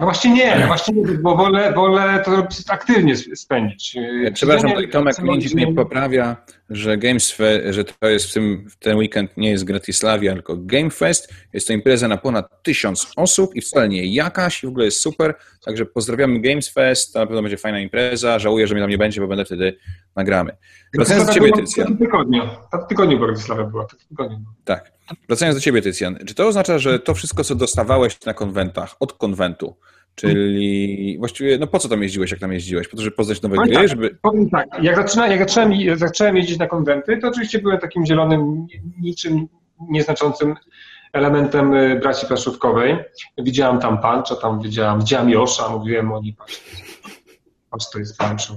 No 0.00 0.06
właśnie 0.06 0.30
nie, 0.34 0.64
właśnie 0.66 0.94
nie, 0.94 1.18
bo 1.18 1.36
wolę, 1.36 1.72
wolę 1.72 2.22
to 2.24 2.46
aktywnie 2.68 3.12
sp- 3.20 3.36
spędzić. 3.36 3.94
Yy, 3.94 4.32
Przepraszam, 4.32 4.70
siedzenie- 4.70 4.88
Tomek 4.88 5.22
Międzik 5.22 5.54
mnie 5.54 5.74
poprawia, 5.74 6.36
że 6.70 6.98
Games 6.98 7.32
Fe- 7.38 7.72
że 7.72 7.84
to 7.84 8.08
jest 8.08 8.30
w, 8.30 8.32
tym, 8.32 8.66
w 8.70 8.76
ten 8.76 8.96
weekend 8.96 9.36
nie 9.36 9.50
jest 9.50 9.64
Gratislavia, 9.64 10.32
tylko 10.32 10.56
Game 10.56 10.90
Fest. 10.90 11.34
Jest 11.52 11.66
to 11.66 11.72
impreza 11.72 12.08
na 12.08 12.16
ponad 12.16 12.62
tysiąc 12.62 13.12
osób 13.16 13.56
i 13.56 13.60
wcale 13.60 13.88
nie 13.88 14.14
jakaś, 14.14 14.62
i 14.64 14.66
w 14.66 14.70
ogóle 14.70 14.84
jest 14.84 15.00
super. 15.00 15.34
Także 15.64 15.86
pozdrawiamy 15.86 16.40
Games 16.40 16.68
Fest, 16.68 17.12
to 17.12 17.18
na 17.18 17.26
pewno 17.26 17.42
będzie 17.42 17.56
fajna 17.56 17.80
impreza. 17.80 18.38
Żałuję, 18.38 18.66
że 18.66 18.74
mnie 18.74 18.82
tam 18.82 18.90
nie 18.90 18.98
będzie, 18.98 19.20
bo 19.20 19.26
będę 19.28 19.44
wtedy 19.44 19.76
nagramy. 20.16 20.56
Wracając 20.94 21.26
do 21.26 21.32
ciebie, 21.34 21.48
w 21.48 21.56
Tycjan. 21.56 21.86
tym 21.86 21.98
tygodniu. 21.98 22.42
W 22.84 22.88
tygodniu 22.88 23.18
Bogusława 23.18 23.64
była, 23.64 23.86
w 23.86 24.08
tygodniu. 24.08 24.38
Tak. 24.64 24.92
Wracając 25.28 25.56
do 25.56 25.60
ciebie, 25.60 25.82
Tycjan. 25.82 26.18
Czy 26.26 26.34
to 26.34 26.46
oznacza, 26.46 26.78
że 26.78 26.98
to 26.98 27.14
wszystko, 27.14 27.44
co 27.44 27.54
dostawałeś 27.54 28.24
na 28.26 28.34
konwentach, 28.34 28.96
od 29.00 29.12
konwentu, 29.12 29.76
czyli 30.14 31.16
właściwie, 31.18 31.58
no 31.58 31.66
po 31.66 31.78
co 31.78 31.88
tam 31.88 32.02
jeździłeś, 32.02 32.30
jak 32.30 32.40
tam 32.40 32.52
jeździłeś? 32.52 32.88
Po 32.88 32.96
to, 32.96 33.02
żeby 33.02 33.16
poznać 33.16 33.42
nowe 33.42 33.56
Oj, 33.58 33.66
gry, 33.68 33.76
tak. 33.76 33.88
żeby... 33.88 34.18
Powiem 34.22 34.50
tak, 34.50 34.66
jak, 34.82 34.96
zaczyna, 34.96 35.28
jak 35.28 35.40
zacząłem, 35.40 35.72
jak 35.72 35.98
zacząłem 35.98 36.36
jeździć 36.36 36.58
na 36.58 36.66
konwenty, 36.66 37.18
to 37.18 37.28
oczywiście 37.28 37.58
byłem 37.58 37.78
takim 37.78 38.06
zielonym, 38.06 38.66
niczym 39.00 39.46
nieznaczącym 39.88 40.54
elementem 41.12 41.74
y, 41.74 42.00
braci 42.00 42.26
planszówkowej. 42.26 42.96
Widziałam 43.38 43.80
tam 43.80 44.00
pancza, 44.00 44.36
tam 44.36 44.60
widziałam, 44.60 44.98
widziałam 44.98 45.30
Josza, 45.30 45.68
mówiłem 45.68 46.12
o 46.12 46.22
patrz, 46.38 46.60
patrz 47.70 47.90
to 47.92 47.98
jest 47.98 48.18
pancho. 48.18 48.54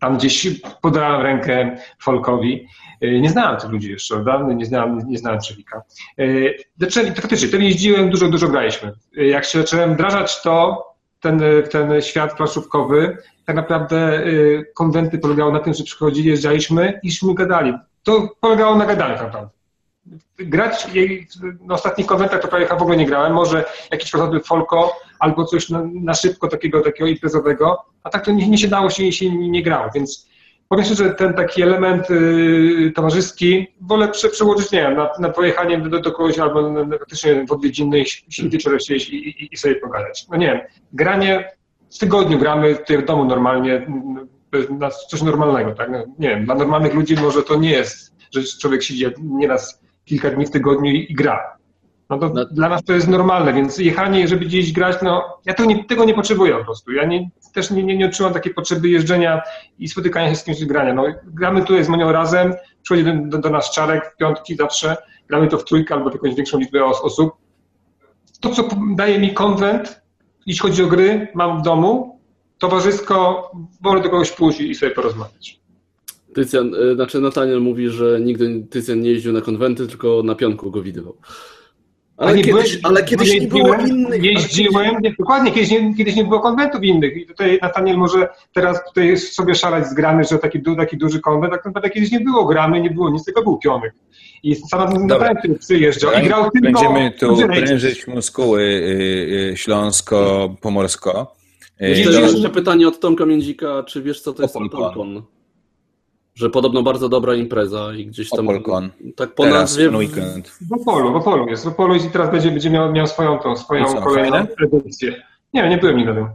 Tam 0.00 0.18
gdzieś 0.18 0.60
podałem 0.82 1.20
rękę 1.22 1.76
Folkowi. 2.02 2.66
Y, 3.04 3.20
Nie 3.20 3.30
znałem 3.30 3.60
tych 3.60 3.70
ludzi 3.70 3.90
jeszcze, 3.90 4.24
dawno 4.24 4.52
nie 4.52 4.64
znałem, 4.66 4.98
nie 5.08 5.18
znałem 5.18 5.40
Czewika. 5.40 5.82
Y, 6.20 6.54
Zacząłem, 6.80 7.14
faktycznie, 7.14 7.48
wtedy 7.48 7.64
jeździłem, 7.64 8.10
dużo, 8.10 8.28
dużo 8.28 8.48
graliśmy. 8.48 8.92
Y, 9.18 9.26
Jak 9.26 9.44
się 9.44 9.58
zacząłem 9.58 9.94
wdrażać 9.94 10.42
to, 10.42 10.84
ten, 11.20 11.42
ten 11.70 12.02
świat 12.02 12.36
planszówkowy, 12.36 13.16
tak 13.44 13.56
naprawdę 13.56 14.24
konwenty 14.74 15.18
polegały 15.18 15.52
na 15.52 15.60
tym, 15.60 15.74
że 15.74 15.84
przychodzili, 15.84 16.28
jeżdżaliśmy 16.30 17.00
i 17.02 17.10
gadali. 17.34 17.72
To 18.02 18.28
polegało 18.40 18.76
na 18.76 18.86
gadaniu 18.86 19.14
tak 19.14 19.26
naprawdę. 19.26 19.50
Grać 20.38 20.86
na 21.60 21.74
ostatnich 21.74 22.06
konwentach 22.06 22.42
to 22.42 22.48
prawie 22.48 22.66
w 22.66 22.72
ogóle 22.72 22.96
nie 22.96 23.06
grałem, 23.06 23.32
może 23.32 23.64
jakiś 23.90 24.12
chociażby 24.12 24.40
folko 24.40 24.96
albo 25.18 25.44
coś 25.44 25.68
na, 25.68 25.82
na 25.94 26.14
szybko 26.14 26.48
takiego, 26.48 26.80
takiego 26.80 27.06
imprezowego, 27.06 27.84
a 28.02 28.10
tak 28.10 28.24
to 28.24 28.32
nie, 28.32 28.48
nie 28.48 28.58
się 28.58 28.68
dało, 28.68 28.90
się, 28.90 29.12
się 29.12 29.30
nie 29.30 29.62
grało, 29.62 29.90
więc 29.94 30.28
powiem 30.68 30.84
szczerze, 30.84 31.10
ten 31.14 31.34
taki 31.34 31.62
element 31.62 32.10
y, 32.10 32.92
towarzyski 32.94 33.66
wolę 33.80 34.08
prze, 34.08 34.28
przełożyć, 34.28 34.72
nie 34.72 34.82
wiem, 34.82 34.96
na, 34.96 35.10
na 35.18 35.28
pojechanie 35.28 35.78
do, 35.78 36.00
do 36.00 36.12
kogoś 36.12 36.38
albo 36.38 36.70
na, 36.70 36.98
faktycznie 36.98 37.46
w 37.46 37.52
odwiedziny, 37.52 38.00
i 38.38 38.48
wieczorem 38.48 38.80
siedzieć 38.80 39.10
i, 39.10 39.16
i, 39.16 39.54
i 39.54 39.56
sobie 39.56 39.74
pogadać. 39.74 40.26
No 40.30 40.36
nie 40.36 40.46
wiem, 40.46 40.60
granie 40.92 41.50
w 41.94 41.98
tygodniu 41.98 42.38
gramy 42.38 42.74
tutaj 42.76 42.98
w 42.98 43.04
domu 43.04 43.24
normalnie, 43.24 43.86
na 44.70 44.90
coś 44.90 45.22
normalnego, 45.22 45.72
tak? 45.74 45.90
No, 45.90 46.04
nie 46.18 46.28
wiem, 46.28 46.44
dla 46.44 46.54
normalnych 46.54 46.94
ludzi 46.94 47.16
może 47.16 47.42
to 47.42 47.56
nie 47.56 47.70
jest, 47.70 48.14
że 48.34 48.40
człowiek 48.60 48.82
siedzi 48.82 49.06
nieraz 49.20 49.82
kilka 50.04 50.30
dni 50.30 50.46
w 50.46 50.50
tygodniu 50.50 50.90
i, 50.92 51.06
i 51.12 51.14
gra. 51.14 51.58
No 52.10 52.18
to 52.18 52.28
No. 52.28 52.44
dla 52.44 52.68
nas 52.68 52.84
to 52.84 52.92
jest 52.92 53.08
normalne, 53.08 53.52
więc 53.52 53.78
jechanie, 53.78 54.28
żeby 54.28 54.44
gdzieś 54.44 54.72
grać, 54.72 54.96
no 55.02 55.38
ja 55.46 55.54
to 55.54 55.64
nie, 55.64 55.84
tego 55.84 56.04
nie 56.04 56.14
potrzebuję 56.14 56.54
po 56.54 56.64
prostu. 56.64 56.92
Ja 56.92 57.04
nie, 57.04 57.30
też 57.58 57.70
nie, 57.70 57.82
nie, 57.82 57.96
nie 57.96 58.06
odczuwam 58.06 58.32
takiej 58.32 58.54
potrzeby 58.54 58.88
jeżdżenia 58.88 59.42
i 59.78 59.88
spotykania 59.88 60.30
się 60.30 60.36
z 60.36 60.44
kimś 60.44 60.64
grania. 60.64 60.94
No, 60.94 61.04
gramy 61.26 61.64
tutaj 61.64 61.84
z 61.84 61.88
Monią 61.88 62.12
razem, 62.12 62.54
przychodzi 62.82 63.04
do, 63.04 63.12
do, 63.26 63.38
do 63.38 63.50
nas 63.50 63.70
Czarek 63.70 64.12
w 64.14 64.16
piątki 64.16 64.56
zawsze, 64.56 64.96
gramy 65.28 65.48
to 65.48 65.58
w 65.58 65.64
trójkę 65.64 65.94
albo 65.94 66.10
w 66.10 66.12
jakąś 66.12 66.34
większą 66.34 66.58
liczbę 66.58 66.84
os, 66.84 67.00
osób. 67.00 67.32
To, 68.40 68.50
co 68.50 68.68
daje 68.96 69.18
mi 69.18 69.34
konwent, 69.34 70.02
jeśli 70.46 70.60
chodzi 70.60 70.82
o 70.82 70.86
gry, 70.86 71.28
mam 71.34 71.60
w 71.60 71.62
domu, 71.62 72.20
towarzysko, 72.58 73.50
wolę 73.80 74.00
do 74.02 74.10
kogoś 74.10 74.30
pójść 74.30 74.60
i 74.60 74.74
sobie 74.74 74.92
porozmawiać. 74.92 75.60
Tycjan, 76.34 76.74
y, 76.74 76.94
znaczy 76.94 77.20
Nataniel 77.20 77.60
mówi, 77.60 77.88
że 77.88 78.20
nigdy 78.20 78.66
Tycjan 78.70 79.00
nie 79.00 79.10
jeździł 79.10 79.32
na 79.32 79.40
konwenty, 79.40 79.86
tylko 79.86 80.22
na 80.24 80.34
pionku 80.34 80.70
go 80.70 80.82
widywał. 80.82 81.16
Ale, 82.18 82.34
nie 82.36 82.42
kiedyś, 82.44 82.78
ale 82.82 83.04
kiedyś 83.04 83.40
nie 83.40 83.46
było 83.48 83.74
innych. 83.74 84.22
Jeździłem, 84.24 84.96
nie, 85.02 85.14
dokładnie, 85.18 85.52
kiedyś 85.52 85.70
nie, 85.70 85.94
kiedyś 85.94 86.16
nie 86.16 86.24
było 86.24 86.40
konwentów 86.40 86.82
innych. 86.84 87.16
I 87.16 87.26
tutaj 87.26 87.58
Nataniel 87.62 87.96
może 87.96 88.28
teraz 88.52 88.84
tutaj 88.88 89.16
sobie 89.18 89.54
szalać 89.54 89.86
z 89.86 89.94
gramy, 89.94 90.24
że 90.24 90.38
taki, 90.38 90.58
du- 90.58 90.76
taki 90.76 90.96
duży 90.96 91.20
konwent, 91.20 91.52
tak 91.52 91.64
naprawdę 91.64 91.90
kiedyś 91.90 92.10
nie 92.10 92.20
było 92.20 92.44
gramy, 92.44 92.80
nie 92.80 92.90
było 92.90 93.10
nic, 93.10 93.24
tylko 93.24 93.42
był 93.42 93.58
pionek. 93.58 93.94
I 94.42 94.54
sam 94.54 95.06
Nataniel, 95.06 95.58
przyjeżdżał 95.58 96.10
i 96.12 96.26
grał 96.26 96.50
tylko... 96.50 96.60
Będziemy 96.72 97.10
tu 97.10 97.36
prężyć 97.46 98.06
muskuły 98.06 98.62
y, 98.62 99.50
y, 99.52 99.56
śląsko-pomorsko. 99.56 101.32
E, 101.80 101.90
Jeszcze, 101.90 102.48
pytanie 102.50 102.88
od 102.88 103.00
Tomka 103.00 103.26
Międzika, 103.26 103.82
czy 103.82 104.02
wiesz 104.02 104.20
co 104.20 104.32
to 104.32 104.42
jest 104.42 104.56
Opolcon. 104.56 105.22
Że 106.38 106.50
podobno 106.50 106.82
bardzo 106.82 107.08
dobra 107.08 107.34
impreza 107.34 107.94
i 107.94 108.06
gdzieś 108.06 108.30
tam... 108.30 108.48
Opolcon. 108.48 108.90
Tak 109.16 109.34
po 109.34 109.42
Teraz 109.42 109.60
nazwie... 109.60 109.84
ten 109.84 109.96
weekend. 109.96 110.48
W 110.48 110.72
Opolu, 110.72 111.12
w 111.12 111.16
Opolu 111.16 111.48
jest. 111.48 111.64
W 111.64 111.68
Opolu 111.68 111.94
i 111.94 112.00
teraz 112.00 112.30
będzie, 112.30 112.50
będzie 112.50 112.70
miał, 112.70 112.92
miał 112.92 113.06
swoją 113.06 113.38
tą, 113.38 113.56
swoją 113.56 113.84
co, 113.84 114.02
kolejną 114.02 114.46
edycję. 114.72 115.22
Nie, 115.54 115.68
nie 115.68 115.78
byłem 115.78 115.96
nigdy 115.96 116.14
tym. 116.14 116.28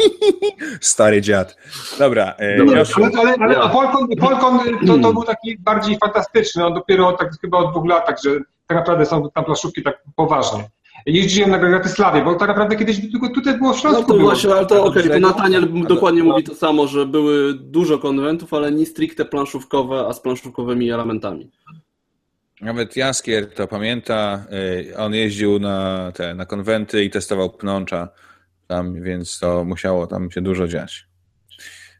Stary 0.80 1.20
dziad. 1.20 1.56
Dobra, 1.98 2.34
e, 2.38 2.58
Dobra, 2.58 2.78
Josiu, 2.78 3.04
Ale, 3.04 3.18
ale, 3.18 3.34
ale 3.40 3.54
Ja. 3.54 3.68
Polkon, 3.68 4.08
Polkon 4.20 4.58
to, 4.86 4.98
to 4.98 5.12
był 5.12 5.22
taki 5.22 5.58
bardziej 5.58 5.98
fantastyczny, 5.98 6.66
on 6.66 6.74
dopiero 6.74 7.12
tak 7.12 7.30
chyba 7.40 7.58
od 7.58 7.70
dwóch 7.70 7.88
latach, 7.88 8.16
że 8.24 8.30
tak 8.66 8.78
naprawdę 8.78 9.06
są 9.06 9.30
tam 9.34 9.44
plaszówki 9.44 9.82
tak 9.82 10.02
poważnie. 10.16 10.68
Jeździłem 11.06 11.50
na 11.50 11.58
Bratysławie, 11.58 12.24
bo 12.24 12.34
tak 12.34 12.48
naprawdę 12.48 12.76
kiedyś 12.76 13.10
tylko 13.10 13.28
tutaj 13.28 13.58
było 13.58 13.72
w 13.72 13.74
No 13.76 13.80
Śląsku. 13.80 14.02
to 14.02 14.14
było. 14.14 14.30
właśnie, 14.30 14.50
ale 14.52 14.66
to 14.66 14.84
okej, 14.84 15.02
to 15.02 15.08
Brzegu? 15.08 15.26
Nataniel 15.26 15.68
A 15.84 15.88
dokładnie 15.88 16.20
to- 16.20 16.26
mówi 16.26 16.44
to 16.44 16.54
samo, 16.54 16.86
że 16.86 17.06
były 17.06 17.54
dużo 17.54 17.98
konwentów, 17.98 18.54
ale 18.54 18.72
nie 18.72 18.86
stricte 18.86 19.24
planszówkowe, 19.24 20.06
a 20.08 20.12
z 20.12 20.20
planszówkowymi 20.20 20.90
elementami. 20.90 21.50
nawet 22.60 22.96
Jaskier 22.96 23.54
to 23.54 23.66
pamięta. 23.68 24.44
e, 24.92 24.96
On 24.96 25.14
jeździł 25.14 25.58
na 25.58 26.12
te 26.14 26.34
na 26.34 26.46
konwenty 26.46 27.04
i 27.04 27.10
testował 27.10 27.50
pnącza 27.50 28.08
tam, 28.66 29.02
więc 29.02 29.38
to 29.38 29.64
musiało 29.64 30.06
tam 30.06 30.30
się 30.30 30.40
dużo 30.40 30.68
dziać. 30.68 31.06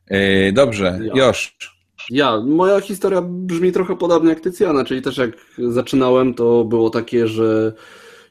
E, 0.07 0.53
Dobrze, 0.53 0.99
Ja. 1.03 1.13
Josz. 1.27 1.57
Ja, 2.11 2.41
moja 2.47 2.81
historia 2.81 3.23
brzmi 3.25 3.73
trochę 3.73 3.97
podobnie 3.97 4.31
jak 4.31 4.41
Tycjana, 4.41 4.85
czyli 4.85 5.03
też 5.03 5.17
jak 5.19 5.31
zaczynałem, 5.59 6.35
to 6.35 6.65
było 6.65 6.91
takie, 6.91 7.29
że 7.29 7.73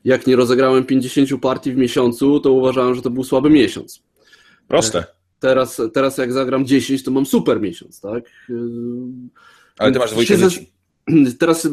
jak 0.05 0.27
nie 0.27 0.35
rozegrałem 0.35 0.85
50 0.85 1.41
partii 1.41 1.71
w 1.71 1.77
miesiącu, 1.77 2.39
to 2.39 2.51
uważałem, 2.51 2.95
że 2.95 3.01
to 3.01 3.09
był 3.09 3.23
słaby 3.23 3.49
miesiąc. 3.49 4.03
Proste. 4.67 5.03
Teraz, 5.39 5.81
teraz 5.93 6.17
jak 6.17 6.33
zagram 6.33 6.65
10, 6.65 7.03
to 7.03 7.11
mam 7.11 7.25
super 7.25 7.61
miesiąc, 7.61 8.01
tak? 8.01 8.23
Yy, 8.49 8.57
Ale 9.77 9.91
ty 9.91 9.99
masz 9.99 10.09
Się 10.09 10.13
dwójkę 10.15 10.37
ze- 10.37 10.49
dzieci. 10.49 10.71
Teraz 11.39 11.67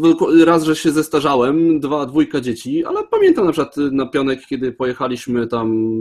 raz, 0.45 0.65
że 0.65 0.77
się 0.77 0.91
zestarzałem, 0.91 1.81
dwa, 1.81 2.07
dwójka 2.07 2.41
dzieci, 2.41 2.85
ale 2.85 3.05
pamiętam 3.11 3.47
na 3.47 3.53
przykład 3.53 3.77
na 3.77 4.07
pionek, 4.07 4.41
kiedy 4.49 4.73
pojechaliśmy 4.73 5.47
tam 5.47 5.95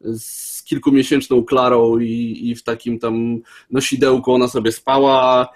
z 0.00 0.62
kilkumiesięczną 0.62 1.44
Klarą 1.44 1.98
i, 1.98 2.40
i 2.42 2.54
w 2.54 2.62
takim 2.62 2.98
tam 2.98 3.38
nosidełku 3.70 4.32
ona 4.32 4.48
sobie 4.48 4.72
spała. 4.72 5.48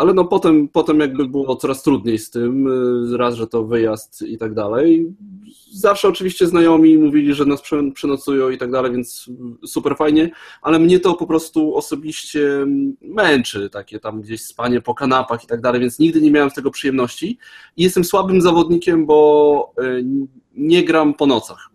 Ale 0.00 0.14
no 0.14 0.24
potem, 0.24 0.68
potem 0.68 1.00
jakby 1.00 1.28
było 1.28 1.56
coraz 1.56 1.82
trudniej 1.82 2.18
z 2.18 2.30
tym, 2.30 2.66
e, 3.12 3.16
raz, 3.16 3.34
że 3.34 3.46
to 3.46 3.64
wyjazd 3.64 4.22
i 4.22 4.38
tak 4.38 4.54
dalej. 4.54 5.14
Zawsze 5.72 6.08
oczywiście 6.08 6.46
znajomi 6.46 6.98
mówili, 6.98 7.34
że 7.34 7.44
nas 7.44 7.62
prze- 7.62 7.92
przenocują 7.92 8.50
i 8.50 8.58
tak 8.58 8.70
dalej, 8.70 8.92
więc 8.92 9.30
super 9.66 9.96
fajnie, 9.96 10.30
ale 10.62 10.78
mnie 10.78 11.00
to 11.00 11.14
po 11.14 11.26
prostu 11.26 11.74
osobiście 11.76 12.66
męczy, 13.02 13.70
takie 13.70 14.00
tam 14.00 14.20
gdzieś 14.20 14.42
spanie 14.42 14.80
po 14.80 14.94
kanapach 14.94 15.44
i 15.44 15.46
tak 15.46 15.60
dalej, 15.60 15.80
więc 15.80 15.98
nigdy 15.98 16.20
nie 16.22 16.30
miałem 16.30 16.50
z 16.50 16.54
tego 16.54 16.70
przyjemności 16.70 17.38
i 17.76 17.82
jestem 17.82 18.04
słabym 18.04 18.40
zawodnikiem, 18.40 19.06
bo 19.06 19.72
y, 19.82 20.04
nie 20.54 20.84
gram 20.84 21.14
po 21.14 21.26
nocach. 21.26 21.69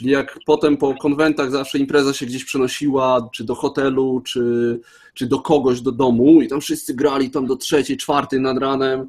Czyli 0.00 0.12
jak 0.12 0.38
potem 0.46 0.76
po 0.76 0.94
konwentach 0.94 1.50
zawsze 1.50 1.78
impreza 1.78 2.12
się 2.12 2.26
gdzieś 2.26 2.44
przenosiła, 2.44 3.28
czy 3.32 3.44
do 3.44 3.54
hotelu, 3.54 4.20
czy, 4.24 4.80
czy 5.14 5.26
do 5.26 5.38
kogoś 5.38 5.80
do 5.80 5.92
domu 5.92 6.42
i 6.42 6.48
tam 6.48 6.60
wszyscy 6.60 6.94
grali 6.94 7.30
tam 7.30 7.46
do 7.46 7.56
trzeciej, 7.56 7.96
czwartej 7.96 8.40
nad 8.40 8.58
ranem. 8.58 9.08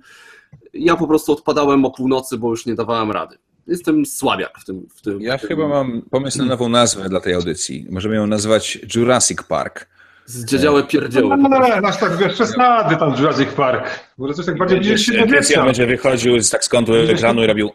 Ja 0.73 0.95
po 0.95 1.07
prostu 1.07 1.31
odpadałem 1.31 1.85
o 1.85 1.91
północy, 1.91 2.37
bo 2.37 2.49
już 2.49 2.65
nie 2.65 2.75
dawałem 2.75 3.11
rady. 3.11 3.37
Jestem 3.67 4.05
słabiak 4.05 4.59
w 4.59 4.65
tym. 4.65 4.87
W 4.95 5.01
tym 5.01 5.21
Ja 5.21 5.37
w 5.37 5.41
tym. 5.41 5.47
chyba 5.47 5.67
mam 5.67 6.01
pomysł 6.01 6.37
na 6.37 6.45
nową 6.45 6.69
nazwę 6.69 7.09
dla 7.09 7.19
tej 7.19 7.33
audycji. 7.33 7.87
Możemy 7.89 8.15
ją 8.15 8.27
nazwać 8.27 8.79
Jurassic 8.95 9.43
Park. 9.43 9.87
Zdziedziałe 10.25 10.83
pierdzioły. 10.83 11.37
No, 11.37 11.49
no, 11.49 11.59
no, 11.59 11.87
aż 11.87 11.97
tak 11.97 12.17
wiesz, 12.17 12.33
przesady 12.33 12.95
tam 12.95 13.15
Jurassic 13.19 13.49
Park. 13.49 13.99
Może 14.17 14.33
coś 14.33 14.45
tak 14.45 14.57
bardziej 14.57 14.79
bliżej 14.79 14.97
średniowiecza. 14.97 15.65
będzie 15.65 15.85
wychodził 15.87 16.41
z 16.41 16.49
tak 16.49 16.67
kątu 16.67 16.93
ekranu 16.95 17.43
i 17.43 17.47
robił. 17.47 17.69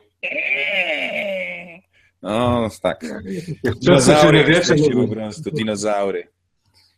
No, 2.27 2.69
tak. 2.82 3.05
Dinozaury, 3.82 4.44
jesteście 4.48 4.90
po 4.90 5.09
prostu, 5.09 5.51
dinozaury. 5.51 6.28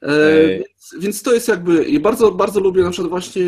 E, 0.03 0.49
więc, 0.49 0.95
więc 1.01 1.23
to 1.23 1.35
jest 1.35 1.49
jakby. 1.49 2.01
Bardzo, 2.01 2.33
bardzo 2.33 2.61
lubię 2.61 2.83
na 2.83 2.91
przykład 2.91 3.11
właśnie 3.11 3.43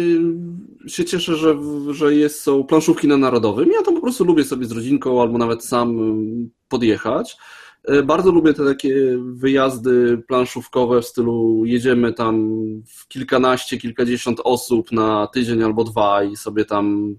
się 0.87 1.05
cieszę, 1.05 1.37
że, 1.37 1.57
że 1.91 2.15
jest, 2.15 2.41
są 2.41 2.65
planszówki 2.65 3.09
na 3.09 3.17
Narodowym. 3.17 3.73
Ja 3.73 3.83
tam 3.83 3.95
po 3.95 4.01
prostu 4.01 4.25
lubię 4.25 4.45
sobie 4.45 4.67
z 4.67 4.73
rodzinką 4.73 5.23
albo 5.23 5.39
nawet 5.39 5.65
sam 5.65 5.99
ym, 5.99 6.51
podjechać. 6.69 7.37
E, 7.85 8.03
Bardzo 8.03 8.31
lubię 8.31 8.55
te 8.55 8.65
takie 8.65 9.19
wyjazdy 9.35 10.23
planszówkowe 10.29 11.03
w 11.03 11.07
stylu 11.07 11.63
jedziemy 11.65 12.13
tam 12.13 12.51
w 12.87 13.09
kilkanaście, 13.09 13.79
kilkadziesiąt 13.79 14.41
osób 14.45 14.93
na 14.93 15.27
tydzień 15.27 15.63
albo 15.63 15.85
dwa 15.85 16.25
i 16.25 16.37
sobie 16.37 16.65
tam 16.65 17.17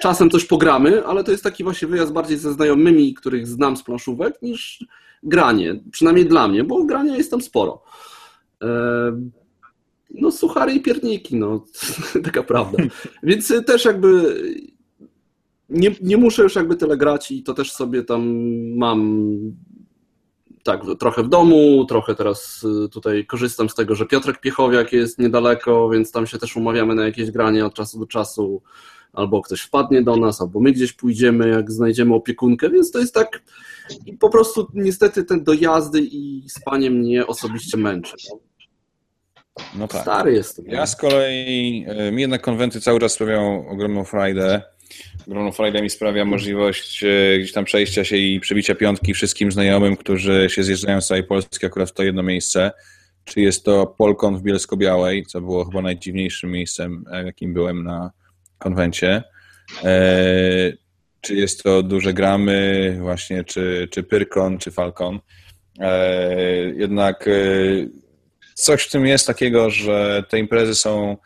czasem 0.00 0.30
coś 0.30 0.44
pogramy, 0.44 1.06
ale 1.06 1.24
to 1.24 1.30
jest 1.30 1.44
taki 1.44 1.64
właśnie 1.64 1.88
wyjazd 1.88 2.12
bardziej 2.12 2.38
ze 2.38 2.52
znajomymi, 2.52 3.14
których 3.14 3.46
znam 3.46 3.76
z 3.76 3.82
planszówek, 3.82 4.42
niż 4.42 4.84
granie. 5.22 5.80
Przynajmniej 5.92 6.26
dla 6.26 6.48
mnie, 6.48 6.64
bo 6.64 6.84
grania 6.84 7.16
jest 7.16 7.30
tam 7.30 7.42
sporo. 7.42 7.82
E, 8.62 9.30
No, 10.14 10.30
suchary 10.30 10.72
i 10.72 10.80
pierniki, 10.80 11.36
no, 11.36 11.64
taka 12.24 12.42
prawda. 12.42 12.82
Więc 13.22 13.52
też 13.66 13.84
jakby 13.84 14.36
nie, 15.68 15.90
nie 16.02 16.16
muszę 16.16 16.42
już 16.42 16.54
jakby 16.54 16.76
tyle 16.76 16.96
grać 16.96 17.30
i 17.30 17.42
to 17.42 17.54
też 17.54 17.72
sobie 17.72 18.02
tam 18.02 18.22
mam 18.76 19.30
tak, 20.62 20.82
trochę 20.98 21.22
w 21.22 21.28
domu, 21.28 21.84
trochę 21.88 22.14
teraz 22.14 22.66
y, 22.84 22.88
tutaj 22.88 23.26
korzystam 23.26 23.68
z 23.68 23.74
tego, 23.74 23.94
że 23.94 24.06
Piotrek 24.06 24.40
Piechowiak 24.40 24.92
jest 24.92 25.18
niedaleko, 25.18 25.88
więc 25.88 26.12
tam 26.12 26.26
się 26.26 26.38
też 26.38 26.56
umawiamy 26.56 26.94
na 26.94 27.04
jakieś 27.04 27.30
granie 27.30 27.66
od 27.66 27.74
czasu 27.74 27.98
do 27.98 28.06
czasu, 28.06 28.62
albo 29.12 29.42
ktoś 29.42 29.60
wpadnie 29.60 30.02
do 30.02 30.16
nas, 30.16 30.40
albo 30.40 30.60
my 30.60 30.72
gdzieś 30.72 30.92
pójdziemy, 30.92 31.48
jak 31.48 31.70
znajdziemy 31.70 32.14
opiekunkę, 32.14 32.70
więc 32.70 32.90
to 32.90 32.98
jest 32.98 33.14
tak 33.14 33.42
i 34.06 34.12
po 34.12 34.30
prostu 34.30 34.68
niestety 34.74 35.24
te 35.24 35.40
dojazdy 35.40 36.00
i 36.00 36.44
spanie 36.48 36.90
mnie 36.90 37.26
osobiście 37.26 37.76
męczy. 37.76 38.16
No. 38.30 38.38
No 39.74 39.88
tak. 39.88 40.02
Stary 40.02 40.32
jestem. 40.32 40.64
Ja 40.68 40.86
z 40.86 40.96
kolei, 40.96 41.84
e, 41.88 42.12
mi 42.12 42.22
jednak 42.22 42.42
konwenty 42.42 42.80
cały 42.80 43.00
czas 43.00 43.12
sprawiają 43.12 43.68
ogromną 43.68 44.04
frajdę. 44.04 44.62
Ogromną 45.26 45.52
frajdę 45.52 45.82
mi 45.82 45.90
sprawia 45.90 46.24
możliwość 46.24 47.04
e, 47.04 47.38
gdzieś 47.38 47.52
tam 47.52 47.64
przejścia 47.64 48.04
się 48.04 48.16
i 48.16 48.40
przebicia 48.40 48.74
piątki 48.74 49.14
wszystkim 49.14 49.52
znajomym, 49.52 49.96
którzy 49.96 50.46
się 50.50 50.64
zjeżdżają 50.64 51.00
z 51.00 51.06
całej 51.06 51.24
Polski 51.24 51.66
akurat 51.66 51.90
w 51.90 51.92
to 51.92 52.02
jedno 52.02 52.22
miejsce. 52.22 52.70
Czy 53.24 53.40
jest 53.40 53.64
to 53.64 53.86
Polkon 53.86 54.38
w 54.38 54.42
Bielsko-Białej, 54.42 55.26
co 55.26 55.40
było 55.40 55.64
chyba 55.64 55.82
najdziwniejszym 55.82 56.50
miejscem, 56.50 57.04
e, 57.12 57.24
jakim 57.24 57.54
byłem 57.54 57.84
na 57.84 58.10
konwencie. 58.60 59.22
E, 59.84 60.72
czy 61.20 61.34
jest 61.34 61.62
to 61.62 61.82
duże 61.82 62.12
gramy, 62.12 62.96
właśnie, 63.00 63.44
czy, 63.44 63.88
czy 63.90 64.02
Pyrkon, 64.02 64.58
czy 64.58 64.70
Falcon. 64.70 65.20
E, 65.80 66.44
jednak 66.76 67.28
e, 67.28 67.32
coś 68.54 68.82
w 68.82 68.90
tym 68.90 69.06
jest 69.06 69.26
takiego, 69.26 69.70
że 69.70 70.24
te 70.28 70.38
imprezy 70.38 70.74
są 70.74 71.16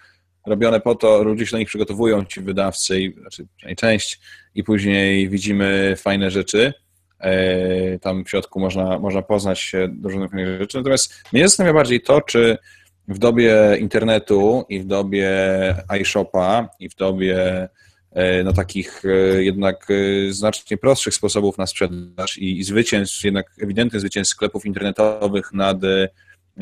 robione 0.47 0.81
po 0.81 0.95
to, 0.95 1.23
ludzie 1.23 1.47
się 1.47 1.53
do 1.53 1.59
nich 1.59 1.69
przygotowują, 1.69 2.25
ci 2.25 2.41
wydawcy, 2.41 3.01
i, 3.01 3.15
znaczy 3.21 3.47
część, 3.77 4.21
i 4.55 4.65
później 4.65 5.29
widzimy 5.29 5.95
fajne 5.97 6.31
rzeczy. 6.31 6.73
Tam 8.01 8.25
w 8.25 8.31
środku 8.31 8.61
można, 8.61 8.99
można 8.99 9.23
poznać 9.23 9.61
się 9.61 9.89
do 9.93 10.09
różnych 10.09 10.59
rzeczy. 10.61 10.79
Natomiast 10.79 11.15
mnie 11.33 11.43
zastanawia 11.49 11.75
bardziej 11.75 12.01
to, 12.01 12.21
czy 12.21 12.59
w 13.09 13.19
dobie 13.19 13.77
internetu 13.81 14.65
i 14.69 14.81
w 14.81 14.87
dobie 14.87 15.31
iShopa 16.01 16.69
i 16.81 16.89
w 16.89 16.95
dobie 16.95 17.69
e, 18.13 18.45
no, 18.45 18.53
takich 18.53 19.03
e, 19.05 19.45
jednak 19.45 19.87
e, 19.91 20.33
znacznie 20.33 20.77
prostszych 20.77 21.15
sposobów 21.15 21.59
na 21.59 21.67
sprzedaż 21.67 22.39
i, 22.39 22.59
i 22.59 22.65
zwycięstw, 22.65 23.25
jednak 23.25 23.47
ewidentnych 23.63 24.01
zwycięstw 24.01 24.35
sklepów 24.35 24.67
internetowych 24.67 25.53
nad 25.53 25.79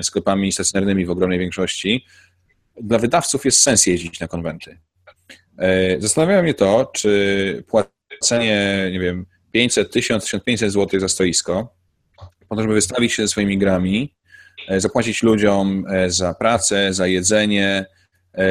sklepami 0.03 0.53
stacjonarnymi 0.53 1.07
w 1.07 1.11
ogromnej 1.11 1.39
większości, 1.39 2.05
dla 2.81 2.99
wydawców 2.99 3.45
jest 3.45 3.61
sens 3.61 3.87
jeździć 3.87 4.21
na 4.21 4.29
konwenty. 4.29 4.79
Zastanawia 5.99 6.43
mnie 6.43 6.55
to, 6.55 6.91
czy 6.95 7.65
płacenie, 7.69 8.89
nie 8.93 9.01
wiem, 9.01 9.27
500, 9.53 9.93
1000, 9.93 10.25
1500 10.25 10.73
zł 10.73 11.01
za 11.01 11.09
stoisko, 11.09 11.75
po 12.49 12.57
to, 12.57 12.63
żeby 12.63 12.75
wystawić 12.75 13.13
się 13.13 13.23
ze 13.23 13.29
swoimi 13.29 13.59
grami, 13.59 14.15
zapłacić 14.69 15.23
ludziom 15.23 15.85
e, 15.89 16.11
za 16.11 16.35
pracę, 16.35 16.95
za 16.95 17.07
jedzenie 17.07 17.87
e, 18.35 18.47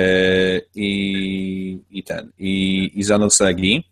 i, 0.76 1.80
i 1.90 2.04
ten, 2.04 2.32
i, 2.38 2.92
i 2.96 3.04
za 3.04 3.18
noclegi, 3.18 3.84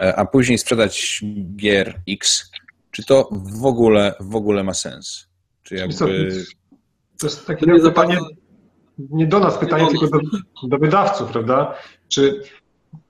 e, 0.00 0.16
a 0.16 0.24
później 0.24 0.58
sprzedać 0.58 1.20
gier 1.56 2.00
X, 2.08 2.50
czy 2.90 3.04
to 3.04 3.28
w 3.60 3.64
ogóle, 3.64 4.14
w 4.20 4.36
ogóle 4.36 4.64
ma 4.64 4.74
sens? 4.74 5.28
Czy 5.62 5.74
jakby... 5.74 6.30
To 7.18 7.26
jest 7.26 7.46
takie 7.46 7.66
To 7.66 7.72
nie 7.72 7.80
pytanie, 7.80 8.14
zapewne- 8.16 8.36
nie 8.98 9.26
do 9.26 9.38
nas 9.38 9.58
pytanie, 9.58 9.84
Nie 9.84 9.92
do 9.92 10.00
tylko 10.00 10.18
do, 10.18 10.68
do 10.68 10.78
wydawców, 10.78 11.30
prawda? 11.32 11.74
Czy 12.08 12.42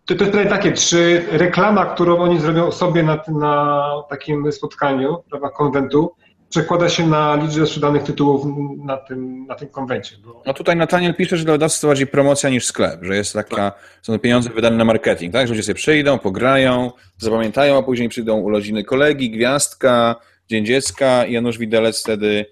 to, 0.04 0.14
to 0.14 0.24
jest 0.24 0.30
pytanie 0.36 0.50
takie, 0.50 0.72
czy 0.72 1.24
reklama, 1.30 1.86
którą 1.86 2.18
oni 2.18 2.40
zrobią 2.40 2.72
sobie 2.72 3.02
na, 3.02 3.22
na 3.28 3.92
takim 4.10 4.52
spotkaniu, 4.52 5.16
prawda, 5.30 5.48
konwentu, 5.50 6.14
przekłada 6.52 6.88
się 6.88 7.06
na 7.06 7.34
liczbę 7.34 7.66
sprzedanych 7.66 8.02
tytułów 8.02 8.46
na 8.84 8.96
tym, 8.96 9.46
na 9.46 9.54
tym 9.54 9.68
konwencie. 9.68 10.16
Bo... 10.24 10.42
No 10.46 10.54
tutaj 10.54 10.76
Nataniel 10.76 11.14
pisze, 11.14 11.36
że 11.36 11.44
dla 11.44 11.52
wydawcy 11.52 11.80
to 11.80 11.86
bardziej 11.86 12.06
promocja 12.06 12.50
niż 12.50 12.64
sklep, 12.64 13.04
że 13.04 13.16
jest 13.16 13.32
taka, 13.32 13.72
są 14.02 14.12
to 14.12 14.18
pieniądze 14.18 14.50
wydane 14.50 14.76
na 14.76 14.84
marketing, 14.84 15.32
tak? 15.32 15.46
Że 15.46 15.54
ludzie 15.54 15.62
sobie 15.62 15.74
przyjdą, 15.74 16.18
pograją, 16.18 16.90
zapamiętają, 17.18 17.78
a 17.78 17.82
później 17.82 18.08
przyjdą 18.08 18.40
urodziny 18.40 18.84
kolegi, 18.84 19.30
gwiazdka, 19.30 20.16
Dzień 20.48 20.66
Dziecka 20.66 21.24
i 21.24 21.32
Janusz 21.32 21.58
Widelec 21.58 22.00
wtedy, 22.00 22.46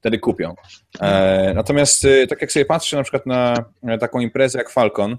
wtedy 0.00 0.18
kupią. 0.18 0.54
E, 1.00 1.52
natomiast 1.54 2.04
e, 2.04 2.26
tak 2.26 2.40
jak 2.40 2.52
sobie 2.52 2.64
patrzę 2.64 2.96
na 2.96 3.02
przykład 3.02 3.26
na 3.26 3.54
taką 4.00 4.20
imprezę 4.20 4.58
jak 4.58 4.70
Falcon, 4.70 5.16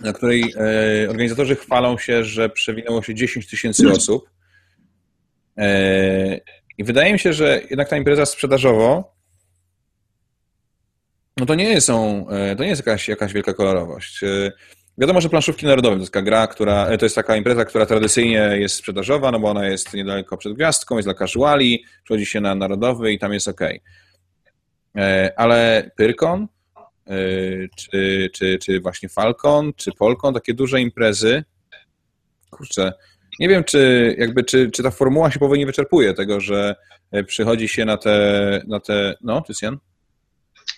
na 0.00 0.12
której 0.12 0.54
e, 1.04 1.10
organizatorzy 1.10 1.56
chwalą 1.56 1.98
się, 1.98 2.24
że 2.24 2.48
przewinęło 2.48 3.02
się 3.02 3.14
10 3.14 3.46
tysięcy 3.46 3.90
osób, 3.90 4.30
i 6.78 6.84
wydaje 6.84 7.12
mi 7.12 7.18
się, 7.18 7.32
że 7.32 7.60
jednak 7.70 7.88
ta 7.88 7.96
impreza 7.96 8.26
sprzedażowo, 8.26 9.20
no 11.40 11.46
to 11.46 11.54
nie 11.54 11.80
są, 11.80 12.26
e, 12.28 12.56
to 12.56 12.62
nie 12.62 12.68
jest 12.68 12.86
jakaś, 12.86 13.08
jakaś 13.08 13.32
wielka 13.32 13.54
kolorowość. 13.54 14.22
E, 14.22 14.52
wiadomo, 14.98 15.20
że 15.20 15.28
planszówki 15.28 15.66
narodowe 15.66 15.96
to 15.96 16.00
jest 16.00 16.12
taka 16.12 16.22
gra, 16.22 16.46
która, 16.46 16.86
e, 16.86 16.98
to 16.98 17.06
jest 17.06 17.16
taka 17.16 17.36
impreza, 17.36 17.64
która 17.64 17.86
tradycyjnie 17.86 18.50
jest 18.58 18.74
sprzedażowa, 18.74 19.30
no 19.30 19.40
bo 19.40 19.50
ona 19.50 19.66
jest 19.66 19.94
niedaleko 19.94 20.36
przed 20.36 20.52
gwiazdką, 20.52 20.96
jest 20.96 21.06
dla 21.06 21.14
casuali, 21.14 21.84
przechodzi 22.04 22.26
się 22.26 22.40
na 22.40 22.54
narodowy 22.54 23.12
i 23.12 23.18
tam 23.18 23.32
jest 23.32 23.48
ok. 23.48 23.60
Ale 25.36 25.90
Pyrkon, 25.96 26.48
czy, 27.76 28.30
czy, 28.34 28.58
czy 28.58 28.80
właśnie 28.80 29.08
Falcon, 29.08 29.72
czy 29.76 29.92
Polkon, 29.92 30.34
takie 30.34 30.54
duże 30.54 30.80
imprezy, 30.80 31.44
kurczę, 32.50 32.92
nie 33.40 33.48
wiem, 33.48 33.64
czy, 33.64 34.14
jakby, 34.18 34.44
czy, 34.44 34.70
czy 34.70 34.82
ta 34.82 34.90
formuła 34.90 35.30
się 35.30 35.38
powoli 35.38 35.60
nie 35.60 35.66
wyczerpuje 35.66 36.14
tego, 36.14 36.40
że 36.40 36.74
e, 37.12 37.24
przychodzi 37.24 37.68
się 37.68 37.84
na 37.84 37.96
te, 37.96 38.62
na 38.68 38.80
te 38.80 39.14
no, 39.20 39.40
Tysjan? 39.40 39.78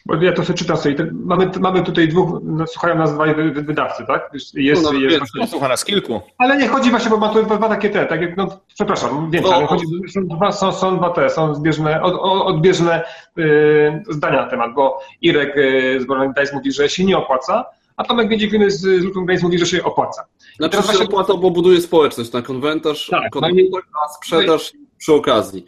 Bo 0.06 0.14
ja 0.14 0.32
to 0.32 0.44
sobie 0.44 0.58
czytam 0.58 0.76
sobie. 0.76 1.06
Mamy, 1.12 1.50
mamy 1.60 1.82
tutaj 1.82 2.08
dwóch, 2.08 2.40
no, 2.42 2.66
słuchają 2.66 2.94
nas 2.94 3.14
dwa 3.14 3.24
wydawcy, 3.54 4.04
tak? 4.06 4.30
Jest, 4.54 4.82
no, 4.82 4.92
no, 4.92 4.98
jest, 4.98 5.20
no, 5.34 5.46
słucha 5.46 5.68
nas 5.68 5.84
kilku. 5.84 6.20
Ale 6.38 6.56
nie 6.56 6.68
chodzi 6.68 6.90
właśnie, 6.90 7.10
bo 7.10 7.16
ma 7.16 7.28
tu 7.28 7.42
dwa 7.42 7.68
takie 7.68 7.90
te, 7.90 8.06
tak 8.06 8.20
jak, 8.20 8.36
no, 8.36 8.60
przepraszam, 8.74 9.30
więcej, 9.30 9.50
no, 9.50 9.56
ale 9.56 9.66
chodzi, 9.66 9.86
są, 10.14 10.28
dwa, 10.28 10.52
są, 10.52 10.72
są 10.72 10.96
dwa 10.96 11.10
te, 11.10 11.30
są 11.30 11.54
zbieżne, 11.54 12.02
od, 12.02 12.14
odbieżne 12.46 13.02
yy, 13.36 14.02
zdania 14.08 14.42
na 14.42 14.50
temat, 14.50 14.74
bo 14.74 15.00
Irek 15.20 15.56
yy, 15.56 16.00
z 16.00 16.06
Born 16.06 16.32
mówi, 16.52 16.72
że 16.72 16.88
się 16.88 17.04
nie 17.04 17.18
opłaca, 17.18 17.64
a 17.96 18.04
Tomek 18.04 18.28
Wiedziewiny 18.28 18.70
z 18.70 18.84
Luton 18.84 19.26
Games 19.26 19.42
mówi, 19.42 19.58
że 19.58 19.66
się 19.66 19.84
opłaca. 19.84 20.24
Znaczy 20.56 20.70
teraz 20.70 20.86
się 20.86 20.92
właśnie... 20.92 21.06
opłaca, 21.06 21.34
bo 21.34 21.50
buduje 21.50 21.80
społeczność 21.80 22.32
na 22.32 22.42
konwentarz, 22.42 23.08
tak, 23.10 23.30
konwentarz 23.32 23.84
no 23.94 24.00
a 24.04 24.08
sprzedaż 24.08 24.74
i... 24.74 24.78
przy 24.98 25.12
okazji. 25.12 25.66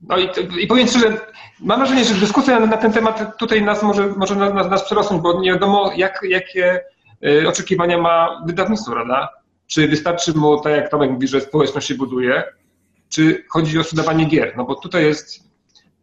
No 0.00 0.18
i, 0.18 0.28
i 0.60 0.66
powiem 0.66 0.88
szczerze, 0.88 1.20
mam 1.60 1.78
wrażenie, 1.78 2.04
że 2.04 2.14
dyskusja 2.14 2.60
na, 2.60 2.66
na 2.66 2.76
ten 2.76 2.92
temat 2.92 3.38
tutaj 3.38 3.62
nas 3.62 3.82
może, 3.82 4.06
może 4.16 4.36
nas, 4.36 4.70
nas 4.70 4.84
przerosnąć, 4.84 5.22
bo 5.22 5.40
nie 5.40 5.52
wiadomo, 5.52 5.92
jak, 5.96 6.20
jakie 6.22 6.80
y, 7.26 7.48
oczekiwania 7.48 7.98
ma 7.98 8.42
wydawnictwo, 8.46 8.92
prawda? 8.92 9.28
Czy 9.66 9.88
wystarczy 9.88 10.32
mu, 10.34 10.60
tak 10.60 10.72
jak 10.72 10.90
Tomek 10.90 11.10
mówi, 11.10 11.28
że 11.28 11.40
społeczność 11.40 11.88
się 11.88 11.94
buduje, 11.94 12.44
czy 13.08 13.44
chodzi 13.48 13.78
o 13.78 13.84
sprzedawanie 13.84 14.24
gier? 14.24 14.54
No 14.56 14.64
bo 14.64 14.74
tutaj 14.74 15.04
jest 15.04 15.45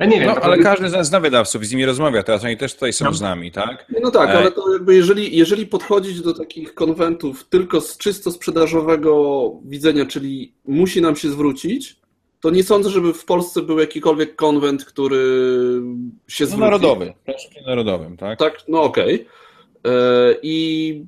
ja 0.03 0.09
nie 0.09 0.19
wiem. 0.19 0.30
No, 0.35 0.41
ale 0.41 0.57
każdy 0.57 0.89
z 0.89 0.93
nas 0.93 1.07
zna 1.07 1.19
wydawców, 1.19 1.65
z 1.65 1.71
nimi 1.71 1.85
rozmawia, 1.85 2.23
teraz 2.23 2.43
oni 2.43 2.57
też 2.57 2.73
tutaj 2.73 2.93
są 2.93 3.05
no. 3.05 3.13
z 3.13 3.21
nami, 3.21 3.51
tak? 3.51 3.85
No 4.01 4.11
tak, 4.11 4.30
ale 4.30 4.51
to 4.51 4.73
jakby 4.73 4.95
jeżeli, 4.95 5.38
jeżeli 5.38 5.67
podchodzić 5.67 6.21
do 6.21 6.34
takich 6.34 6.73
konwentów 6.73 7.49
tylko 7.49 7.81
z 7.81 7.97
czysto 7.97 8.31
sprzedażowego 8.31 9.51
widzenia, 9.65 10.05
czyli 10.05 10.53
musi 10.65 11.01
nam 11.01 11.15
się 11.15 11.30
zwrócić, 11.30 11.99
to 12.39 12.49
nie 12.49 12.63
sądzę, 12.63 12.89
żeby 12.89 13.13
w 13.13 13.25
Polsce 13.25 13.61
był 13.61 13.80
jakikolwiek 13.80 14.35
konwent, 14.35 14.85
który 14.85 15.17
się 16.27 16.43
no, 16.43 16.47
zwróci. 16.47 16.59
No 16.59 16.65
narodowy, 16.65 17.13
narodowym, 17.65 18.17
tak? 18.17 18.39
Tak, 18.39 18.57
no 18.67 18.81
okej. 18.81 19.15
Okay. 19.15 19.93
E, 19.93 20.35
I 20.43 21.05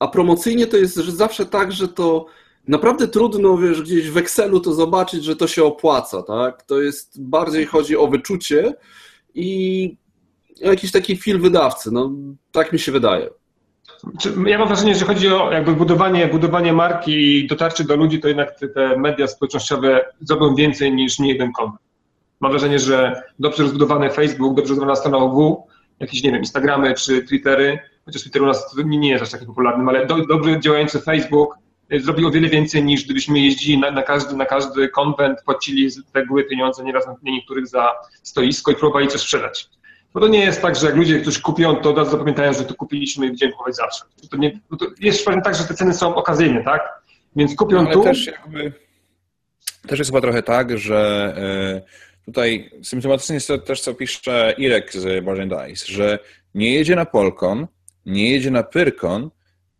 a 0.00 0.08
promocyjnie 0.08 0.66
to 0.66 0.76
jest 0.76 0.96
że 0.96 1.12
zawsze 1.12 1.46
tak, 1.46 1.72
że 1.72 1.88
to 1.88 2.26
naprawdę 2.68 3.08
trudno, 3.08 3.58
wiesz, 3.58 3.82
gdzieś 3.82 4.10
w 4.10 4.16
Excelu 4.16 4.60
to 4.60 4.72
zobaczyć, 4.72 5.24
że 5.24 5.36
to 5.36 5.46
się 5.46 5.64
opłaca, 5.64 6.22
tak? 6.22 6.62
To 6.62 6.80
jest, 6.80 7.22
bardziej 7.22 7.66
chodzi 7.66 7.96
o 7.96 8.06
wyczucie 8.06 8.74
i 9.34 9.96
jakiś 10.60 10.92
taki 10.92 11.16
feel 11.16 11.40
wydawcy, 11.40 11.90
no 11.92 12.10
tak 12.52 12.72
mi 12.72 12.78
się 12.78 12.92
wydaje. 12.92 13.30
Ja 14.46 14.58
mam 14.58 14.68
wrażenie, 14.68 14.94
że 14.94 15.04
chodzi 15.04 15.28
o 15.28 15.52
jakby 15.52 15.72
budowanie, 15.72 16.28
budowanie 16.28 16.72
marki 16.72 17.12
i 17.12 17.46
dotarcie 17.46 17.84
do 17.84 17.96
ludzi, 17.96 18.20
to 18.20 18.28
jednak 18.28 18.58
te, 18.74 18.96
media 18.96 19.26
społecznościowe 19.26 20.04
zrobią 20.20 20.54
więcej 20.54 20.92
niż 20.92 21.18
nie 21.18 21.32
jeden 21.32 21.52
konwent. 21.52 21.80
Mam 22.40 22.50
wrażenie, 22.50 22.78
że 22.78 23.22
dobrze 23.38 23.62
rozbudowany 23.62 24.10
Facebook, 24.10 24.56
dobrze 24.56 24.68
rozbudowana 24.68 24.96
strona 24.96 25.18
OW, 25.18 25.66
jakieś, 26.00 26.22
nie 26.22 26.30
wiem, 26.30 26.40
Instagramy 26.40 26.94
czy 26.94 27.22
Twittery, 27.22 27.78
chociaż 28.04 28.22
Twitter 28.22 28.42
u 28.42 28.46
nas 28.46 28.76
nie, 28.84 28.98
nie 28.98 29.10
jest 29.10 29.22
aż 29.22 29.30
taki 29.30 29.46
popularny, 29.46 29.84
ale 29.88 30.06
do, 30.06 30.26
dobrze 30.26 30.60
działający 30.60 31.00
Facebook, 31.00 31.54
zrobił 31.96 32.28
o 32.28 32.30
wiele 32.30 32.48
więcej 32.48 32.84
niż 32.84 33.04
gdybyśmy 33.04 33.40
jeździli 33.40 33.78
na, 33.78 33.90
na, 33.90 34.02
każdy, 34.02 34.36
na 34.36 34.46
każdy 34.46 34.88
konwent, 34.88 35.42
płacili 35.44 35.90
z 35.90 36.00
reguły 36.14 36.44
pieniądze 36.44 36.84
nieraz 36.84 37.06
na 37.06 37.14
niektórych 37.22 37.66
za 37.66 37.88
stoisko 38.22 38.70
i 38.70 38.74
próbowali 38.74 39.08
coś 39.08 39.20
sprzedać. 39.20 39.68
Bo 40.14 40.20
to 40.20 40.28
nie 40.28 40.40
jest 40.40 40.62
tak, 40.62 40.76
że 40.76 40.86
jak 40.86 40.96
ludzie 40.96 41.22
coś 41.22 41.38
kupią, 41.38 41.76
to 41.76 41.90
od 41.90 41.98
razu 41.98 42.10
zapamiętają, 42.10 42.52
że 42.52 42.64
to 42.64 42.74
kupiliśmy 42.74 43.26
i 43.26 43.28
będziemy 43.28 43.52
kupować 43.52 43.76
zawsze. 43.76 44.04
To, 44.30 44.36
nie, 44.36 44.60
to 44.78 44.86
jest 45.00 45.24
pewnie 45.24 45.42
tak, 45.42 45.54
że 45.54 45.64
te 45.64 45.74
ceny 45.74 45.94
są 45.94 46.14
okazyjne, 46.14 46.64
tak? 46.64 47.02
Więc 47.36 47.56
kupią 47.56 47.82
no, 47.82 47.90
tu... 47.90 48.02
Też, 48.02 48.26
jakby, 48.26 48.72
też 49.86 49.98
jest 49.98 50.10
chyba 50.10 50.20
trochę 50.20 50.42
tak, 50.42 50.78
że 50.78 51.34
e, 51.36 52.24
tutaj 52.24 52.70
symptomatyczne 52.82 53.34
jest 53.34 53.48
to 53.48 53.58
też, 53.58 53.80
co 53.80 53.94
pisze 53.94 54.54
Irek 54.58 54.92
z 54.92 55.24
Borzeń 55.24 55.48
Dice, 55.48 55.86
że 55.86 56.18
nie 56.54 56.72
jedzie 56.72 56.96
na 56.96 57.04
Polkon, 57.04 57.66
nie 58.06 58.30
jedzie 58.30 58.50
na 58.50 58.62
Pyrkon, 58.62 59.30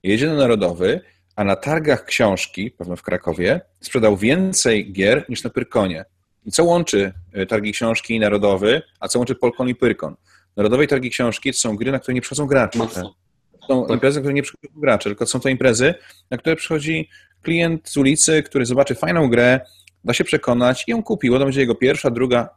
jedzie 0.03 0.27
na 0.27 0.35
Narodowy, 0.35 1.01
a 1.39 1.45
na 1.45 1.57
targach 1.57 2.05
książki, 2.05 2.71
pewno 2.71 2.97
w 2.97 3.03
Krakowie, 3.03 3.61
sprzedał 3.81 4.17
więcej 4.17 4.93
gier 4.93 5.25
niż 5.29 5.45
na 5.45 5.51
Pyrkonie. 5.51 6.05
I 6.47 6.51
co 6.51 6.65
łączy 6.65 7.13
e, 7.33 7.47
targi 7.47 7.73
książki 7.73 8.15
i 8.15 8.21
narodowy, 8.21 8.83
a 9.01 9.09
co 9.09 9.19
łączy 9.19 9.35
Polkon 9.35 9.69
i 9.69 9.75
Pyrkon? 9.75 10.17
Narodowej 10.57 10.89
targi 10.89 11.11
książki 11.11 11.53
to 11.53 11.59
są 11.59 11.77
gry, 11.77 11.93
na 11.93 11.99
które 11.99 12.15
nie 12.15 12.21
przychodzą 12.21 12.47
gracze. 12.47 12.79
To 12.79 12.89
są 12.89 13.87
tak. 13.87 13.95
imprezy, 13.95 14.19
na 14.19 14.21
które 14.21 14.35
nie 14.35 14.43
przychodzą 14.43 14.81
gracze, 14.81 15.11
tylko 15.11 15.27
są 15.27 15.41
to 15.41 15.49
imprezy, 15.49 15.95
na 16.31 16.39
które 16.39 16.57
przychodzi 16.57 17.09
klient 17.43 17.89
z 17.89 17.97
ulicy, 17.97 18.43
który 18.43 18.67
zobaczy 18.67 18.95
fajną 18.95 19.29
grę, 19.29 19.61
da 20.05 20.15
się 20.15 20.25
przekonać 20.25 20.85
i 20.87 20.91
ją 20.91 21.03
kupi. 21.03 21.29
To 21.31 21.39
będzie 21.39 21.61
jego 21.61 21.75
pierwsza, 21.75 22.11
druga, 22.11 22.49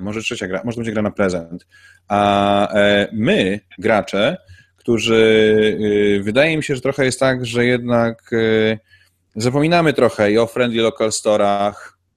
może 0.00 0.20
trzecia 0.20 0.46
gra, 0.48 0.62
może 0.64 0.74
to 0.74 0.80
będzie 0.80 0.92
gra 0.92 1.02
na 1.02 1.10
prezent. 1.10 1.66
A 2.08 2.72
e, 2.74 3.08
my, 3.12 3.60
gracze, 3.78 4.36
którzy 4.86 5.14
y, 5.80 6.22
wydaje 6.22 6.56
mi 6.56 6.62
się, 6.62 6.74
że 6.74 6.80
trochę 6.80 7.04
jest 7.04 7.20
tak, 7.20 7.46
że 7.46 7.66
jednak 7.66 8.32
y, 8.32 8.78
zapominamy 9.36 9.92
trochę 9.92 10.32
i 10.32 10.38
o 10.38 10.46
friendly 10.46 10.82
local 10.82 11.08
store'ach, 11.08 11.74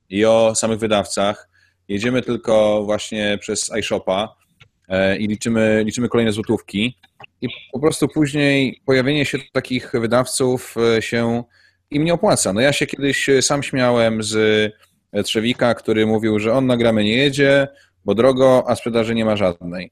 i 0.10 0.26
o 0.26 0.56
samych 0.56 0.80
wydawcach. 0.80 1.50
Jedziemy 1.88 2.22
tylko 2.22 2.84
właśnie 2.84 3.38
przez 3.42 3.72
iShopa 3.80 4.36
e, 4.88 5.18
i 5.18 5.28
liczymy, 5.28 5.84
liczymy 5.86 6.10
kolejne 6.10 6.32
złotówki. 6.32 6.98
I 7.42 7.48
po 7.74 7.80
prostu 7.80 8.08
później 8.08 8.82
pojawienie 8.86 9.26
się 9.26 9.38
takich 9.52 9.92
wydawców 9.94 10.76
e, 10.98 11.02
się 11.02 11.44
im 11.92 12.04
nie 12.04 12.14
opłaca. 12.14 12.54
No 12.54 12.62
ja 12.62 12.74
się 12.74 12.88
kiedyś 12.88 13.30
sam 13.42 13.64
śmiałem 13.64 14.24
z 14.24 14.36
Trzewika, 15.24 15.74
który 15.74 16.06
mówił, 16.06 16.40
że 16.40 16.54
on 16.54 16.66
na 16.66 16.78
gramy 16.78 17.04
nie 17.04 17.18
jedzie, 17.18 17.68
bo 18.06 18.16
drogo, 18.16 18.64
a 18.68 18.76
sprzedaży 18.76 19.16
nie 19.16 19.26
ma 19.26 19.36
żadnej. 19.36 19.92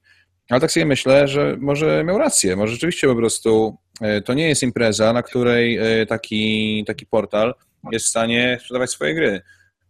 Ale 0.50 0.60
tak 0.60 0.72
sobie 0.72 0.86
myślę, 0.86 1.28
że 1.28 1.56
może 1.60 2.04
miał 2.04 2.18
rację, 2.18 2.56
może 2.56 2.72
rzeczywiście 2.72 3.08
po 3.08 3.14
prostu 3.14 3.76
e, 4.00 4.22
to 4.22 4.34
nie 4.34 4.48
jest 4.48 4.62
impreza, 4.62 5.12
na 5.12 5.22
której 5.22 5.76
e, 5.76 6.06
taki, 6.06 6.84
taki 6.86 7.06
portal 7.06 7.54
jest 7.92 8.06
w 8.06 8.08
stanie 8.08 8.58
sprzedawać 8.60 8.90
swoje 8.90 9.14
gry. 9.14 9.40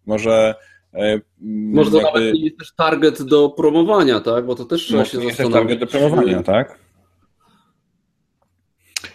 Może 0.06 0.54
e, 0.94 1.20
może 1.40 1.90
to 1.90 1.96
jakby... 1.96 2.20
nawet 2.20 2.34
nie 2.34 2.44
jest 2.44 2.58
też 2.58 2.74
target 2.74 3.22
do 3.22 3.50
promowania, 3.50 4.20
tak? 4.20 4.46
Bo 4.46 4.54
to 4.54 4.64
też 4.64 4.82
trzeba 4.82 5.04
się 5.04 5.20
zastanowić. 5.20 5.54
target 5.54 5.78
do 5.78 5.86
promowania, 5.86 6.42
tak? 6.42 6.78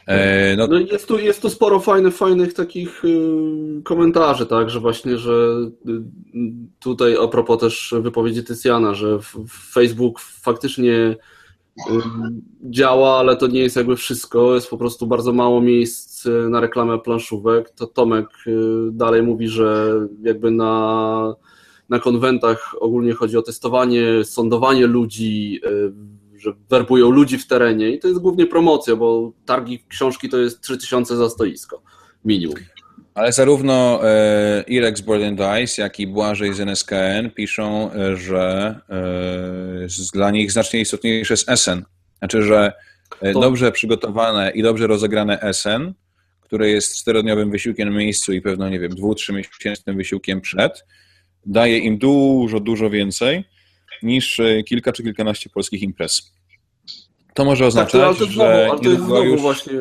E, 0.08 0.56
no, 0.56 0.68
no 0.68 0.80
jest, 0.80 1.08
tu, 1.08 1.20
jest 1.20 1.42
tu 1.42 1.50
sporo 1.50 1.80
fajnych, 1.80 2.16
fajnych 2.16 2.54
takich 2.54 3.06
y, 3.06 3.82
komentarzy, 3.84 4.46
tak, 4.46 4.70
że 4.70 4.80
właśnie, 4.80 5.18
że 5.18 5.32
y, 5.32 6.02
tutaj 6.80 7.16
a 7.24 7.28
propos 7.28 7.60
też 7.60 7.94
wypowiedzi 8.00 8.44
Tycjana, 8.44 8.94
że 8.94 9.20
Facebook 9.74 10.20
faktycznie 10.20 11.16
działa, 12.64 13.18
ale 13.18 13.38
to 13.38 13.48
nie 13.48 13.60
jest 13.60 13.76
jakby 13.76 13.96
wszystko, 13.96 14.56
jest 14.56 14.70
po 14.70 14.78
prostu 14.78 15.08
bardzo 15.08 15.34
mało 15.34 15.62
miejsc 15.62 16.26
na 16.50 16.60
reklamę 16.60 17.00
planszówek, 17.00 17.70
to 17.70 17.88
Tomek 17.88 18.28
dalej 18.92 19.24
mówi, 19.24 19.48
że 19.48 20.00
jakby 20.22 20.52
na, 20.52 21.36
na 21.90 22.00
konwentach 22.00 22.76
ogólnie 22.80 23.14
chodzi 23.14 23.38
o 23.38 23.42
testowanie, 23.42 24.24
sądowanie 24.24 24.88
ludzi, 24.88 25.62
że 26.36 26.54
werbują 26.70 27.10
ludzi 27.10 27.38
w 27.38 27.48
terenie 27.48 27.90
i 27.90 28.00
to 28.00 28.08
jest 28.08 28.20
głównie 28.20 28.48
promocja, 28.48 28.96
bo 28.96 29.32
targi 29.46 29.84
książki 29.88 30.30
to 30.30 30.38
jest 30.38 30.62
3000 30.62 31.16
za 31.16 31.30
stoisko 31.30 31.82
minimum. 32.26 32.56
Ale 33.16 33.32
zarówno 33.32 34.00
e, 34.04 34.64
Irex 34.68 35.02
Board 35.02 35.24
and 35.24 35.40
Dice, 35.40 35.82
jak 35.82 36.00
i 36.00 36.08
Błażej 36.08 36.54
z 36.54 36.60
NSKN 36.60 37.30
piszą, 37.36 37.92
e, 37.92 38.18
że 38.18 38.76
e, 38.90 40.14
dla 40.14 40.32
nich 40.32 40.52
znacznie 40.52 40.80
istotniejsze 40.82 41.34
jest 41.34 41.50
SN. 41.50 41.84
Znaczy, 42.20 42.44
że 42.44 42.74
e, 43.22 43.34
To- 43.34 43.40
dobrze 43.40 43.72
przygotowane 43.72 44.52
i 44.52 44.64
dobrze 44.64 44.88
rozegrane 44.88 45.40
SN, 45.54 45.94
które 46.42 46.70
jest 46.70 46.98
czterodniowym 46.98 47.52
wysiłkiem 47.52 47.90
na 47.90 47.96
miejscu 47.96 48.34
i 48.34 48.42
pewno, 48.42 48.70
nie 48.70 48.80
wiem, 48.80 48.92
dwu, 48.92 49.16
trzymiesięcznym 49.16 49.98
wysiłkiem 49.98 50.42
przed, 50.42 50.86
daje 51.46 51.78
im 51.78 51.98
dużo, 51.98 52.60
dużo 52.60 52.90
więcej 52.90 53.44
niż 54.04 54.42
kilka 54.66 54.92
czy 54.92 55.04
kilkanaście 55.04 55.50
polskich 55.50 55.82
imprez. 55.82 56.34
To 57.34 57.46
może 57.46 57.72
Tak, 57.72 57.92
to, 57.92 57.98
ale 57.98 58.10
oznaczać, 58.10 58.28
to, 58.28 58.34
znowu, 58.34 58.52
że 58.52 58.70
ale 58.72 58.80
to 58.80 58.90
jest 58.90 59.06
znowu 59.06 59.24
już... 59.24 59.42
właśnie... 59.42 59.74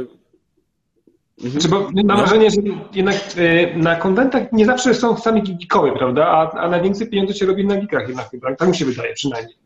Mhm. 1.45 1.51
Znaczy, 1.53 1.69
bo 1.69 1.81
mam 1.81 2.07
No. 2.07 2.17
wrażenie, 2.17 2.51
że 2.51 2.57
jednak 2.95 3.17
e, 3.37 3.77
na 3.77 3.97
konwentach 3.97 4.53
nie 4.53 4.67
zawsze 4.67 4.95
są 4.95 5.17
sami 5.17 5.43
geekowie, 5.43 5.93
prawda? 5.93 6.27
A, 6.27 6.51
a 6.61 6.69
najwięcej 6.71 7.07
pieniędzy 7.09 7.35
się 7.35 7.47
robi 7.47 7.67
na 7.67 7.77
geekach 7.77 8.09
jednak 8.09 8.31
chyba. 8.31 8.57
Tak 8.57 8.69
mi 8.69 8.77
się 8.77 8.85
wydaje 8.85 9.15
przynajmniej. 9.15 9.57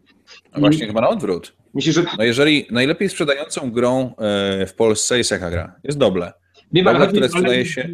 No 0.55 0.61
właśnie, 0.61 0.87
chyba 0.87 1.01
na 1.01 1.09
odwrót. 1.09 1.57
Myślę, 1.75 1.93
że 1.93 2.03
No 2.19 2.25
jeżeli 2.25 2.67
najlepiej 2.71 3.09
sprzedającą 3.09 3.71
grą 3.71 4.15
e, 4.19 4.67
w 4.67 4.75
Polsce 4.75 5.19
jest 5.19 5.31
jaka 5.31 5.51
gra? 5.51 5.75
Jest 5.85 5.99
Doble. 5.99 6.33
nie 6.73 6.83
Dobre, 6.85 6.99
ale- 6.99 7.07
które 7.07 7.21
ale- 7.21 7.29
sprzedaje 7.29 7.67
się- 7.67 7.89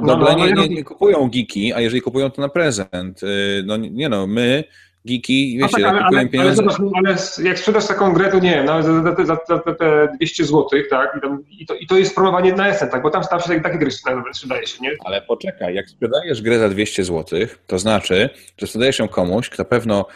No, 0.00 0.06
Doble 0.06 0.32
no, 0.36 0.46
nie, 0.46 0.54
no, 0.54 0.62
nie, 0.62 0.68
nie 0.68 0.84
kupują 0.84 1.30
geeki, 1.30 1.72
a 1.72 1.80
jeżeli 1.80 2.02
kupują 2.02 2.30
to 2.30 2.42
na 2.42 2.48
prezent. 2.48 3.22
Y, 3.22 3.62
No 3.66 3.76
nie 3.76 4.08
no, 4.08 4.26
my 4.26 4.64
geeki, 5.04 5.58
No 5.60 5.66
wiecie, 5.66 5.82
tak, 5.82 5.94
ale, 5.94 6.04
ale, 6.04 6.28
ale, 6.38 6.54
zobacz, 6.54 6.78
no, 6.78 6.90
ale 6.94 7.16
jak 7.42 7.58
sprzedasz 7.58 7.86
taką 7.86 8.12
grę, 8.12 8.30
to 8.30 8.38
nie 8.38 8.50
wiem, 8.50 8.64
nawet 8.64 8.86
za, 8.86 9.02
za, 9.02 9.14
za, 9.24 9.24
za, 9.24 9.62
za 9.66 9.74
te 9.74 10.08
200 10.16 10.44
zł, 10.44 10.68
tak? 10.90 11.14
I, 11.18 11.20
tam, 11.20 11.44
i, 11.50 11.66
to, 11.66 11.74
I 11.74 11.86
to 11.86 11.98
jest 11.98 12.14
promowanie 12.14 12.52
na 12.52 12.74
SN, 12.74 12.88
tak? 12.88 13.02
Bo 13.02 13.10
tam, 13.10 13.22
tam 13.22 13.40
się 13.40 13.60
takie 13.60 13.78
gry 13.78 13.90
sprzedaje 14.32 14.66
się, 14.66 14.78
nie? 14.80 14.90
Ale 15.04 15.22
poczekaj, 15.22 15.74
jak 15.74 15.88
sprzedajesz 15.88 16.42
grę 16.42 16.58
za 16.58 16.68
200 16.68 17.04
zł, 17.04 17.38
to 17.66 17.78
znaczy, 17.78 18.30
że 18.58 18.66
sprzedajesz 18.66 18.98
ją 18.98 19.08
komuś, 19.08 19.48
kto 19.48 19.64
pewno 19.64 20.06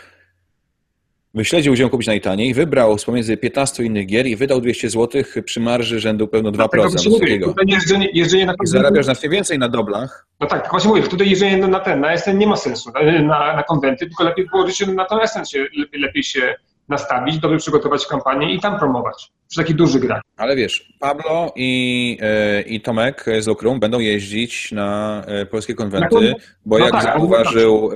wyśledził, 1.37 1.73
gdzie 1.73 1.83
ją 1.83 1.89
kupić 1.89 2.07
najtaniej, 2.07 2.55
wybrał 2.55 2.99
z 2.99 3.05
pomiędzy 3.05 3.37
15 3.37 3.85
innych 3.85 4.07
gier 4.07 4.27
i 4.27 4.37
wydał 4.37 4.61
200 4.61 4.91
zł 4.91 5.23
przy 5.45 5.61
marży 5.61 6.01
rzędu 6.01 6.29
pewno 6.29 6.51
2%. 6.51 6.53
Dlatego 6.53 6.89
mówię, 7.11 7.41
tutaj 7.41 7.65
jeżdżenie, 7.69 8.09
jeżdżenie 8.13 8.47
na 8.47 8.55
zarabiasz 8.65 9.05
znacznie 9.05 9.29
więcej 9.29 9.59
na 9.59 9.69
doblach. 9.69 10.27
No 10.41 10.47
tak, 10.47 10.71
właśnie 10.71 10.89
mówię, 10.89 11.03
tutaj 11.03 11.31
jeżdżenie 11.31 11.57
na, 11.57 11.69
na 11.69 11.81
ten, 11.81 12.01
na 12.01 12.17
SN 12.17 12.39
nie 12.39 12.47
ma 12.47 12.57
sensu, 12.57 12.93
na, 12.95 13.23
na, 13.23 13.57
na 13.57 13.63
konwenty, 13.63 14.07
tylko 14.07 14.25
lepiej 14.25 14.47
położyć 14.49 14.77
się 14.77 14.87
na 14.87 15.05
ten 15.05 15.19
SN, 15.29 15.45
się, 15.45 15.67
lepiej, 15.77 16.01
lepiej 16.01 16.23
się 16.23 16.55
nastawić, 16.89 17.39
dobrze 17.39 17.59
przygotować 17.59 18.07
kampanię 18.07 18.55
i 18.55 18.61
tam 18.61 18.79
promować. 18.79 19.33
Przy 19.49 19.61
takich 19.61 19.77
dużych 19.77 20.03
grach. 20.03 20.23
Ale 20.37 20.57
wiesz, 20.57 20.93
Pablo 21.01 21.53
i, 21.57 22.19
e, 22.21 22.61
i 22.63 22.81
Tomek 22.81 23.25
z 23.41 23.47
Lokrum 23.47 23.81
będą 23.81 23.99
jeździć 23.99 24.73
na 24.73 25.23
e, 25.27 25.47
polskie 25.47 25.73
Na 25.73 25.77
konwenty, 25.77 26.09
kon- 26.09 26.35
bo 26.67 26.79
no 26.79 26.85
jak 26.85 26.93
tak, 26.93 27.03
zauważył 27.03 27.93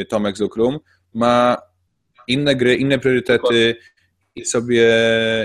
e, 0.00 0.04
Tomek 0.04 0.36
z 0.36 0.40
Lokrum, 0.40 0.78
ma 1.14 1.67
inne 2.28 2.56
gry, 2.56 2.76
inne 2.76 2.98
priorytety 2.98 3.76
i 4.34 4.44
sobie, 4.44 4.86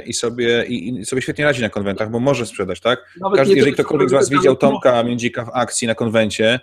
i 0.05 0.14
sobie, 0.14 0.65
i, 0.65 1.05
sobie 1.05 1.22
świetnie 1.22 1.45
radzi 1.45 1.61
na 1.61 1.69
konwentach, 1.69 2.11
bo 2.11 2.19
może 2.19 2.45
sprzedać, 2.45 2.80
tak? 2.80 2.99
Nawet 3.22 3.38
Każdy, 3.38 3.55
jeżeli 3.55 3.72
to, 3.72 3.84
ktokolwiek 3.84 4.10
z 4.10 4.14
Was 4.14 4.30
widział 4.30 4.55
Tomka 4.55 5.03
Międzika 5.03 5.45
w 5.45 5.49
akcji 5.53 5.88
na 5.88 5.95
konwencie, 5.95 6.60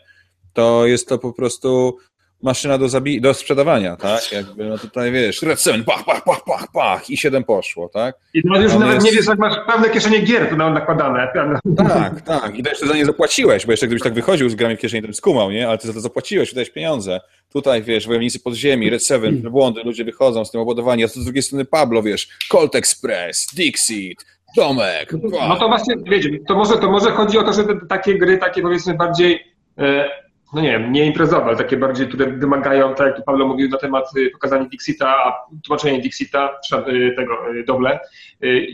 to 0.53 0.87
jest 0.87 1.09
to 1.09 1.19
po 1.19 1.33
prostu 1.33 1.99
maszyna 2.43 2.79
do, 2.79 2.87
zabi- 2.87 3.21
do 3.21 3.35
sprzedawania, 3.35 3.97
tak? 3.97 4.33
Jakby, 4.33 4.65
no 4.65 4.79
tutaj 4.79 5.13
wiesz, 5.13 5.43
Red 5.43 5.65
pach, 5.87 6.05
pach, 6.05 6.25
pach, 6.25 6.45
pach, 6.45 6.67
pach 6.73 7.11
i 7.11 7.17
siedem 7.17 7.45
poszło, 7.45 7.89
tak? 7.89 8.15
I 8.35 8.41
nawet 8.45 8.63
już 8.63 8.73
nawet 8.75 8.95
jest- 8.95 9.07
nie 9.07 9.13
wiesz, 9.13 9.27
jak 9.27 9.39
masz 9.39 9.55
pełne 9.67 9.91
kieszenie 9.91 10.19
gier 10.19 10.49
tu 10.51 10.57
na- 10.57 10.71
nakładane. 10.71 11.29
Tak, 11.77 12.21
tak. 12.21 12.59
I 12.59 12.63
to 12.63 12.71
jeszcze 12.71 12.87
za 12.87 12.95
nie 12.95 13.05
zapłaciłeś, 13.07 13.67
bo 13.67 13.73
jeszcze 13.73 13.87
gdybyś 13.87 14.03
tak 14.03 14.15
wychodził 14.15 14.49
z 14.51 14.55
grami 14.55 14.77
w 14.77 14.79
kieszeni, 14.81 15.03
to 15.03 15.09
bym 15.09 15.15
skumał, 15.15 15.51
nie? 15.51 15.69
Ale 15.69 15.79
ty 15.79 15.87
za 15.87 15.93
to 15.95 16.01
zapłaciłeś, 16.01 16.49
wydałeś 16.49 16.71
pieniądze. 16.71 17.21
Tutaj, 17.53 17.83
wiesz, 17.83 18.07
wojownicy 18.07 18.41
podziemi, 18.41 18.91
Red 18.91 19.03
Seven, 19.07 19.41
błądy, 19.43 19.83
ludzie 19.85 20.05
wychodzą 20.05 20.45
z 20.45 20.51
tym 20.51 20.61
obładowaniem, 20.61 21.05
a 21.05 21.21
z 21.21 21.25
drugiej 21.25 21.43
strony 21.43 21.65
Pablo, 21.65 22.03
wiesz, 22.03 22.29
Colt 22.49 22.75
Express, 22.75 23.47
Dixit, 23.55 24.27
Domek, 24.57 25.13
No 25.49 25.57
to 25.57 25.69
właśnie, 25.69 25.95
wiecie, 26.11 26.31
to 26.49 26.55
może, 26.55 26.79
to 26.79 26.91
może 26.91 27.11
chodzi 27.11 27.39
o 27.39 27.43
to, 27.43 27.53
że 27.53 27.65
te, 27.65 27.75
takie 27.89 28.19
gry, 28.19 28.39
takie 28.39 28.63
powiedzmy 28.63 28.95
bardziej, 28.95 29.45
e, 29.79 30.09
no 30.53 30.61
nie 30.61 30.71
wiem, 30.71 30.93
nie 30.93 31.07
imprezowe, 31.07 31.45
ale 31.45 31.57
takie 31.57 31.77
bardziej, 31.77 32.09
które 32.09 32.27
wymagają, 32.27 32.95
tak 32.95 33.07
jak 33.07 33.17
tu 33.17 33.23
Paweł 33.23 33.49
mówił 33.49 33.69
na 33.69 33.79
temat 33.79 34.05
e, 34.17 34.31
pokazania 34.31 34.65
Dixita, 34.65 35.09
a 35.09 35.47
tłumaczenie 35.65 36.01
Dixita, 36.01 36.51
e, 36.73 37.11
tego 37.17 37.35
e, 37.61 37.65
doble, 37.65 38.01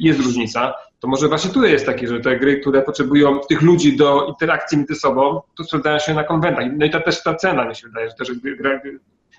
jest 0.00 0.20
różnica. 0.20 0.74
To 1.00 1.08
może 1.08 1.28
właśnie 1.28 1.50
tutaj 1.50 1.70
jest 1.70 1.86
takie, 1.86 2.08
że 2.08 2.20
te 2.20 2.38
gry, 2.38 2.60
które 2.60 2.82
potrzebują 2.82 3.40
tych 3.48 3.62
ludzi 3.62 3.96
do 3.96 4.26
interakcji 4.26 4.78
między 4.78 4.94
sobą, 4.94 5.40
to 5.56 5.64
sprzedają 5.64 5.98
się 5.98 6.14
na 6.14 6.24
konwentach. 6.24 6.64
No 6.76 6.86
i 6.86 6.90
to 6.90 7.00
też 7.00 7.22
ta 7.22 7.34
cena, 7.34 7.64
mi 7.64 7.76
się 7.76 7.88
wydaje, 7.88 8.08
że 8.08 8.14
też 8.14 8.32
gra, 8.32 8.80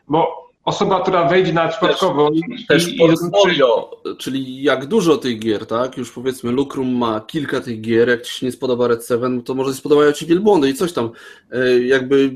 bo 0.07 0.47
osoba, 0.68 1.02
która 1.02 1.27
wejdzie 1.27 1.53
na 1.53 1.68
przypadkowo 1.68 2.30
i, 2.34 2.65
Też 2.65 2.88
i, 2.88 2.95
i 2.95 2.98
portfolio, 2.98 4.02
czyli 4.18 4.64
jak 4.64 4.85
dużo 4.85 5.18
tych 5.18 5.39
gier, 5.39 5.65
tak? 5.65 5.98
Już 5.98 6.11
powiedzmy 6.11 6.52
Lucrum 6.52 6.98
ma 6.98 7.22
kilka 7.22 7.61
tych 7.61 7.81
gier, 7.81 8.10
jak 8.10 8.22
ci 8.22 8.34
się 8.34 8.45
nie 8.45 8.52
spodoba 8.52 8.88
Red 8.88 9.06
Seven, 9.06 9.44
to 9.44 9.53
może 9.53 9.73
spodobają 9.73 10.11
ci 10.11 10.26
wielbłądy 10.26 10.69
i 10.69 10.73
coś 10.73 10.94
tam. 10.94 11.10
E, 11.52 11.80
Jakby 11.80 12.31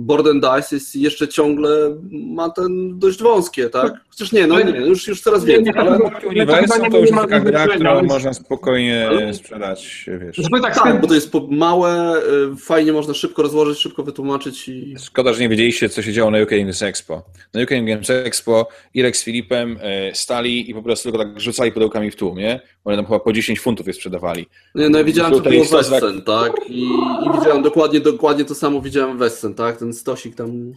Board 0.00 0.26
and 0.26 0.42
Dice 0.42 0.76
jest 0.76 0.96
jeszcze 0.96 1.28
ciągle, 1.28 1.96
ma 2.10 2.50
ten 2.50 2.98
dość 2.98 3.22
wąskie, 3.22 3.70
tak? 3.70 3.92
Chociaż 4.10 4.32
nie, 4.32 4.46
no 4.46 4.60
nie, 4.60 4.80
już, 4.80 5.08
już 5.08 5.20
coraz 5.20 5.44
Nie, 5.44 5.52
więcej, 5.52 5.74
nie, 5.74 5.80
ale... 5.80 5.98
tak, 5.98 6.24
Uniwersum 6.26 6.90
to 6.90 6.98
już 6.98 7.10
jest 7.10 7.22
taka 7.22 7.40
gra, 7.40 7.68
którą 7.68 8.02
można 8.02 8.34
spokojnie 8.34 9.10
sprzedać, 9.32 10.06
wiesz. 10.20 10.36
Tak, 10.62 10.74
Tak, 10.74 11.00
bo 11.00 11.06
to 11.06 11.14
jest 11.14 11.32
małe, 11.50 12.16
e, 12.16 12.20
fajnie 12.60 12.92
można 12.92 13.14
szybko 13.14 13.42
rozłożyć, 13.42 13.78
szybko 13.78 14.02
wytłumaczyć 14.02 14.68
i... 14.68 14.94
Szkoda, 15.04 15.32
że 15.32 15.40
nie 15.40 15.48
wiedzieliście, 15.48 15.88
co 15.88 16.02
się 16.02 16.12
działo 16.12 16.30
na 16.30 16.42
UK 16.42 16.50
Games 16.50 16.82
Expo. 16.82 17.22
Na 17.54 17.62
UK 17.62 17.70
Games 17.70 18.10
Expo 18.10 18.68
Irek 18.94 19.16
z 19.16 19.24
Filipem 19.24 19.78
e, 19.80 20.14
stali 20.14 20.70
i 20.70 20.74
po 20.74 20.82
prostu 20.82 21.10
tylko 21.12 21.24
tak 21.24 21.40
rzucali 21.40 21.72
pudełkami 21.72 22.10
w 22.10 22.16
tłum, 22.16 22.38
nie? 22.38 22.60
One 22.84 22.96
tam 22.96 23.06
chyba 23.06 23.18
po 23.20 23.32
10 23.32 23.60
funtów 23.60 23.86
je 23.86 23.92
sprzedawali. 23.92 24.46
Nie, 24.74 24.88
no 24.88 24.98
ja 24.98 25.04
widziałem, 25.04 25.32
co 25.32 25.38
Tutaj 25.38 25.52
było 25.52 25.64
tak- 25.64 25.90
Wessen, 25.90 26.22
tak? 26.22 26.52
I, 26.68 26.82
I 27.26 27.38
widziałem 27.38 27.62
dokładnie, 27.62 28.00
dokładnie 28.00 28.44
to 28.44 28.54
samo 28.54 28.80
widziałem 28.80 29.18
Wessen, 29.18 29.54
tak? 29.54 29.76
Ten 29.76 29.87
stosik 29.92 30.34
tam 30.34 30.72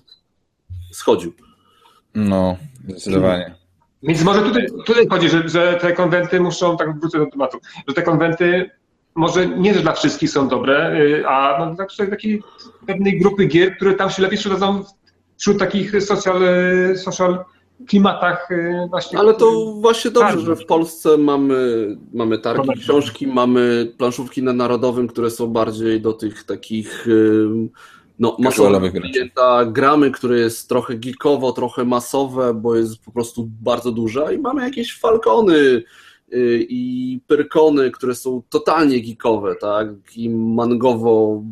schodził. 0.91 1.33
No, 2.15 2.57
zdecydowanie. 2.87 3.55
Więc 4.03 4.23
może 4.23 4.41
tutaj, 4.41 4.67
tutaj 4.85 5.07
chodzi, 5.07 5.29
że, 5.29 5.49
że 5.49 5.77
te 5.81 5.93
konwenty 5.93 6.39
muszą, 6.39 6.77
tak 6.77 6.99
wrócę 6.99 7.19
do 7.19 7.25
tematu, 7.25 7.57
że 7.87 7.93
te 7.93 8.01
konwenty 8.01 8.69
może 9.15 9.47
nie 9.47 9.73
dla 9.73 9.93
wszystkich 9.93 10.29
są 10.29 10.47
dobre, 10.47 10.99
y, 10.99 11.27
a 11.27 11.57
no, 11.59 11.75
dla 11.75 11.85
przykład 11.85 12.09
takiej 12.09 12.43
pewnej 12.87 13.19
grupy 13.19 13.45
gier, 13.45 13.75
które 13.75 13.93
tam 13.93 14.09
się 14.09 14.21
lepiej 14.21 14.37
sprzedadzą 14.37 14.83
wśród 15.37 15.59
takich 15.59 16.03
social, 16.03 16.43
y, 16.43 16.97
social 16.97 17.45
klimatach 17.87 18.51
y, 18.51 18.87
właśnie. 18.89 19.19
Ale 19.19 19.33
to 19.33 19.73
właśnie 19.81 20.11
dobrze, 20.11 20.35
Tak. 20.35 20.45
że 20.45 20.55
w 20.55 20.65
Polsce 20.65 21.17
mamy, 21.17 21.87
mamy 22.13 22.37
targi 22.37 22.67
Dobra. 22.67 22.81
książki, 22.81 23.27
mamy 23.27 23.93
planszówki 23.97 24.43
na 24.43 24.53
narodowym, 24.53 25.07
które 25.07 25.29
są 25.31 25.47
bardziej 25.47 26.01
do 26.01 26.13
tych 26.13 26.43
takich 26.43 27.07
no, 28.21 28.35
graczy. 28.91 29.13
klienta, 29.13 29.65
gramy, 29.65 30.11
które 30.11 30.39
jest 30.39 30.69
trochę 30.69 30.95
geekowo, 30.95 31.51
trochę 31.51 31.85
masowe, 31.85 32.53
bo 32.53 32.75
jest 32.75 33.05
po 33.05 33.11
prostu 33.11 33.49
bardzo 33.61 33.91
duże 33.91 34.35
i 34.35 34.37
mamy 34.37 34.63
jakieś 34.63 34.99
falcony 34.99 35.55
y, 35.55 35.85
i 36.69 37.19
pyrkony, 37.27 37.91
które 37.91 38.15
są 38.15 38.41
totalnie 38.49 39.01
geekowe, 39.01 39.55
tak, 39.55 39.87
i 40.15 40.29
mangowo 40.29 41.43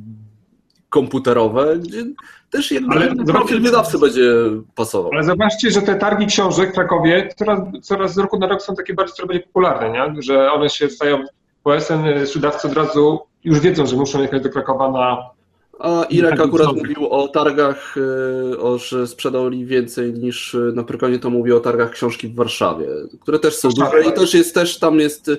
komputerowe, 0.90 1.78
gdzie 1.80 2.06
też 2.50 2.72
zobaczcie- 2.72 3.26
profil 3.26 3.62
wydawcy 3.62 4.00
będzie 4.00 4.34
pasował. 4.76 5.12
Ale 5.14 5.24
zobaczcie, 5.24 5.72
że 5.72 5.82
te 5.82 5.96
targi 5.96 6.26
książek 6.26 6.72
w 6.72 6.74
Krakowie 6.74 7.30
coraz, 7.38 7.60
coraz 7.82 8.14
z 8.14 8.18
roku 8.18 8.40
na 8.40 8.48
rok 8.48 8.62
są 8.62 8.76
takie 8.76 8.94
bardziej, 8.94 9.16
coraz 9.16 9.28
bardziej 9.28 9.46
popularne, 9.46 9.92
nie? 9.92 10.22
że 10.22 10.52
one 10.52 10.70
się 10.70 10.90
stają, 10.90 11.24
po 11.64 11.80
SN 11.80 12.06
y, 12.06 12.28
sprzedawcy 12.28 12.68
od 12.68 12.74
razu 12.74 13.20
już 13.44 13.60
wiedzą, 13.60 13.86
że 13.86 13.96
muszą 13.96 14.22
jechać 14.22 14.44
do 14.44 14.50
Krakowa 14.50 14.92
na 14.92 15.39
A 15.80 16.04
Irek 16.10 16.32
Taki 16.32 16.44
akurat 16.44 16.76
mówił 16.76 17.08
o 17.10 17.28
targach, 17.28 17.98
y, 17.98 18.60
o, 18.60 18.78
że 18.78 19.08
sprzedali 19.08 19.66
więcej 19.66 20.14
niż 20.14 20.54
y, 20.54 20.72
na 20.76 20.84
Prykonie 20.84 21.20
to 21.20 21.30
mówił 21.30 21.58
o 21.58 21.60
targach 21.60 21.92
książki 21.92 22.28
w 22.28 22.36
Warszawie, 22.36 22.88
które 23.22 23.40
też 23.40 23.56
są 23.56 23.70
duże 23.70 24.04
i 24.10 24.14
też 24.14 24.34
jest 24.34 24.56
też 24.56 24.80
tam 24.80 25.00
jest 25.00 25.28
y, 25.28 25.38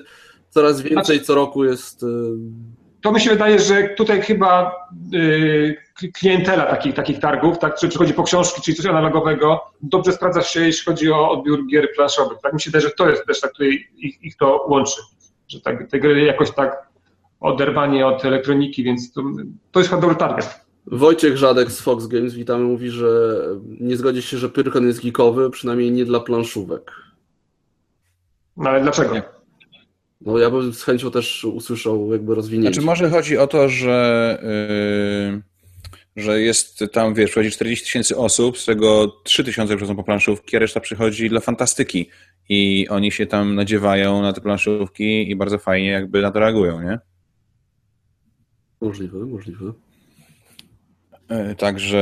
coraz 0.49 0.81
więcej 0.81 1.21
co 1.21 1.35
roku 1.35 1.65
jest. 1.65 2.05
To 3.01 3.11
mi 3.11 3.21
się 3.21 3.29
wydaje, 3.29 3.59
że 3.59 3.89
tutaj 3.89 4.21
chyba 4.21 4.75
klientela 6.13 6.65
takich, 6.65 6.95
takich 6.95 7.19
targów, 7.19 7.59
tak, 7.59 7.75
czy 7.79 7.87
przychodzi 7.87 8.13
po 8.13 8.23
książki, 8.23 8.61
czyli 8.61 8.77
coś 8.77 8.85
analogowego, 8.85 9.61
dobrze 9.81 10.11
sprawdza 10.11 10.41
się, 10.41 10.61
jeśli 10.65 10.85
chodzi 10.85 11.11
o 11.11 11.31
odbiór 11.31 11.67
gier 11.67 11.87
planszowych. 11.95 12.37
Tak 12.43 12.53
mi 12.53 12.61
się 12.61 12.69
wydaje, 12.69 12.89
że 12.89 12.91
to 12.97 13.09
jest 13.09 13.25
też 13.25 13.41
tak, 13.41 13.51
tutaj 13.51 13.87
ich, 13.97 14.23
ich 14.23 14.37
to 14.37 14.65
łączy, 14.69 15.01
że 15.47 15.61
tak, 15.61 15.89
te 15.89 15.99
gry 15.99 16.21
jakoś 16.21 16.51
tak 16.51 16.90
oderwanie 17.41 18.07
od 18.07 18.25
elektroniki, 18.25 18.83
więc 18.83 19.11
to, 19.11 19.23
to 19.71 19.79
jest 19.79 19.89
chyba 19.89 20.01
dobry 20.01 20.15
target. 20.15 20.61
Wojciech 20.87 21.37
Żadek 21.37 21.71
z 21.71 21.81
Fox 21.81 22.07
Games, 22.07 22.33
witamy, 22.33 22.63
mówi, 22.63 22.89
że 22.89 23.37
nie 23.79 23.97
zgodzi 23.97 24.21
się, 24.21 24.37
że 24.37 24.49
Pyrkon 24.49 24.87
jest 24.87 25.03
geekowy, 25.03 25.49
przynajmniej 25.49 25.91
nie 25.91 26.05
dla 26.05 26.19
planszówek. 26.19 26.91
No 28.57 28.69
ale 28.69 28.81
dlaczego? 28.81 29.13
Nie. 29.13 29.23
No 30.21 30.37
ja 30.37 30.49
bym 30.49 30.73
z 30.73 30.83
chęcią 30.83 31.11
też 31.11 31.45
usłyszał 31.45 32.11
jakby 32.11 32.35
rozwinięcie. 32.35 32.73
Znaczy 32.73 32.85
może 32.85 33.09
chodzi 33.09 33.37
o 33.37 33.47
to, 33.47 33.69
że, 33.69 34.37
yy, 36.15 36.23
że 36.23 36.41
jest 36.41 36.83
tam, 36.91 37.13
wiesz, 37.13 37.31
przychodzi 37.31 37.51
40 37.51 37.85
tysięcy 37.85 38.17
osób, 38.17 38.57
z 38.57 38.65
czego 38.65 39.07
3 39.23 39.43
tysiące 39.43 39.75
przychodzą 39.75 39.95
po 39.95 40.03
planszówki, 40.03 40.57
a 40.57 40.59
reszta 40.59 40.79
przychodzi 40.79 41.29
dla 41.29 41.39
fantastyki. 41.39 42.09
I 42.49 42.87
oni 42.89 43.11
się 43.11 43.25
tam 43.25 43.55
nadziewają 43.55 44.21
na 44.21 44.33
te 44.33 44.41
planszówki 44.41 45.31
i 45.31 45.35
bardzo 45.35 45.57
fajnie 45.57 45.89
jakby 45.89 46.21
na 46.21 46.31
to 46.31 46.39
reagują, 46.39 46.81
nie? 46.81 46.99
Możliwe, 48.81 49.17
możliwe. 49.25 49.73
E, 51.29 51.55
Także, 51.55 51.97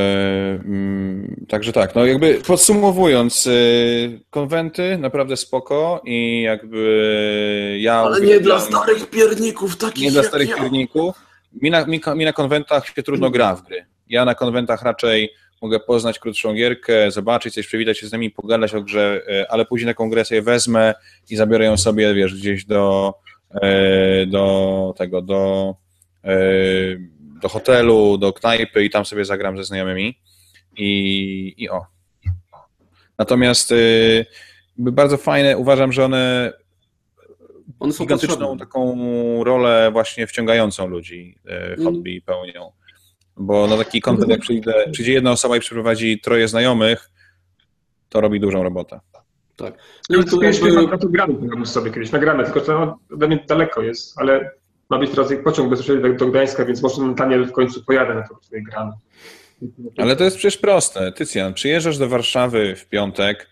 mm, 0.66 1.46
także 1.48 1.74
tak, 1.74 1.96
no 1.96 2.06
jakby 2.06 2.42
podsumowując, 2.48 3.48
y, 3.48 4.22
konwenty 4.30 4.98
naprawdę 4.98 5.38
spoko 5.38 6.02
i 6.06 6.42
jakby 6.42 7.78
ja... 7.82 7.96
Ale 7.96 8.22
nie 8.22 8.40
dla 8.40 8.60
starych 8.60 9.10
pierników 9.10 9.78
takich 9.78 10.04
nie 10.04 10.12
dla 10.12 10.24
starych 10.24 10.50
ja. 10.50 10.56
pierników. 10.56 11.16
Mi 11.62 11.72
na, 11.72 11.86
mi, 11.86 12.02
mi 12.16 12.26
na 12.26 12.34
konwentach 12.34 12.88
się 12.88 13.04
trudno 13.04 13.30
gra 13.30 13.56
w 13.56 13.68
gry. 13.68 13.86
Ja 14.08 14.26
na 14.26 14.36
konwentach 14.36 14.82
raczej 14.82 15.30
mogę 15.62 15.80
poznać 15.80 16.20
krótszą 16.20 16.54
gierkę, 16.54 17.12
zobaczyć 17.12 17.54
coś, 17.54 17.68
przywitać 17.68 17.98
się 17.98 18.08
z 18.08 18.14
nimi, 18.14 18.32
pogadać 18.32 18.74
o 18.74 18.82
grze, 18.82 19.22
e, 19.28 19.52
ale 19.52 19.66
później 19.66 19.88
taką 19.88 20.10
grę 20.10 20.26
sobie 20.26 20.42
wezmę 20.42 20.94
i 21.30 21.36
zabiorę 21.36 21.66
ją 21.66 21.78
sobie, 21.78 22.14
wiesz, 22.14 22.36
gdzieś 22.36 22.66
do, 22.66 23.14
e, 23.62 24.26
do 24.26 24.94
tego, 24.98 25.22
do, 25.22 25.76
do 27.42 27.50
hotelu, 27.50 28.18
do 28.18 28.34
knajpy 28.34 28.84
i 28.84 28.90
tam 28.90 29.06
sobie 29.06 29.26
zagram 29.26 29.58
ze 29.58 29.64
znajomymi 29.64 30.20
i, 30.78 31.54
i 31.58 31.70
o. 31.70 31.86
Natomiast 33.18 33.74
jakby 34.78 34.92
bardzo 34.92 35.18
fajne, 35.18 35.58
uważam, 35.58 35.92
że 35.92 36.06
one 36.06 36.54
One 37.80 37.94
są 37.94 38.04
gigantyczną 38.04 38.36
potrzebne. 38.38 38.60
taką 38.60 38.98
rolę 39.44 39.90
właśnie 39.92 40.28
wciągającą 40.28 40.88
ludzi 40.88 41.38
w 41.78 41.84
hobby 41.84 42.22
pełnią. 42.26 42.72
Bo 43.38 43.68
na 43.68 43.78
taki 43.78 44.02
kontent, 44.02 44.30
jak 44.30 44.40
przyjdzie, 44.40 44.74
przyjdzie 44.92 45.14
jedna 45.14 45.32
osoba 45.32 45.58
i 45.58 45.60
przyprowadzi 45.60 46.20
troje 46.20 46.48
znajomych, 46.48 47.10
to 48.10 48.22
robi 48.22 48.40
dużą 48.40 48.64
robotę. 48.64 49.00
Tak. 49.56 49.74
No 50.10 50.16
i 50.16 50.20
jakby, 50.20 50.32
to 50.32 51.66
sobie 51.66 51.92
kiedyś, 51.92 52.12
nagramy, 52.12 52.44
tylko 52.44 52.62
to 52.62 53.00
ode 53.14 53.28
mnie 53.28 53.46
daleko 53.48 53.82
jest, 53.82 54.20
ale 54.20 54.52
ma 54.90 55.00
być 55.00 55.12
teraz 55.12 55.34
pociąg 55.44 55.70
bezpośrednio 55.70 56.14
do 56.14 56.28
Gdańska, 56.28 56.66
więc 56.66 56.82
może 56.82 57.02
mentalnie 57.02 57.40
w 57.40 57.52
końcu 57.52 57.84
pojadę 57.84 58.16
na 58.16 58.28
to 58.28 58.36
sobie 58.42 58.64
gramy. 58.64 58.92
Ale 59.98 60.16
to 60.16 60.24
jest 60.24 60.38
przecież 60.38 60.58
proste. 60.58 61.12
Tycjan, 61.12 61.54
przyjeżdżasz 61.54 61.98
do 61.98 62.10
Warszawy 62.10 62.76
w 62.76 62.86
piątek, 62.86 63.48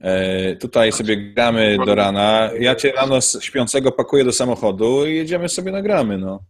e, 0.00 0.56
tutaj 0.56 0.92
sobie 0.92 1.16
gramy 1.16 1.76
do 1.86 1.94
rana, 1.94 2.50
ja 2.60 2.74
cię 2.74 2.92
rano 2.92 3.20
śpiącego 3.40 3.92
pakuję 3.92 4.24
do 4.24 4.32
samochodu 4.32 5.06
i 5.06 5.14
jedziemy 5.14 5.48
sobie 5.48 5.72
nagramy, 5.72 6.18
no. 6.18 6.40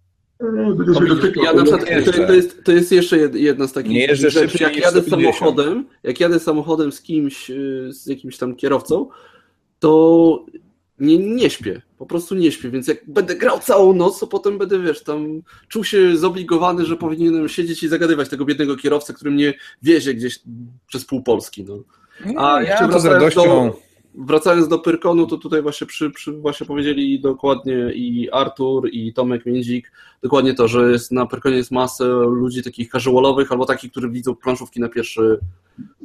ja 1.45 1.53
na 1.53 1.63
przykład, 1.63 2.05
to, 2.05 2.13
to, 2.27 2.33
jest, 2.33 2.65
to 2.65 2.73
jest 2.73 2.93
jeszcze 2.93 3.17
jed- 3.17 3.37
jedna 3.37 3.67
z 3.67 3.73
takich 3.73 3.93
Nie 3.93 4.17
rzeczy, 4.17 4.41
jak 4.61 4.77
jadę 4.77 5.03
150. 5.03 5.11
samochodem, 5.11 5.87
jak 6.03 6.21
jadę 6.21 6.41
samochodem 6.41 6.93
z 6.93 7.03
kimś, 7.03 7.51
y, 7.51 7.89
z 7.93 8.07
jakimś 8.07 8.39
tam 8.39 8.57
kierowcą, 8.57 9.09
to 9.79 10.45
nie, 10.99 11.19
nie 11.19 11.51
śpię, 11.51 11.83
po 11.99 12.07
prostu 12.07 12.35
nie 12.35 12.53
śpię, 12.53 12.71
więc 12.71 12.89
jak 12.89 13.11
będę 13.11 13.37
grał 13.37 13.59
całą 13.59 13.93
noc, 13.95 14.21
to 14.21 14.27
potem 14.27 14.59
będę, 14.59 14.79
wiesz, 14.83 15.03
tam 15.03 15.43
czuł 15.69 15.85
się 15.85 16.17
zobligowany, 16.17 16.85
że 16.87 16.97
powinienem 16.97 17.49
siedzieć 17.49 17.83
i 17.83 17.89
zagadywać 17.89 18.29
tego 18.29 18.45
biednego 18.45 18.77
kierowcę, 18.77 19.15
który 19.15 19.31
mnie 19.31 19.55
wiezie 19.83 20.15
gdzieś 20.15 20.39
przez 20.87 21.05
pół 21.05 21.23
Polski, 21.23 21.65
no. 21.65 21.79
A 22.37 22.63
ja 22.63 22.79
to 22.79 23.01
z 23.01 23.03
wracając 23.05 23.05
radością... 23.05 23.43
do- 23.45 23.89
Wracając 24.15 24.69
do 24.69 24.79
Pyrkonu, 24.79 25.27
to 25.27 25.37
tutaj 25.37 25.63
właśnie, 25.63 25.87
przy, 25.87 26.11
przy, 26.11 26.33
właśnie 26.33 26.67
powiedzieli 26.67 27.21
dokładnie 27.21 27.93
i 27.95 28.31
Artur, 28.31 28.89
i 28.93 29.13
Tomek 29.13 29.47
Międzik, 29.47 29.93
dokładnie 30.23 30.55
to, 30.55 30.69
że 30.69 30.91
jest, 30.91 31.13
na 31.13 31.27
Pyrkonie 31.27 31.57
jest 31.57 31.71
masę 31.71 32.05
ludzi 32.09 32.63
takich 32.63 32.91
casualowych, 32.91 33.53
albo 33.53 33.67
takich, 33.67 33.91
którzy 33.91 34.11
widzą 34.11 34.35
planszówki 34.35 34.81
na 34.81 34.89
pierwszy, 34.89 35.39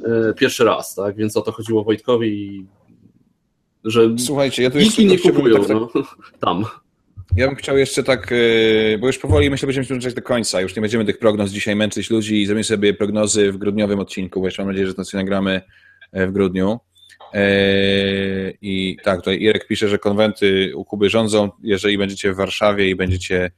e, 0.03 0.33
pierwszy 0.33 0.63
raz, 0.63 0.95
tak? 0.95 1.15
Więc 1.15 1.37
o 1.37 1.41
to 1.41 1.51
chodziło 1.51 1.83
Wojtkowi, 1.83 2.27
i 2.29 2.65
że 3.85 4.09
Słuchajcie, 4.17 4.63
ja 4.63 4.69
tu 4.69 4.79
jeszcze 4.79 5.03
nie 5.03 5.19
kupują, 5.19 5.59
tak- 5.59 5.69
no, 5.69 5.89
tam. 6.45 6.65
Ja 7.35 7.47
bym 7.47 7.55
chciał 7.55 7.77
jeszcze 7.77 8.03
tak, 8.03 8.31
yy, 8.31 8.97
bo 8.97 9.07
już 9.07 9.17
powoli 9.17 9.49
myślę, 9.49 9.65
będziemy 9.65 9.85
zmierzać 9.85 10.13
do 10.13 10.21
końca. 10.21 10.61
Już 10.61 10.75
nie 10.75 10.81
będziemy 10.81 11.05
tych 11.05 11.19
prognoz 11.19 11.51
dzisiaj 11.51 11.75
męczyć 11.75 12.09
ludzi 12.09 12.41
i 12.41 12.45
zrobimy 12.45 12.63
sobie 12.63 12.93
prognozy 12.93 13.51
w 13.51 13.57
grudniowym 13.57 13.99
odcinku, 13.99 14.39
bo 14.39 14.47
jeszcze 14.47 14.61
mam 14.61 14.71
nadzieję, 14.71 14.87
że 14.87 14.93
to 14.93 15.05
sobie 15.05 15.23
nagramy 15.23 15.61
e, 16.11 16.27
w 16.27 16.31
grudniu. 16.31 16.79
Yy, 17.33 17.39
I 18.61 18.97
tak, 19.03 19.19
tutaj 19.19 19.41
Irek 19.41 19.67
pisze, 19.67 19.89
że 19.89 19.99
konwenty 19.99 20.71
u 20.75 20.85
Kuby 20.85 21.09
rządzą. 21.09 21.49
Jeżeli 21.63 21.97
będziecie 21.97 22.33
w 22.33 22.35
Warszawie 22.35 22.89
i 22.89 22.95
będziecie 22.95 23.45
e, 23.45 23.51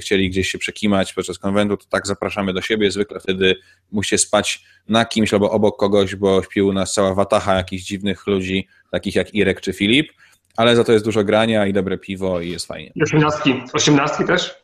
chcieli 0.00 0.30
gdzieś 0.30 0.48
się 0.48 0.58
przekimać 0.58 1.12
podczas 1.12 1.38
konwentu, 1.38 1.76
to 1.76 1.84
tak 1.88 2.06
zapraszamy 2.06 2.52
do 2.52 2.62
siebie. 2.62 2.90
Zwykle 2.90 3.20
wtedy 3.20 3.56
musicie 3.92 4.18
spać 4.18 4.64
na 4.88 5.04
kimś 5.04 5.32
albo 5.32 5.50
obok 5.50 5.76
kogoś, 5.76 6.14
bo 6.14 6.42
śpi 6.42 6.62
u 6.62 6.72
nas 6.72 6.94
cała 6.94 7.14
watacha 7.14 7.54
jakichś 7.54 7.84
dziwnych 7.84 8.26
ludzi, 8.26 8.68
takich 8.90 9.14
jak 9.14 9.34
Irek 9.34 9.60
czy 9.60 9.72
Filip, 9.72 10.12
ale 10.56 10.76
za 10.76 10.84
to 10.84 10.92
jest 10.92 11.04
dużo 11.04 11.24
grania 11.24 11.66
i 11.66 11.72
dobre 11.72 11.98
piwo 11.98 12.40
i 12.40 12.50
jest 12.50 12.66
fajnie. 12.66 12.92
Osiemnastki. 13.02 13.54
Osiemnastki 13.72 14.24
też? 14.24 14.54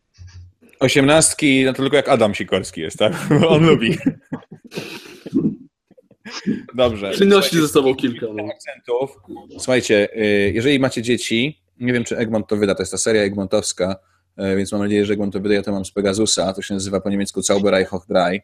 Osiemnastki, 0.80 1.64
no 1.64 1.72
to 1.72 1.82
tylko 1.82 1.96
jak 1.96 2.08
Adam 2.08 2.34
Sikorski 2.34 2.80
jest, 2.80 2.98
tak? 2.98 3.12
On 3.48 3.66
lubi. 3.66 3.98
Dobrze. 6.74 7.10
Przynosi 7.10 7.60
ze 7.60 7.68
sobą 7.68 7.94
kilka, 7.94 8.26
no. 8.34 8.44
akcentów. 8.44 9.16
Słuchajcie, 9.50 10.08
y, 10.16 10.52
jeżeli 10.54 10.80
macie 10.80 11.02
dzieci, 11.02 11.62
nie 11.80 11.92
wiem, 11.92 12.04
czy 12.04 12.16
Egmont 12.16 12.48
to 12.48 12.56
wyda, 12.56 12.74
to 12.74 12.82
jest 12.82 12.92
ta 12.92 12.98
seria 12.98 13.22
egmontowska, 13.22 13.96
więc 14.36 14.73
mam 14.73 14.82
nadzieję, 14.82 15.06
że 15.06 15.12
Egmont 15.12 15.32
to 15.32 15.40
wyda, 15.40 15.55
ja 15.55 15.62
to 15.62 15.73
mam 15.73 15.85
z 15.85 15.90
Pegasusa, 15.90 16.52
to 16.52 16.62
się 16.62 16.74
nazywa 16.74 17.01
po 17.01 17.11
niemiecku 17.11 17.43
Zauberei 17.43 17.85
Hoch 17.85 18.06
3. 18.06 18.40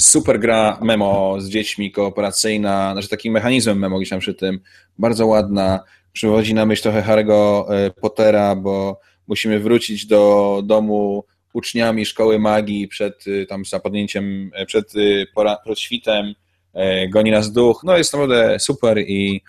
Super 0.00 0.40
gra 0.40 0.78
memo 0.82 1.40
z 1.40 1.48
dziećmi, 1.48 1.92
kooperacyjna, 1.92 2.92
znaczy 2.92 3.08
takim 3.08 3.32
mechanizmem 3.32 3.78
memo 3.78 3.98
gdzieś 3.98 4.10
tam 4.10 4.20
przy 4.20 4.34
tym, 4.34 4.60
bardzo 4.98 5.26
ładna, 5.26 5.80
przywodzi 6.12 6.54
na 6.54 6.66
myśl 6.66 6.82
trochę 6.82 7.02
Harry'ego 7.02 7.72
y, 7.86 7.90
Pottera, 8.00 8.56
bo 8.56 9.00
musimy 9.26 9.60
wrócić 9.60 10.06
do 10.06 10.62
domu 10.64 11.24
uczniami 11.52 12.06
szkoły 12.06 12.38
magii 12.38 12.88
przed 12.88 13.26
y, 13.26 13.46
tam 13.46 13.64
zapadnięciem, 13.64 14.50
przed, 14.66 14.92
pora, 15.34 15.56
przed 15.64 15.78
świtem, 15.78 16.34
e, 16.72 17.08
goni 17.08 17.30
nas 17.30 17.52
duch. 17.52 17.80
No 17.84 17.96
jest 17.96 18.12
naprawdę 18.12 18.58
super 18.58 18.98
i, 18.98 19.42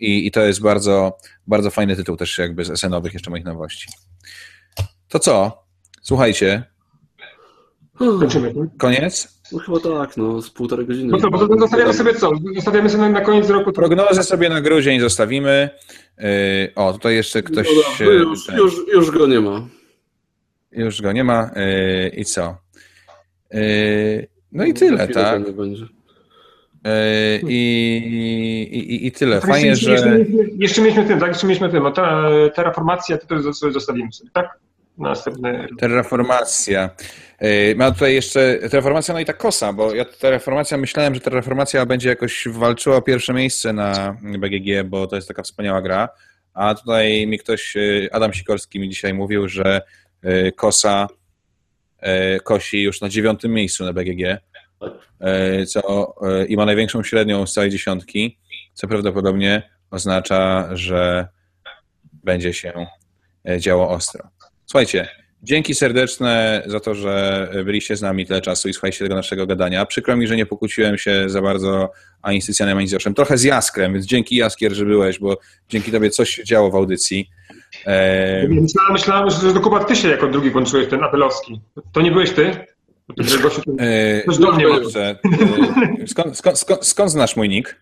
i, 0.00 0.26
i 0.26 0.30
to 0.30 0.40
jest 0.40 0.60
bardzo, 0.62 1.16
bardzo 1.46 1.70
fajny 1.70 1.96
tytuł 1.96 2.16
też 2.16 2.38
jakby 2.38 2.64
z 2.64 2.70
SN-owych 2.80 3.12
jeszcze 3.12 3.30
moich 3.30 3.44
nowości. 3.44 3.88
To 5.08 5.18
co? 5.18 5.62
Słuchajcie, 6.02 6.62
Kończymy. 7.98 8.54
koniec? 8.78 9.38
No 9.52 9.58
chyba 9.58 9.80
tak, 9.80 10.16
no, 10.16 10.42
z 10.42 10.50
półtorej 10.50 10.86
godziny. 10.86 11.08
No 11.12 11.18
to, 11.18 11.30
bo 11.30 11.48
to 11.48 11.58
zostawiamy 11.58 11.94
sobie 11.94 12.14
co? 12.14 12.30
Zostawiamy 12.54 12.90
sobie 12.90 13.08
na 13.08 13.20
koniec 13.20 13.50
roku 13.50 13.72
Prognozy 13.72 14.22
sobie 14.22 14.48
na 14.48 14.60
grudzień 14.60 15.00
zostawimy. 15.00 15.70
Yy, 16.18 16.26
O, 16.74 16.92
tutaj 16.92 17.14
jeszcze 17.14 17.42
ktoś... 17.42 17.68
No 18.00 18.06
e, 18.06 18.14
już, 18.14 18.46
ten- 18.46 18.56
już, 18.56 18.74
już 18.92 19.10
go 19.10 19.26
nie 19.26 19.40
ma. 19.40 19.68
już 20.72 21.02
go 21.02 21.12
nie 21.12 21.24
ma. 21.24 21.50
Yy, 21.56 22.08
I 22.08 22.24
co? 22.24 22.56
Yy, 23.50 24.28
No 24.52 24.64
i 24.64 24.74
tyle, 24.74 25.08
tak? 25.08 25.42
go 25.42 25.48
nie 25.48 25.54
będzie. 25.56 25.82
Yy, 25.82 25.88
I, 27.48 28.66
i, 28.72 29.06
I 29.06 29.12
tyle. 29.12 29.40
Tak, 29.40 29.50
Fajnie, 29.50 29.68
jeszcze, 29.68 29.90
jeszcze, 29.90 30.10
że... 30.10 30.18
mieliśmy- 30.18 30.48
jeszcze 30.58 30.80
mieliśmy 30.80 31.04
tym, 31.04 31.20
tak? 31.20 31.28
Jeszcze 31.28 31.46
mieliśmy 31.46 31.70
tym. 31.70 31.92
Ta, 31.92 32.22
terraformacja, 32.54 33.18
to 33.18 33.52
sobie 33.52 33.72
zostawimy 33.72 34.12
sobie, 34.12 34.30
tak? 34.32 34.58
Na 34.98 35.08
następny. 35.08 35.68
Terraformacja. 35.78 36.90
Yy, 37.40 37.74
Ma 37.76 37.90
tutaj 37.90 38.14
jeszcze 38.14 38.58
Terraformacja, 38.70 39.14
no 39.14 39.20
i 39.20 39.24
ta 39.24 39.32
kosa, 39.32 39.72
bo 39.72 39.94
ja 39.94 40.04
Terraformacja 40.04 40.76
myślałem, 40.76 41.14
że 41.14 41.20
Terraformacja 41.20 41.86
będzie 41.86 42.08
jakoś 42.08 42.48
walczyła 42.48 42.96
o 42.96 43.02
pierwsze 43.02 43.32
miejsce 43.32 43.72
na 43.72 44.16
BGG, 44.38 44.84
bo 44.84 45.06
to 45.06 45.16
jest 45.16 45.28
taka 45.28 45.42
wspaniała 45.42 45.82
gra, 45.82 46.08
a 46.54 46.74
tutaj 46.74 47.26
mi 47.26 47.38
ktoś, 47.38 47.74
yy, 47.74 48.08
Adam 48.12 48.32
Sikorski 48.32 48.80
mi 48.80 48.88
dzisiaj 48.88 49.14
mówił, 49.14 49.48
że 49.48 49.80
kosa 50.56 51.08
kosi 52.44 52.82
już 52.82 53.00
na 53.00 53.08
dziewiątym 53.08 53.52
miejscu 53.52 53.84
na 53.84 53.92
BGG, 53.92 54.38
co, 55.66 56.14
yy, 56.22 56.46
i 56.46 56.56
ma 56.56 56.64
największą 56.66 57.02
średnią 57.02 57.46
z 57.46 57.52
całej 57.52 57.70
dziesiątki, 57.70 58.38
co 58.74 58.88
prawdopodobnie 58.88 59.70
oznacza, 59.90 60.68
że 60.72 61.28
będzie 62.12 62.54
się 62.54 62.86
yy, 63.44 63.60
działo 63.60 63.90
ostro. 63.90 64.28
Słuchajcie, 64.66 65.08
dzięki 65.42 65.74
serdeczne 65.74 66.62
za 66.66 66.80
to, 66.80 66.94
że 66.94 67.48
byliście 67.64 67.96
z 67.96 68.02
nami 68.02 68.26
tyle 68.26 68.40
czasu 68.40 68.68
i 68.68 68.72
słuchaliście 68.72 69.04
tego 69.04 69.14
naszego 69.14 69.46
gadania. 69.46 69.86
Przykro 69.86 70.16
mi, 70.16 70.26
że 70.26 70.36
nie 70.36 70.46
pokłóciłem 70.46 70.98
się 70.98 71.28
za 71.28 71.42
bardzo 71.42 71.90
ani 72.22 72.42
z 72.42 72.46
Tycjanem, 72.46 72.78
ani 72.78 72.88
z 72.88 72.92
Joszem. 72.92 73.14
Trochę 73.14 73.38
z 73.38 73.42
Jaskrem, 73.44 73.92
więc 73.92 74.06
dzięki 74.06 74.36
Jaskier, 74.36 74.74
że 74.74 74.84
byłeś, 74.84 75.18
bo 75.18 75.38
dzięki 75.68 75.92
tobie 75.92 76.10
coś 76.10 76.30
się 76.30 76.44
działo 76.44 76.70
w 76.70 76.74
audycji. 76.74 77.30
E, 77.86 78.48
Myślałem, 78.48 78.92
myślałem, 78.92 79.30
że 79.30 79.60
Kuba, 79.60 79.84
ty 79.84 79.96
się 79.96 80.08
jako 80.08 80.28
drugi 80.28 80.50
włączyłeś 80.50 80.88
ten 80.88 81.04
apelowski. 81.04 81.60
To 81.92 82.00
nie 82.00 82.10
byłeś 82.10 82.30
ty? 82.30 82.66
E, 83.80 84.22
Coś 84.26 84.38
do 84.38 84.52
mnie 84.52 84.66
ma. 84.68 84.80
dobrze. 84.80 85.18
E, 86.02 86.06
skąd, 86.06 86.38
skąd, 86.38 86.58
skąd, 86.58 86.86
skąd 86.86 87.10
znasz 87.10 87.36
mój 87.36 87.48
nick? 87.48 87.80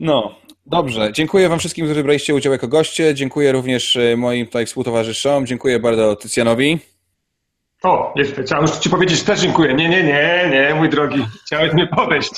No, 0.00 0.34
Dobrze, 0.66 1.10
dziękuję 1.12 1.48
wam 1.48 1.58
wszystkim, 1.58 1.86
którzy 1.86 2.02
braliście 2.02 2.34
udział 2.34 2.52
jako 2.52 2.68
goście. 2.68 3.14
Dziękuję 3.14 3.52
również 3.52 3.96
e, 3.96 4.16
moim 4.16 4.46
tutaj 4.46 4.66
współtowarzyszom. 4.66 5.46
Dziękuję 5.46 5.80
bardzo 5.80 6.16
Tycjanowi. 6.16 6.78
O, 7.82 8.12
jeszcze 8.16 8.42
chciałem 8.42 8.64
już 8.66 8.76
ci 8.76 8.90
powiedzieć 8.90 9.22
też 9.22 9.40
dziękuję. 9.40 9.74
Nie, 9.74 9.88
nie, 9.88 10.02
nie, 10.02 10.48
nie, 10.52 10.74
mój 10.74 10.88
drogi. 10.88 11.26
Chciałeś 11.46 11.72
mnie 11.72 11.86
podejść. 11.86 12.30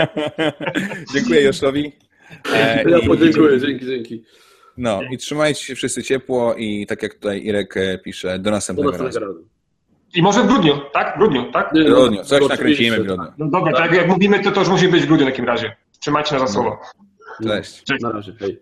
dziękuję 1.14 1.40
Joszowi. 1.42 1.92
E, 2.54 2.84
Ja 2.90 2.98
podziękuję, 3.06 3.60
dzięki, 3.60 3.86
dzięki. 3.86 4.24
No 4.76 5.00
i 5.10 5.18
trzymajcie 5.18 5.64
się 5.64 5.74
wszyscy 5.74 6.02
ciepło 6.02 6.54
i 6.54 6.86
tak 6.86 7.02
jak 7.02 7.14
tutaj 7.14 7.42
Irek 7.44 7.76
e, 7.76 7.98
pisze, 7.98 8.38
do 8.38 8.44
Do 8.44 8.50
następnego 8.50 8.90
następnego 8.90 9.26
razu. 9.26 9.38
razu. 9.38 9.48
I 10.14 10.22
może 10.22 10.42
w 10.42 10.46
grudniu, 10.46 10.80
tak? 10.92 11.14
W 11.14 11.18
grudniu, 11.18 11.52
tak? 11.52 11.70
W 11.70 11.84
grudniu, 11.84 12.24
coś 12.24 12.42
oczywiście. 12.42 12.48
nakręcimy 12.48 12.96
w 13.00 13.06
grudniu. 13.06 13.26
No 13.38 13.46
dobra, 13.46 13.72
tak 13.72 13.92
jak 13.92 14.08
mówimy, 14.08 14.40
to 14.42 14.50
to 14.52 14.60
już 14.60 14.68
musi 14.68 14.88
być 14.88 15.02
w 15.02 15.06
grudniu 15.06 15.26
w 15.26 15.30
takim 15.30 15.44
razie. 15.44 15.76
Trzymajcie 16.00 16.34
nas 16.34 16.48
za 16.48 16.54
słowo. 16.54 16.80
Cześć. 17.46 17.82
Na 18.00 18.12
razie, 18.12 18.32
hej. 18.38 18.60